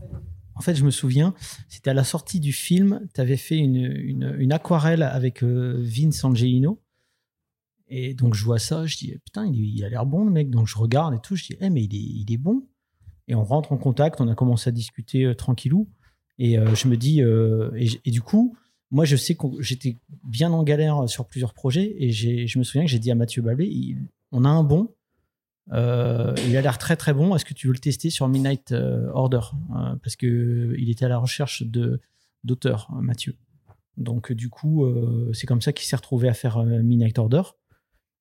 En 0.56 0.62
fait, 0.62 0.76
je 0.76 0.86
me 0.86 0.92
souviens, 0.92 1.34
c'était 1.68 1.90
à 1.90 1.94
la 1.96 2.04
sortie 2.04 2.40
du 2.40 2.54
film, 2.54 3.02
tu 3.16 3.20
avais 3.20 3.38
fait 3.38 3.58
une, 3.58 3.76
une- 3.76 4.36
une 4.38 4.52
aquarelle 4.54 5.02
avec 5.02 5.44
euh, 5.44 5.80
Vince 5.82 6.24
Angelino. 6.24 6.80
Et 7.88 8.14
donc, 8.14 8.34
je 8.36 8.44
vois 8.44 8.60
ça, 8.60 8.86
je 8.86 8.98
dis, 8.98 9.18
putain, 9.26 9.46
il, 9.48 9.84
a 9.84 9.90
l'air 9.90 10.06
bon, 10.06 10.24
le 10.26 10.32
mec. 10.32 10.50
Donc, 10.52 10.68
je 10.68 10.78
regarde 10.78 11.16
et 11.16 11.20
tout, 11.20 11.36
je 11.36 11.46
dis, 11.48 11.58
eh, 11.60 11.70
mais 11.70 11.84
il 11.84 11.96
est, 11.96 12.22
il 12.22 12.32
est 12.32 12.38
bon. 12.38 12.68
Et 13.28 13.36
on 13.36 13.44
rentre 13.44 13.72
en 13.72 13.78
contact, 13.78 14.22
on 14.22 14.28
a 14.28 14.36
commencé 14.36 14.70
à 14.70 14.72
discuter 14.72 15.26
euh, 15.26 15.34
tranquillou. 15.34 15.90
Et 16.38 16.58
euh, 16.60 16.76
je 16.76 16.88
me 16.88 16.98
dis, 16.98 17.22
euh, 17.24 17.72
et 18.06 18.12
du 18.12 18.22
coup, 18.22 18.56
moi, 18.94 19.06
je 19.06 19.16
sais 19.16 19.34
que 19.34 19.48
j'étais 19.60 19.98
bien 20.24 20.52
en 20.52 20.62
galère 20.62 21.10
sur 21.10 21.26
plusieurs 21.26 21.56
projets. 21.56 21.96
Et 21.98 22.12
je 22.12 22.60
me 22.60 22.64
souviens 22.64 22.84
que 22.84 22.92
j'ai 22.92 23.00
dit 23.00 23.10
à 23.10 23.16
Mathieu 23.16 23.42
Bablé, 23.42 23.98
on 24.32 24.46
a 24.46 24.50
un 24.50 24.64
bon. 24.64 24.94
Euh, 25.72 26.36
il 26.48 26.56
a 26.56 26.62
l'air 26.62 26.78
très 26.78 26.96
très 26.96 27.12
bon. 27.12 27.36
Est-ce 27.36 27.44
que 27.44 27.56
tu 27.56 27.66
veux 27.66 27.74
le 27.74 27.80
tester 27.80 28.12
sur 28.12 28.28
Midnight 28.28 28.72
euh, 28.72 29.10
Order 29.14 29.40
Euh, 29.76 29.96
Parce 30.04 30.16
que 30.16 30.28
euh, 30.28 30.76
il 30.78 30.92
était 30.92 31.06
à 31.06 31.08
la 31.08 31.18
recherche 31.18 31.64
de 31.64 32.02
d'auteurs, 32.44 32.92
euh, 32.96 33.02
Mathieu. 33.02 33.36
Donc 33.98 34.30
euh, 34.32 34.36
du 34.36 34.50
coup, 34.50 34.86
euh, 34.86 35.32
c'est 35.34 35.48
comme 35.48 35.62
ça 35.62 35.74
qu'il 35.74 35.88
s'est 35.88 35.96
retrouvé 35.96 36.30
à 36.30 36.34
faire 36.36 36.58
euh, 36.58 36.84
Midnight 36.84 37.18
Order. 37.18 37.42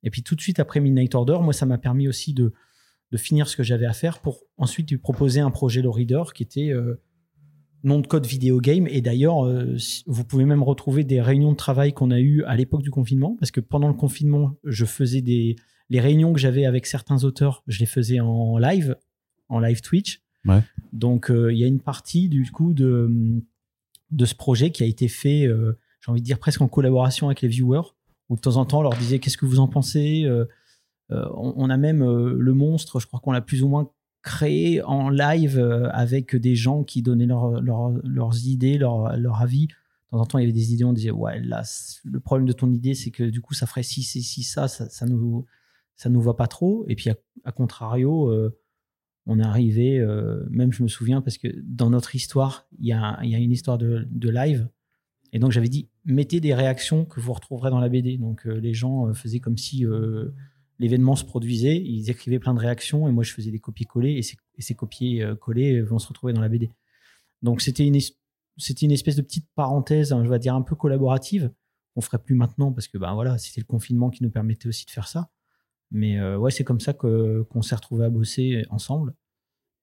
Et 0.04 0.10
puis 0.10 0.22
tout 0.22 0.36
de 0.36 0.40
suite 0.40 0.58
après 0.58 0.80
Midnight 0.80 1.14
Order, 1.14 1.38
moi 1.42 1.52
ça 1.52 1.66
m'a 1.66 1.78
permis 1.78 2.08
aussi 2.08 2.32
de 2.32 2.54
de 3.10 3.16
finir 3.18 3.46
ce 3.46 3.58
que 3.58 3.62
j'avais 3.62 3.84
à 3.84 3.92
faire 3.92 4.20
pour 4.20 4.40
ensuite 4.56 4.90
lui 4.90 4.96
proposer 4.96 5.40
un 5.40 5.50
projet 5.50 5.82
de 5.82 5.88
reader 5.88 6.22
qui 6.34 6.42
était 6.42 6.70
euh, 6.70 6.98
nom 7.84 7.98
de 7.98 8.06
code 8.06 8.26
vidéo 8.26 8.60
game. 8.60 8.86
Et 8.88 9.00
d'ailleurs, 9.00 9.44
euh, 9.44 9.76
vous 10.06 10.24
pouvez 10.24 10.44
même 10.44 10.62
retrouver 10.62 11.04
des 11.04 11.20
réunions 11.20 11.52
de 11.52 11.56
travail 11.56 11.92
qu'on 11.92 12.10
a 12.10 12.20
eues 12.20 12.42
à 12.44 12.56
l'époque 12.56 12.82
du 12.82 12.90
confinement, 12.90 13.36
parce 13.38 13.50
que 13.50 13.60
pendant 13.60 13.88
le 13.88 13.94
confinement, 13.94 14.56
je 14.64 14.84
faisais 14.84 15.22
des 15.22 15.56
les 15.90 16.00
réunions 16.00 16.32
que 16.32 16.40
j'avais 16.40 16.64
avec 16.64 16.86
certains 16.86 17.22
auteurs, 17.24 17.62
je 17.66 17.78
les 17.80 17.86
faisais 17.86 18.18
en 18.20 18.56
live, 18.56 18.96
en 19.48 19.60
live 19.60 19.82
Twitch. 19.82 20.22
Ouais. 20.46 20.62
Donc 20.92 21.30
euh, 21.30 21.52
il 21.52 21.58
y 21.58 21.64
a 21.64 21.66
une 21.66 21.80
partie 21.80 22.28
du 22.28 22.50
coup 22.50 22.72
de 22.72 23.10
de 24.10 24.24
ce 24.24 24.34
projet 24.34 24.70
qui 24.70 24.82
a 24.82 24.86
été 24.86 25.08
fait, 25.08 25.46
euh, 25.46 25.78
j'ai 26.00 26.10
envie 26.10 26.20
de 26.20 26.26
dire 26.26 26.38
presque 26.38 26.60
en 26.60 26.68
collaboration 26.68 27.28
avec 27.28 27.40
les 27.40 27.48
viewers, 27.48 27.94
où 28.28 28.36
de 28.36 28.40
temps 28.40 28.56
en 28.56 28.64
temps 28.64 28.80
on 28.80 28.82
leur 28.82 28.96
disait 28.96 29.18
qu'est-ce 29.18 29.36
que 29.36 29.46
vous 29.46 29.58
en 29.58 29.68
pensez. 29.68 30.26
On, 31.10 31.52
on 31.56 31.68
a 31.68 31.76
même 31.76 32.02
le 32.02 32.54
monstre, 32.54 32.98
je 32.98 33.06
crois 33.06 33.20
qu'on 33.20 33.32
l'a 33.32 33.42
plus 33.42 33.62
ou 33.62 33.68
moins 33.68 33.90
créé 34.22 34.82
en 34.82 35.08
live 35.10 35.58
euh, 35.58 35.88
avec 35.90 36.36
des 36.36 36.54
gens 36.54 36.84
qui 36.84 37.02
donnaient 37.02 37.26
leur- 37.26 37.60
leur- 37.60 37.90
leurs 38.04 38.46
idées, 38.46 38.78
leur, 38.78 39.16
leur 39.16 39.40
avis. 39.42 39.66
De 39.66 39.72
temps 40.16 40.20
en 40.20 40.26
temps, 40.26 40.38
il 40.38 40.42
y 40.42 40.44
avait 40.44 40.52
des 40.52 40.72
idées, 40.74 40.84
on 40.84 40.92
disait, 40.92 41.10
ouais, 41.10 41.40
là, 41.40 41.62
le 42.04 42.20
problème 42.20 42.46
de 42.46 42.52
ton 42.52 42.70
idée, 42.70 42.94
c'est 42.94 43.10
que 43.10 43.24
du 43.24 43.40
coup, 43.40 43.54
ça 43.54 43.66
ferait 43.66 43.82
ci, 43.82 44.02
ci, 44.02 44.22
ci, 44.22 44.42
ça, 44.42 44.68
ça, 44.68 44.88
ça 44.88 45.06
nous, 45.06 45.46
ça 45.96 46.08
nous 46.10 46.20
va 46.20 46.34
pas 46.34 46.46
trop. 46.46 46.84
Et 46.88 46.94
puis, 46.94 47.10
à, 47.44 47.52
contrario, 47.52 48.28
euh, 48.30 48.56
on 49.26 49.38
est 49.38 49.44
arrivé, 49.44 49.98
euh, 50.00 50.44
même 50.50 50.72
je 50.72 50.82
me 50.82 50.88
souviens, 50.88 51.20
parce 51.22 51.38
que 51.38 51.48
dans 51.64 51.90
notre 51.90 52.14
histoire, 52.14 52.66
il 52.78 52.86
y 52.88 52.92
a, 52.92 53.18
y 53.24 53.34
a 53.34 53.38
une 53.38 53.52
histoire 53.52 53.78
de, 53.78 54.06
de 54.10 54.28
live. 54.30 54.68
Et 55.32 55.38
donc, 55.38 55.50
j'avais 55.50 55.68
dit, 55.68 55.88
mettez 56.04 56.40
des 56.40 56.52
réactions 56.54 57.06
que 57.06 57.18
vous 57.18 57.32
retrouverez 57.32 57.70
dans 57.70 57.80
la 57.80 57.88
BD. 57.88 58.18
Donc, 58.18 58.44
les 58.44 58.74
gens 58.74 59.14
faisaient 59.14 59.40
comme 59.40 59.56
si 59.56 59.86
l'événement 60.82 61.16
se 61.16 61.24
produisait, 61.24 61.80
ils 61.80 62.10
écrivaient 62.10 62.38
plein 62.40 62.52
de 62.54 62.58
réactions, 62.60 63.08
et 63.08 63.12
moi, 63.12 63.24
je 63.24 63.32
faisais 63.32 63.50
des 63.50 63.58
copier-coller, 63.60 64.12
et 64.14 64.22
ces, 64.22 64.36
ces 64.58 64.74
copier-coller 64.74 65.80
vont 65.80 65.98
se 65.98 66.08
retrouver 66.08 66.32
dans 66.34 66.40
la 66.42 66.48
BD. 66.50 66.70
Donc, 67.40 67.62
c'était 67.62 67.86
une, 67.86 67.98
c'était 68.58 68.84
une 68.86 68.92
espèce 68.92 69.16
de 69.16 69.22
petite 69.22 69.48
parenthèse, 69.54 70.12
hein, 70.12 70.22
je 70.24 70.28
vais 70.28 70.38
dire, 70.38 70.54
un 70.54 70.62
peu 70.62 70.74
collaborative. 70.76 71.50
On 71.96 72.00
ferait 72.00 72.18
plus 72.22 72.34
maintenant, 72.34 72.72
parce 72.72 72.88
que, 72.88 72.98
ben 72.98 73.14
voilà, 73.14 73.38
c'était 73.38 73.60
le 73.60 73.66
confinement 73.66 74.10
qui 74.10 74.22
nous 74.22 74.30
permettait 74.30 74.66
aussi 74.68 74.84
de 74.84 74.90
faire 74.90 75.08
ça. 75.08 75.30
Mais 75.90 76.18
euh, 76.18 76.36
ouais, 76.38 76.50
c'est 76.50 76.64
comme 76.64 76.80
ça 76.80 76.92
que, 76.94 77.42
qu'on 77.50 77.62
s'est 77.62 77.74
retrouvés 77.74 78.06
à 78.06 78.10
bosser 78.10 78.64
ensemble. 78.70 79.14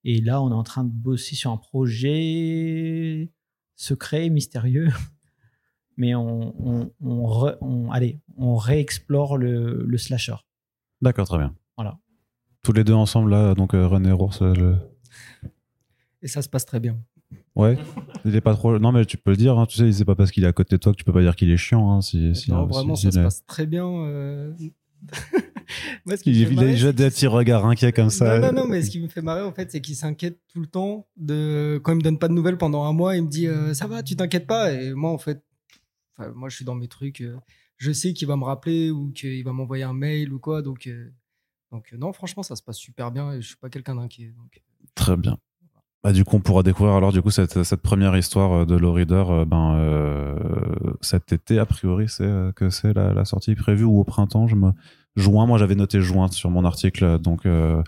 Et 0.04 0.20
là, 0.20 0.42
on 0.42 0.50
est 0.50 0.54
en 0.54 0.62
train 0.64 0.84
de 0.84 0.90
bosser 0.92 1.34
sur 1.36 1.50
un 1.50 1.56
projet 1.56 3.30
secret, 3.76 4.28
mystérieux. 4.28 4.88
Mais 5.96 6.14
on, 6.14 6.90
on- 7.00 7.90
allez, 7.90 8.20
on 8.36 8.56
réexplore 8.56 9.36
le, 9.36 9.84
le 9.84 9.98
slasher. 9.98 10.36
D'accord, 11.02 11.26
très 11.26 11.38
bien. 11.38 11.54
Voilà. 11.76 11.98
Tous 12.62 12.72
les 12.72 12.84
deux 12.84 12.92
ensemble, 12.94 13.30
là, 13.30 13.54
donc 13.54 13.74
euh, 13.74 13.86
René 13.86 14.12
Rours, 14.12 14.36
euh, 14.42 14.54
le- 14.54 14.76
Et 16.22 16.28
ça 16.28 16.42
se 16.42 16.48
passe 16.48 16.66
très 16.66 16.80
bien. 16.80 16.98
Ouais. 17.54 17.78
Il 18.24 18.34
est 18.34 18.40
pas 18.40 18.54
trop. 18.54 18.78
Non, 18.78 18.92
mais 18.92 19.04
tu 19.06 19.16
peux 19.16 19.30
le 19.30 19.36
dire, 19.36 19.58
hein, 19.58 19.66
tu 19.66 19.76
sais, 19.78 19.90
c'est 19.92 20.04
pas 20.04 20.14
parce 20.14 20.30
qu'il 20.30 20.44
est 20.44 20.48
à 20.48 20.52
côté 20.52 20.76
de 20.76 20.80
toi 20.80 20.92
que 20.92 20.98
tu 20.98 21.04
peux 21.04 21.12
pas 21.12 21.22
dire 21.22 21.36
qu'il 21.36 21.50
est 21.50 21.56
chiant. 21.56 21.90
Hein, 21.92 22.00
si, 22.02 22.34
si, 22.34 22.50
non, 22.50 22.66
si- 22.68 22.74
vraiment, 22.74 22.96
si- 22.96 23.06
ça 23.06 23.12
se 23.12 23.18
passe 23.20 23.46
très 23.46 23.66
bien. 23.66 23.86
euh. 23.86 24.52
Moi, 26.04 26.16
ce 26.16 26.22
qui 26.22 26.30
Il, 26.32 26.52
il 26.52 26.58
a 26.58 26.62
déjà 26.66 26.92
des 26.92 27.08
petits 27.08 27.26
regards 27.26 27.64
inquiets 27.64 27.92
comme 27.92 28.10
ça. 28.10 28.38
Non, 28.38 28.52
non, 28.52 28.62
non, 28.62 28.68
mais 28.68 28.82
ce 28.82 28.90
qui 28.90 29.00
me 29.00 29.08
fait 29.08 29.22
marrer, 29.22 29.42
en 29.42 29.52
fait, 29.52 29.70
c'est 29.70 29.80
qu'il 29.80 29.94
s'inquiète 29.96 30.38
tout 30.52 30.60
le 30.60 30.66
temps 30.66 31.06
de 31.16 31.80
quand 31.82 31.92
il 31.92 31.96
me 31.96 32.02
donne 32.02 32.18
pas 32.18 32.28
de 32.28 32.34
nouvelles 32.34 32.58
pendant 32.58 32.84
un 32.84 32.92
mois, 32.92 33.16
il 33.16 33.22
me 33.24 33.28
dit 33.28 33.46
euh, 33.46 33.72
ça 33.72 33.86
va, 33.86 34.02
tu 34.02 34.16
t'inquiètes 34.16 34.46
pas? 34.46 34.72
Et 34.72 34.92
moi, 34.92 35.10
en 35.10 35.18
fait, 35.18 35.42
moi, 36.34 36.48
je 36.50 36.56
suis 36.56 36.64
dans 36.64 36.74
mes 36.74 36.88
trucs. 36.88 37.22
Euh, 37.80 37.84
je 37.86 37.92
sais 37.92 38.12
qu'il 38.12 38.28
va 38.28 38.36
me 38.36 38.44
rappeler 38.44 38.90
ou 38.90 39.10
qu'il 39.12 39.42
va 39.44 39.52
m'envoyer 39.52 39.84
un 39.84 39.94
mail 39.94 40.32
ou 40.32 40.38
quoi. 40.38 40.62
Donc, 40.62 40.86
euh, 40.86 41.10
donc 41.72 41.90
euh, 41.92 41.96
non, 41.96 42.12
franchement, 42.12 42.42
ça 42.42 42.56
se 42.56 42.62
passe 42.62 42.78
super 42.78 43.10
bien 43.10 43.32
et 43.32 43.40
je 43.40 43.48
suis 43.48 43.56
pas 43.56 43.70
quelqu'un 43.70 43.94
d'inquiet. 43.96 44.32
Donc, 44.36 44.62
Très 44.94 45.16
bien. 45.16 45.38
Bah, 46.02 46.12
du 46.12 46.24
coup, 46.24 46.36
on 46.36 46.40
pourra 46.40 46.62
découvrir 46.62 46.94
alors 46.94 47.12
du 47.12 47.20
coup 47.20 47.30
cette, 47.30 47.62
cette 47.62 47.82
première 47.82 48.16
histoire 48.16 48.52
euh, 48.62 48.64
de 48.64 48.74
Low 48.74 48.92
Reader 48.92 49.24
euh, 49.28 49.44
ben, 49.44 49.74
euh, 49.76 50.34
cet 51.02 51.32
été, 51.32 51.58
a 51.58 51.66
priori, 51.66 52.08
c'est 52.08 52.24
euh, 52.24 52.52
que 52.52 52.70
c'est 52.70 52.94
la, 52.94 53.12
la 53.12 53.24
sortie 53.26 53.54
prévue 53.54 53.84
ou 53.84 53.98
au 54.00 54.04
printemps. 54.04 54.46
Je 54.46 54.56
me... 54.56 54.72
Juin, 55.16 55.44
moi 55.44 55.58
j'avais 55.58 55.74
noté 55.74 56.00
juin 56.00 56.28
sur 56.28 56.50
mon 56.50 56.64
article, 56.64 57.18
donc 57.18 57.44
euh, 57.44 57.82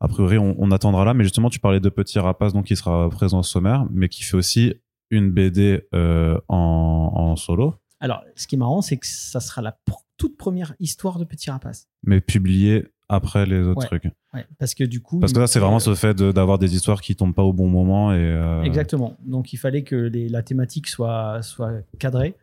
a 0.00 0.08
priori 0.08 0.36
on, 0.36 0.54
on 0.58 0.70
attendra 0.70 1.04
là. 1.06 1.14
Mais 1.14 1.24
justement, 1.24 1.48
tu 1.48 1.58
parlais 1.60 1.80
de 1.80 1.88
Petit 1.88 2.18
Rapace, 2.18 2.52
donc 2.52 2.66
qui 2.66 2.76
sera 2.76 3.08
présent 3.08 3.38
au 3.38 3.42
sommaire, 3.42 3.86
mais 3.90 4.08
qui 4.10 4.22
fait 4.24 4.36
aussi 4.36 4.74
une 5.10 5.30
BD 5.30 5.82
euh, 5.94 6.38
en, 6.48 7.12
en 7.14 7.36
solo, 7.36 7.74
Alors, 8.00 8.22
ce 8.34 8.46
qui 8.46 8.56
est 8.56 8.58
marrant, 8.58 8.82
c'est 8.82 8.96
que 8.98 9.06
ça 9.06 9.40
sera 9.40 9.62
la 9.62 9.72
pr- 9.88 10.02
toute 10.16 10.36
première 10.36 10.74
histoire 10.80 11.18
de 11.18 11.24
Petit 11.24 11.50
Rapace. 11.50 11.88
mais 12.02 12.20
publiée 12.20 12.86
après 13.08 13.46
les 13.46 13.60
autres 13.62 13.80
Ouais. 13.80 13.86
trucs. 14.00 14.12
Ouais, 14.34 14.44
parce 14.58 14.74
que 14.74 14.82
du 14.84 15.00
coup. 15.00 15.18
Parce 15.20 15.32
que 15.32 15.38
là, 15.38 15.46
c'est 15.46 15.58
me- 15.60 15.64
vraiment 15.64 15.78
ce 15.78 15.94
fait 15.94 16.12
de- 16.14 16.32
d'avoir 16.32 16.58
des 16.58 16.74
histoires 16.74 17.00
qui 17.00 17.14
tombent 17.16 17.34
pas 17.34 17.42
au 17.44 17.52
bon 17.52 17.68
moment 17.68 18.12
et 18.12 18.16
euh, 18.18 18.62
Exactement. 18.62 19.16
Donc, 19.24 19.52
il 19.52 19.56
fallait 19.58 19.82
que 19.84 19.94
les- 19.96 20.28
la 20.28 20.42
thématique 20.42 20.88
soit, 20.88 21.40
soit 21.42 21.72
cadrée. 21.98 22.34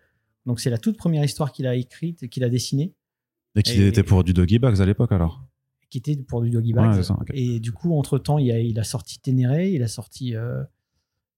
Donc, 0.45 0.59
c'est 0.59 0.69
la 0.69 0.77
toute 0.77 0.97
première 0.97 1.23
histoire 1.23 1.51
qu'il 1.51 1.67
a 1.67 1.75
écrite, 1.75 2.27
qu'il 2.29 2.43
a 2.43 2.49
dessinée, 2.49 2.93
et 3.55 3.61
qui 3.63 3.81
était 3.83 4.03
pour 4.03 4.23
du 4.23 4.33
Doggy 4.33 4.57
Bags 4.59 4.81
à 4.81 4.85
l'époque 4.85 5.11
alors. 5.11 5.43
qui 5.89 5.99
était 5.99 6.15
pour 6.17 6.41
du 6.41 6.49
Doggy 6.49 6.73
Bags. 6.73 7.01
ça. 7.03 7.15
Et 7.35 7.59
du 7.59 7.71
coup, 7.71 7.93
entre-temps, 7.97 8.39
il, 8.39 8.51
a- 8.51 8.59
il 8.59 8.79
a 8.79 8.83
sorti 8.83 9.19
Ténéré, 9.19 9.69
il 9.71 9.83
a 9.83 9.87
sorti 9.87 10.35
euh, 10.35 10.63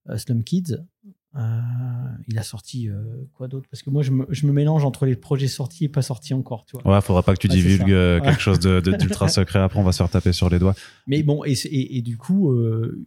euh, 0.08 0.16
Slum 0.16 0.42
Kids, 0.44 0.78
il 2.28 2.38
a 2.38 2.42
sorti 2.42 2.88
euh, 2.88 2.94
quoi 3.34 3.46
d'autre? 3.48 3.68
Parce 3.70 3.82
que 3.82 3.90
moi, 3.90 4.02
je 4.02 4.10
me, 4.10 4.26
je 4.30 4.46
me 4.46 4.52
mélange 4.52 4.84
entre 4.84 5.06
les 5.06 5.16
projets 5.16 5.48
sortis 5.48 5.84
et 5.84 5.88
pas 5.88 6.02
sortis 6.02 6.34
encore, 6.34 6.64
tu 6.64 6.76
vois. 6.76 6.94
Ouais, 6.94 7.00
faudra 7.00 7.22
pas 7.22 7.34
que 7.34 7.40
tu 7.40 7.48
c'est 7.48 7.54
divulgues 7.54 7.92
euh, 7.92 8.20
quelque 8.20 8.40
chose 8.40 8.58
d'ultra 8.60 9.28
secret. 9.28 9.58
Après, 9.58 9.78
on 9.78 9.82
va 9.84 9.92
se 9.92 9.98
faire 9.98 10.08
taper 10.10 10.32
sur 10.32 10.48
les 10.48 10.58
doigts. 10.58 10.74
Mais 11.06 11.22
bon, 11.22 11.44
et, 11.44 11.54
c'est- 11.54 11.68
et, 11.68 11.98
et 11.98 12.02
du 12.02 12.16
coup, 12.16 12.52
euh, 12.52 13.06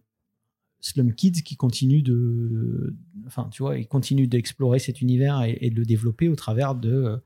Slum 0.82 1.14
Kids 1.14 1.44
qui 1.44 1.56
continue 1.58 2.02
de. 2.02 2.96
Enfin, 3.28 3.50
tu 3.52 3.64
vois, 3.64 3.78
il 3.78 3.88
continue 3.88 4.28
d'explorer 4.28 4.80
cet 4.80 5.02
univers 5.02 5.42
et, 5.44 5.58
et 5.62 5.70
de 5.70 5.76
le 5.76 5.86
développer 5.86 6.30
au 6.30 6.36
travers 6.36 6.76
de, 6.76 6.92
euh, 6.92 7.18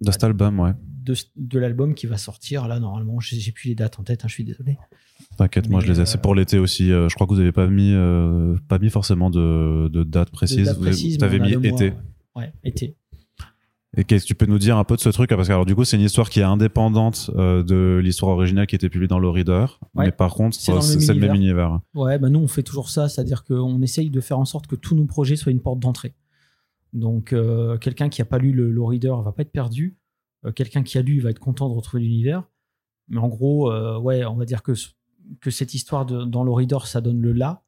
De 0.00 0.10
cet 0.10 0.24
album, 0.24 0.60
ouais. 0.60 0.72
de, 1.04 1.14
de 1.36 1.58
l'album 1.58 1.94
qui 1.94 2.06
va 2.06 2.16
sortir. 2.16 2.66
Là, 2.68 2.78
normalement, 2.80 3.20
j'ai 3.20 3.52
plus 3.52 3.68
les 3.68 3.74
dates 3.74 3.98
en 3.98 4.02
tête, 4.02 4.24
hein, 4.24 4.28
je 4.28 4.34
suis 4.34 4.44
désolé. 4.44 4.78
T'inquiète, 5.36 5.68
moi 5.68 5.80
je 5.80 5.86
les 5.92 5.98
ai. 5.98 6.02
euh, 6.02 6.04
C'est 6.06 6.20
pour 6.22 6.34
l'été 6.34 6.58
aussi. 6.58 6.90
euh, 6.90 7.08
je 7.08 7.14
crois 7.14 7.26
que 7.26 7.34
vous 7.34 7.40
avez 7.40 7.52
pas 7.52 7.66
mis, 7.66 7.92
euh, 7.94 8.56
pas 8.68 8.78
mis 8.78 8.88
forcément 8.90 9.28
de, 9.30 9.88
de 9.88 10.02
date 10.02 10.28
De 10.28 10.32
précise. 10.32 10.74
vous 10.78 10.86
avez, 11.24 11.38
vous 11.38 11.44
mis 11.44 11.56
mois, 11.56 11.66
été. 11.66 11.84
ouais. 11.90 11.94
Ouais, 12.36 12.52
été. 12.64 12.96
Et 13.96 14.04
qu'est-ce 14.04 14.22
que 14.22 14.28
tu 14.28 14.34
peux 14.36 14.46
nous 14.46 14.58
dire 14.60 14.76
un 14.78 14.84
peu 14.84 14.94
de 14.94 15.00
ce 15.00 15.08
truc? 15.08 15.30
Parce 15.30 15.48
que 15.48 15.52
alors 15.52 15.66
du 15.66 15.74
coup, 15.74 15.84
c'est 15.84 15.96
une 15.96 16.02
histoire 16.04 16.30
qui 16.30 16.38
est 16.40 16.44
indépendante 16.44 17.28
euh, 17.34 17.64
de 17.64 18.00
l'histoire 18.02 18.30
originale 18.32 18.66
qui 18.68 18.76
était 18.76 18.88
publiée 18.88 19.08
dans 19.08 19.18
le 19.18 19.28
Reader. 19.28 19.80
Ouais. 19.96 20.06
Mais 20.06 20.12
par 20.12 20.32
contre, 20.34 20.56
C'est 20.56 20.70
dans 20.70 20.76
le 20.76 20.82
c'est 20.82 20.92
même 20.94 21.00
c'est 21.00 21.14
le 21.14 21.20
même 21.20 21.34
univers. 21.34 21.80
Ouais, 21.94 22.18
bah 22.18 22.28
nous, 22.28 22.38
on 22.38 22.46
fait 22.46 22.62
toujours 22.62 22.88
ça, 22.88 23.08
c'est-à-dire 23.08 23.42
qu'on 23.44 23.82
essaye 23.82 24.08
de 24.10 24.20
faire 24.20 24.38
en 24.38 24.44
sorte 24.44 24.68
que 24.68 24.76
tous 24.76 24.94
nos 24.94 25.06
projets 25.06 25.34
soient 25.36 25.50
une 25.52 25.60
porte 25.60 25.80
d'entrée. 25.80 26.14
Donc, 26.92 27.32
euh, 27.32 27.78
quelqu'un 27.78 28.08
qui 28.08 28.20
n'a 28.20 28.24
pas 28.24 28.38
lu 28.38 28.52
le, 28.52 28.70
le 28.70 28.82
reader 28.82 29.14
va 29.24 29.32
pas 29.32 29.42
être 29.42 29.52
perdu. 29.52 29.96
Euh, 30.44 30.52
quelqu'un 30.52 30.82
qui 30.82 30.98
a 30.98 31.02
lu 31.02 31.20
va 31.20 31.30
être 31.30 31.38
content 31.38 31.68
de 31.68 31.74
retrouver 31.74 32.02
l'univers. 32.02 32.44
Mais 33.08 33.18
en 33.18 33.28
gros, 33.28 33.70
euh, 33.72 33.98
ouais, 33.98 34.24
on 34.24 34.34
va 34.36 34.44
dire 34.44 34.62
que, 34.62 34.72
que 35.40 35.50
cette 35.50 35.74
histoire 35.74 36.06
de, 36.06 36.24
dans 36.24 36.44
le 36.44 36.50
reader, 36.50 36.78
ça 36.86 37.00
donne 37.00 37.20
le 37.20 37.32
là. 37.32 37.62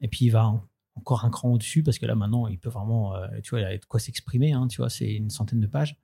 Et 0.00 0.08
puis, 0.08 0.26
il 0.26 0.30
va 0.30 0.46
en- 0.48 0.62
encore 0.96 1.24
un 1.24 1.30
cran 1.30 1.50
au-dessus 1.52 1.82
parce 1.82 1.98
que 1.98 2.06
là, 2.06 2.14
maintenant, 2.14 2.46
il 2.46 2.58
peut 2.58 2.68
vraiment, 2.68 3.14
tu 3.42 3.50
vois, 3.50 3.60
il 3.60 3.64
a 3.64 3.76
de 3.78 3.84
quoi 3.86 3.98
s'exprimer. 4.00 4.52
hein, 4.52 4.66
tu 4.68 4.78
vois, 4.78 4.90
c'est 4.90 5.12
une 5.14 5.30
centaine 5.30 5.60
de 5.60 5.66
pages. 5.66 5.96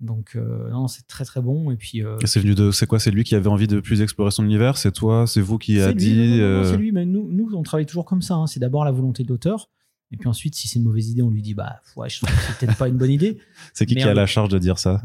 Donc, 0.00 0.34
non, 0.34 0.88
c'est 0.88 1.06
très 1.06 1.24
très 1.24 1.40
bon. 1.40 1.70
Et 1.70 1.76
puis, 1.76 2.02
C'est 2.24 2.40
venu 2.40 2.54
de. 2.54 2.70
C'est 2.72 2.86
quoi? 2.86 2.98
C'est 2.98 3.10
lui 3.12 3.22
qui 3.24 3.34
avait 3.36 3.48
envie 3.48 3.68
de 3.68 3.80
plus 3.80 4.02
explorer 4.02 4.30
son 4.32 4.44
univers? 4.44 4.76
C'est 4.76 4.92
toi? 4.92 5.26
C'est 5.26 5.40
vous 5.40 5.56
qui 5.56 5.80
a 5.80 5.88
lui, 5.92 5.94
dit 5.94 6.40
c'est 6.64 6.76
lui, 6.76 6.90
mais 6.92 7.06
nous, 7.06 7.30
nous, 7.30 7.54
on 7.54 7.62
travaille 7.62 7.86
toujours 7.86 8.04
comme 8.04 8.20
ça. 8.22 8.34
hein. 8.34 8.46
C'est 8.46 8.60
d'abord 8.60 8.84
la 8.84 8.90
volonté 8.92 9.22
de 9.22 9.28
l'auteur. 9.28 9.70
Et 10.10 10.16
puis 10.16 10.28
ensuite, 10.28 10.54
si 10.54 10.68
c'est 10.68 10.78
une 10.78 10.84
mauvaise 10.84 11.10
idée, 11.10 11.22
on 11.22 11.30
lui 11.30 11.42
dit 11.42 11.54
bah 11.54 11.80
ouais, 11.96 12.08
je 12.08 12.18
trouve 12.18 12.30
que 12.30 12.42
c'est 12.42 12.58
peut-être 12.58 12.78
pas 12.78 12.88
une 12.88 12.96
bonne 12.96 13.10
idée. 13.10 13.38
C'est 13.74 13.86
qui 13.86 13.96
qui 13.96 14.02
a 14.02 14.14
la 14.14 14.26
charge 14.26 14.48
de 14.48 14.58
dire 14.58 14.78
ça 14.78 15.02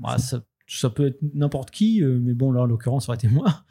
Bah, 0.00 0.18
ça, 0.18 0.42
ça 0.66 0.88
peut 0.88 1.08
être 1.08 1.18
n'importe 1.34 1.70
qui, 1.70 2.02
euh, 2.02 2.18
mais 2.20 2.32
bon 2.32 2.52
là 2.52 2.62
en 2.62 2.64
l'occurrence 2.64 3.06
ça 3.06 3.10
aurait 3.12 3.16
été 3.16 3.28
moi. 3.28 3.64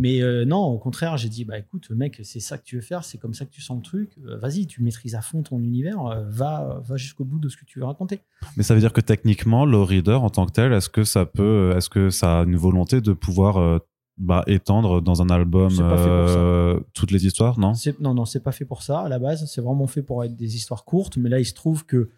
Mais 0.00 0.22
euh, 0.22 0.44
non, 0.44 0.64
au 0.64 0.78
contraire, 0.78 1.16
j'ai 1.16 1.28
dit 1.28 1.44
bah 1.44 1.58
écoute 1.58 1.90
mec, 1.90 2.20
c'est 2.24 2.40
ça 2.40 2.56
que 2.58 2.64
tu 2.64 2.76
veux 2.76 2.82
faire, 2.82 3.04
c'est 3.04 3.18
comme 3.18 3.34
ça 3.34 3.44
que 3.44 3.50
tu 3.50 3.60
sens 3.60 3.76
le 3.76 3.82
truc. 3.82 4.18
Euh, 4.26 4.38
Vas-y, 4.38 4.66
tu 4.66 4.82
maîtrises 4.82 5.14
à 5.14 5.20
fond 5.20 5.42
ton 5.42 5.60
univers, 5.60 5.98
va, 6.28 6.80
va 6.82 6.96
jusqu'au 6.96 7.24
bout 7.24 7.38
de 7.38 7.48
ce 7.48 7.56
que 7.56 7.64
tu 7.64 7.78
veux 7.78 7.84
raconter. 7.84 8.20
Mais 8.56 8.62
ça 8.62 8.74
veut 8.74 8.80
dire 8.80 8.92
que 8.92 9.00
techniquement, 9.00 9.66
le 9.66 9.80
reader 9.82 10.14
en 10.14 10.30
tant 10.30 10.46
que 10.46 10.52
tel, 10.52 10.72
est-ce 10.72 10.88
que 10.88 11.04
ça 11.04 11.26
peut, 11.26 11.72
est-ce 11.76 11.90
que 11.90 12.10
ça 12.10 12.40
a 12.40 12.44
une 12.44 12.56
volonté 12.56 13.00
de 13.00 13.12
pouvoir 13.12 13.58
euh, 13.58 13.78
bah, 14.20 14.44
étendre 14.46 15.00
dans 15.00 15.22
un 15.22 15.30
album 15.30 15.70
euh, 15.80 16.78
toutes 16.94 17.10
les 17.10 17.26
histoires, 17.26 17.58
non? 17.58 17.74
C'est- 17.74 17.98
Non, 18.00 18.14
non, 18.14 18.24
c'est 18.26 18.40
pas 18.40 18.52
fait 18.52 18.64
pour 18.66 18.82
ça 18.82 19.00
à 19.00 19.08
la 19.08 19.18
base. 19.18 19.46
C'est 19.50 19.60
vraiment 19.62 19.86
fait 19.86 20.02
pour 20.02 20.22
être 20.24 20.36
des 20.36 20.54
histoires 20.56 20.84
courtes. 20.84 21.16
Mais 21.16 21.28
là, 21.28 21.40
il 21.40 21.44
se 21.46 21.54
trouve 21.54 21.84
que 21.86 22.10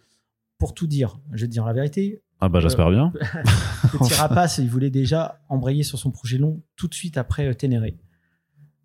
pour 0.58 0.74
tout 0.74 0.86
dire, 0.86 1.18
je 1.32 1.42
vais 1.42 1.46
te 1.46 1.52
dire 1.52 1.64
la 1.64 1.72
vérité, 1.72 2.22
Ah 2.40 2.48
bah 2.48 2.60
j'espère 2.60 2.90
bien. 2.90 3.12
Petit 3.92 4.14
Rapace, 4.14 4.58
il 4.58 4.68
voulait 4.68 4.90
déjà 4.90 5.40
embrayer 5.48 5.82
sur 5.84 5.98
son 5.98 6.10
projet 6.10 6.38
long 6.38 6.60
tout 6.76 6.88
de 6.88 6.94
suite 6.94 7.16
après 7.16 7.46
euh, 7.48 7.54
Ténéré. 7.54 7.96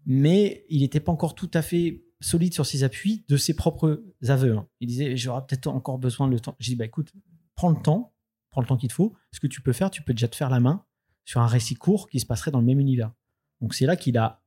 Mais 0.05 0.65
il 0.70 0.82
n'était 0.82 0.99
pas 0.99 1.11
encore 1.11 1.36
tout 1.36 1.51
à 1.53 1.61
fait 1.61 2.03
solide 2.20 2.53
sur 2.53 2.65
ses 2.65 2.84
appuis 2.84 3.26
de 3.28 3.38
ses 3.38 3.53
propres 3.55 4.03
aveux. 4.28 4.55
hein. 4.57 4.68
Il 4.80 4.88
disait 4.88 5.18
J'aurai 5.18 5.41
peut-être 5.47 5.68
encore 5.68 5.97
besoin 5.99 6.28
de 6.28 6.38
temps. 6.38 6.55
J'ai 6.59 6.72
dit 6.72 6.76
Bah 6.78 6.86
écoute, 6.86 7.11
prends 7.55 7.70
le 7.70 7.82
temps, 7.82 8.13
prends 8.51 8.61
le 8.61 8.68
temps 8.68 8.78
qu'il 8.78 8.89
te 8.89 8.93
faut. 8.93 9.13
Ce 9.32 9.39
que 9.39 9.47
tu 9.47 9.61
peux 9.61 9.74
faire, 9.74 9.91
tu 9.91 10.01
peux 10.01 10.13
déjà 10.13 10.28
te 10.28 10.36
faire 10.36 10.49
la 10.49 10.59
main 10.59 10.84
sur 11.28 11.41
un 11.41 11.47
récit 11.47 11.75
court 11.75 12.09
qui 12.09 12.21
se 12.21 12.25
passerait 12.25 12.51
dans 12.51 12.61
le 12.61 12.65
même 12.65 12.80
univers. 12.80 13.11
Donc 13.59 13.73
c'est 13.75 13.86
là 13.86 13.97
qu'il 13.97 14.17
a, 14.17 14.41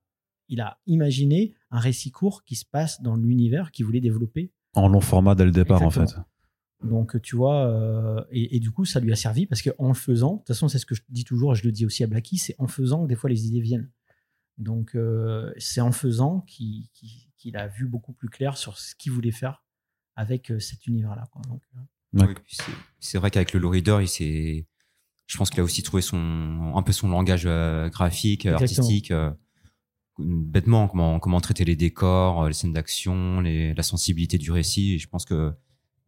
il 0.48 0.62
a 0.62 0.80
imaginé 0.86 1.54
un 1.70 1.78
récit 1.78 2.10
court 2.10 2.42
qui 2.42 2.56
se 2.56 2.64
passe 2.64 3.02
dans 3.02 3.16
l'univers 3.16 3.70
qu'il 3.70 3.84
voulait 3.84 4.00
développer 4.00 4.50
En 4.74 4.88
long 4.88 5.02
format 5.02 5.34
dès 5.34 5.44
le 5.44 5.50
départ, 5.50 5.82
en 5.82 5.90
fait. 5.90 6.16
Donc, 6.82 7.20
tu 7.20 7.36
vois, 7.36 7.66
euh, 7.66 8.24
et, 8.30 8.56
et 8.56 8.60
du 8.60 8.70
coup, 8.70 8.86
ça 8.86 8.98
lui 9.00 9.12
a 9.12 9.16
servi 9.16 9.44
parce 9.44 9.60
qu'en 9.60 9.88
le 9.88 9.94
faisant, 9.94 10.32
de 10.32 10.38
toute 10.38 10.46
façon, 10.48 10.68
c'est 10.68 10.78
ce 10.78 10.86
que 10.86 10.94
je 10.94 11.02
dis 11.10 11.24
toujours, 11.24 11.52
et 11.52 11.56
je 11.56 11.64
le 11.64 11.72
dis 11.72 11.84
aussi 11.84 12.02
à 12.02 12.06
Blacky, 12.06 12.38
c'est 12.38 12.54
en 12.58 12.66
faisant 12.68 13.02
que 13.02 13.08
des 13.08 13.16
fois 13.16 13.28
les 13.28 13.46
idées 13.46 13.60
viennent. 13.60 13.90
Donc, 14.56 14.94
euh, 14.94 15.52
c'est 15.58 15.82
en 15.82 15.92
faisant 15.92 16.40
qu'il 16.48 16.88
a 17.56 17.66
vu 17.68 17.86
beaucoup 17.86 18.14
plus 18.14 18.30
clair 18.30 18.56
sur 18.56 18.78
ce 18.78 18.94
qu'il 18.94 19.12
voulait 19.12 19.30
faire 19.30 19.62
avec 20.16 20.50
euh, 20.50 20.58
cet 20.58 20.86
univers-là. 20.86 21.28
quoi. 21.32 21.42
Donc, 21.42 21.60
Ouais. 22.14 22.26
Ouais, 22.26 22.34
puis 22.34 22.56
c'est- 22.56 22.72
c'est 22.98 23.18
vrai 23.18 23.30
qu'avec 23.30 23.52
le 23.52 23.60
low 23.60 23.70
reader, 23.70 23.98
il 24.00 24.08
s'est, 24.08 24.66
je 25.30 25.38
pense 25.38 25.48
qu'il 25.48 25.60
a 25.60 25.62
aussi 25.62 25.82
trouvé 25.84 26.02
son, 26.02 26.72
un 26.74 26.82
peu 26.82 26.90
son 26.90 27.08
langage 27.08 27.44
euh, 27.46 27.88
graphique, 27.88 28.46
Exactement. 28.46 28.64
artistique, 28.64 29.10
euh, 29.12 29.30
bêtement, 30.18 30.88
comment, 30.88 31.20
comment 31.20 31.40
traiter 31.40 31.64
les 31.64 31.76
décors, 31.76 32.42
euh, 32.42 32.48
les 32.48 32.52
scènes 32.54 32.72
d'action, 32.72 33.40
les, 33.40 33.72
la 33.74 33.82
sensibilité 33.84 34.38
du 34.38 34.50
récit. 34.50 34.94
Et 34.94 34.98
je 34.98 35.08
pense 35.08 35.24
que, 35.24 35.52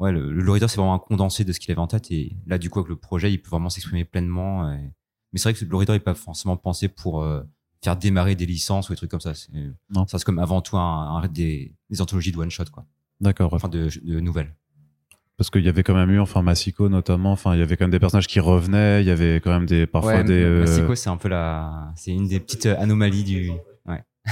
ouais, 0.00 0.10
le, 0.10 0.32
le 0.32 0.58
c'est 0.60 0.74
vraiment 0.76 0.94
un 0.94 0.98
condensé 0.98 1.44
de 1.44 1.52
ce 1.52 1.60
qu'il 1.60 1.70
avait 1.70 1.80
en 1.80 1.86
tête. 1.86 2.10
Et 2.10 2.36
là, 2.46 2.58
du 2.58 2.68
coup, 2.68 2.80
avec 2.80 2.88
le 2.88 2.96
projet, 2.96 3.32
il 3.32 3.40
peut 3.40 3.50
vraiment 3.50 3.70
s'exprimer 3.70 4.04
pleinement. 4.04 4.72
Et 4.72 4.90
Mais 5.32 5.38
c'est 5.38 5.50
vrai 5.50 5.54
que 5.58 5.64
le 5.64 5.76
reader 5.76 5.92
n'est 5.92 6.00
pas 6.00 6.14
forcément 6.14 6.56
pensé 6.56 6.88
pour 6.88 7.22
euh, 7.22 7.42
faire 7.82 7.96
démarrer 7.96 8.34
des 8.34 8.46
licences 8.46 8.88
ou 8.88 8.92
des 8.92 8.96
trucs 8.96 9.10
comme 9.10 9.20
ça. 9.20 9.34
C'est- 9.34 9.52
Non. 9.90 10.04
Ça 10.08 10.18
c'est 10.18 10.24
comme 10.24 10.40
avant 10.40 10.60
tout 10.62 10.76
un, 10.78 11.16
un- 11.22 11.28
des, 11.28 11.72
des 11.90 12.00
anthologies 12.00 12.32
de 12.32 12.38
one 12.38 12.50
shot 12.50 12.64
quoi. 12.72 12.84
D'accord. 13.20 13.52
ouais. 13.52 13.56
Enfin 13.56 13.68
de, 13.68 13.88
de 14.02 14.18
nouvelles. 14.20 14.52
Parce 15.38 15.50
qu'il 15.50 15.64
y 15.64 15.68
avait 15.68 15.82
quand 15.82 15.94
même 15.94 16.10
eu, 16.10 16.20
enfin, 16.20 16.42
Massico 16.42 16.88
notamment, 16.88 17.32
enfin, 17.32 17.54
il 17.54 17.58
y 17.58 17.62
avait 17.62 17.76
quand 17.76 17.84
même 17.84 17.90
des 17.90 17.98
personnages 17.98 18.26
qui 18.26 18.38
revenaient, 18.38 19.02
il 19.02 19.08
y 19.08 19.10
avait 19.10 19.40
quand 19.40 19.50
même 19.50 19.66
des, 19.66 19.86
parfois 19.86 20.16
ouais, 20.16 20.24
des. 20.24 20.42
euh, 20.42 20.60
Massico, 20.60 20.94
c'est 20.94 21.10
un 21.10 21.16
peu 21.16 21.28
la, 21.28 21.92
c'est 21.96 22.12
une 22.12 22.28
des 22.28 22.38
petites 22.38 22.66
anomalies 22.66 23.24
du. 23.24 23.52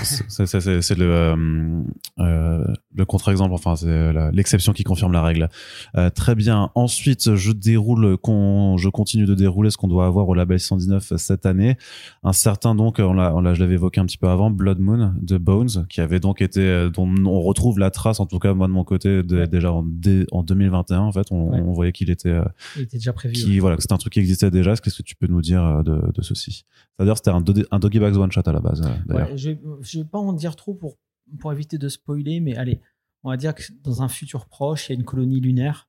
C'est 0.03 0.97
le, 0.99 1.05
euh, 1.05 1.83
euh, 2.21 2.65
le 2.95 3.05
contre-exemple, 3.05 3.53
enfin, 3.55 3.75
c'est 3.77 4.13
la- 4.13 4.31
l'exception 4.31 4.73
qui 4.73 4.85
confirme 4.85 5.13
la 5.13 5.23
règle. 5.23 5.49
Euh, 5.97 6.11
très 6.11 6.35
bien. 6.35 6.71
Ensuite, 6.75 7.35
je 7.35 7.53
déroule, 7.53 8.17
je 8.25 8.89
continue 8.89 9.27
de 9.27 9.35
dérouler 9.35 9.71
ce 9.71 9.77
qu'on 9.77 9.89
doit 9.89 10.07
avoir 10.07 10.29
au 10.29 10.35
label 10.35 10.61
119 10.61 11.13
cette 11.17 11.45
année. 11.47 11.77
Un 12.23 12.33
certain, 12.33 12.75
donc, 12.75 12.97
on 12.99 13.19
on 13.19 13.55
je 13.55 13.61
l'avais 13.61 13.75
évoqué 13.75 14.01
un 14.01 14.07
petit 14.07 14.19
peu 14.19 14.29
avant, 14.29 14.51
Blood 14.51 14.79
Moon 14.79 15.13
de 15.21 15.39
Bones, 15.39 15.87
qui 15.89 16.01
avait 16.01 16.21
donc 16.21 16.41
été, 16.41 16.61
euh, 16.61 16.89
dont 16.89 17.13
on 17.27 17.41
retrouve 17.41 17.79
la 17.79 17.91
trace, 17.91 18.21
en 18.21 18.27
tout 18.27 18.39
cas, 18.39 18.55
moi 18.55 18.69
de 18.69 18.73
mon 18.73 18.85
côté, 18.85 19.23
de- 19.23 19.39
Ouais. 19.41 19.49
déjà 19.49 19.73
en, 19.73 19.83
dé- 19.83 20.27
en 20.31 20.43
2021, 20.43 21.01
en 21.01 21.13
fait, 21.13 21.27
on, 21.33 21.51
Ouais. 21.51 21.61
on 21.61 21.73
voyait 21.73 21.93
qu'il 21.93 22.11
était, 22.11 22.29
euh, 22.29 22.45
Il 22.77 22.83
était 22.83 22.99
déjà 22.99 23.13
prévu. 23.13 23.35
qui, 23.35 23.59
voilà, 23.59 23.77
que 23.77 23.83
c'était 23.83 23.95
un 23.95 23.99
truc 23.99 24.13
qui 24.13 24.21
existait 24.21 24.51
déjà. 24.51 24.77
Qu'est-ce 24.77 24.99
que 24.99 25.03
tu 25.03 25.17
peux 25.17 25.27
nous 25.27 25.41
dire 25.43 25.65
euh, 25.65 25.83
de, 25.83 26.13
de 26.13 26.23
ceci? 26.23 26.65
C'est-à-dire, 26.97 27.17
c'était 27.17 27.31
un, 27.31 27.43
un 27.71 27.79
Doggy 27.79 27.99
Bags 27.99 28.17
One 28.17 28.31
Shot 28.31 28.43
à 28.45 28.53
la 28.53 28.61
base, 28.61 28.83
euh. 28.83 29.15
Ouais, 29.15 29.37
je 29.37 29.51
ne 29.51 30.03
vais 30.03 30.09
pas 30.09 30.19
en 30.19 30.33
dire 30.33 30.55
trop 30.57 30.75
pour, 30.75 30.99
pour 31.39 31.53
éviter 31.53 31.79
de 31.79 31.89
spoiler, 31.89 32.41
mais 32.41 32.57
allez, 32.57 32.81
on 33.23 33.31
va 33.31 33.37
dire 33.37 33.55
que 33.55 33.63
dans 33.83 34.03
un 34.03 34.09
futur 34.09 34.47
proche, 34.47 34.89
il 34.89 34.93
y 34.93 34.97
a 34.97 34.99
une 34.99 35.05
colonie 35.05 35.41
lunaire 35.41 35.89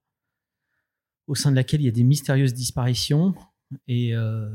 au 1.27 1.35
sein 1.35 1.51
de 1.51 1.55
laquelle 1.55 1.81
il 1.81 1.85
y 1.85 1.89
a 1.89 1.91
des 1.91 2.03
mystérieuses 2.03 2.53
disparitions. 2.53 3.33
Et 3.87 4.13
euh, 4.13 4.49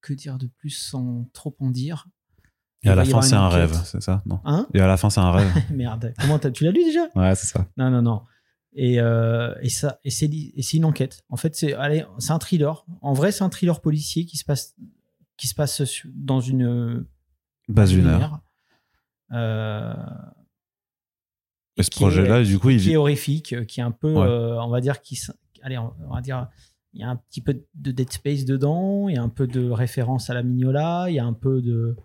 que 0.00 0.12
dire 0.12 0.38
de 0.38 0.46
plus 0.46 0.70
sans 0.70 1.28
trop 1.32 1.54
en 1.60 1.70
dire? 1.70 2.06
Et 2.82 2.88
à 2.88 2.94
la 2.94 3.04
fin, 3.04 3.22
c'est 3.22 3.34
un 3.34 3.48
rêve, 3.48 3.72
c'est 3.84 4.02
ça? 4.02 4.22
Non. 4.26 4.40
Hein? 4.44 4.66
Et 4.74 4.80
à 4.80 4.86
la 4.86 4.96
fin, 4.96 5.10
c'est 5.10 5.20
un 5.20 5.30
rêve. 5.30 5.52
Merde, 5.70 6.12
comment 6.20 6.38
tu 6.38 6.64
l'as 6.64 6.70
lu 6.70 6.84
déjà? 6.84 7.08
Ouais, 7.14 7.34
c'est 7.34 7.46
ça. 7.46 7.66
Non, 7.76 7.90
non, 7.90 8.02
non. 8.02 8.22
Et, 8.74 9.00
euh, 9.00 9.54
et, 9.62 9.70
ça, 9.70 9.98
et 10.04 10.10
c'est 10.10 10.26
une 10.74 10.84
enquête. 10.84 11.24
En 11.28 11.36
fait, 11.36 11.54
c'est 11.56 11.74
un 11.74 12.38
thriller. 12.38 12.84
En 13.00 13.12
vrai, 13.12 13.32
c'est 13.32 13.42
un 13.42 13.48
thriller 13.48 13.80
policier 13.80 14.26
qui 14.26 14.36
se 14.36 14.44
passe, 14.44 14.74
qui 15.36 15.46
se 15.48 15.54
passe 15.54 15.82
dans 16.14 16.40
une 16.40 17.04
Base 17.68 17.94
lunaire. 17.94 18.40
Euh, 19.32 19.94
Et 21.76 21.82
ce 21.82 21.90
projet-là, 21.90 22.42
du 22.44 22.58
coup, 22.58 22.70
il 22.70 22.80
qui 22.80 22.92
est 22.92 22.96
horrifique, 22.96 23.52
euh, 23.52 23.64
qui 23.64 23.80
est 23.80 23.82
un 23.82 23.90
peu, 23.90 24.12
Ouais. 24.14 24.22
euh, 24.26 24.62
on 24.62 24.68
va 24.68 24.80
dire, 24.80 25.00
qui, 25.02 25.20
allez, 25.62 25.76
on 25.78 25.92
on 26.08 26.14
va 26.14 26.20
dire, 26.20 26.48
il 26.92 27.00
y 27.00 27.04
a 27.04 27.10
un 27.10 27.16
petit 27.16 27.40
peu 27.42 27.60
de 27.74 27.90
Dead 27.90 28.10
Space 28.10 28.44
dedans, 28.44 29.08
il 29.08 29.16
y 29.16 29.18
a 29.18 29.22
un 29.22 29.28
peu 29.28 29.46
de 29.46 29.68
référence 29.70 30.30
à 30.30 30.34
la 30.34 30.42
Mignola, 30.42 31.06
il 31.08 31.14
y 31.14 31.18
a 31.18 31.24
un 31.26 31.34
peu 31.34 31.60
de, 31.60 31.96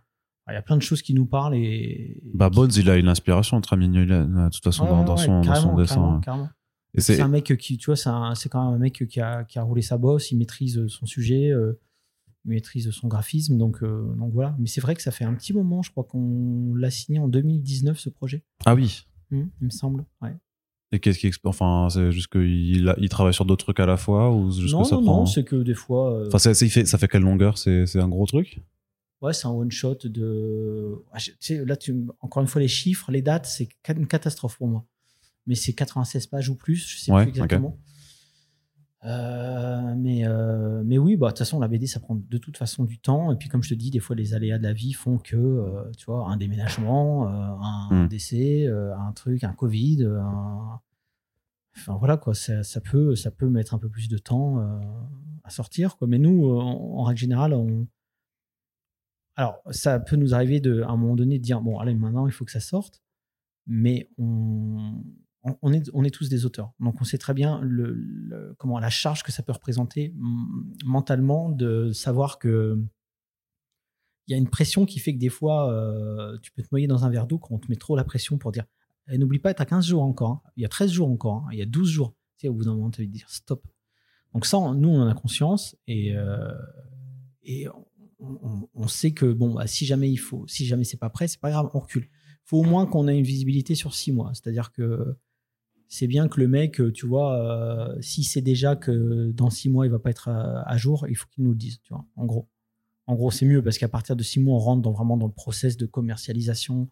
il 0.50 0.54
y 0.54 0.58
a 0.58 0.62
plein 0.62 0.76
de 0.76 0.82
choses 0.82 1.02
qui 1.02 1.14
nous 1.14 1.26
parlent 1.26 1.56
et. 1.56 2.22
Bah, 2.34 2.50
Bones, 2.50 2.72
il 2.76 2.90
a 2.90 2.98
une 2.98 3.08
inspiration 3.08 3.62
très 3.62 3.78
mignonne, 3.78 4.08
de 4.46 4.50
toute 4.50 4.64
façon, 4.64 4.84
Ouais, 4.84 4.90
dans, 4.90 5.00
ouais, 5.00 5.06
dans 5.06 5.16
ouais, 5.18 5.26
son, 5.26 5.32
dans 5.38 5.44
son 5.44 5.50
carrément, 5.54 5.76
dessin. 5.78 5.96
carrément, 5.96 6.16
ouais. 6.16 6.22
carrément. 6.24 6.50
Et 6.94 7.00
c'est. 7.00 7.22
Un 7.22 7.30
mec 7.30 7.56
qui, 7.58 7.78
tu 7.78 7.86
vois, 7.86 7.96
c'est 7.96 8.50
quand 8.50 8.66
même 8.66 8.74
un 8.76 8.78
mec 8.80 9.08
qui 9.08 9.22
a, 9.22 9.46
qui 9.46 9.58
a 9.60 9.64
roulé 9.64 9.82
sa 9.82 9.98
bosse, 9.98 10.32
il 10.32 10.38
maîtrise 10.38 10.86
son 10.88 11.06
sujet, 11.06 11.50
euh, 11.50 11.80
maîtrise 12.46 12.90
son 12.92 13.08
graphisme, 13.08 13.58
donc, 13.58 13.84
euh, 13.84 14.14
donc 14.16 14.34
voilà. 14.34 14.56
Mais 14.60 14.68
c'est 14.68 14.82
vrai 14.82 14.96
que 14.96 15.02
ça 15.02 15.12
fait 15.12 15.26
un 15.26 15.34
petit 15.36 15.54
moment, 15.54 15.82
je 15.82 15.92
crois 15.92 16.04
qu'on 16.04 16.74
l'a 16.76 16.90
signé 16.92 17.20
en 17.20 17.28
2019 17.28 18.00
ce 18.00 18.10
projet, 18.10 18.44
Ah 18.66 18.74
oui. 18.76 19.06
Hmm, 19.30 19.46
il 19.62 19.66
me 19.66 19.70
semble. 19.70 20.06
Ouais. 20.22 20.36
Et 20.92 21.00
qu'est-ce 21.00 21.20
qui. 21.20 21.28
exp- 21.30 21.40
Enfin, 21.46 21.88
c'est 21.90 22.12
juste 22.12 22.28
qu'il 22.28 22.94
il 22.98 23.10
travaille 23.10 23.34
sur 23.34 23.46
d'autres 23.46 23.64
trucs 23.64 23.80
à 23.80 23.86
la 23.86 23.96
fois 23.96 24.36
ou 24.36 24.52
juste 24.52 24.74
Non, 24.74 24.82
que 24.82 24.88
ça 24.88 24.96
non, 24.96 25.04
prend. 25.04 25.18
non, 25.20 25.26
c'est 25.26 25.46
que 25.46 25.56
des 25.64 25.74
fois. 25.76 26.14
euh, 26.14 26.30
Enfin, 26.34 26.52
il 26.52 26.70
fait, 26.70 26.84
ça 26.86 26.98
fait 26.98 27.08
quelle 27.08 27.22
longueur? 27.22 27.58
C'est 27.58 27.96
un 27.98 28.10
gros 28.10 28.26
truc? 28.26 28.60
Ouais, 29.22 29.32
c'est 29.34 29.48
un 29.48 29.52
one 29.52 29.72
shot 29.72 30.00
de. 30.04 30.96
Ah, 31.14 31.20
je- 31.20 31.32
tu 31.32 31.38
sais, 31.40 31.64
là, 31.64 31.78
tu... 31.78 31.96
encore 32.20 32.42
une 32.42 32.48
fois, 32.50 32.60
les 32.60 32.68
chiffres, 32.68 33.10
les 33.12 33.22
dates, 33.22 33.46
c'est 33.46 33.70
une 33.96 34.08
catastrophe 34.08 34.58
pour 34.58 34.68
moi. 34.68 34.86
Mais 35.48 35.56
c'est 35.56 35.74
96 35.74 36.28
pages 36.28 36.50
ou 36.50 36.56
plus, 36.56 36.76
je 36.76 36.98
sais 37.00 37.12
Ouais, 37.12 37.24
plus 37.24 37.30
exactement. 37.30 37.78
Euh, 39.04 39.96
mais, 39.98 40.28
euh, 40.28 40.84
mais 40.86 40.98
oui, 41.00 41.18
bah, 41.18 41.28
de 41.28 41.32
toute 41.32 41.40
façon, 41.40 41.60
la 41.60 41.68
BD, 41.68 41.88
ça 41.88 42.00
prend 42.00 42.16
de 42.16 42.38
toute 42.38 42.58
façon 42.58 42.84
du 42.84 43.00
temps. 43.00 43.32
Et 43.32 43.36
puis, 43.36 43.50
comme 43.50 43.64
je 43.64 43.70
te 43.70 43.74
dis, 43.74 43.90
des 43.90 44.00
fois, 44.00 44.16
les 44.16 44.34
aléas 44.34 44.58
de 44.60 44.64
la 44.64 44.74
vie 44.74 44.94
font 44.94 45.18
que, 45.18 45.36
euh, 45.36 45.90
tu 45.98 46.06
vois, 46.06 46.30
un 46.30 46.38
déménagement, 46.38 47.28
un 47.28 48.04
Mm. 48.06 48.08
décès, 48.08 48.68
un 48.68 49.12
truc, 49.14 49.44
un 49.44 49.54
Covid, 49.54 50.04
un... 50.06 50.80
Enfin, 51.76 51.96
voilà, 51.98 52.18
quoi. 52.18 52.36
Ça, 52.36 52.64
ça 52.64 52.82
peut, 52.82 53.16
ça 53.16 53.32
peut 53.32 53.50
mettre 53.50 53.74
un 53.74 53.80
peu 53.80 53.90
plus 53.90 54.08
de 54.10 54.18
temps 54.18 54.60
à 55.44 55.50
sortir, 55.50 55.98
quoi. 55.98 56.08
Mais 56.08 56.20
nous, 56.20 56.50
en, 56.52 57.00
en 57.00 57.04
règle 57.04 57.20
générale, 57.20 57.54
on. 57.54 57.88
Alors, 59.36 59.62
ça 59.72 60.00
peut 60.00 60.18
nous 60.18 60.34
arriver 60.36 60.60
de, 60.60 60.82
à 60.82 60.90
un 60.90 60.98
moment 60.98 61.16
donné 61.16 61.40
de 61.40 61.44
dire 61.44 61.62
bon, 61.62 61.80
allez, 61.80 61.96
maintenant, 61.96 62.28
il 62.28 62.34
faut 62.34 62.46
que 62.46 62.52
ça 62.52 62.60
sorte. 62.60 63.02
Mais 63.66 64.10
on, 64.18 65.02
on, 65.44 65.74
est, 65.74 65.90
on 65.94 66.04
est 66.04 66.12
tous 66.12 66.30
des 66.30 66.46
auteurs. 66.46 66.72
Donc, 66.80 67.02
on 67.02 67.04
sait 67.04 67.18
très 67.18 67.34
bien 67.34 67.60
le, 67.62 68.56
comment, 68.58 68.80
la 68.80 68.90
charge 68.90 69.24
que 69.24 69.32
ça 69.32 69.44
peut 69.44 69.52
représenter 69.52 70.14
mentalement 70.86 71.50
de 71.50 71.92
savoir 71.92 72.38
que 72.40 72.82
il 74.28 74.32
y 74.32 74.34
a 74.36 74.38
une 74.38 74.50
pression 74.50 74.86
qui 74.86 75.00
fait 75.00 75.14
que 75.14 75.20
des 75.20 75.30
fois, 75.30 75.74
euh, 75.74 76.38
tu 76.42 76.52
peux 76.52 76.62
te 76.62 76.68
noyer 76.72 76.88
dans 76.88 77.04
un 77.06 77.10
verre 77.10 77.28
d'eau 77.28 77.38
quand 77.40 77.56
on 77.56 77.60
te 77.60 77.68
met 77.70 77.76
trop 77.76 77.96
la 77.96 78.04
pression 78.04 78.38
pour 78.38 78.52
dire 78.52 78.66
Eh, 79.10 79.18
n'oublie 79.18 79.40
pas, 79.40 79.54
tu 79.54 79.62
as 79.62 79.66
15 79.66 79.88
jours 79.88 80.04
encore, 80.04 80.30
hein. 80.32 80.42
il 80.56 80.62
y 80.62 80.66
a 80.66 80.70
13 80.70 80.92
jours 80.92 81.10
encore, 81.10 81.38
hein. 81.38 81.50
il 81.52 81.60
y 81.60 81.62
a 81.62 81.66
12 81.66 81.90
jours. 81.90 82.14
Tu 82.38 82.44
sais, 82.44 82.48
au 82.48 82.54
bout 82.54 82.64
d'un 82.64 82.76
moment, 82.76 82.92
tu 82.92 83.06
dire 83.08 83.30
stop. 83.30 83.66
Donc, 84.34 84.46
ça, 84.46 84.58
on- 84.60 84.74
nous, 84.74 84.90
on 84.90 85.02
en 85.02 85.08
a 85.08 85.14
conscience 85.16 85.76
et, 85.88 86.16
euh, 86.16 86.52
et 87.44 87.68
on 88.20 88.88
sait 88.88 89.12
que 89.12 89.26
bon, 89.34 89.56
bah, 89.56 89.66
si 89.68 89.86
jamais 89.86 90.10
il 90.10 90.18
faut, 90.18 90.46
si 90.48 90.66
jamais 90.66 90.84
c'est 90.84 90.98
pas 90.98 91.10
prêt, 91.10 91.28
c'est 91.28 91.40
pas 91.42 91.50
grave, 91.50 91.70
on 91.74 91.80
recule. 91.80 92.04
Il 92.04 92.46
faut 92.46 92.58
au 92.60 92.64
moins 92.64 92.86
qu'on 92.86 93.08
ait 93.08 93.18
une 93.18 93.26
visibilité 93.26 93.74
sur 93.76 93.96
6 93.96 94.12
mois. 94.12 94.32
C'est-à-dire 94.34 94.72
que 94.72 95.18
c'est 95.94 96.08
bien 96.08 96.30
que 96.30 96.40
le 96.40 96.48
mec, 96.48 96.80
euh, 96.80 96.90
tu 96.90 97.06
vois, 97.06 97.36
euh, 97.38 97.98
s'il 98.02 98.24
sait 98.24 98.42
déjà 98.42 98.78
que 98.78 99.30
dans 99.34 99.50
6 99.50 99.70
mois, 99.70 99.86
il 99.86 99.92
va 99.92 100.00
pas 100.00 100.10
être 100.10 100.30
à, 100.30 100.62
à 100.62 100.78
jour, 100.78 101.06
il 101.10 101.16
faut 101.16 101.28
qu'il 101.30 101.44
nous 101.44 101.50
le 101.52 101.58
dise, 101.58 101.82
tu 101.84 101.94
vois, 101.94 102.06
en 102.16 102.26
gros. 102.26 102.48
En 103.08 103.16
gros, 103.16 103.30
c'est 103.30 103.46
mieux 103.46 103.62
parce 103.62 103.78
qu'à 103.78 103.90
partir 103.90 104.16
de 104.16 104.24
6 104.24 104.40
mois, 104.40 104.56
on 104.56 104.60
rentre 104.60 104.82
dans, 104.82 104.94
vraiment 104.94 105.18
dans 105.18 105.26
le 105.28 105.34
process 105.34 105.76
de 105.76 105.86
commercialisation, 105.86 106.90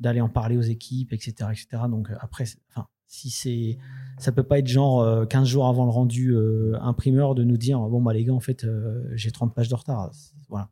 d'aller 0.00 0.20
en 0.20 0.28
parler 0.28 0.56
aux 0.56 0.62
équipes, 0.62 1.12
etc. 1.12 1.50
etc. 1.52 1.84
Donc 1.88 2.10
euh, 2.10 2.16
après, 2.20 2.46
c'est- 2.46 2.58
enfin, 2.70 2.88
si 3.06 3.30
c'est. 3.30 3.78
Ça 4.18 4.32
peut 4.32 4.42
pas 4.42 4.58
être 4.58 4.66
genre 4.66 5.00
euh, 5.02 5.24
15 5.24 5.46
jours 5.46 5.68
avant 5.68 5.84
le 5.84 5.90
rendu 5.92 6.34
euh, 6.34 6.76
imprimeur 6.80 7.36
de 7.36 7.44
nous 7.44 7.56
dire 7.58 7.78
bon, 7.78 8.02
bah 8.02 8.12
les 8.12 8.24
gars, 8.24 8.32
en 8.34 8.40
fait, 8.40 8.64
euh, 8.64 9.04
j'ai 9.14 9.30
30 9.30 9.54
pages 9.54 9.68
de 9.68 9.74
retard. 9.76 10.10
Voilà. 10.48 10.68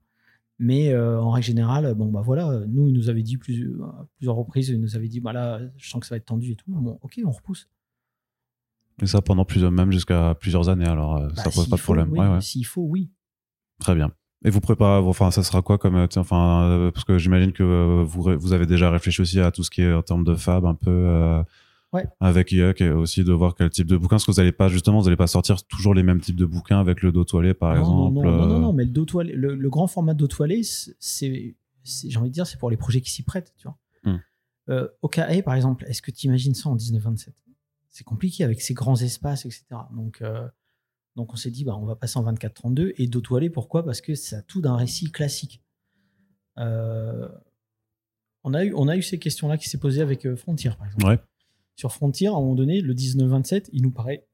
Mais 0.63 0.93
euh, 0.93 1.19
en 1.19 1.31
règle 1.31 1.47
générale, 1.47 1.95
bon, 1.95 2.07
bah 2.13 2.21
voilà, 2.23 2.61
nous, 2.69 2.87
il 2.87 2.93
nous 2.93 3.09
avait 3.09 3.23
dit 3.23 3.39
plus, 3.39 3.73
à 3.83 4.07
plusieurs 4.19 4.37
reprises, 4.37 4.69
il 4.69 4.79
nous 4.79 4.95
avait 4.95 5.09
dit 5.09 5.19
bah 5.19 5.33
là, 5.33 5.59
je 5.79 5.89
sens 5.89 6.01
que 6.01 6.07
ça 6.07 6.15
va 6.15 6.19
être 6.19 6.27
tendu 6.27 6.53
et 6.53 6.55
tout. 6.57 6.67
Bon, 6.71 6.99
ok, 7.01 7.19
on 7.25 7.31
repousse. 7.31 7.67
Et 9.03 9.07
ça 9.07 9.23
pendant 9.23 9.47
plusieurs, 9.47 9.71
même 9.71 9.91
jusqu'à 9.91 10.35
plusieurs 10.35 10.69
années, 10.69 10.85
alors 10.87 11.17
euh, 11.17 11.29
Bah, 11.29 11.43
ça 11.45 11.51
pose 11.51 11.67
pas 11.69 11.77
de 11.77 11.81
faut, 11.81 11.95
problème. 11.95 12.11
oui, 12.13 12.19
Ouais, 12.19 12.29
ouais. 12.29 12.41
S'il 12.43 12.67
faut, 12.67 12.83
oui. 12.83 13.11
Très 13.79 13.95
bien. 13.95 14.13
Et 14.45 14.51
vous 14.51 14.61
préparez, 14.61 15.01
enfin, 15.03 15.31
ça 15.31 15.43
sera 15.43 15.63
quoi 15.63 15.79
comme, 15.79 15.97
euh, 15.97 16.07
enfin, 16.17 16.65
euh, 16.65 16.91
parce 16.91 17.05
que 17.07 17.17
j'imagine 17.17 17.53
que 17.53 17.63
euh, 17.63 18.05
vous, 18.05 18.23
vous 18.39 18.53
avez 18.53 18.67
déjà 18.67 18.91
réfléchi 18.91 19.23
aussi 19.23 19.41
à 19.41 19.51
tout 19.51 19.63
ce 19.63 19.71
qui 19.71 19.81
est 19.81 19.93
en 19.93 20.03
termes 20.03 20.25
de 20.25 20.35
fab, 20.35 20.67
un 20.67 20.75
peu, 20.75 20.91
euh, 20.91 21.43
Ouais. 21.93 22.07
avec 22.21 22.53
Yuck, 22.53 22.81
et 22.81 22.91
aussi 22.91 23.25
de 23.25 23.33
voir 23.33 23.55
quel 23.57 23.69
type 23.71 23.89
de 23.89 23.97
bouquin, 23.97 24.11
parce 24.17 24.25
que 24.25 24.31
vous 24.31 24.39
allez 24.39 24.53
pas, 24.53 24.69
justement, 24.69 25.01
vous 25.01 25.09
allez 25.09 25.17
pas 25.17 25.27
sortir 25.27 25.65
toujours 25.65 25.93
les 25.93 26.05
mêmes 26.05 26.21
types 26.21 26.37
de 26.37 26.47
bouquins 26.47 26.79
avec 26.79 27.03
le 27.03 27.11
dos 27.11 27.25
toilé, 27.25 27.53
par 27.53 27.75
non, 27.75 27.81
exemple. 27.81 28.15
non, 28.15 28.23
non, 28.23 28.47
non, 28.47 28.57
euh, 28.57 28.61
non, 28.61 28.73
mais 28.73 28.85
le, 28.85 28.91
dos 28.91 29.05
toilé- 29.07 29.33
le, 29.35 29.57
le 29.57 29.71
grand 29.71 29.89
format 29.89 30.15
dos 30.15 30.29
toilé, 30.29 30.63
c'est, 30.63 31.57
j'ai 31.85 32.17
envie 32.19 32.29
de 32.29 32.35
dire, 32.35 32.47
c'est 32.47 32.59
pour 32.59 32.71
les 32.71 32.77
projets 32.77 33.01
qui 33.01 33.11
s'y 33.11 33.25
prêtent. 33.25 33.53
Tu 33.57 33.67
vois. 33.67 33.77
Hmm. 34.05 34.19
Euh, 34.69 34.87
OKA, 35.03 35.43
par 35.43 35.55
exemple, 35.55 35.85
est-ce 35.89 36.01
que 36.01 36.13
tu 36.13 36.27
imagines 36.29 36.55
ça 36.55 36.69
en 36.69 36.77
1927 36.77 37.35
C'est 37.89 38.05
compliqué 38.05 38.45
avec 38.45 38.61
ces 38.61 38.73
grands 38.75 38.95
espaces, 39.01 39.45
etc. 39.45 39.65
Donc, 39.93 40.23
euh, 40.23 40.47
donc 41.17 41.33
on 41.33 41.37
s'est 41.37 41.51
dit, 41.51 41.65
bah, 41.65 41.77
on 41.77 41.87
va 41.87 41.97
passer 41.97 42.19
en 42.21 42.25
24-32. 42.33 42.93
Et 42.99 43.09
dos 43.09 43.21
toilé, 43.21 43.51
pourquoi? 43.51 43.85
Parce 43.85 44.01
que 44.01 44.15
ça 44.15 44.39
a 44.39 44.43
tout 44.43 44.61
d'un 44.61 44.77
récit 44.77 45.11
classique. 45.11 45.61
Euh, 46.59 47.29
on, 48.45 48.55
a 48.55 48.65
eu, 48.65 48.73
on 48.77 48.87
a 48.87 48.97
eu 48.97 49.03
ces 49.03 49.19
questions-là 49.19 49.59
qui 49.59 49.69
s'est 49.69 49.79
posées 49.79 50.03
avec 50.03 50.33
Frontier, 50.37 50.71
par 50.79 50.87
exemple 50.87 51.05
Ouais. 51.07 51.19
Sur 51.77 51.93
Frontier, 51.93 52.29
à 52.29 52.31
un 52.33 52.35
moment 52.35 52.55
donné, 52.55 52.81
le 52.81 52.95
19-27, 52.95 53.69
il 53.73 53.83
nous 53.83 53.91
paraît, 53.91 54.27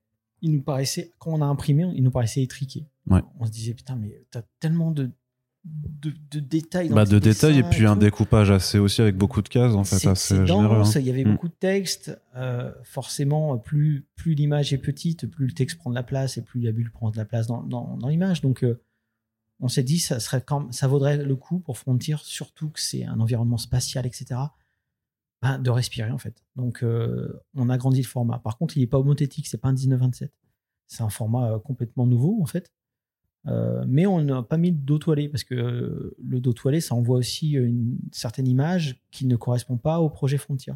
il 0.42 0.52
nous 0.52 0.62
paraissait, 0.62 1.12
quand 1.18 1.32
on 1.32 1.42
a 1.42 1.46
imprimé, 1.46 1.86
il 1.94 2.02
nous 2.02 2.10
paraissait 2.10 2.42
étriqué. 2.42 2.86
Ouais. 3.06 3.20
On 3.38 3.46
se 3.46 3.50
disait, 3.52 3.74
putain, 3.74 3.96
mais 3.96 4.24
t'as 4.30 4.42
tellement 4.60 4.90
de, 4.90 5.10
de, 5.64 6.12
de 6.30 6.40
détails 6.40 6.88
dans 6.88 6.94
Bah, 6.96 7.04
de 7.04 7.18
détails 7.18 7.58
et 7.58 7.62
puis 7.62 7.86
un 7.86 7.94
tout. 7.94 8.00
découpage 8.00 8.50
assez 8.50 8.78
aussi 8.78 9.00
avec 9.00 9.16
beaucoup 9.16 9.42
de 9.42 9.48
cases, 9.48 9.74
en 9.74 9.84
fait, 9.84 10.06
assez 10.06 10.46
généreux. 10.46 10.80
hein. 10.82 10.90
il 10.96 11.02
y 11.06 11.10
avait 11.10 11.24
Mm. 11.24 11.32
beaucoup 11.32 11.48
de 11.48 11.54
texte. 11.54 12.18
euh, 12.36 12.72
forcément, 12.84 13.56
plus, 13.58 14.06
plus 14.16 14.34
l'image 14.34 14.72
est 14.72 14.78
petite, 14.78 15.26
plus 15.26 15.46
le 15.46 15.52
texte 15.52 15.78
prend 15.78 15.90
de 15.90 15.94
la 15.94 16.02
place 16.02 16.36
et 16.36 16.42
plus 16.42 16.60
la 16.60 16.72
bulle 16.72 16.90
prend 16.90 17.10
de 17.10 17.16
la 17.16 17.24
place 17.24 17.46
dans, 17.46 17.62
dans, 17.62 17.96
dans 17.96 18.08
l'image. 18.08 18.40
Donc, 18.42 18.62
euh, 18.64 18.80
on 19.60 19.68
s'est 19.68 19.82
dit, 19.84 19.98
ça, 19.98 20.20
serait 20.20 20.42
quand, 20.42 20.72
ça 20.74 20.86
vaudrait 20.86 21.16
le 21.16 21.34
coup 21.36 21.60
pour 21.60 21.78
Frontier, 21.78 22.16
surtout 22.22 22.68
que 22.68 22.80
c'est 22.80 23.04
un 23.04 23.18
environnement 23.20 23.56
spatial, 23.56 24.04
etc., 24.06 24.38
ben, 25.42 25.58
de 25.58 25.70
respirer, 25.70 26.10
en 26.10 26.18
fait. 26.18 26.42
Donc, 26.56 26.82
euh, 26.82 27.40
on 27.54 27.68
a 27.68 27.76
grandi 27.76 28.00
le 28.00 28.06
format. 28.06 28.38
Par 28.38 28.56
contre, 28.56 28.76
il 28.76 28.80
n'est 28.80 28.86
pas 28.86 28.98
homothétique, 28.98 29.46
c'est 29.46 29.58
pas 29.58 29.68
un 29.68 29.72
1927. 29.74 30.32
C'est 30.86 31.02
un 31.02 31.10
format 31.10 31.52
euh, 31.52 31.58
complètement 31.58 32.06
nouveau, 32.06 32.38
en 32.40 32.46
fait. 32.46 32.72
Euh, 33.46 33.84
mais 33.86 34.06
on 34.06 34.20
n'a 34.22 34.42
pas 34.42 34.56
mis 34.56 34.70
le 34.70 34.76
dos 34.76 34.98
toilé 34.98 35.28
parce 35.28 35.44
que 35.44 35.54
euh, 35.54 36.16
le 36.20 36.40
dos 36.40 36.52
toilé, 36.52 36.80
ça 36.80 36.94
envoie 36.94 37.18
aussi 37.18 37.52
une 37.52 37.98
certaine 38.10 38.48
image 38.48 39.00
qui 39.12 39.26
ne 39.26 39.36
correspond 39.36 39.76
pas 39.76 40.00
au 40.00 40.10
projet 40.10 40.38
Frontier. 40.38 40.72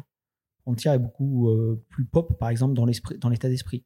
Frontier 0.61 0.91
est 0.91 0.99
beaucoup 0.99 1.49
plus 1.89 2.05
pop, 2.05 2.37
par 2.37 2.49
exemple, 2.49 2.75
dans 2.75 2.85
dans 3.19 3.29
l'état 3.29 3.49
d'esprit. 3.49 3.83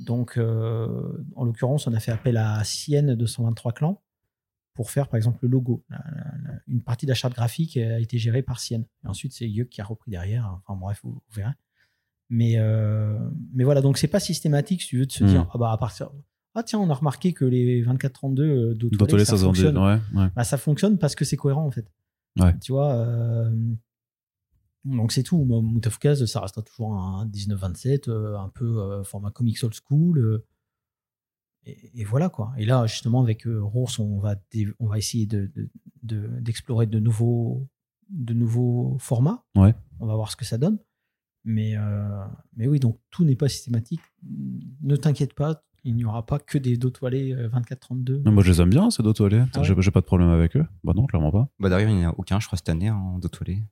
Donc, 0.00 0.38
en 0.38 1.44
l'occurrence, 1.44 1.86
on 1.86 1.92
a 1.92 2.00
fait 2.00 2.10
appel 2.10 2.38
à 2.38 2.64
Sienne 2.64 3.14
223 3.14 3.72
clans 3.72 4.02
pour 4.76 4.90
faire, 4.90 5.08
par 5.08 5.16
exemple, 5.16 5.38
le 5.42 5.48
logo. 5.48 5.84
Une 6.68 6.82
partie 6.82 7.06
de 7.06 7.10
la 7.10 7.14
charte 7.14 7.34
graphique 7.34 7.76
a 7.76 7.98
été 7.98 8.18
gérée 8.18 8.42
par 8.42 8.60
Sienne. 8.60 8.84
Et 9.04 9.08
ensuite, 9.08 9.32
c'est 9.32 9.48
Yuk 9.48 9.68
qui 9.70 9.80
a 9.80 9.84
repris 9.84 10.10
derrière. 10.10 10.60
Enfin, 10.66 10.78
bref, 10.78 11.00
vous, 11.02 11.12
vous 11.12 11.22
verrez. 11.34 11.52
Mais, 12.28 12.54
euh, 12.58 13.18
mais 13.54 13.64
voilà, 13.64 13.80
donc 13.80 13.98
c'est 13.98 14.08
pas 14.08 14.20
systématique, 14.20 14.82
si 14.82 14.88
tu 14.88 14.98
veux, 14.98 15.06
de 15.06 15.12
se 15.12 15.24
Hmm. 15.24 15.28
dire, 15.28 15.50
ah 15.52 15.58
bah, 15.58 15.72
à 15.72 15.78
partir. 15.78 16.10
Ah 16.54 16.62
tiens, 16.62 16.78
on 16.78 16.88
a 16.90 16.94
remarqué 16.94 17.32
que 17.32 17.44
les 17.44 17.82
24-32 17.84 18.40
euh, 18.40 18.74
D'autolé, 18.74 19.24
ça, 19.24 19.36
fonctionne. 19.36 19.76
Ouais, 19.78 19.98
ouais. 20.14 20.28
Bah, 20.34 20.44
ça 20.44 20.56
fonctionne 20.58 20.98
parce 20.98 21.14
que 21.14 21.24
c'est 21.24 21.36
cohérent 21.36 21.66
en 21.66 21.70
fait. 21.70 21.86
Ouais. 22.38 22.54
Tu 22.60 22.72
vois, 22.72 22.92
euh, 22.94 23.50
donc 24.84 25.12
c'est 25.12 25.22
tout. 25.22 25.44
Moi, 25.44 25.60
Moutafukaz, 25.62 26.24
ça 26.26 26.40
restera 26.40 26.62
toujours 26.62 26.94
un 26.94 27.26
19-27, 27.26 28.08
euh, 28.08 28.36
un 28.38 28.48
peu 28.48 29.02
format 29.04 29.30
comics 29.30 29.62
old 29.62 29.74
school. 29.74 30.42
Euh, 31.66 31.70
et, 31.70 32.00
et 32.00 32.04
voilà 32.04 32.28
quoi. 32.28 32.52
Et 32.58 32.64
là, 32.66 32.86
justement, 32.86 33.22
avec 33.22 33.46
euh, 33.46 33.62
Rours, 33.62 33.90
on 33.98 34.18
va, 34.18 34.36
on 34.78 34.86
va 34.86 34.98
essayer 34.98 35.26
de- 35.26 35.50
de- 35.54 35.70
de- 36.02 36.40
d'explorer 36.40 36.86
de, 36.86 36.98
nouveaux, 36.98 37.66
de 38.10 38.34
nouveaux 38.34 38.96
formats. 38.98 39.44
Ouais. 39.56 39.74
On 40.00 40.06
va 40.06 40.14
voir 40.14 40.30
ce 40.30 40.36
que 40.36 40.44
ça 40.44 40.58
donne. 40.58 40.78
Mais, 41.44 41.76
euh, 41.76 42.24
mais 42.56 42.66
oui, 42.66 42.80
donc 42.80 42.98
tout 43.10 43.24
n'est 43.24 43.36
pas 43.36 43.48
systématique. 43.48 44.00
Ne 44.82 44.96
t'inquiète 44.96 45.32
pas, 45.34 45.62
il 45.84 45.94
n'y 45.94 46.04
aura 46.04 46.26
pas 46.26 46.40
que 46.40 46.58
des 46.58 46.76
dos 46.76 46.90
toilés 46.90 47.32
euh, 47.32 47.48
24-32. 47.48 48.22
Mais 48.24 48.32
Moi, 48.32 48.42
je 48.42 48.50
les 48.50 48.60
aime 48.60 48.70
bien, 48.70 48.90
ces 48.90 49.04
d'autolé. 49.04 49.44
Ah 49.54 49.60
ouais 49.60 49.74
J'ai 49.82 49.90
pas 49.92 50.00
de 50.00 50.06
problème 50.06 50.30
avec 50.30 50.56
eux. 50.56 50.66
Bah 50.82 50.92
non, 50.96 51.06
clairement 51.06 51.30
pas. 51.30 51.48
Bah 51.60 51.68
d'ailleurs, 51.68 51.90
il 51.90 51.96
n'y 51.96 52.04
en 52.06 52.10
a 52.10 52.14
aucun, 52.18 52.40
je 52.40 52.46
crois, 52.48 52.56
cette 52.56 52.68
année 52.68 52.90
en 52.90 53.18
d'autolé. 53.20 53.62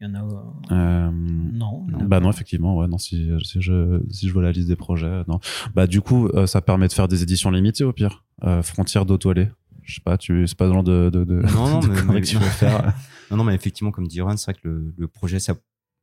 Il 0.00 0.08
y 0.08 0.10
en 0.10 0.14
a. 0.14 0.22
euh, 0.24 0.36
Euh, 0.72 1.10
non. 1.12 1.86
a 1.94 1.96
Bah 2.04 2.18
pas. 2.18 2.20
non, 2.20 2.30
effectivement, 2.30 2.76
ouais, 2.76 2.86
non, 2.88 2.98
si, 2.98 3.30
si, 3.44 3.62
je, 3.62 4.00
si 4.10 4.28
je 4.28 4.32
vois 4.32 4.42
la 4.42 4.52
liste 4.52 4.68
des 4.68 4.76
projets, 4.76 5.22
non. 5.28 5.40
Bah 5.74 5.86
du 5.86 6.00
coup, 6.02 6.28
euh, 6.28 6.46
ça 6.46 6.60
permet 6.60 6.88
de 6.88 6.92
faire 6.92 7.08
des 7.08 7.22
éditions 7.22 7.50
limitées 7.50 7.84
au 7.84 7.92
pire. 7.92 8.24
Euh, 8.44 8.62
Frontières 8.62 9.06
d'autoilé. 9.06 9.48
Je 9.82 9.94
sais 9.94 10.00
pas, 10.00 10.18
tu, 10.18 10.46
c'est 10.46 10.56
pas 10.58 10.66
le 10.66 10.72
genre 10.72 10.82
de, 10.84 11.10
de, 11.10 11.24
de, 11.24 11.42
Non, 11.54 11.68
non, 11.68 11.78
de 11.80 11.86
mais- 11.88 11.94
conneries 12.00 12.14
mais- 12.14 12.20
que 12.22 12.26
tu 12.26 12.36
veux 12.36 12.44
faire. 12.44 12.92
Non, 13.30 13.38
non, 13.38 13.44
mais 13.44 13.54
effectivement, 13.56 13.90
comme 13.90 14.06
dit 14.06 14.20
Ron, 14.20 14.36
c'est 14.36 14.52
vrai 14.52 14.60
que 14.62 14.68
le, 14.68 14.94
le 14.96 15.08
projet, 15.08 15.40
ça, 15.40 15.54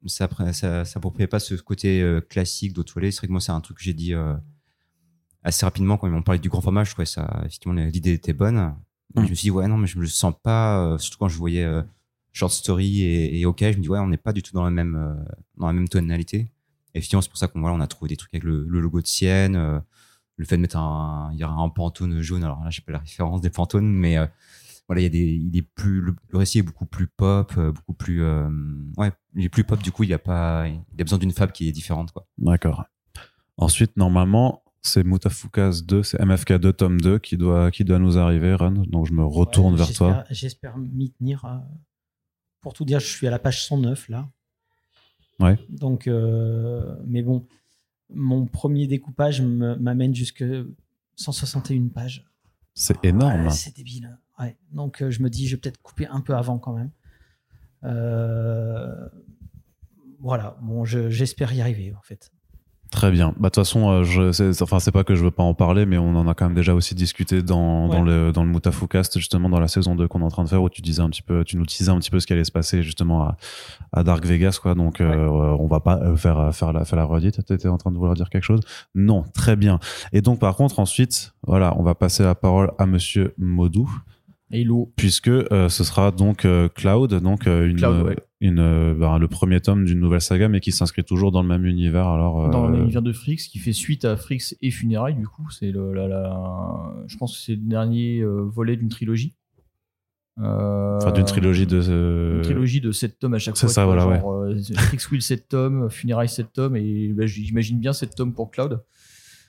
ça, 0.08 0.28
ça, 0.52 0.84
s'appropriait 0.84 1.28
pas 1.28 1.40
ce 1.40 1.56
côté 1.56 2.02
euh, 2.02 2.20
classique 2.20 2.74
d'autoilé. 2.74 3.12
C'est 3.12 3.20
vrai 3.20 3.28
que 3.28 3.32
moi, 3.32 3.40
c'est 3.40 3.54
un 3.54 3.62
truc 3.62 3.78
que 3.78 3.84
j'ai 3.84 3.94
dit 3.94 4.14
euh, 4.14 4.34
assez 5.44 5.66
rapidement 5.66 5.96
quand 5.98 6.08
ils 6.08 6.12
m'ont 6.12 6.22
parlé 6.22 6.40
du 6.40 6.50
grand 6.50 6.60
format. 6.60 6.84
Je 6.84 6.92
trouvais 6.92 7.06
ça, 7.06 7.42
effectivement, 7.46 7.76
l'idée 7.80 8.12
était 8.14 8.34
bonne. 8.34 8.74
Mais 9.16 9.22
Mm. 9.22 9.26
Je 9.26 9.30
me 9.30 9.36
suis 9.36 9.46
dit, 9.46 9.52
ouais, 9.52 9.68
non, 9.70 9.78
mais 9.78 9.88
je 9.88 9.98
me 9.98 10.02
le 10.02 10.10
sens 10.10 10.34
pas, 10.44 10.80
euh, 10.80 10.98
surtout 10.98 11.18
quand 11.20 11.30
je 11.30 11.38
voyais 11.38 11.64
euh, 11.64 11.82
Short 12.34 12.52
Story 12.52 13.04
et, 13.04 13.40
et 13.40 13.46
OK, 13.46 13.60
je 13.62 13.78
me 13.78 13.82
dis, 13.82 13.90
ouais, 13.90 14.00
on 14.00 14.08
n'est 14.08 14.18
pas 14.18 14.34
du 14.34 14.42
tout 14.44 14.54
dans 14.54 14.64
la 14.64 14.72
même, 14.72 14.96
euh, 14.96 15.14
dans 15.58 15.68
la 15.68 15.74
même 15.74 15.88
tonalité. 15.88 16.38
Et 16.94 16.98
effectivement, 16.98 17.22
c'est 17.22 17.30
pour 17.30 17.38
ça 17.38 17.48
qu'on 17.48 17.62
voilà, 17.62 17.76
on 17.76 17.80
a 17.80 17.88
trouvé 17.88 18.10
des 18.10 18.18
trucs 18.18 18.34
avec 18.34 18.44
le, 18.44 18.66
le 18.68 18.80
logo 18.80 19.02
de 19.02 19.08
Sienne, 19.08 19.56
euh, 19.56 19.80
le 20.38 20.46
fait 20.46 20.58
de 20.58 20.62
mettre 20.62 20.78
un, 20.78 21.30
il 21.34 21.40
y 21.40 21.44
aura 21.44 21.56
un 21.62 21.70
pantone 21.70 22.22
jaune. 22.22 22.44
Alors 22.44 22.64
là, 22.64 22.70
j'ai 22.70 22.82
pas 22.82 22.92
la 22.92 23.00
référence 23.00 23.42
des 23.42 23.50
pantones, 23.50 23.88
mais 23.92 24.18
euh, 24.18 24.26
voilà, 24.88 25.02
il 25.02 25.04
y 25.04 25.08
a 25.08 25.10
des, 25.10 25.20
il 25.36 25.56
est 25.58 25.62
plus, 25.62 26.02
le, 26.02 26.16
le 26.30 26.38
récit 26.38 26.60
est 26.60 26.64
beaucoup 26.64 26.86
plus 26.86 27.08
pop, 27.08 27.54
euh, 27.58 27.72
beaucoup 27.72 27.94
plus, 27.94 28.22
euh, 28.24 28.50
ouais, 28.98 29.12
il 29.36 29.46
est 29.46 29.50
plus 29.50 29.64
pop. 29.64 29.82
Du 29.82 29.92
coup, 29.92 30.04
il 30.04 30.10
y 30.10 30.14
a 30.14 30.20
pas, 30.20 30.68
il 30.68 31.02
a 31.02 31.04
besoin 31.04 31.20
d'une 31.20 31.32
fable 31.32 31.52
qui 31.52 31.68
est 31.68 31.72
différente, 31.72 32.12
quoi. 32.12 32.28
D'accord. 32.38 32.84
Ensuite, 33.58 33.96
normalement, 33.96 34.64
c'est 34.82 35.04
Mutafukaz 35.06 35.84
2, 35.86 36.04
c'est 36.04 36.20
MFK 36.20 36.54
2, 36.54 36.74
tome 36.74 37.00
2 37.00 37.20
qui 37.20 37.38
doit, 37.38 37.72
qui 37.72 37.86
doit 37.86 38.00
nous 38.00 38.18
arriver, 38.18 38.54
Ron. 38.56 38.72
Donc 38.72 39.06
je 39.08 39.14
me 39.14 39.24
retourne 39.24 39.74
Ouais, 39.74 39.78
vers 39.80 39.94
toi. 39.94 40.24
J'espère 40.32 40.78
m'y 40.78 41.12
tenir. 41.12 41.46
Pour 42.64 42.74
tout 42.74 42.86
dire, 42.86 43.00
je 43.00 43.06
suis 43.08 43.28
à 43.28 43.30
la 43.30 43.38
page 43.40 43.64
109 43.66 44.10
là. 44.10 44.28
Ouais. 45.40 45.60
Donc, 45.70 46.08
euh, 46.08 46.96
mais 47.06 47.22
bon, 47.22 47.46
mon 48.10 48.46
premier 48.48 48.88
découpage 48.88 49.42
m'amène 49.42 50.16
jusque 50.16 50.44
161 51.16 51.90
pages. 51.90 52.26
C'est 52.74 53.04
énorme. 53.06 53.44
Ouais, 53.44 53.50
c'est 53.52 53.76
débile. 53.76 54.18
Ouais. 54.40 54.58
Donc, 54.72 55.02
euh, 55.04 55.12
je 55.12 55.22
me 55.22 55.30
dis, 55.30 55.48
je 55.48 55.56
vais 55.56 55.62
peut-être 55.62 55.82
couper 55.82 56.08
un 56.08 56.22
peu 56.22 56.34
avant 56.36 56.58
quand 56.58 56.74
même. 56.74 56.90
Euh, 57.84 59.08
Voilà. 60.20 60.58
Bon, 60.62 60.86
je- 60.86 61.10
j'espère 61.10 61.52
y 61.54 61.60
arriver 61.62 61.94
en 61.94 62.02
fait. 62.02 62.32
Très 62.94 63.10
bien. 63.10 63.30
Bah, 63.40 63.50
de 63.50 63.54
toute 63.54 63.56
façon, 63.56 63.90
euh, 63.90 64.04
je, 64.04 64.32
c'est, 64.32 64.62
enfin, 64.62 64.78
c'est 64.80 64.92
pas 64.92 65.04
que 65.04 65.16
je 65.16 65.24
veux 65.24 65.32
pas 65.32 65.42
en 65.42 65.56
parler, 65.56 65.88
mais 65.88 65.98
on 65.98 66.16
en 66.16 66.28
a 66.28 66.36
quand 66.36 66.46
même 66.46 66.54
déjà 66.54 66.76
aussi 66.76 66.94
discuté 66.94 67.42
dans, 67.42 67.88
dans 67.88 68.04
Ouais. 68.04 68.06
le, 68.28 68.32
dans 68.32 68.44
le 68.44 68.52
Mutafukast, 68.52 69.18
justement, 69.18 69.50
dans 69.50 69.60
la 69.60 69.68
saison 69.68 69.96
2 69.96 70.08
qu'on 70.08 70.22
est 70.22 70.24
en 70.24 70.30
train 70.30 70.44
de 70.44 70.50
faire, 70.50 70.62
où 70.62 70.70
tu 70.70 70.84
disais 70.84 71.02
un 71.02 71.10
petit 71.10 71.24
peu, 71.24 71.44
tu 71.44 71.58
nous 71.58 71.66
disais 71.66 71.90
un 71.90 71.98
petit 71.98 72.12
peu 72.12 72.20
ce 72.20 72.28
qui 72.28 72.34
allait 72.34 72.44
se 72.44 72.52
passer, 72.52 72.84
justement, 72.84 73.24
à, 73.24 73.36
à 73.94 74.04
Dark 74.04 74.24
Vegas, 74.28 74.60
quoi. 74.62 74.76
Donc, 74.76 75.02
euh, 75.02 75.26
on 75.28 75.66
va 75.66 75.80
pas 75.80 75.98
euh, 76.04 76.16
faire, 76.16 76.54
faire 76.54 76.72
la, 76.72 76.86
faire 76.86 76.98
la 76.98 77.06
redite. 77.06 77.44
T'étais 77.44 77.68
en 77.68 77.78
train 77.80 77.90
de 77.90 77.98
vouloir 77.98 78.14
dire 78.14 78.30
quelque 78.30 78.44
chose? 78.44 78.60
Non. 78.94 79.24
Très 79.34 79.56
bien. 79.56 79.80
Et 80.12 80.22
donc, 80.22 80.38
par 80.40 80.56
contre, 80.56 80.78
ensuite, 80.80 81.34
voilà, 81.48 81.74
on 81.80 81.82
va 81.84 81.96
passer 81.96 82.22
la 82.24 82.36
parole 82.36 82.72
à 82.78 82.86
monsieur 82.86 83.34
Modou, 83.40 83.90
Puisque 84.96 85.28
euh, 85.30 85.68
ce 85.70 85.84
sera 85.84 86.12
donc 86.12 86.46
euh, 86.46 86.70
Cloud, 86.70 87.14
donc 87.16 87.48
euh, 87.48 87.68
une, 87.68 87.78
Cloud, 87.78 88.04
ouais. 88.06 88.16
une, 88.42 88.94
bah, 88.94 89.18
le 89.20 89.28
premier 89.28 89.60
tome 89.62 89.86
d'une 89.86 90.00
nouvelle 90.00 90.22
saga, 90.22 90.48
mais 90.48 90.60
qui 90.60 90.72
s'inscrit 90.72 91.04
toujours 91.04 91.32
dans 91.32 91.42
le 91.42 91.48
même 91.48 91.66
univers. 91.66 92.08
Alors, 92.08 92.50
Dans 92.50 92.70
l'univers 92.70 93.02
de 93.02 93.12
Frix, 93.12 93.38
qui 93.50 93.60
fait 93.60 93.74
suite 93.74 94.06
à 94.06 94.16
Frix 94.16 94.56
et 94.62 94.72
Funérailles, 94.72 95.16
du 95.16 95.28
coup. 95.28 95.50
C'est 95.52 95.72
le, 95.72 95.94
la, 95.94 96.08
la- 96.08 96.94
je 97.08 97.18
pense 97.18 97.36
que 97.38 97.44
c'est 97.44 97.56
le 97.56 97.62
dernier 97.68 98.24
volet 98.24 98.76
d'une 98.76 98.90
trilogie. 98.90 99.34
Enfin, 100.38 101.12
d'une 101.12 101.26
trilogie 101.26 101.68
de. 101.68 102.36
Une 102.38 102.42
trilogie 102.42 102.82
de 102.82 102.92
7 102.92 103.20
tomes 103.20 103.36
à 103.36 103.40
chaque 103.40 103.56
c'est 103.56 103.68
fois. 103.68 103.74
ça, 103.74 103.82
tu 103.82 103.86
vois, 103.86 103.96
voilà, 104.06 104.20
genre, 104.20 104.34
euh, 104.34 104.56
Frix 104.78 104.98
Will 105.12 105.22
7 105.22 105.48
tomes, 105.48 105.90
Funérailles 105.92 106.30
7 106.30 106.52
tomes, 106.54 106.76
et 106.76 107.10
bah, 107.14 107.26
j'imagine 107.28 107.80
bien 107.80 107.94
7 107.94 108.16
tomes 108.16 108.34
pour 108.34 108.50
Cloud. 108.50 108.82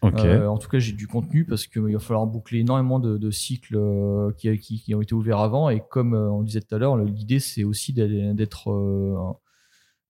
Euh, 0.02 0.46
en 0.46 0.58
tout 0.58 0.68
cas, 0.68 0.78
j'ai 0.78 0.92
du 0.92 1.06
contenu 1.06 1.44
parce 1.44 1.66
qu'il 1.66 1.82
va 1.82 1.98
falloir 1.98 2.26
boucler 2.26 2.60
énormément 2.60 2.98
de, 2.98 3.30
cycles 3.30 3.76
euh, 3.76 4.32
qui, 4.32 4.94
ont 4.94 5.00
été 5.00 5.14
ouverts 5.14 5.40
avant. 5.40 5.70
Et 5.70 5.82
comme 5.90 6.14
euh, 6.14 6.30
on 6.30 6.42
disait 6.42 6.60
tout 6.60 6.74
à 6.74 6.78
l'heure, 6.78 6.96
l'idée 6.96 7.40
c'est 7.40 7.64
aussi 7.64 7.92
d'être- 7.92 9.40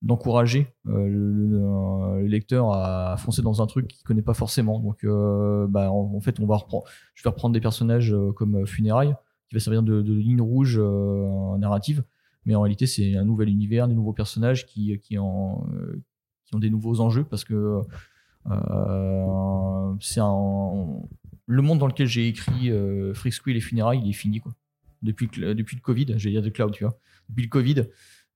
d'encourager 0.02 0.74
le, 0.84 1.08
le- 1.08 2.20
le 2.20 2.26
lecteur 2.26 2.72
à 2.72 3.16
foncer 3.16 3.40
dans 3.40 3.62
un 3.62 3.66
truc 3.66 3.88
qu'il 3.88 4.04
connaît 4.04 4.22
pas 4.22 4.34
forcément. 4.34 4.78
Donc, 4.80 5.06
bah, 5.70 5.90
en, 5.90 6.20
fait, 6.20 6.40
on 6.40 6.46
va 6.46 6.56
reprendre. 6.56 6.84
Je 7.14 7.22
vais 7.22 7.30
reprendre 7.30 7.52
des 7.52 7.60
personnages 7.60 8.14
comme 8.36 8.66
Funérailles 8.66 9.14
qui 9.48 9.56
va 9.56 9.60
servir 9.60 9.82
de, 9.82 10.00
ligne 10.00 10.40
rouge 10.40 10.80
narrative. 11.58 12.04
Mais 12.46 12.54
en 12.54 12.60
réalité, 12.60 12.86
c'est 12.86 13.16
un 13.16 13.24
nouvel 13.24 13.48
univers, 13.48 13.88
des 13.88 13.94
nouveaux 13.94 14.12
personnages 14.12 14.66
qui, 14.66 14.98
qui, 14.98 15.18
ont 15.18 15.66
des 16.52 16.70
nouveaux 16.70 17.00
enjeux 17.00 17.24
parce 17.24 17.42
que 17.42 17.80
c'est 20.00 20.20
un 20.20 21.02
le 21.46 21.62
monde 21.62 21.78
dans 21.78 21.86
lequel 21.86 22.06
j'ai 22.06 22.28
écrit 22.28 22.70
euh, 22.70 23.14
Freak 23.14 23.34
et 23.46 23.60
Funérailles, 23.60 24.00
il 24.02 24.10
est 24.10 24.14
fini 24.14 24.40
quoi. 24.40 24.52
Depuis 25.02 25.28
depuis 25.28 25.76
le 25.76 25.82
Covid, 25.82 26.06
j'allais 26.16 26.32
dire 26.32 26.42
de 26.42 26.48
Cloud, 26.48 26.72
tu 26.72 26.84
vois. 26.84 26.98
Depuis 27.28 27.42
le 27.42 27.48
Covid, 27.48 27.84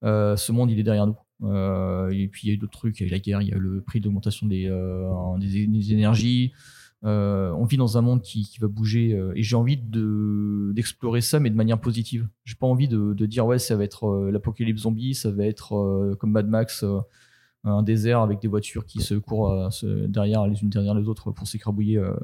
euh, 0.05 0.37
ce 0.37 0.53
monde 0.53 0.71
il 0.71 0.79
est 0.79 0.83
derrière 0.83 1.07
nous. 1.07 1.17
Euh, 1.45 2.11
et 2.11 2.29
puis 2.29 2.43
il 2.45 2.49
y 2.49 2.51
a 2.51 2.55
eu 2.55 2.59
d'autres 2.59 2.73
trucs, 2.73 2.99
il 3.01 3.05
y 3.05 3.07
a 3.07 3.09
eu 3.09 3.11
la 3.11 3.19
guerre, 3.19 3.41
il 3.41 3.49
y 3.49 3.53
a 3.53 3.57
eu 3.57 3.61
le 3.61 3.81
prix 3.81 4.01
d'augmentation 4.01 4.47
des, 4.47 4.67
euh, 4.69 5.39
des, 5.39 5.93
énergies. 5.93 6.53
Euh, 7.05 7.51
on 7.53 7.65
vit 7.65 7.77
dans 7.77 7.97
un 7.97 8.01
monde 8.01 8.23
qui, 8.23 8.43
qui 8.43 8.59
va 8.59 8.67
bouger 8.67 9.15
euh, 9.15 9.33
et 9.37 9.43
j'ai 9.45 9.55
envie 9.55 9.77
de 9.77 10.73
d'explorer 10.75 11.21
ça 11.21 11.39
mais 11.39 11.49
de 11.49 11.55
manière 11.55 11.81
positive. 11.81 12.29
J'ai 12.45 12.57
pas 12.57 12.67
envie 12.67 12.89
de, 12.89 13.15
de 13.15 13.27
dire 13.27 13.47
ouais 13.47 13.61
ça 13.61 13.77
va 13.77 13.85
être 13.85 14.09
euh, 14.09 14.31
l'apocalypse 14.33 14.83
zombie, 14.83 15.15
ça 15.15 15.31
va 15.31 15.47
être 15.47 15.77
euh, 15.77 16.17
comme 16.17 16.33
Mad 16.33 16.49
Max. 16.49 16.85
Euh, 17.67 17.71
un 17.71 17.83
désert 17.83 18.21
avec 18.21 18.41
des 18.41 18.49
voitures 18.49 18.87
qui 18.87 19.01
se 19.01 19.15
courent 19.15 19.51
euh, 19.51 19.71
se- 19.71 20.07
derrière 20.07 20.47
les 20.47 20.61
unes 20.63 20.69
derrière 20.69 20.95
les 20.95 21.09
autres 21.09 21.31
pour 21.33 21.47
s'écrabouiller 21.47 21.99
euh, 21.99 22.15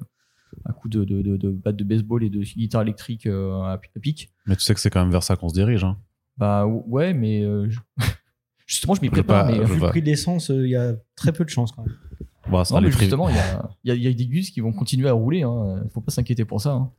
à 0.64 0.72
coups 0.72 0.95
de, 0.97 1.05
de, 1.05 1.22
de, 1.22 1.37
de 1.37 1.51
battes 1.51 1.76
de 1.76 1.85
baseball 1.85 2.22
et 2.22 2.30
de 2.30 2.41
guitare 2.43 2.82
électrique 2.82 3.26
euh, 3.26 3.53
à, 3.62 3.72
à 3.72 3.78
pic. 4.01 4.30
Mais 4.47 4.55
tu 4.57 4.62
sais 4.62 4.74
que 4.74 4.80
c'est 4.80 4.91
quand 4.91 5.01
même 5.01 5.11
vers 5.11 5.22
ça 5.24 5.37
qu'on 5.37 5.49
se 5.49 5.55
dirige. 5.55 5.82
Hein. 5.85 5.97
Bah 6.37 6.66
ouais, 6.66 7.12
mais 7.14 7.43
euh, 7.43 7.68
je- 7.68 7.80
justement, 8.66 8.95
je 8.95 9.01
m'y 9.03 9.11
prépare. 9.11 9.47
pas- 9.47 9.53
mais, 9.53 9.64
Vu 9.64 9.78
pas. 9.80 9.87
le 9.87 9.91
prix 9.91 10.01
de 10.03 10.07
l'essence, 10.07 10.51
euh, 10.51 10.64
il 10.66 10.70
y 10.70 10.76
a 10.76 10.95
très 11.16 11.32
peu 11.32 11.45
de 11.45 11.51
chances 11.51 11.72
quand 11.72 11.85
même. 11.85 11.97
Bon, 12.49 12.62
ça 12.62 12.74
non, 12.74 12.82
mais 12.82 12.91
justement, 12.91 13.28
il 13.30 13.35
y 13.35 13.39
a, 13.39 13.68
il 13.85 13.89
y, 13.89 13.91
a, 13.91 13.95
il 13.95 14.03
y 14.03 14.07
a 14.07 14.12
des 14.12 14.26
gus 14.26 14.51
qui 14.51 14.61
vont 14.61 14.72
continuer 14.72 15.09
à 15.09 15.12
rouler. 15.14 15.43
Hein. 15.43 15.82
Faut 15.93 16.03
pas 16.03 16.12
s'inquiéter 16.12 16.45
pour 16.45 16.61
ça. 16.61 16.72
hein. 16.72 16.91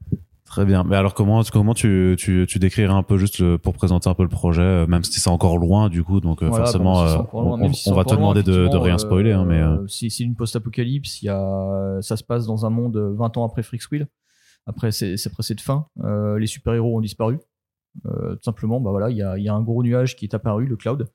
Très 0.46 0.64
bien. 0.64 0.84
Mais 0.84 0.96
alors, 0.96 1.16
comment, 1.16 1.42
comment 1.52 1.74
tu, 1.74 2.16
tu, 2.20 2.46
tu 2.48 2.60
décrirais 2.60 2.94
un 2.94 3.02
peu 3.04 3.18
juste 3.18 3.40
le- 3.40 3.58
pour 3.58 3.74
présenter 3.74 4.10
un 4.10 4.14
peu 4.14 4.22
le 4.24 4.30
projet, 4.30 4.62
euh, 4.62 4.88
même 4.88 5.04
si 5.04 5.20
c'est 5.20 5.30
encore 5.30 5.58
loin 5.58 5.90
du 5.90 6.04
coup, 6.04 6.22
donc 6.22 6.44
euh, 6.44 6.48
Voilà, 6.48 6.66
forcément, 6.66 7.02
euh, 7.02 7.18
loin, 7.44 7.58
on, 7.64 7.74
si 7.74 7.90
va 7.96 8.04
te 8.04 8.10
demander 8.16 8.44
de, 8.44 8.68
de 8.68 8.78
rien 8.78 8.98
spoiler, 9.00 9.32
hein, 9.34 9.44
mais. 9.46 9.60
euh, 9.62 9.78
euh, 9.82 9.88
c'est 9.88 10.20
une 10.20 10.36
post-apocalypse. 10.36 11.22
Il 11.24 11.26
y 11.26 11.30
a, 11.30 11.98
ça 12.02 12.16
se 12.16 12.24
passe 12.24 12.46
dans 12.46 12.66
un 12.66 12.70
monde 12.70 12.96
20 12.96 13.38
ans 13.38 13.46
après 13.46 13.64
Freaks 13.64 13.92
Wheel. 13.92 14.08
Après, 14.68 14.92
c'est 14.92 15.16
après 15.26 15.44
cette 15.44 15.62
fin. 15.62 15.88
Euh, 16.04 16.38
les 16.40 16.48
super-héros 16.48 16.96
ont 16.98 17.02
disparu. 17.02 17.40
Euh, 18.06 18.36
tout 18.36 18.44
simplement, 18.44 18.80
bah 18.80 18.92
voilà, 18.92 19.10
il 19.10 19.18
y 19.18 19.24
a, 19.24 19.38
y 19.38 19.48
a 19.50 19.54
un 19.54 19.62
gros 19.62 19.82
nuage 19.84 20.16
qui 20.16 20.26
est 20.26 20.34
apparu, 20.36 20.66
le 20.68 20.76
cloud, 20.76 21.08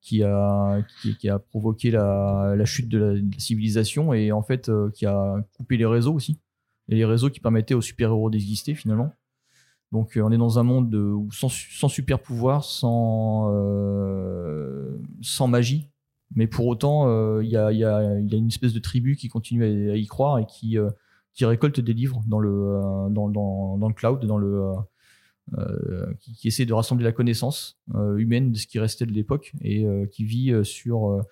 qui 0.00 0.22
a, 0.22 0.78
qui, 1.02 1.16
qui 1.16 1.28
a 1.28 1.38
provoqué 1.40 1.90
la, 1.90 2.54
la 2.56 2.64
chute 2.64 2.88
de 2.88 2.98
la, 2.98 3.12
de 3.14 3.30
la 3.32 3.38
civilisation 3.38 4.12
et 4.12 4.30
en 4.32 4.42
fait 4.42 4.68
euh, 4.68 4.90
qui 4.90 5.06
a 5.06 5.36
coupé 5.56 5.76
les 5.76 5.86
réseaux 5.86 6.14
aussi. 6.14 6.38
Et 6.88 6.94
les 6.94 7.04
réseaux 7.04 7.30
qui 7.30 7.40
permettaient 7.40 7.74
aux 7.74 7.80
super-héros 7.80 8.30
d'exister 8.30 8.74
finalement. 8.74 9.12
Donc 9.92 10.16
euh, 10.16 10.22
on 10.22 10.30
est 10.30 10.38
dans 10.38 10.58
un 10.58 10.62
monde 10.62 11.28
sans, 11.32 11.48
su- 11.48 11.72
sans 11.72 11.88
super 11.88 12.20
pouvoir, 12.20 12.66
euh, 12.84 14.98
sans 15.22 15.48
magie, 15.48 15.90
mais 16.34 16.46
pour 16.46 16.66
autant 16.66 17.08
euh, 17.08 17.42
il 17.44 17.50
y, 17.50 17.56
a, 17.56 17.70
une 18.20 18.48
espèce 18.48 18.72
de 18.72 18.78
tribu 18.78 19.16
qui 19.16 19.28
continue 19.28 19.90
à, 19.90 19.96
y 19.96 20.06
croire 20.06 20.38
et 20.38 20.46
qui, 20.46 20.78
récolte 21.40 21.80
des 21.80 21.94
livres 21.94 22.22
dans 22.26 22.40
le, 22.40 23.92
cloud, 23.94 24.24
dans 24.24 24.38
le, 24.38 24.72
qui, 26.18 26.48
essaie 26.48 26.66
de 26.66 26.74
rassembler 26.74 27.04
la 27.04 27.12
connaissance 27.12 27.78
humaine 27.94 28.52
de 28.52 28.58
ce 28.58 28.66
qui 28.66 28.80
restait 28.80 29.06
de 29.06 29.12
l'époque 29.12 29.52
et 29.60 29.86
qui 30.10 30.24
vit 30.24 30.52
sur 30.64 31.22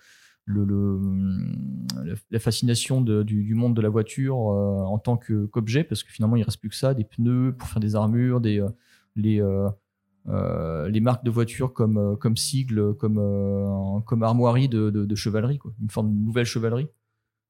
la- 0.47 2.39
fascination 2.39 3.01
du, 3.01 3.53
monde 3.55 3.75
de 3.75 3.81
la 3.81 3.89
voiture 3.89 4.35
euh, 4.35 4.83
en 4.83 4.99
tant 4.99 5.17
qu'objet, 5.17 5.83
parce 5.83 6.03
que 6.03 6.11
finalement 6.11 6.35
il 6.35 6.43
reste 6.43 6.59
plus 6.59 6.69
que 6.69 6.75
ça, 6.75 6.93
des 6.93 7.03
pneus 7.03 7.55
pour 7.57 7.67
faire 7.67 7.79
des 7.79 7.95
armures, 7.95 8.41
des, 8.41 8.59
euh, 8.59 8.69
les, 9.15 9.41
euh, 9.41 10.89
les 10.89 10.99
marques 10.99 11.23
de 11.23 11.31
voitures 11.31 11.73
comme, 11.73 12.17
comme 12.17 12.37
sigle, 12.37 12.93
comme, 12.95 14.03
comme 14.05 14.23
armoirie 14.23 14.69
de, 14.69 15.15
chevalerie, 15.15 15.57
quoi. 15.57 15.73
une 15.81 15.89
forme 15.89 16.13
de 16.13 16.19
nouvelle 16.19 16.45
chevalerie. 16.45 16.89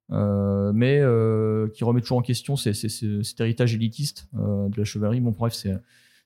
Mais 0.09 1.01
qui 1.73 1.83
remet 1.83 2.01
toujours 2.01 2.19
en 2.19 2.21
question 2.21 2.55
cet 2.55 3.39
héritage 3.39 3.73
élitiste 3.73 4.29
de 4.33 4.77
la 4.77 4.83
chevalerie. 4.83 5.19
Bon, 5.19 5.31
bref, 5.31 5.53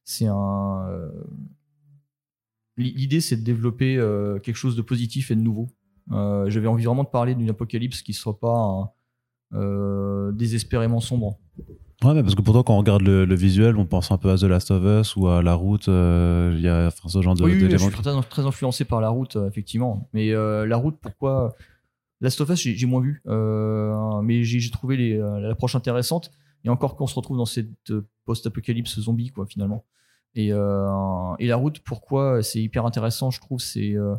c'est 0.04 0.26
un. 0.26 1.12
L'idée, 2.78 3.20
c'est 3.20 3.36
de 3.36 3.44
développer 3.44 3.96
quelque 4.44 4.56
chose 4.56 4.76
de 4.76 4.82
positif 4.82 5.32
et 5.32 5.36
de 5.36 5.42
nouveau. 5.42 5.70
Euh, 6.12 6.50
J'avais 6.50 6.68
envie 6.68 6.86
vraiment 6.86 7.04
de 7.04 7.10
parler 7.10 7.36
d'une 7.36 7.50
apocalypse 7.50 8.02
qui 8.02 8.12
ne 8.12 8.16
soit 8.16 8.40
pas 8.40 8.94
euh, 9.54 10.32
désespérément 10.32 11.00
sombre. 11.00 11.38
Ouais, 12.04 12.14
mais 12.14 12.22
parce 12.24 12.36
que 12.36 12.42
pourtant, 12.42 12.64
quand 12.64 12.76
on 12.76 12.80
regarde 12.80 13.02
le, 13.02 13.26
le 13.26 13.36
visuel, 13.36 13.76
on 13.76 13.86
pense 13.86 14.10
un 14.12 14.18
peu 14.18 14.30
à 14.32 14.38
The 14.38 14.44
Last 14.44 14.72
of 14.72 14.84
Us 14.84 15.16
ou 15.18 15.28
à 15.28 15.42
La 15.42 15.54
Route. 15.54 15.90
euh, 15.90 16.54
Il 16.56 16.62
y 16.62 16.68
a 16.70 16.88
enfin, 16.88 17.10
ce 17.10 17.22
genre 17.22 17.36
de- 17.36 17.44
oui, 17.44 17.52
oui, 17.62 17.70
je 17.70 17.78
suis 17.78 17.92
très, 17.92 18.22
très 18.30 18.46
influencé 18.46 18.86
par 18.86 19.02
la 19.02 19.10
route, 19.10 19.38
effectivement. 19.48 20.10
Mais 20.14 20.32
la 20.32 20.78
route, 20.78 20.98
pourquoi 21.02 21.56
Last 22.22 22.40
of 22.42 22.50
Us, 22.50 22.60
j'ai 22.60 22.86
moins 22.86 23.02
vu. 23.02 23.22
Mais 24.24 24.44
j'ai 24.44 24.72
trouvé 24.72 25.18
l'approche 25.42 25.76
intéressante. 25.76 26.32
Et 26.66 26.70
encore 26.70 26.96
qu'on 26.98 27.08
se 27.08 27.16
retrouve 27.16 27.38
dans 27.38 27.46
cette 27.46 27.92
post-apocalypse 28.26 29.00
zombie, 29.00 29.30
quoi, 29.32 29.46
finalement. 29.46 29.86
Et, 30.36 30.50
euh, 30.52 30.88
et 31.40 31.48
la 31.48 31.56
route, 31.56 31.80
pourquoi 31.80 32.44
c'est 32.44 32.62
hyper 32.62 32.86
intéressant, 32.86 33.32
je 33.32 33.40
trouve, 33.42 33.60
c'est. 33.60 33.96
euh, 33.96 34.16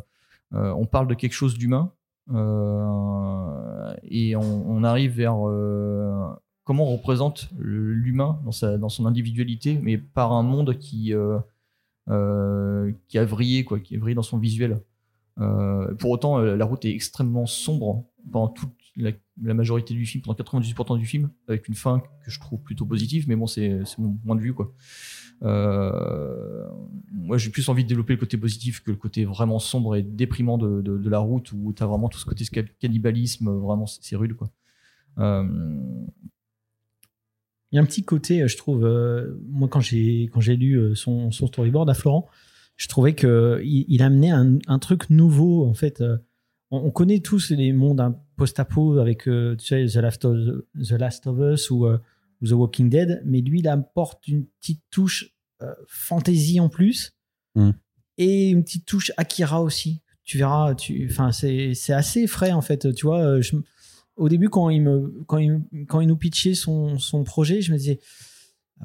on 0.51 0.85
parle 0.85 1.07
de 1.07 1.13
quelque 1.13 1.33
chose 1.33 1.57
d'humain. 1.57 1.91
euh, 2.31 3.93
et 4.03 4.35
on, 4.35 4.83
arrive 4.83 5.11
vers 5.13 5.47
euh, 5.47 6.27
comment 6.63 6.89
on 6.89 6.95
représente 6.95 7.49
l'humain 7.59 8.39
dans, 8.45 8.77
dans 8.77 8.89
son 8.89 9.05
individualité, 9.05 9.79
mais 9.81 9.97
par 9.97 10.31
un 10.33 10.43
monde 10.43 10.77
qui, 10.77 11.13
euh, 11.13 11.39
euh, 12.09 12.91
qui 13.07 13.17
a 13.17 13.25
vrillé, 13.25 13.63
quoi, 13.63 13.79
qui 13.79 13.95
a 13.95 14.13
dans 14.13 14.21
son 14.23 14.37
visuel. 14.37 14.81
Euh, 15.39 15.93
pour 15.95 16.11
autant, 16.11 16.39
euh, 16.39 16.55
la 16.55 16.65
route 16.65 16.83
est 16.85 16.91
extrêmement 16.91 17.45
sombre 17.45 18.05
pendant 18.31 18.49
toute 18.49 18.73
la, 18.95 19.13
majorité 19.37 19.93
du 19.93 20.05
film, 20.05 20.23
pendant 20.23 20.37
98% 20.37 20.97
du 20.97 21.05
film, 21.05 21.29
avec 21.47 21.67
une 21.67 21.75
fin 21.75 21.99
que 21.99 22.31
je 22.31 22.39
trouve 22.39 22.59
plutôt 22.61 22.85
positive, 22.85 23.25
mais 23.27 23.35
bon, 23.35 23.47
c'est 23.47 23.81
c'est 23.85 23.99
mon 23.99 24.13
point 24.13 24.35
de 24.35 24.41
vue, 24.41 24.53
quoi. 24.53 24.73
Euh, 25.43 26.67
moi, 27.11 27.37
j'ai 27.37 27.49
plus 27.49 27.67
envie 27.69 27.83
de 27.83 27.89
développer 27.89 28.13
le 28.13 28.19
côté 28.19 28.37
positif 28.37 28.83
que 28.83 28.91
le 28.91 28.97
côté 28.97 29.25
vraiment 29.25 29.59
sombre 29.59 29.95
et 29.95 30.01
déprimant 30.01 30.57
de, 30.57 30.81
de, 30.81 31.09
la 31.09 31.19
route, 31.19 31.51
où 31.53 31.73
tu 31.73 31.81
as 31.83 31.85
vraiment 31.85 32.09
tout 32.09 32.19
ce 32.19 32.25
côté 32.25 32.45
cannibalisme, 32.79 33.49
vraiment, 33.49 33.85
c'est 33.85 34.15
rude, 34.15 34.33
quoi. 34.35 34.49
Euh, 35.19 35.43
Il 37.71 37.75
y 37.75 37.79
a 37.79 37.81
un 37.81 37.85
petit 37.85 38.03
côté, 38.03 38.41
euh, 38.41 38.47
je 38.47 38.57
trouve, 38.57 38.85
euh, 38.85 39.37
moi 39.49 39.67
quand 39.67 39.81
j'ai 39.81 40.29
quand 40.31 40.39
j'ai 40.39 40.55
lu 40.55 40.75
euh, 40.75 40.95
son, 40.95 41.31
son 41.31 41.47
storyboard 41.47 41.89
à 41.89 41.93
Florent, 41.93 42.29
je 42.77 42.87
trouvais 42.87 43.13
que 43.13 43.61
il, 43.63 44.01
amenait 44.01 44.31
un, 44.31 44.79
truc 44.79 45.09
nouveau 45.09 45.65
en 45.65 45.73
fait. 45.73 46.01
euh, 46.01 46.17
on, 46.71 46.77
on 46.79 46.91
connaît 46.91 47.19
tous 47.19 47.51
les 47.51 47.73
mondes 47.73 48.15
post-apo 48.37 48.97
avec 48.99 49.27
euh, 49.27 49.55
tu 49.57 49.65
sais, 49.65 49.85
The 49.85 50.01
Last 50.01 50.25
of, 50.25 50.37
The 50.75 50.91
Last 50.91 51.27
of 51.27 51.37
Us 51.39 51.69
ou, 51.71 51.85
euh, 51.85 51.97
ou 52.41 52.47
The 52.47 52.51
Walking 52.51 52.89
Dead, 52.89 53.21
mais 53.25 53.41
lui 53.41 53.59
il 53.59 53.67
apporte 53.67 54.27
une 54.27 54.45
petite 54.59 54.81
touche 54.91 55.33
euh, 55.61 55.73
fantasy 55.87 56.59
en 56.59 56.69
plus 56.69 57.13
Mm. 57.55 57.71
et 58.17 58.49
une 58.49 58.63
petite 58.63 58.85
touche 58.85 59.11
Akira 59.17 59.61
aussi. 59.61 60.01
Tu 60.23 60.37
verras, 60.37 60.73
tu, 60.75 61.07
enfin 61.11 61.31
c'est 61.33 61.73
c'est 61.73 61.91
assez 61.93 62.25
frais 62.27 62.51
en 62.53 62.61
fait. 62.61 62.93
Tu 62.93 63.05
vois, 63.05 63.19
euh, 63.21 63.41
je, 63.41 63.55
au 64.15 64.29
début, 64.29 64.47
quand 64.49 64.69
il, 64.69 64.81
me, 64.83 65.13
quand 65.27 65.37
il, 65.37 65.61
quand 65.87 65.99
il 65.99 66.07
nous 66.07 66.15
pitchait 66.15 66.53
son, 66.53 66.97
son 66.97 67.23
projet, 67.25 67.61
je 67.61 67.71
me 67.73 67.77
disais, 67.77 67.99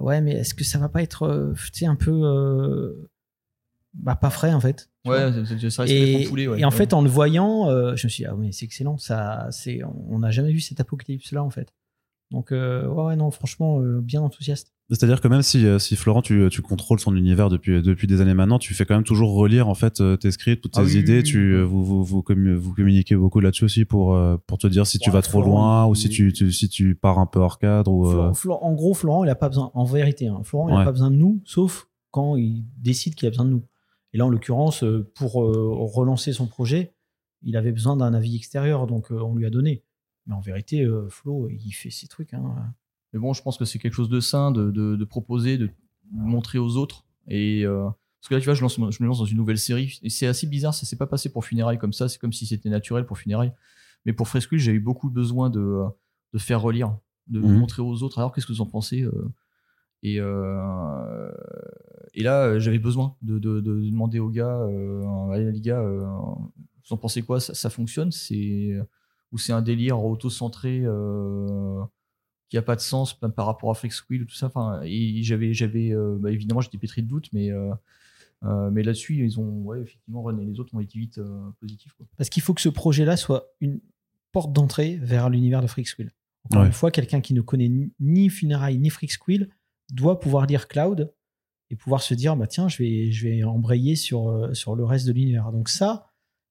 ouais, 0.01 0.21
mais 0.21 0.33
est-ce 0.33 0.55
que 0.55 0.65
ça 0.65 0.79
va 0.79 0.89
pas 0.89 1.03
être 1.03 1.23
euh, 1.25 1.53
tu 1.73 1.81
sais, 1.81 1.87
un 1.87 1.95
peu. 1.97 2.11
euh, 2.11 3.09
bah, 3.95 4.17
pas 4.17 4.31
frais, 4.31 4.53
en 4.53 4.61
fait? 4.61 4.91
Ouais, 5.07 5.31
ça- 5.71 5.83
reste 5.83 5.93
Et, 5.95 6.25
poulet, 6.29 6.49
ouais. 6.49 6.61
et 6.61 6.65
en 6.65 6.71
Ouais. 6.71 6.77
fait, 6.77 6.93
en 6.93 7.03
le 7.03 7.09
voyant, 7.09 7.69
euh, 7.71 7.95
je 7.97 8.07
me 8.07 8.11
suis 8.11 8.25
dit, 8.25 8.27
ah, 8.29 8.35
mais 8.37 8.51
c'est 8.53 8.65
excellent. 8.65 8.99
Ça, 8.99 9.47
c'est, 9.53 9.81
on 9.85 10.19
n'a 10.19 10.31
jamais 10.31 10.53
vu 10.53 10.61
cet 10.61 10.81
apocalypse-là, 10.81 11.43
en 11.45 11.51
fait. 11.51 11.73
Donc, 12.33 12.51
euh, 12.51 12.87
ouais, 12.89 13.15
non, 13.15 13.31
franchement, 13.31 13.81
euh, 13.81 14.01
bien 14.01 14.21
enthousiaste. 14.21 14.73
C'est-à-dire 14.91 15.21
que 15.21 15.29
même 15.29 15.43
si, 15.43 15.65
euh, 15.65 15.79
si 15.79 15.95
Florent, 15.97 16.23
tu, 16.23 16.49
tu 16.51 16.61
contrôles 16.63 16.99
son 17.01 17.15
univers 17.17 17.49
depuis, 17.49 17.81
depuis 17.83 18.07
des 18.09 18.21
années 18.21 18.35
maintenant, 18.35 18.59
tu 18.59 18.75
fais 18.75 18.85
quand 18.85 18.95
même 18.95 19.05
toujours 19.05 19.33
relire 19.35 19.69
en 19.69 19.75
fait 19.75 20.03
tes 20.21 20.31
scripts, 20.33 20.63
toutes 20.63 20.73
tes 20.73 20.81
Ah 20.81 20.85
oui, 20.85 20.97
idées. 20.99 21.19
oui, 21.19 21.23
tu, 21.23 21.57
oui. 21.57 21.63
vous, 21.65 21.85
vous, 21.85 22.05
vous, 22.05 22.21
commu- 22.23 22.55
vous 22.55 22.73
communiquez 22.75 23.15
beaucoup 23.17 23.39
là-dessus 23.41 23.65
aussi 23.65 23.85
pour, 23.85 24.19
pour 24.47 24.59
te 24.59 24.67
dire 24.67 24.87
si 24.87 24.99
tu 24.99 25.11
vas 25.11 25.23
trop 25.23 25.41
loin 25.43 25.87
ou 25.87 25.95
si 25.95 26.09
tu, 26.09 26.33
tu- 26.33 26.53
si 26.53 26.69
tu 26.69 26.95
pars 26.95 27.19
un 27.19 27.27
peu 27.27 27.39
hors 27.41 27.59
cadre. 27.59 27.93
Ou, 27.93 28.05
Florent- 28.11 28.35
Florent- 28.35 28.63
en 28.65 28.73
gros, 28.75 28.95
Florent, 28.95 29.25
il 29.25 29.31
a 29.31 29.35
pas 29.37 29.49
besoin, 29.49 29.71
en 29.75 29.85
vérité, 29.85 30.27
hein, 30.29 30.41
Florent, 30.45 30.69
il 30.69 30.73
n'a 30.73 30.79
Ouais. 30.81 30.85
pas 30.85 30.93
besoin 30.93 31.11
de 31.11 31.17
nous, 31.17 31.41
sauf 31.45 31.89
quand 32.13 32.37
il 32.37 32.65
décide 32.79 33.15
qu'il 33.15 33.27
a 33.27 33.31
besoin 33.31 33.45
de 33.47 33.51
nous. 33.51 33.63
Et 34.13 34.19
là, 34.19 34.27
en 34.27 34.31
l'occurrence, 34.31 34.85
pour 35.15 35.33
relancer 35.35 36.33
son 36.33 36.47
projet, 36.47 36.93
il 37.43 37.57
avait 37.57 37.73
besoin 37.73 37.97
d'un 37.97 38.15
avis 38.15 38.35
extérieur, 38.37 38.87
donc 38.87 39.11
on 39.11 39.35
lui 39.35 39.47
a 39.47 39.51
donné. 39.51 39.83
Mais 40.27 40.35
en 40.35 40.41
vérité, 40.41 40.83
euh, 40.83 41.09
Flo, 41.09 41.49
il 41.49 41.73
fait 41.73 41.91
ses 41.91 42.09
trucs. 42.09 42.35
hein. 42.35 42.75
Mais 43.13 43.19
bon, 43.21 43.33
je 43.33 43.43
pense 43.43 43.57
que 43.59 43.65
c'est 43.65 43.79
quelque 43.79 43.95
chose 43.95 44.09
de 44.09 44.21
sain 44.21 44.51
de, 44.51 44.71
de, 44.71 44.97
de 44.97 45.05
proposer, 45.05 45.57
de 45.59 45.71
montrer 46.11 46.59
aux 46.59 46.77
autres. 46.77 47.05
Et 47.29 47.65
euh, 47.65 47.85
parce 48.21 48.29
que 48.29 48.35
là, 48.35 48.41
tu 48.41 48.47
vois, 48.47 48.55
je, 48.55 48.63
lance, 48.63 48.75
je 48.77 49.03
me 49.03 49.07
lance 49.07 49.19
dans 49.19 49.25
une 49.25 49.37
nouvelle 49.37 49.59
série. 49.59 49.99
Et 50.03 50.11
c'est 50.11 50.27
assez 50.27 50.47
bizarre, 50.47 50.75
ça 50.75 50.85
s'est 50.87 50.97
pas 50.97 51.07
passé 51.07 51.31
pour 51.31 51.45
Funérailles 51.45 51.79
comme 51.79 51.93
ça. 51.93 52.09
C'est 52.09 52.19
comme 52.19 52.33
si 52.33 52.47
c'était 52.47 52.69
naturel 52.69 53.07
pour 53.07 53.19
Funérailles. 53.19 53.53
Mais 54.05 54.13
pour 54.13 54.29
Fresquil, 54.29 54.59
j'ai 54.59 54.73
eu 54.73 54.81
beaucoup 54.81 55.11
besoin 55.11 55.49
de, 55.51 55.83
de 56.33 56.39
faire 56.39 56.61
relire, 56.61 56.97
de 57.29 57.41
Mhm. 57.41 57.59
montrer 57.59 57.83
aux 57.83 58.03
autres. 58.03 58.19
Alors, 58.19 58.33
qu'est-ce 58.33 58.47
que 58.47 58.53
vous 58.53 58.61
en 58.61 58.67
pensez 58.67 59.03
euh, 59.03 59.13
et, 60.03 60.21
euh, 60.21 61.31
et 62.15 62.23
là, 62.23 62.59
j'avais 62.59 62.79
besoin 62.79 63.17
de, 63.23 63.39
de, 63.39 63.61
de 63.61 63.81
demander 63.91 64.19
aux 64.19 64.29
gars, 64.31 64.61
euh, 64.61 65.31
allez 65.31 65.51
les 65.51 65.61
gars, 65.61 65.81
euh, 65.81 66.05
vous 66.05 66.93
en 66.93 66.97
pensez 66.97 67.23
quoi? 67.23 67.41
Ça, 67.41 67.55
ça 67.55 67.71
fonctionne? 67.71 68.13
C'est 68.13 68.79
ou 69.33 69.39
c'est 69.39 69.53
un 69.53 69.63
délire 69.63 70.03
auto-centré 70.03 70.83
euh, 70.85 71.83
qui 72.49 72.57
a 72.59 72.63
pas 72.63 72.77
de 72.77 72.81
sens 72.81 73.21
même 73.23 73.33
par 73.33 73.47
rapport 73.47 73.71
à 73.71 73.75
Flex 73.75 74.05
Wheel 74.09 74.23
ou 74.23 74.25
tout 74.27 74.35
ça. 74.37 74.47
Enfin, 74.47 74.81
et 74.85 75.23
j'avais, 75.23 75.53
j'avais, 75.53 75.93
euh, 75.93 76.17
bah, 76.21 76.31
évidemment, 76.31 76.61
j'étais 76.61 76.79
pétri 76.79 77.03
de 77.03 77.09
doutes, 77.09 77.29
mais 77.33 77.51
euh, 77.51 77.73
euh, 78.45 78.71
mais 78.71 78.83
là-dessus, 78.83 79.25
ils 79.25 79.41
ont, 79.41 79.63
ouais, 79.63 79.81
effectivement, 79.81 80.23
Ron 80.23 80.39
et 80.39 80.45
les 80.45 80.61
autres 80.61 80.75
ont 80.75 80.81
été 80.81 80.99
vite 80.99 81.19
euh, 81.19 81.51
positifs. 81.61 81.93
Quoi. 81.95 82.07
Parce 82.17 82.29
qu'il 82.31 82.43
faut 82.43 82.55
que 82.55 82.61
ce 82.61 82.69
projet-là 82.69 83.17
soit 83.17 83.47
une 83.61 83.81
porte 84.33 84.53
d'entrée 84.53 84.97
vers 85.03 85.29
l'univers 85.31 85.63
de 85.63 85.67
Freaksquill. 85.67 86.13
Encore 86.45 86.61
Ouais. 86.61 86.67
une 86.69 86.73
fois, 86.73 86.91
quelqu'un 86.91 87.21
qui 87.21 87.35
ne 87.35 87.41
connaît 87.41 87.69
ni- 87.69 87.93
ni 87.99 88.29
Funérailles 88.29 88.79
ni 88.79 88.91
Freaksquill 88.91 89.49
doit 89.91 90.21
pouvoir 90.21 90.47
lire 90.47 90.69
Cloud 90.69 91.13
et 91.71 91.77
pouvoir 91.77 92.03
se 92.03 92.15
dire 92.15 92.37
bah 92.37 92.47
tiens, 92.47 92.69
je 92.69 92.79
vais, 92.79 93.11
je 93.11 93.27
vais 93.27 93.43
embrayer 93.43 93.97
sur, 93.97 94.51
sur 94.55 94.77
le 94.77 94.85
reste 94.85 95.07
de 95.09 95.13
l'univers. 95.13 95.51
Donc 95.51 95.69
ça, 95.69 96.06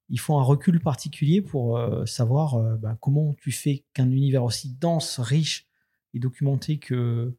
il 0.09 0.19
faut 0.19 0.37
un 0.37 0.43
recul 0.43 0.79
particulier 0.79 1.41
pour 1.41 1.77
euh, 1.77 2.05
savoir 2.05 2.55
euh, 2.55 2.75
bah, 2.77 2.97
comment 3.01 3.33
tu 3.35 3.51
fais 3.51 3.85
qu'un 3.93 4.09
univers 4.09 4.43
aussi 4.43 4.73
dense, 4.73 5.19
riche 5.19 5.67
et 6.13 6.19
documenté 6.19 6.77
que, 6.77 7.35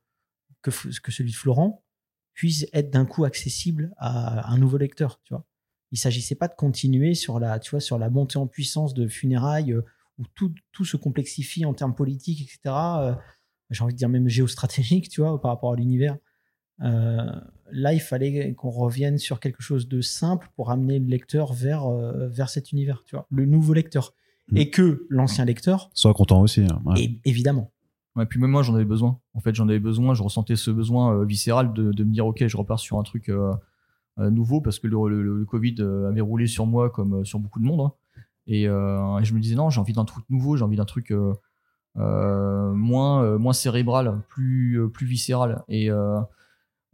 celui 1.09 1.31
de 1.31 1.37
Florent 1.37 1.85
puisse 2.35 2.67
être 2.73 2.91
d'un 2.91 3.07
coup 3.07 3.25
accessible 3.25 3.95
à 3.99 4.51
un 4.53 4.59
nouveau 4.59 4.79
lecteur, 4.79 5.21
tu 5.23 5.33
vois. 5.33 5.47
Il 5.93 5.99
s'agissait 5.99 6.35
pas 6.35 6.49
de 6.49 6.55
continuer 6.55 7.14
sur 7.14 7.39
la, 7.39 7.61
sur 7.62 7.99
la 7.99 8.11
montée 8.11 8.39
en 8.39 8.49
puissance 8.49 8.93
de 8.93 9.07
funérailles 9.07 9.73
euh, 9.73 9.85
où 10.19 10.25
tout, 10.35 10.53
tout 10.73 10.85
se 10.85 10.97
complexifie 10.97 11.64
en 11.64 11.73
termes 11.73 11.95
politiques, 11.95 12.43
etc. 12.43 12.75
J'ai 13.71 13.85
envie 13.85 13.93
de 13.93 13.99
dire 13.99 14.09
même 14.09 14.29
géostratégique, 14.29 15.09
tu 15.09 15.21
vois, 15.21 15.41
par 15.41 15.53
rapport 15.53 15.75
à 15.75 15.77
l'univers. 15.77 16.17
Là, 17.73 17.93
il 17.93 18.01
fallait 18.01 18.55
qu'on 18.55 18.71
revienne 18.71 19.19
sur 19.19 19.41
quelque 19.41 19.62
chose 19.62 19.89
de 19.89 20.01
simple 20.01 20.49
pour 20.57 20.71
amener 20.71 20.99
le 20.99 21.07
lecteur 21.07 21.53
vers, 21.53 21.87
euh, 21.87 22.29
vers 22.29 22.49
cet 22.49 22.73
univers, 22.73 23.03
tu 23.05 23.17
vois, 23.17 23.27
le 23.31 23.45
nouveau 23.47 23.73
lecteur. 23.75 24.14
Mm. 24.53 24.57
Et 24.59 24.71
que 24.71 25.07
l'ancien 25.11 25.45
lecteur, 25.45 25.91
Sois 25.95 26.14
content 26.14 26.41
aussi. 26.41 26.62
hein, 26.62 26.81
ouais. 26.85 27.01
et 27.01 27.21
évidemment, 27.25 27.73
Ouais, 28.14 28.25
puis 28.25 28.41
même 28.41 28.51
moi, 28.51 28.62
j'en 28.62 28.75
avais 28.75 28.85
besoin. 28.87 29.19
En 29.35 29.41
fait, 29.41 29.55
j'en 29.55 29.69
avais 29.69 29.79
besoin. 29.81 30.14
Je 30.14 30.23
ressentais 30.23 30.57
ce 30.57 30.71
besoin 30.71 31.14
euh, 31.14 31.25
viscéral 31.27 31.75
de, 31.75 31.93
de 31.93 32.05
me 32.05 32.12
dire, 32.12 32.27
ok, 32.27 32.47
je 32.47 32.57
repars 32.57 32.79
sur 32.81 32.99
un 32.99 33.03
truc 33.03 33.29
euh, 33.29 33.53
euh, 34.19 34.31
nouveau 34.31 34.62
parce 34.62 34.79
que 34.79 34.87
le, 34.87 34.97
le- 35.09 35.39
le 35.41 35.45
Covid 35.45 35.75
avait 36.09 36.23
roulé 36.23 36.47
sur 36.47 36.64
moi 36.64 36.89
comme 36.89 37.17
euh, 37.21 37.25
sur 37.25 37.39
beaucoup 37.39 37.59
de 37.61 37.64
monde. 37.67 37.81
hein. 37.83 37.93
Et, 38.47 38.69
euh, 38.69 39.19
et 39.19 39.25
je 39.27 39.35
me 39.35 39.41
disais, 39.41 39.55
non, 39.55 39.69
j'ai 39.69 39.81
envie 39.81 39.93
d'un 39.93 40.07
truc 40.07 40.25
nouveau, 40.31 40.57
j'ai 40.57 40.62
envie 40.64 40.77
d'un 40.79 40.87
truc 40.87 41.11
euh, 41.11 41.35
euh, 41.99 42.73
moins 42.73 43.23
euh, 43.25 43.39
moins 43.39 43.53
cérébral, 43.53 44.23
plus 44.29 44.81
euh, 44.81 44.89
plus 44.89 45.07
viscéral. 45.07 45.62
Et 45.69 45.91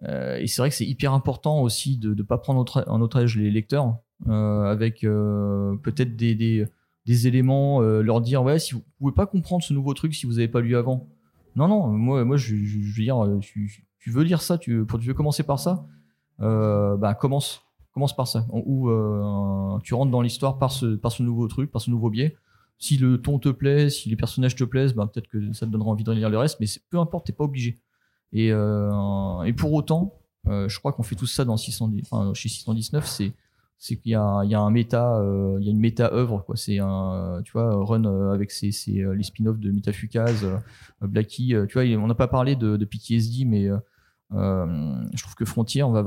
euh, 0.04 0.38
et 0.38 0.46
c'est 0.46 0.62
vrai 0.62 0.70
que 0.70 0.74
c'est 0.74 0.86
hyper 0.86 1.12
important 1.12 1.60
aussi 1.60 1.96
de 1.96 2.14
ne 2.14 2.22
pas 2.22 2.38
prendre 2.38 2.64
en 2.86 3.00
otage 3.00 3.36
les 3.36 3.50
lecteurs 3.50 3.96
euh, 4.28 4.64
avec 4.64 5.04
euh, 5.04 5.76
peut-être 5.76 6.16
des, 6.16 6.66
éléments, 7.06 7.80
leur 7.80 8.20
dire 8.20 8.42
ouais 8.42 8.58
si 8.58 8.74
vous 8.74 8.82
pouvez 8.98 9.12
pas 9.12 9.26
comprendre 9.26 9.62
ce 9.62 9.72
nouveau 9.72 9.94
truc 9.94 10.14
si 10.14 10.26
vous 10.26 10.38
avez 10.38 10.48
pas 10.48 10.60
lu 10.60 10.76
avant. 10.76 11.08
Non 11.54 11.68
non, 11.68 11.86
moi 11.88 12.24
moi 12.24 12.36
je, 12.36 12.54
veux 12.54 13.02
dire 13.02 13.16
tu, 13.40 14.10
veux 14.10 14.22
lire 14.22 14.40
ça, 14.40 14.58
tu, 14.58 14.84
tu 14.86 15.06
veux 15.06 15.14
commencer 15.14 15.42
par 15.42 15.58
ça, 15.58 15.86
bah 16.38 17.14
commence 17.18 17.62
commence 17.92 18.16
par 18.16 18.26
ça 18.26 18.46
ou 18.50 18.90
tu 19.84 19.94
rentres 19.94 20.10
dans 20.10 20.22
l'histoire 20.22 20.58
par 20.58 20.72
ce 20.72 20.96
par 20.96 21.12
ce 21.12 21.22
nouveau 21.22 21.46
truc, 21.46 21.70
par 21.70 21.80
ce 21.80 21.90
nouveau 21.90 22.10
biais. 22.10 22.36
Si 22.78 22.96
le 22.96 23.22
ton 23.22 23.38
te 23.38 23.48
plaît, 23.48 23.90
si 23.90 24.08
les 24.08 24.16
personnages 24.16 24.56
te 24.56 24.64
plaisent, 24.64 24.92
bah, 24.92 25.06
peut-être 25.06 25.28
que 25.28 25.52
ça 25.52 25.66
te 25.66 25.70
donnera 25.70 25.90
envie 25.90 26.02
de 26.02 26.10
lire 26.10 26.28
le 26.28 26.38
reste, 26.38 26.58
mais 26.58 26.66
peu 26.90 26.98
importe, 26.98 27.26
t'es 27.26 27.32
pas 27.32 27.44
obligé. 27.44 27.78
Et, 28.32 28.50
euh, 28.52 29.42
et 29.42 29.52
pour 29.52 29.72
autant, 29.72 30.14
euh, 30.48 30.68
je 30.68 30.78
crois 30.78 30.92
qu'on 30.92 31.02
fait 31.02 31.14
tout 31.14 31.26
ça 31.26 31.44
dans 31.44 31.56
610, 31.56 32.02
enfin, 32.02 32.34
chez 32.34 32.48
619, 32.48 33.06
c'est 33.78 33.96
qu'il 33.96 34.12
y 34.12 34.14
a, 34.14 34.40
euh, 34.40 35.58
une 35.60 35.78
méta 35.78 36.12
œuvre. 36.12 36.44
C'est 36.54 36.78
un, 36.78 37.42
Run 37.54 38.32
avec 38.32 38.52
les 38.60 39.22
spin-offs 39.22 39.58
de 39.58 39.70
Metafukaz, 39.70 40.44
euh, 40.44 40.58
Blackie. 41.06 41.54
on 41.76 42.06
n'a 42.06 42.14
pas 42.14 42.28
parlé 42.28 42.56
de, 42.56 42.76
de 42.76 42.84
PTSD, 42.84 43.44
mais 43.44 43.68
je 44.30 45.22
trouve 45.22 45.34
que 45.34 45.44
Frontier, 45.44 45.82
on 45.82 45.92
va, 45.92 46.02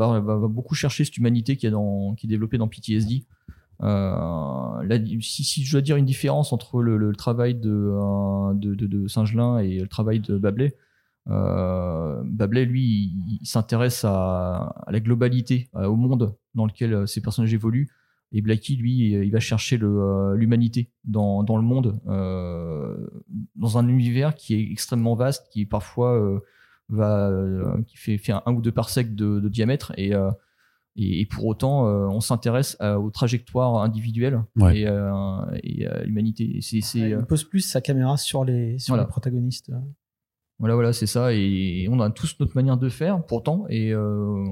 beaucoup 0.48 0.76
chercher 0.76 1.06
cette 1.06 1.18
humanité 1.18 1.56
qui 1.58 1.68
est 1.68 2.28
développée 2.28 2.58
dans 2.58 2.68
PTSD. 2.68 3.26
Là, 3.80 5.00
si, 5.22 5.64
je 5.64 5.72
dois 5.72 5.82
dire 5.82 5.96
une 5.96 6.06
différence 6.06 6.52
entre 6.52 6.82
le, 6.82 7.14
travail 7.14 7.56
de, 7.56 8.54
de, 8.54 8.76
de, 8.76 8.88
de 8.88 9.08
Singelin 9.08 9.60
et 9.60 9.80
le 9.80 9.88
travail 9.88 10.20
de 10.20 10.38
Bablé, 10.38 10.76
euh, 11.30 12.22
Bablé, 12.26 12.66
lui, 12.66 12.84
il, 12.84 13.40
il 13.42 13.46
s'intéresse 13.48 14.04
à, 14.06 14.74
à 14.86 14.92
la 14.92 15.00
globalité, 15.00 15.70
euh, 15.76 15.86
au 15.88 15.96
monde 15.96 16.36
dans 16.54 16.66
lequel 16.66 16.94
euh, 16.94 17.06
ces 17.06 17.22
personnages 17.22 17.54
évoluent. 17.54 17.90
Et 18.32 18.42
Blackie, 18.42 18.76
lui, 18.76 19.12
il 19.14 19.32
va 19.32 19.40
chercher 19.40 19.80
euh, 19.82 20.36
l'humanité 20.36 20.92
dans, 21.06 21.44
dans 21.44 21.56
le 21.58 21.64
monde, 21.64 22.00
euh, 22.08 22.98
dans 23.56 23.78
un 23.78 23.88
univers 23.88 24.36
qui 24.36 24.56
est 24.56 24.72
extrêmement 24.72 25.16
vaste, 25.16 25.48
qui 25.52 25.66
parfois 25.66 26.20
euh, 26.20 26.40
va, 26.90 27.30
euh, 27.30 27.82
qui 27.84 27.98
fait, 27.98 28.18
fait 28.18 28.34
un, 28.34 28.42
un 28.46 28.54
ou 28.54 28.62
deux 28.62 28.72
parsecs 28.74 29.16
de, 29.16 29.40
de 29.40 29.48
diamètre. 29.48 29.94
Et, 29.98 30.14
euh, 30.14 30.32
et, 30.98 31.22
et 31.22 31.26
pour 31.26 31.46
autant, 31.46 31.88
euh, 31.88 32.08
on 32.08 32.20
s'intéresse 32.20 32.78
aux 32.82 33.12
trajectoires 33.12 33.82
individuelles 33.82 34.44
Ouais. 34.58 34.80
et, 34.82 34.88
euh, 34.88 35.12
et 35.64 35.88
à 35.88 36.04
l'humanité. 36.04 36.60
Euh, 36.74 37.20
Il 37.20 37.26
pose 37.28 37.44
plus 37.46 37.62
sa 37.62 37.80
caméra 37.80 38.18
sur 38.18 38.44
les, 38.44 38.80
sur 38.80 38.94
Voilà. 38.94 39.04
les 39.04 39.10
protagonistes. 39.10 39.72
Voilà, 40.60 40.76
voilà, 40.76 40.94
c'est 40.94 41.08
ça. 41.08 41.34
Et 41.34 41.88
on 41.90 42.00
a 42.00 42.10
tous 42.10 42.38
notre 42.40 42.56
manière 42.56 42.78
de 42.78 42.90
faire, 42.90 43.26
pourtant. 43.26 43.66
Et, 43.70 43.92
euh, 43.94 44.46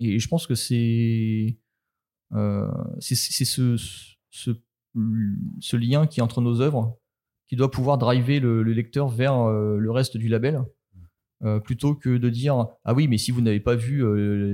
et 0.00 0.18
je 0.18 0.28
pense 0.28 0.46
que 0.46 0.54
c'est 0.54 1.58
euh, 2.34 2.70
c'est 2.98 3.14
ce, 3.14 3.76
ce, 4.30 4.50
ce 5.60 5.76
lien 5.76 6.06
qui 6.06 6.20
est 6.20 6.22
entre 6.22 6.40
nos 6.40 6.60
œuvres 6.60 6.98
qui 7.48 7.56
doit 7.56 7.70
pouvoir 7.70 7.98
driver 7.98 8.40
le, 8.40 8.62
le 8.62 8.72
lecteur 8.72 9.08
vers 9.08 9.34
euh, 9.34 9.76
le 9.78 9.90
reste 9.90 10.16
du 10.16 10.28
label. 10.28 10.62
euh, 11.44 11.60
plutôt 11.60 11.94
que 11.94 12.16
de 12.18 12.28
dire 12.30 12.66
ah 12.84 12.94
oui 12.94 13.08
mais 13.08 13.18
si 13.18 13.30
vous 13.32 13.40
n'avez 13.42 13.60
pas 13.60 13.74
vu 13.76 14.04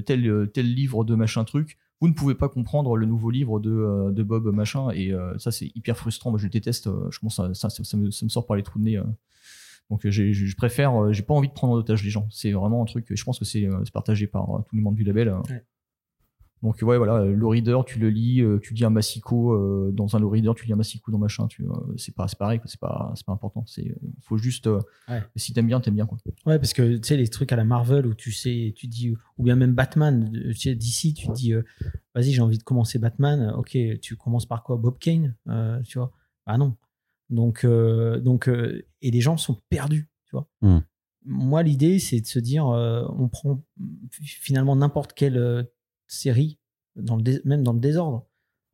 tel 0.06 0.50
tel 0.52 0.74
livre 0.74 1.04
de 1.04 1.14
machin 1.14 1.44
truc 1.44 1.78
vous 2.00 2.08
ne 2.08 2.14
pouvez 2.14 2.34
pas 2.34 2.48
comprendre 2.48 2.96
le 2.96 3.06
nouveau 3.06 3.30
livre 3.30 3.60
de, 3.60 4.10
de 4.10 4.22
Bob 4.22 4.46
machin 4.54 4.90
et 4.90 5.12
ça 5.38 5.50
c'est 5.52 5.70
hyper 5.74 5.96
frustrant 5.96 6.30
moi 6.30 6.38
je 6.38 6.44
le 6.44 6.50
déteste 6.50 6.88
je 7.10 7.18
à, 7.26 7.30
ça, 7.30 7.54
ça, 7.54 7.84
ça 7.84 7.96
me, 7.96 8.10
ça 8.10 8.24
me 8.24 8.30
sort 8.30 8.46
par 8.46 8.56
les 8.56 8.62
trous 8.62 8.78
de 8.78 8.84
nez. 8.84 9.00
Donc 9.90 10.04
euh, 10.06 10.10
j'ai- 10.10 10.32
je 10.32 10.56
préfère 10.56 10.94
euh, 11.02 11.12
j'ai 11.12 11.22
pas 11.22 11.34
envie 11.34 11.48
de 11.48 11.52
prendre 11.54 11.72
en 11.74 11.76
otage 11.76 12.02
les 12.04 12.10
gens 12.10 12.26
c'est 12.30 12.52
vraiment 12.52 12.82
un 12.82 12.86
truc 12.86 13.06
je 13.10 13.24
pense 13.24 13.38
que 13.38 13.44
c'est 13.44 13.64
euh, 13.66 13.80
c'est 13.84 13.92
partagé 13.92 14.26
par 14.26 14.46
tous 14.68 14.76
les 14.76 14.82
membres 14.82 14.96
du 14.96 15.04
label. 15.04 15.28
Ouais. 15.48 15.62
donc 16.62 16.78
ouais 16.82 16.98
voilà 16.98 17.24
le 17.24 17.46
reader 17.46 17.78
tu 17.86 18.00
le 18.00 18.10
lis 18.10 18.42
tu 18.62 18.74
lis 18.74 18.84
un 18.84 18.90
massico 18.90 19.56
dans 19.92 20.16
un 20.16 20.18
low 20.18 20.28
reader 20.28 20.52
tu 20.56 20.66
lis 20.66 20.72
un 20.72 20.76
massico 20.76 21.12
dans 21.12 21.18
machin 21.18 21.46
tu 21.46 21.64
c'est 21.96 22.12
pas 22.14 22.26
c'est 22.26 22.36
pareil 22.38 22.60
c'est 22.64 22.80
pas 22.80 23.12
c'est 23.14 23.24
pas 23.24 23.32
important 23.32 23.64
c'est 23.66 23.94
faut 24.22 24.38
juste 24.38 24.68
Ouais. 25.08 25.22
si 25.36 25.52
t'aimes 25.54 25.68
bien 25.68 25.80
t'aimes 25.80 25.94
bien 25.94 26.06
quoi 26.06 26.18
Ouais, 26.46 26.58
parce 26.58 26.72
que 26.72 26.96
tu 26.96 27.06
sais, 27.08 27.16
les 27.16 27.28
trucs 27.28 27.52
à 27.52 27.56
la 27.56 27.64
Marvel 27.64 28.06
où 28.06 28.14
tu 28.14 28.32
sais, 28.32 28.72
tu 28.76 28.86
dis, 28.88 29.14
ou 29.38 29.42
bien 29.44 29.56
même 29.56 29.72
Batman, 29.74 30.30
tu 30.32 30.54
sais, 30.54 30.74
d'ici, 30.74 31.12
tu 31.14 31.26
te 31.28 31.32
dis, 31.32 31.52
euh, 31.54 31.62
vas-y, 32.14 32.32
j'ai 32.32 32.40
envie 32.42 32.58
de 32.58 32.62
commencer 32.62 32.98
Batman. 32.98 33.52
Ok, 33.56 33.76
tu 34.00 34.16
commences 34.16 34.46
par 34.46 34.62
quoi 34.62 34.76
Bob 34.76 34.98
Kane 34.98 35.34
euh, 35.48 35.80
Tu 35.82 35.98
vois? 35.98 36.12
Ah 36.46 36.56
non. 36.58 36.74
Donc, 37.30 37.64
euh, 37.64 38.20
donc 38.20 38.48
euh, 38.48 38.86
et 39.02 39.10
les 39.10 39.20
gens 39.20 39.36
sont 39.36 39.56
perdus, 39.68 40.08
tu 40.26 40.32
vois. 40.32 40.48
Hmm. 40.62 40.80
Moi, 41.24 41.62
l'idée, 41.62 41.98
c'est 41.98 42.20
de 42.20 42.26
se 42.26 42.38
dire, 42.38 42.66
euh, 42.68 43.04
on 43.18 43.28
prend 43.28 43.62
finalement 44.20 44.76
n'importe 44.76 45.12
quelle 45.12 45.68
série, 46.06 46.58
dans 46.96 47.16
le 47.16 47.22
dés- 47.22 47.42
même 47.44 47.62
dans 47.62 47.72
le 47.74 47.80
désordre. 47.80 48.26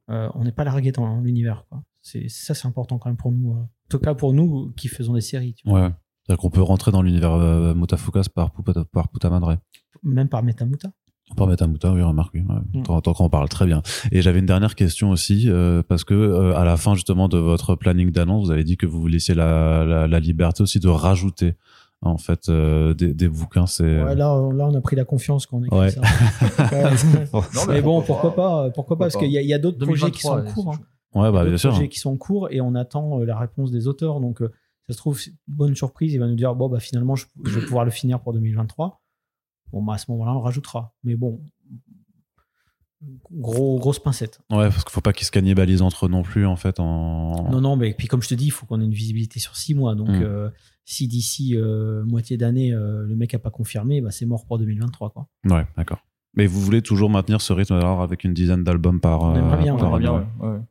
On 0.08 0.44
n'est 0.44 0.52
pas 0.52 0.64
largué 0.64 0.92
dans 0.92 1.20
l'univers. 1.20 1.64
quoi. 1.68 1.82
C'est 2.02 2.28
ça, 2.28 2.54
c'est 2.54 2.68
important 2.68 2.98
quand 2.98 3.08
même 3.08 3.16
pour 3.16 3.32
nous. 3.32 3.52
En 3.52 3.68
tout 3.88 3.98
cas, 3.98 4.14
pour 4.14 4.32
nous 4.34 4.70
qui 4.76 4.88
faisons 4.88 5.14
des 5.14 5.20
séries. 5.22 5.54
Tu 5.54 5.68
vois. 5.68 5.80
Ouais. 5.86 5.90
C'est-à-dire 6.26 6.40
qu'on 6.40 6.50
peut 6.50 6.62
rentrer 6.62 6.90
dans 6.92 7.02
l'univers 7.02 7.36
Mutafukas 7.74 8.26
par, 8.34 8.50
Pupa- 8.54 8.84
par 8.84 9.08
Putamadre. 9.08 9.56
Même 10.02 10.28
par 10.28 10.42
Metamuta. 10.42 10.92
Par 11.36 11.46
Metamuta, 11.46 11.90
oui, 11.92 12.02
remarque, 12.02 12.34
oui. 12.34 12.42
Ouais. 12.48 12.80
Mm. 12.80 12.82
Tant, 12.84 13.00
tant 13.00 13.14
qu'on 13.14 13.28
parle, 13.30 13.48
très 13.48 13.64
bien. 13.66 13.82
Et 14.12 14.20
j'avais 14.22 14.38
une 14.40 14.46
dernière 14.46 14.74
question 14.74 15.10
aussi, 15.10 15.44
euh, 15.48 15.82
parce 15.86 16.04
que 16.04 16.14
euh, 16.14 16.54
à 16.56 16.64
la 16.64 16.76
fin 16.76 16.94
justement 16.94 17.28
de 17.28 17.38
votre 17.38 17.74
planning 17.76 18.10
d'annonce, 18.10 18.44
vous 18.46 18.50
avez 18.52 18.62
dit 18.64 18.76
que 18.76 18.86
vous 18.86 19.00
vous 19.00 19.06
laissiez 19.08 19.34
la, 19.34 19.84
la, 19.84 20.06
la 20.06 20.20
liberté 20.20 20.62
aussi 20.62 20.80
de 20.80 20.88
rajouter 20.88 21.54
en 22.02 22.18
fait 22.18 22.50
euh, 22.50 22.92
des, 22.92 23.14
des 23.14 23.28
bouquins. 23.28 23.66
C'est 23.66 24.02
Ouais, 24.02 24.14
là, 24.14 24.34
on- 24.34 24.50
là, 24.50 24.66
on 24.66 24.74
a 24.74 24.80
pris 24.82 24.94
la 24.96 25.04
confiance 25.06 25.46
quand 25.46 25.56
on 25.56 25.64
écrit 25.64 25.78
Ouais. 25.78 25.90
ça. 25.90 26.02
Mais 27.68 27.80
bon, 27.82 28.02
pourquoi 28.02 28.34
pas, 28.34 28.70
pourquoi 28.70 28.96
pas, 28.98 29.06
parce 29.06 29.14
pas. 29.14 29.20
qu'il 29.20 29.30
y 29.30 29.38
a, 29.38 29.42
il 29.42 29.48
y 29.48 29.54
a 29.54 29.58
d'autres 29.58 29.78
projets 29.84 30.10
qui 30.10 30.20
sont 30.20 30.28
en 30.32 30.36
2023, 30.36 30.64
cours. 30.64 30.72
hein. 30.74 30.78
ouais, 31.14 31.22
Il 31.22 31.24
y 31.24 31.28
a 31.28 31.32
bah 31.32 31.40
bien 31.42 31.50
d'autres 31.50 31.58
sûr. 31.60 31.70
projets 31.70 31.88
qui 31.88 31.98
sont 31.98 32.10
en 32.12 32.16
cours 32.16 32.48
et 32.50 32.60
on 32.60 32.74
attend 32.74 33.18
la 33.20 33.38
réponse 33.38 33.70
des 33.70 33.88
auteurs. 33.88 34.20
Donc, 34.20 34.40
ça 34.40 34.92
se 34.92 34.98
trouve, 34.98 35.18
bonne 35.48 35.74
surprise. 35.74 36.12
Il 36.12 36.18
va 36.20 36.26
nous 36.28 36.34
dire, 36.34 36.54
bon, 36.54 36.68
bah, 36.68 36.80
finalement, 36.80 37.16
je, 37.16 37.24
je 37.44 37.58
vais 37.58 37.64
pouvoir 37.64 37.84
le 37.86 37.90
finir 37.90 38.20
pour 38.20 38.32
2023. 38.34 39.00
Bon, 39.74 39.82
bah, 39.82 39.94
à 39.94 39.98
ce 39.98 40.08
moment-là, 40.12 40.32
on 40.34 40.40
rajoutera. 40.40 40.94
Mais 41.02 41.16
bon, 41.16 41.42
gros, 43.32 43.78
grosse 43.78 43.98
pincette. 43.98 44.40
Ouais, 44.50 44.68
parce 44.70 44.84
qu'il 44.84 44.92
faut 44.92 45.00
pas 45.00 45.12
qu'ils 45.12 45.26
se 45.26 45.30
cannibalisent 45.32 45.82
entre 45.82 46.06
eux 46.06 46.08
non 46.08 46.22
plus 46.22 46.46
en 46.46 46.56
fait. 46.56 46.80
En... 46.80 47.50
Non, 47.50 47.60
non, 47.60 47.76
mais 47.76 47.92
puis 47.92 48.06
comme 48.08 48.22
je 48.22 48.28
te 48.28 48.34
dis, 48.34 48.46
il 48.46 48.50
faut 48.50 48.66
qu'on 48.66 48.80
ait 48.80 48.84
une 48.84 48.92
visibilité 48.94 49.40
sur 49.40 49.56
six 49.56 49.74
mois. 49.74 49.94
Donc, 49.94 50.08
Mm. 50.08 50.22
euh, 50.22 50.50
si 50.84 51.08
d'ici 51.08 51.56
euh, 51.56 52.04
moitié 52.04 52.36
d'année, 52.36 52.72
euh, 52.72 53.04
le 53.04 53.16
mec 53.16 53.34
a 53.34 53.38
pas 53.38 53.50
confirmé, 53.50 54.00
bah, 54.00 54.10
c'est 54.10 54.26
mort 54.26 54.46
pour 54.46 54.58
2023. 54.58 55.10
Quoi. 55.10 55.28
Ouais, 55.50 55.66
d'accord. 55.76 55.98
Mais 56.36 56.46
vous 56.46 56.60
voulez 56.60 56.82
toujours 56.82 57.10
maintenir 57.10 57.40
ce 57.40 57.52
rythme 57.52 57.74
alors 57.74 58.00
avec 58.02 58.24
une 58.24 58.34
dizaine 58.34 58.64
d'albums 58.64 59.00
par. 59.00 59.22
On 59.22 59.34
aimerait 59.34 59.62
bien, 59.62 59.76
par 59.76 59.92
on 59.92 59.98
J'aimerais 59.98 60.10
année, 60.12 60.24
bien 60.24 60.28
ouais. 60.40 60.48
ouais, 60.50 60.56
ouais, 60.58 60.62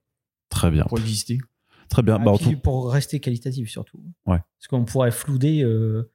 Très 0.49 0.71
bien. 0.71 0.83
pour 0.85 0.99
exister 0.99 1.39
Très 1.89 2.01
bien. 2.03 2.15
Ah, 2.19 2.23
Bah, 2.23 2.33
puis 2.39 2.55
tout- 2.55 2.59
pour 2.61 2.91
rester 2.91 3.19
qualitatif 3.19 3.69
surtout. 3.69 3.99
Ouais. 4.25 4.39
Parce 4.57 4.67
qu'on 4.69 4.85
pourrait 4.85 5.11
flouder, 5.11 5.61
euh, 5.63 6.09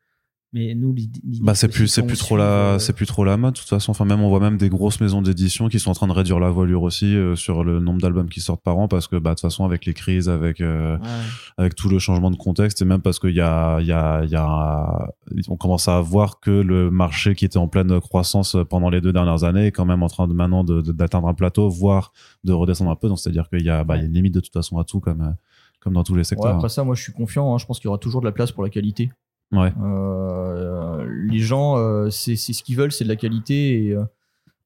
mais 0.55 0.74
nous, 0.74 0.94
Bah 1.42 1.55
c'est 1.55 1.68
plus 1.68 1.88
c'est 1.88 2.03
plus 2.05 2.16
trop 2.16 2.36
la 2.38 2.44
euh, 2.44 2.78
c'est 2.78 2.94
plus 2.94 3.05
trop 3.05 3.22
la 3.22 3.36
mode 3.36 3.53
de 3.53 3.59
toute 3.59 3.68
façon 3.68 3.90
enfin 3.90 4.07
même 4.07 4.22
on 4.22 4.30
voit 4.30 4.40
même 4.40 4.57
des 4.57 4.70
grosses 4.70 4.99
maisons 4.99 5.20
d'édition 5.20 5.68
qui 5.68 5.78
sont 5.78 5.90
en 5.90 5.94
train 5.94 6.07
de 6.07 6.12
réduire 6.12 6.40
la 6.40 6.49
voilure 6.49 6.82
aussi 6.84 7.14
euh, 7.14 7.36
sur 7.36 7.64
le 7.64 7.80
nombre 7.80 8.01
d'albums 8.01 8.30
qui 8.30 8.40
sortent 8.40 8.62
par 8.62 8.78
an 8.78 8.88
parce 8.88 9.09
que 9.09 9.16
bah 9.16 9.30
de 9.30 9.34
toute 9.34 9.42
façon 9.42 9.66
avec 9.66 9.84
les 9.84 9.92
crises 9.92 10.30
avec 10.30 10.62
euh, 10.62 10.96
ouais. 10.96 11.05
avec 11.59 11.74
tout 11.74 11.90
le 11.90 11.99
changement 11.99 12.30
de 12.30 12.36
contexte 12.36 12.80
et 12.80 12.86
même 12.86 13.03
parce 13.03 13.18
qu'il 13.18 13.34
y 13.34 13.42
a 13.42 13.78
il 13.80 13.86
y 13.86 13.92
a 13.92 14.24
il 14.24 14.30
y 14.30 14.36
a 14.36 15.09
on 15.49 15.57
commence 15.57 15.86
à 15.86 16.01
voir 16.01 16.40
que 16.40 16.51
le 16.51 16.90
marché 16.90 17.34
qui 17.34 17.44
était 17.44 17.59
en 17.59 17.68
pleine 17.68 18.01
croissance 18.01 18.57
pendant 18.70 18.88
les 18.88 19.03
deux 19.03 19.12
dernières 19.12 19.44
années 19.44 19.66
est 19.66 19.72
quand 19.72 19.84
même 19.84 20.03
en 20.03 20.09
train 20.09 20.28
de 20.28 20.32
maintenant 20.32 20.64
de- 20.64 20.80
de- 20.80 20.92
d'atteindre 20.92 21.28
un 21.28 21.34
plateau 21.34 21.68
voire 21.68 22.12
de 22.44 22.55
redescendre 22.55 22.90
un 22.90 22.96
peu 22.96 23.09
donc 23.09 23.18
c'est 23.18 23.28
à 23.28 23.32
dire 23.32 23.51
qu'il 23.51 23.62
y 23.66 23.70
a 23.70 23.84
bah 23.84 23.96
il 23.96 24.01
y 24.01 24.03
a 24.03 24.07
une 24.07 24.14
limite 24.14 24.32
de 24.34 24.40
toute 24.40 24.55
façon 24.55 24.78
à 24.78 24.84
tout 24.84 25.01
comme 25.01 25.20
euh, 25.20 25.30
comme 25.80 25.92
dans 25.92 26.05
tous 26.05 26.14
les 26.14 26.20
Ouais, 26.20 26.24
secteurs 26.24 26.55
après 26.57 26.70
ça 26.70 26.84
moi 26.84 26.94
je 26.94 27.03
suis 27.03 27.12
confiant 27.12 27.55
hein. 27.55 27.59
je 27.59 27.66
pense 27.66 27.78
qu'il 27.80 27.86
y 27.86 27.88
aura 27.88 27.99
toujours 27.99 28.22
de 28.22 28.26
la 28.26 28.32
place 28.32 28.51
pour 28.51 28.62
la 28.62 28.70
qualité 28.70 29.11
ouais 29.53 29.72
Euh, 29.80 31.07
les 31.30 31.38
gens, 31.38 31.76
euh, 31.78 32.11
c'est 32.11 32.36
c'est 32.36 32.53
ce 32.53 32.62
qu'ils 32.62 32.76
veulent, 32.76 32.92
c'est 32.92 33.05
de 33.05 33.09
la 33.09 33.16
qualité. 33.16 33.86
Et, 33.86 33.92
euh, 33.94 34.05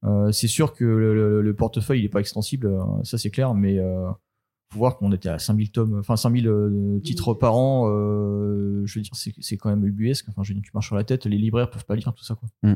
euh, 0.05 0.33
c'est 0.33 0.49
sûr 0.49 0.73
que 0.75 0.85
le, 0.85 1.15
le- 1.15 1.43
le 1.43 1.55
portefeuille 1.55 2.01
il 2.01 2.05
est 2.05 2.09
pas 2.09 2.21
extensible, 2.21 2.67
euh, 2.67 2.81
ça 3.05 3.19
c'est 3.19 3.31
clair, 3.31 3.55
mais 3.55 3.79
euh, 3.79 4.11
faut 4.73 4.79
voir 4.79 4.97
qu'on 4.97 5.13
était 5.13 5.29
à 5.29 5.39
5000 5.39 5.71
tomes, 5.71 5.99
enfin 6.01 6.17
5000 6.17 6.49
euh, 6.49 6.99
titres 7.05 7.35
par 7.35 7.57
an. 7.57 7.89
euh, 7.89 8.83
je 8.85 8.99
veux 8.99 9.03
dire, 9.03 9.15
c'est 9.15 9.33
c'est 9.41 9.57
quand 9.57 9.69
même 9.71 9.85
ubuesque. 9.87 10.27
Enfin, 10.29 10.43
je 10.43 10.49
veux 10.51 10.55
dire, 10.55 10.63
tu 10.65 10.71
marches 10.75 10.87
sur 10.89 10.97
la 10.97 11.05
tête, 11.05 11.27
les 11.27 11.39
libraires 11.39 11.71
peuvent 11.71 11.85
pas 11.87 11.95
lire 11.95 12.13
tout 12.15 12.25
ça 12.25 12.35
quoi. 12.35 12.49
Mm. 12.65 12.75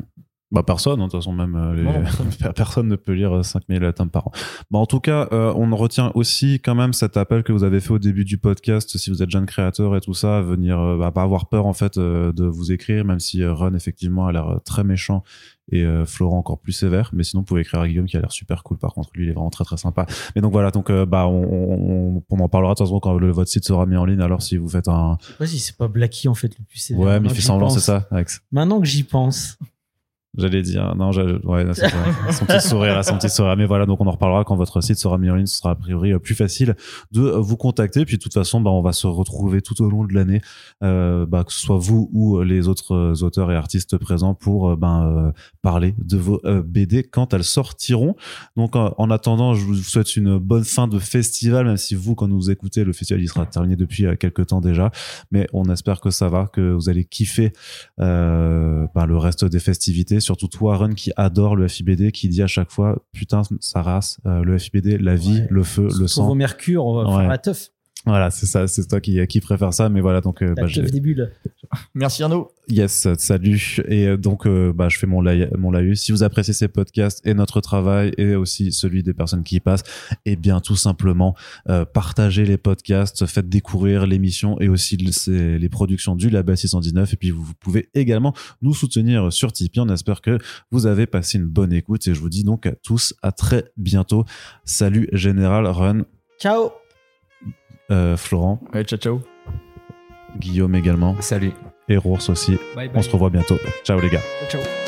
Bah 0.49 0.63
personne, 0.63 1.01
hein, 1.01 1.07
de 1.07 1.11
toute 1.11 1.19
façon 1.19 1.33
même 1.33 1.55
euh, 1.55 1.75
les- 1.75 1.83
Non, 1.83 1.91
non, 1.93 2.01
personne. 2.03 2.27
personne 2.55 2.87
ne 2.87 2.95
peut 2.95 3.11
lire 3.11 3.35
euh, 3.35 3.43
5000 3.43 3.91
tomes 3.93 4.09
par 4.09 4.27
an. 4.27 4.31
Bah 4.71 4.79
en 4.79 4.85
tout 4.85 5.01
cas, 5.01 5.27
euh, 5.33 5.51
on 5.57 5.75
retient 5.75 6.11
aussi 6.15 6.61
quand 6.63 6.73
même 6.75 6.93
cet 6.93 7.17
appel 7.17 7.43
que 7.43 7.51
vous 7.51 7.65
avez 7.65 7.81
fait 7.81 7.91
au 7.91 7.99
début 7.99 8.23
du 8.23 8.37
podcast, 8.37 8.97
si 8.97 9.09
vous 9.09 9.21
êtes 9.21 9.29
jeune 9.29 9.45
créateur 9.45 9.95
et 9.97 9.99
tout 10.01 10.13
ça, 10.13 10.37
à 10.37 10.41
venir 10.41 10.79
euh, 10.79 10.97
bah, 10.97 11.11
pas 11.11 11.23
avoir 11.23 11.47
peur 11.49 11.65
en 11.65 11.73
fait 11.73 11.97
euh, 11.97 12.31
de 12.31 12.45
vous 12.45 12.71
écrire, 12.71 13.03
même 13.03 13.19
si 13.19 13.43
euh, 13.43 13.53
Run 13.53 13.73
effectivement 13.73 14.27
a 14.27 14.31
l'air 14.31 14.47
euh, 14.47 14.57
très 14.63 14.85
méchant 14.85 15.21
et 15.69 15.83
euh, 15.83 16.05
Florent 16.05 16.37
encore 16.37 16.59
plus 16.59 16.71
sévère, 16.71 17.09
mais 17.13 17.23
sinon 17.25 17.41
vous 17.41 17.45
pouvez 17.45 17.59
écrire 17.59 17.81
à 17.81 17.87
Guillaume 17.89 18.05
qui 18.05 18.15
a 18.15 18.21
l'air 18.21 18.31
super 18.31 18.63
cool 18.63 18.77
par 18.77 18.93
contre, 18.93 19.09
lui 19.15 19.25
il 19.25 19.29
est 19.29 19.33
vraiment 19.33 19.49
très 19.49 19.65
très 19.65 19.75
sympa. 19.75 20.05
Mais 20.33 20.41
donc 20.41 20.53
voilà, 20.53 20.71
donc 20.71 20.89
euh, 20.89 21.05
bah 21.05 21.27
on, 21.27 21.43
on, 21.43 22.23
on 22.29 22.39
en 22.39 22.47
parlera 22.47 22.71
de 22.73 22.77
toute 22.77 22.87
façon 22.87 23.01
quand 23.01 23.17
le, 23.17 23.31
votre 23.31 23.49
site 23.51 23.65
sera 23.65 23.85
mis 23.85 23.97
en 23.97 24.05
ligne, 24.05 24.21
alors 24.21 24.41
si 24.41 24.55
vous 24.55 24.69
faites 24.69 24.87
un... 24.87 25.17
Je 25.19 25.25
sais 25.27 25.33
pas 25.33 25.45
si 25.45 25.59
c'est 25.59 25.75
pas 25.75 25.89
Blacky 25.89 26.29
en 26.29 26.35
fait 26.35 26.57
le 26.57 26.63
plus 26.63 26.77
sévère. 26.79 27.05
Ouais, 27.05 27.19
mais 27.19 27.27
il 27.27 27.35
fait 27.35 27.41
semblant, 27.41 27.67
c'est 27.69 27.81
ça, 27.81 28.07
Alex 28.11 28.41
Maintenant 28.53 28.79
que 28.79 28.85
j'y 28.87 29.03
pense. 29.03 29.57
J'allais 30.37 30.61
dire, 30.61 30.95
non, 30.95 31.09
ouais, 31.11 31.65
c'est 31.73 31.89
ça. 31.89 32.31
son 32.31 32.45
petit 32.45 32.67
sourire, 32.67 32.93
là, 32.95 33.03
son 33.03 33.17
petit 33.17 33.29
sourire. 33.29 33.57
Mais 33.57 33.65
voilà, 33.65 33.85
donc 33.85 33.99
on 34.01 34.07
en 34.07 34.11
reparlera 34.11 34.43
quand 34.43 34.55
votre 34.55 34.81
site 34.81 34.97
sera 34.97 35.17
mis 35.17 35.29
en 35.29 35.35
ligne. 35.35 35.47
Ce 35.47 35.57
sera 35.57 35.71
a 35.71 35.75
priori 35.75 36.13
euh, 36.13 36.19
plus 36.19 36.35
facile 36.35 36.75
de 37.11 37.21
euh, 37.21 37.39
vous 37.39 37.57
contacter. 37.57 38.05
Puis 38.05 38.17
de 38.17 38.21
toute 38.21 38.33
façon, 38.33 38.61
bah, 38.61 38.71
on 38.71 38.81
va 38.81 38.91
se 38.93 39.07
retrouver 39.07 39.61
tout 39.61 39.81
au 39.81 39.89
long 39.89 40.05
de 40.05 40.13
l'année, 40.13 40.41
euh, 40.83 41.25
bah, 41.25 41.43
que 41.43 41.51
ce 41.51 41.59
soit 41.59 41.77
vous 41.77 42.09
ou 42.13 42.41
les 42.41 42.67
autres 42.67 42.93
euh, 42.93 43.23
auteurs 43.25 43.51
et 43.51 43.55
artistes 43.55 43.97
présents 43.97 44.33
pour 44.33 44.69
euh, 44.69 44.75
ben, 44.75 45.05
euh, 45.05 45.31
parler 45.61 45.95
de 45.97 46.17
vos 46.17 46.39
euh, 46.45 46.61
BD 46.61 47.03
quand 47.03 47.33
elles 47.33 47.43
sortiront. 47.43 48.15
Donc 48.55 48.75
euh, 48.75 48.89
en 48.97 49.09
attendant, 49.09 49.53
je 49.53 49.65
vous 49.65 49.75
souhaite 49.75 50.15
une 50.15 50.37
bonne 50.37 50.63
fin 50.63 50.87
de 50.87 50.99
festival, 50.99 51.65
même 51.65 51.77
si 51.77 51.95
vous, 51.95 52.15
quand 52.15 52.29
vous 52.29 52.51
écoutez, 52.51 52.83
le 52.83 52.93
festival 52.93 53.21
il 53.21 53.27
sera 53.27 53.45
terminé 53.45 53.75
depuis 53.75 54.05
euh, 54.05 54.15
quelques 54.15 54.47
temps 54.47 54.61
déjà. 54.61 54.91
Mais 55.31 55.47
on 55.53 55.65
espère 55.65 55.99
que 56.01 56.09
ça 56.09 56.29
va, 56.29 56.47
que 56.47 56.73
vous 56.73 56.89
allez 56.89 57.05
kiffer 57.05 57.53
euh, 57.99 58.85
ben, 58.93 59.05
le 59.05 59.17
reste 59.17 59.45
des 59.45 59.59
festivités. 59.59 60.19
Surtout 60.27 60.49
toi, 60.49 60.75
Run, 60.75 60.93
qui 60.93 61.11
adore 61.15 61.55
le 61.55 61.69
FIBD, 61.69 62.11
qui 62.11 62.27
dit 62.27 62.41
à 62.43 62.47
chaque 62.47 62.69
fois, 62.69 63.01
putain, 63.13 63.43
sa 63.61 63.81
race, 63.81 64.19
euh, 64.25 64.43
le 64.43 64.57
FIBD, 64.57 64.97
la 64.99 65.15
vie, 65.15 65.39
Ouais. 65.39 65.47
le 65.49 65.63
feu, 65.63 65.87
le 65.97 66.05
sang. 66.09 66.27
vos 66.27 66.35
mercure, 66.35 66.85
on 66.85 66.95
va 67.01 67.09
Ouais. 67.09 67.19
faire 67.21 67.29
la 67.29 67.37
teuf. 67.37 67.69
Voilà, 68.07 68.31
c'est 68.31 68.45
ça, 68.45 68.67
c'est 68.67 68.87
toi 68.87 69.01
qui, 69.01 69.25
qui 69.27 69.41
préfère 69.41 69.73
ça. 69.73 69.89
Mais 69.89 69.99
voilà, 69.99 70.21
donc, 70.21 70.41
euh, 70.41 70.53
La 70.55 70.63
bah, 70.63 70.69
teuf 70.73 70.91
des 70.91 71.01
bulles. 71.01 71.29
Merci 71.93 72.23
Arnaud. 72.23 72.49
Yes, 72.69 73.07
salut. 73.17 73.81
Et 73.89 74.07
euh, 74.07 74.17
donc, 74.17 74.47
euh, 74.47 74.71
bah, 74.73 74.87
je 74.87 74.97
fais 74.97 75.07
mon 75.07 75.21
live, 75.21 75.49
mon 75.57 75.71
live. 75.71 75.95
Si 75.95 76.13
vous 76.13 76.23
appréciez 76.23 76.53
ces 76.53 76.69
podcasts 76.69 77.25
et 77.27 77.33
notre 77.33 77.59
travail 77.59 78.13
et 78.17 78.35
aussi 78.35 78.71
celui 78.71 79.03
des 79.03 79.13
personnes 79.13 79.43
qui 79.43 79.57
y 79.57 79.59
passent, 79.59 79.83
eh 80.25 80.37
bien, 80.37 80.61
tout 80.61 80.77
simplement, 80.77 81.35
euh, 81.67 81.83
partagez 81.83 82.45
les 82.45 82.57
podcasts, 82.57 83.25
faites 83.25 83.49
découvrir 83.49 84.07
l'émission 84.07 84.57
et 84.61 84.69
aussi 84.69 84.95
les 84.95 85.69
productions 85.69 86.15
du 86.15 86.29
Label 86.29 86.57
619. 86.57 87.13
Et 87.13 87.17
puis, 87.17 87.31
vous, 87.31 87.43
vous 87.43 87.55
pouvez 87.59 87.89
également 87.93 88.33
nous 88.61 88.73
soutenir 88.73 89.33
sur 89.33 89.51
Tipeee. 89.51 89.81
On 89.81 89.89
espère 89.89 90.21
que 90.21 90.37
vous 90.71 90.85
avez 90.85 91.07
passé 91.07 91.39
une 91.39 91.47
bonne 91.47 91.73
écoute 91.73 92.07
et 92.07 92.13
je 92.13 92.21
vous 92.21 92.29
dis 92.29 92.45
donc 92.45 92.67
à 92.67 92.71
tous 92.71 93.13
à 93.21 93.33
très 93.33 93.65
bientôt. 93.75 94.23
Salut, 94.63 95.09
Général 95.11 95.67
Run, 95.67 96.05
Ciao 96.39 96.86
euh, 97.91 98.17
Florent, 98.17 98.59
Ouais, 98.73 98.83
ciao 98.83 98.97
ciao. 98.99 99.21
Guillaume 100.39 100.75
également 100.75 101.15
Salut. 101.21 101.51
et 101.89 101.97
Rours 101.97 102.29
aussi. 102.29 102.57
Bye 102.75 102.89
bye. 102.89 102.91
On 102.95 103.01
se 103.01 103.09
revoit 103.09 103.29
bientôt. 103.29 103.57
Ciao 103.83 103.99
les 103.99 104.09
gars. 104.09 104.21
Ciao, 104.49 104.61
ciao. 104.61 104.86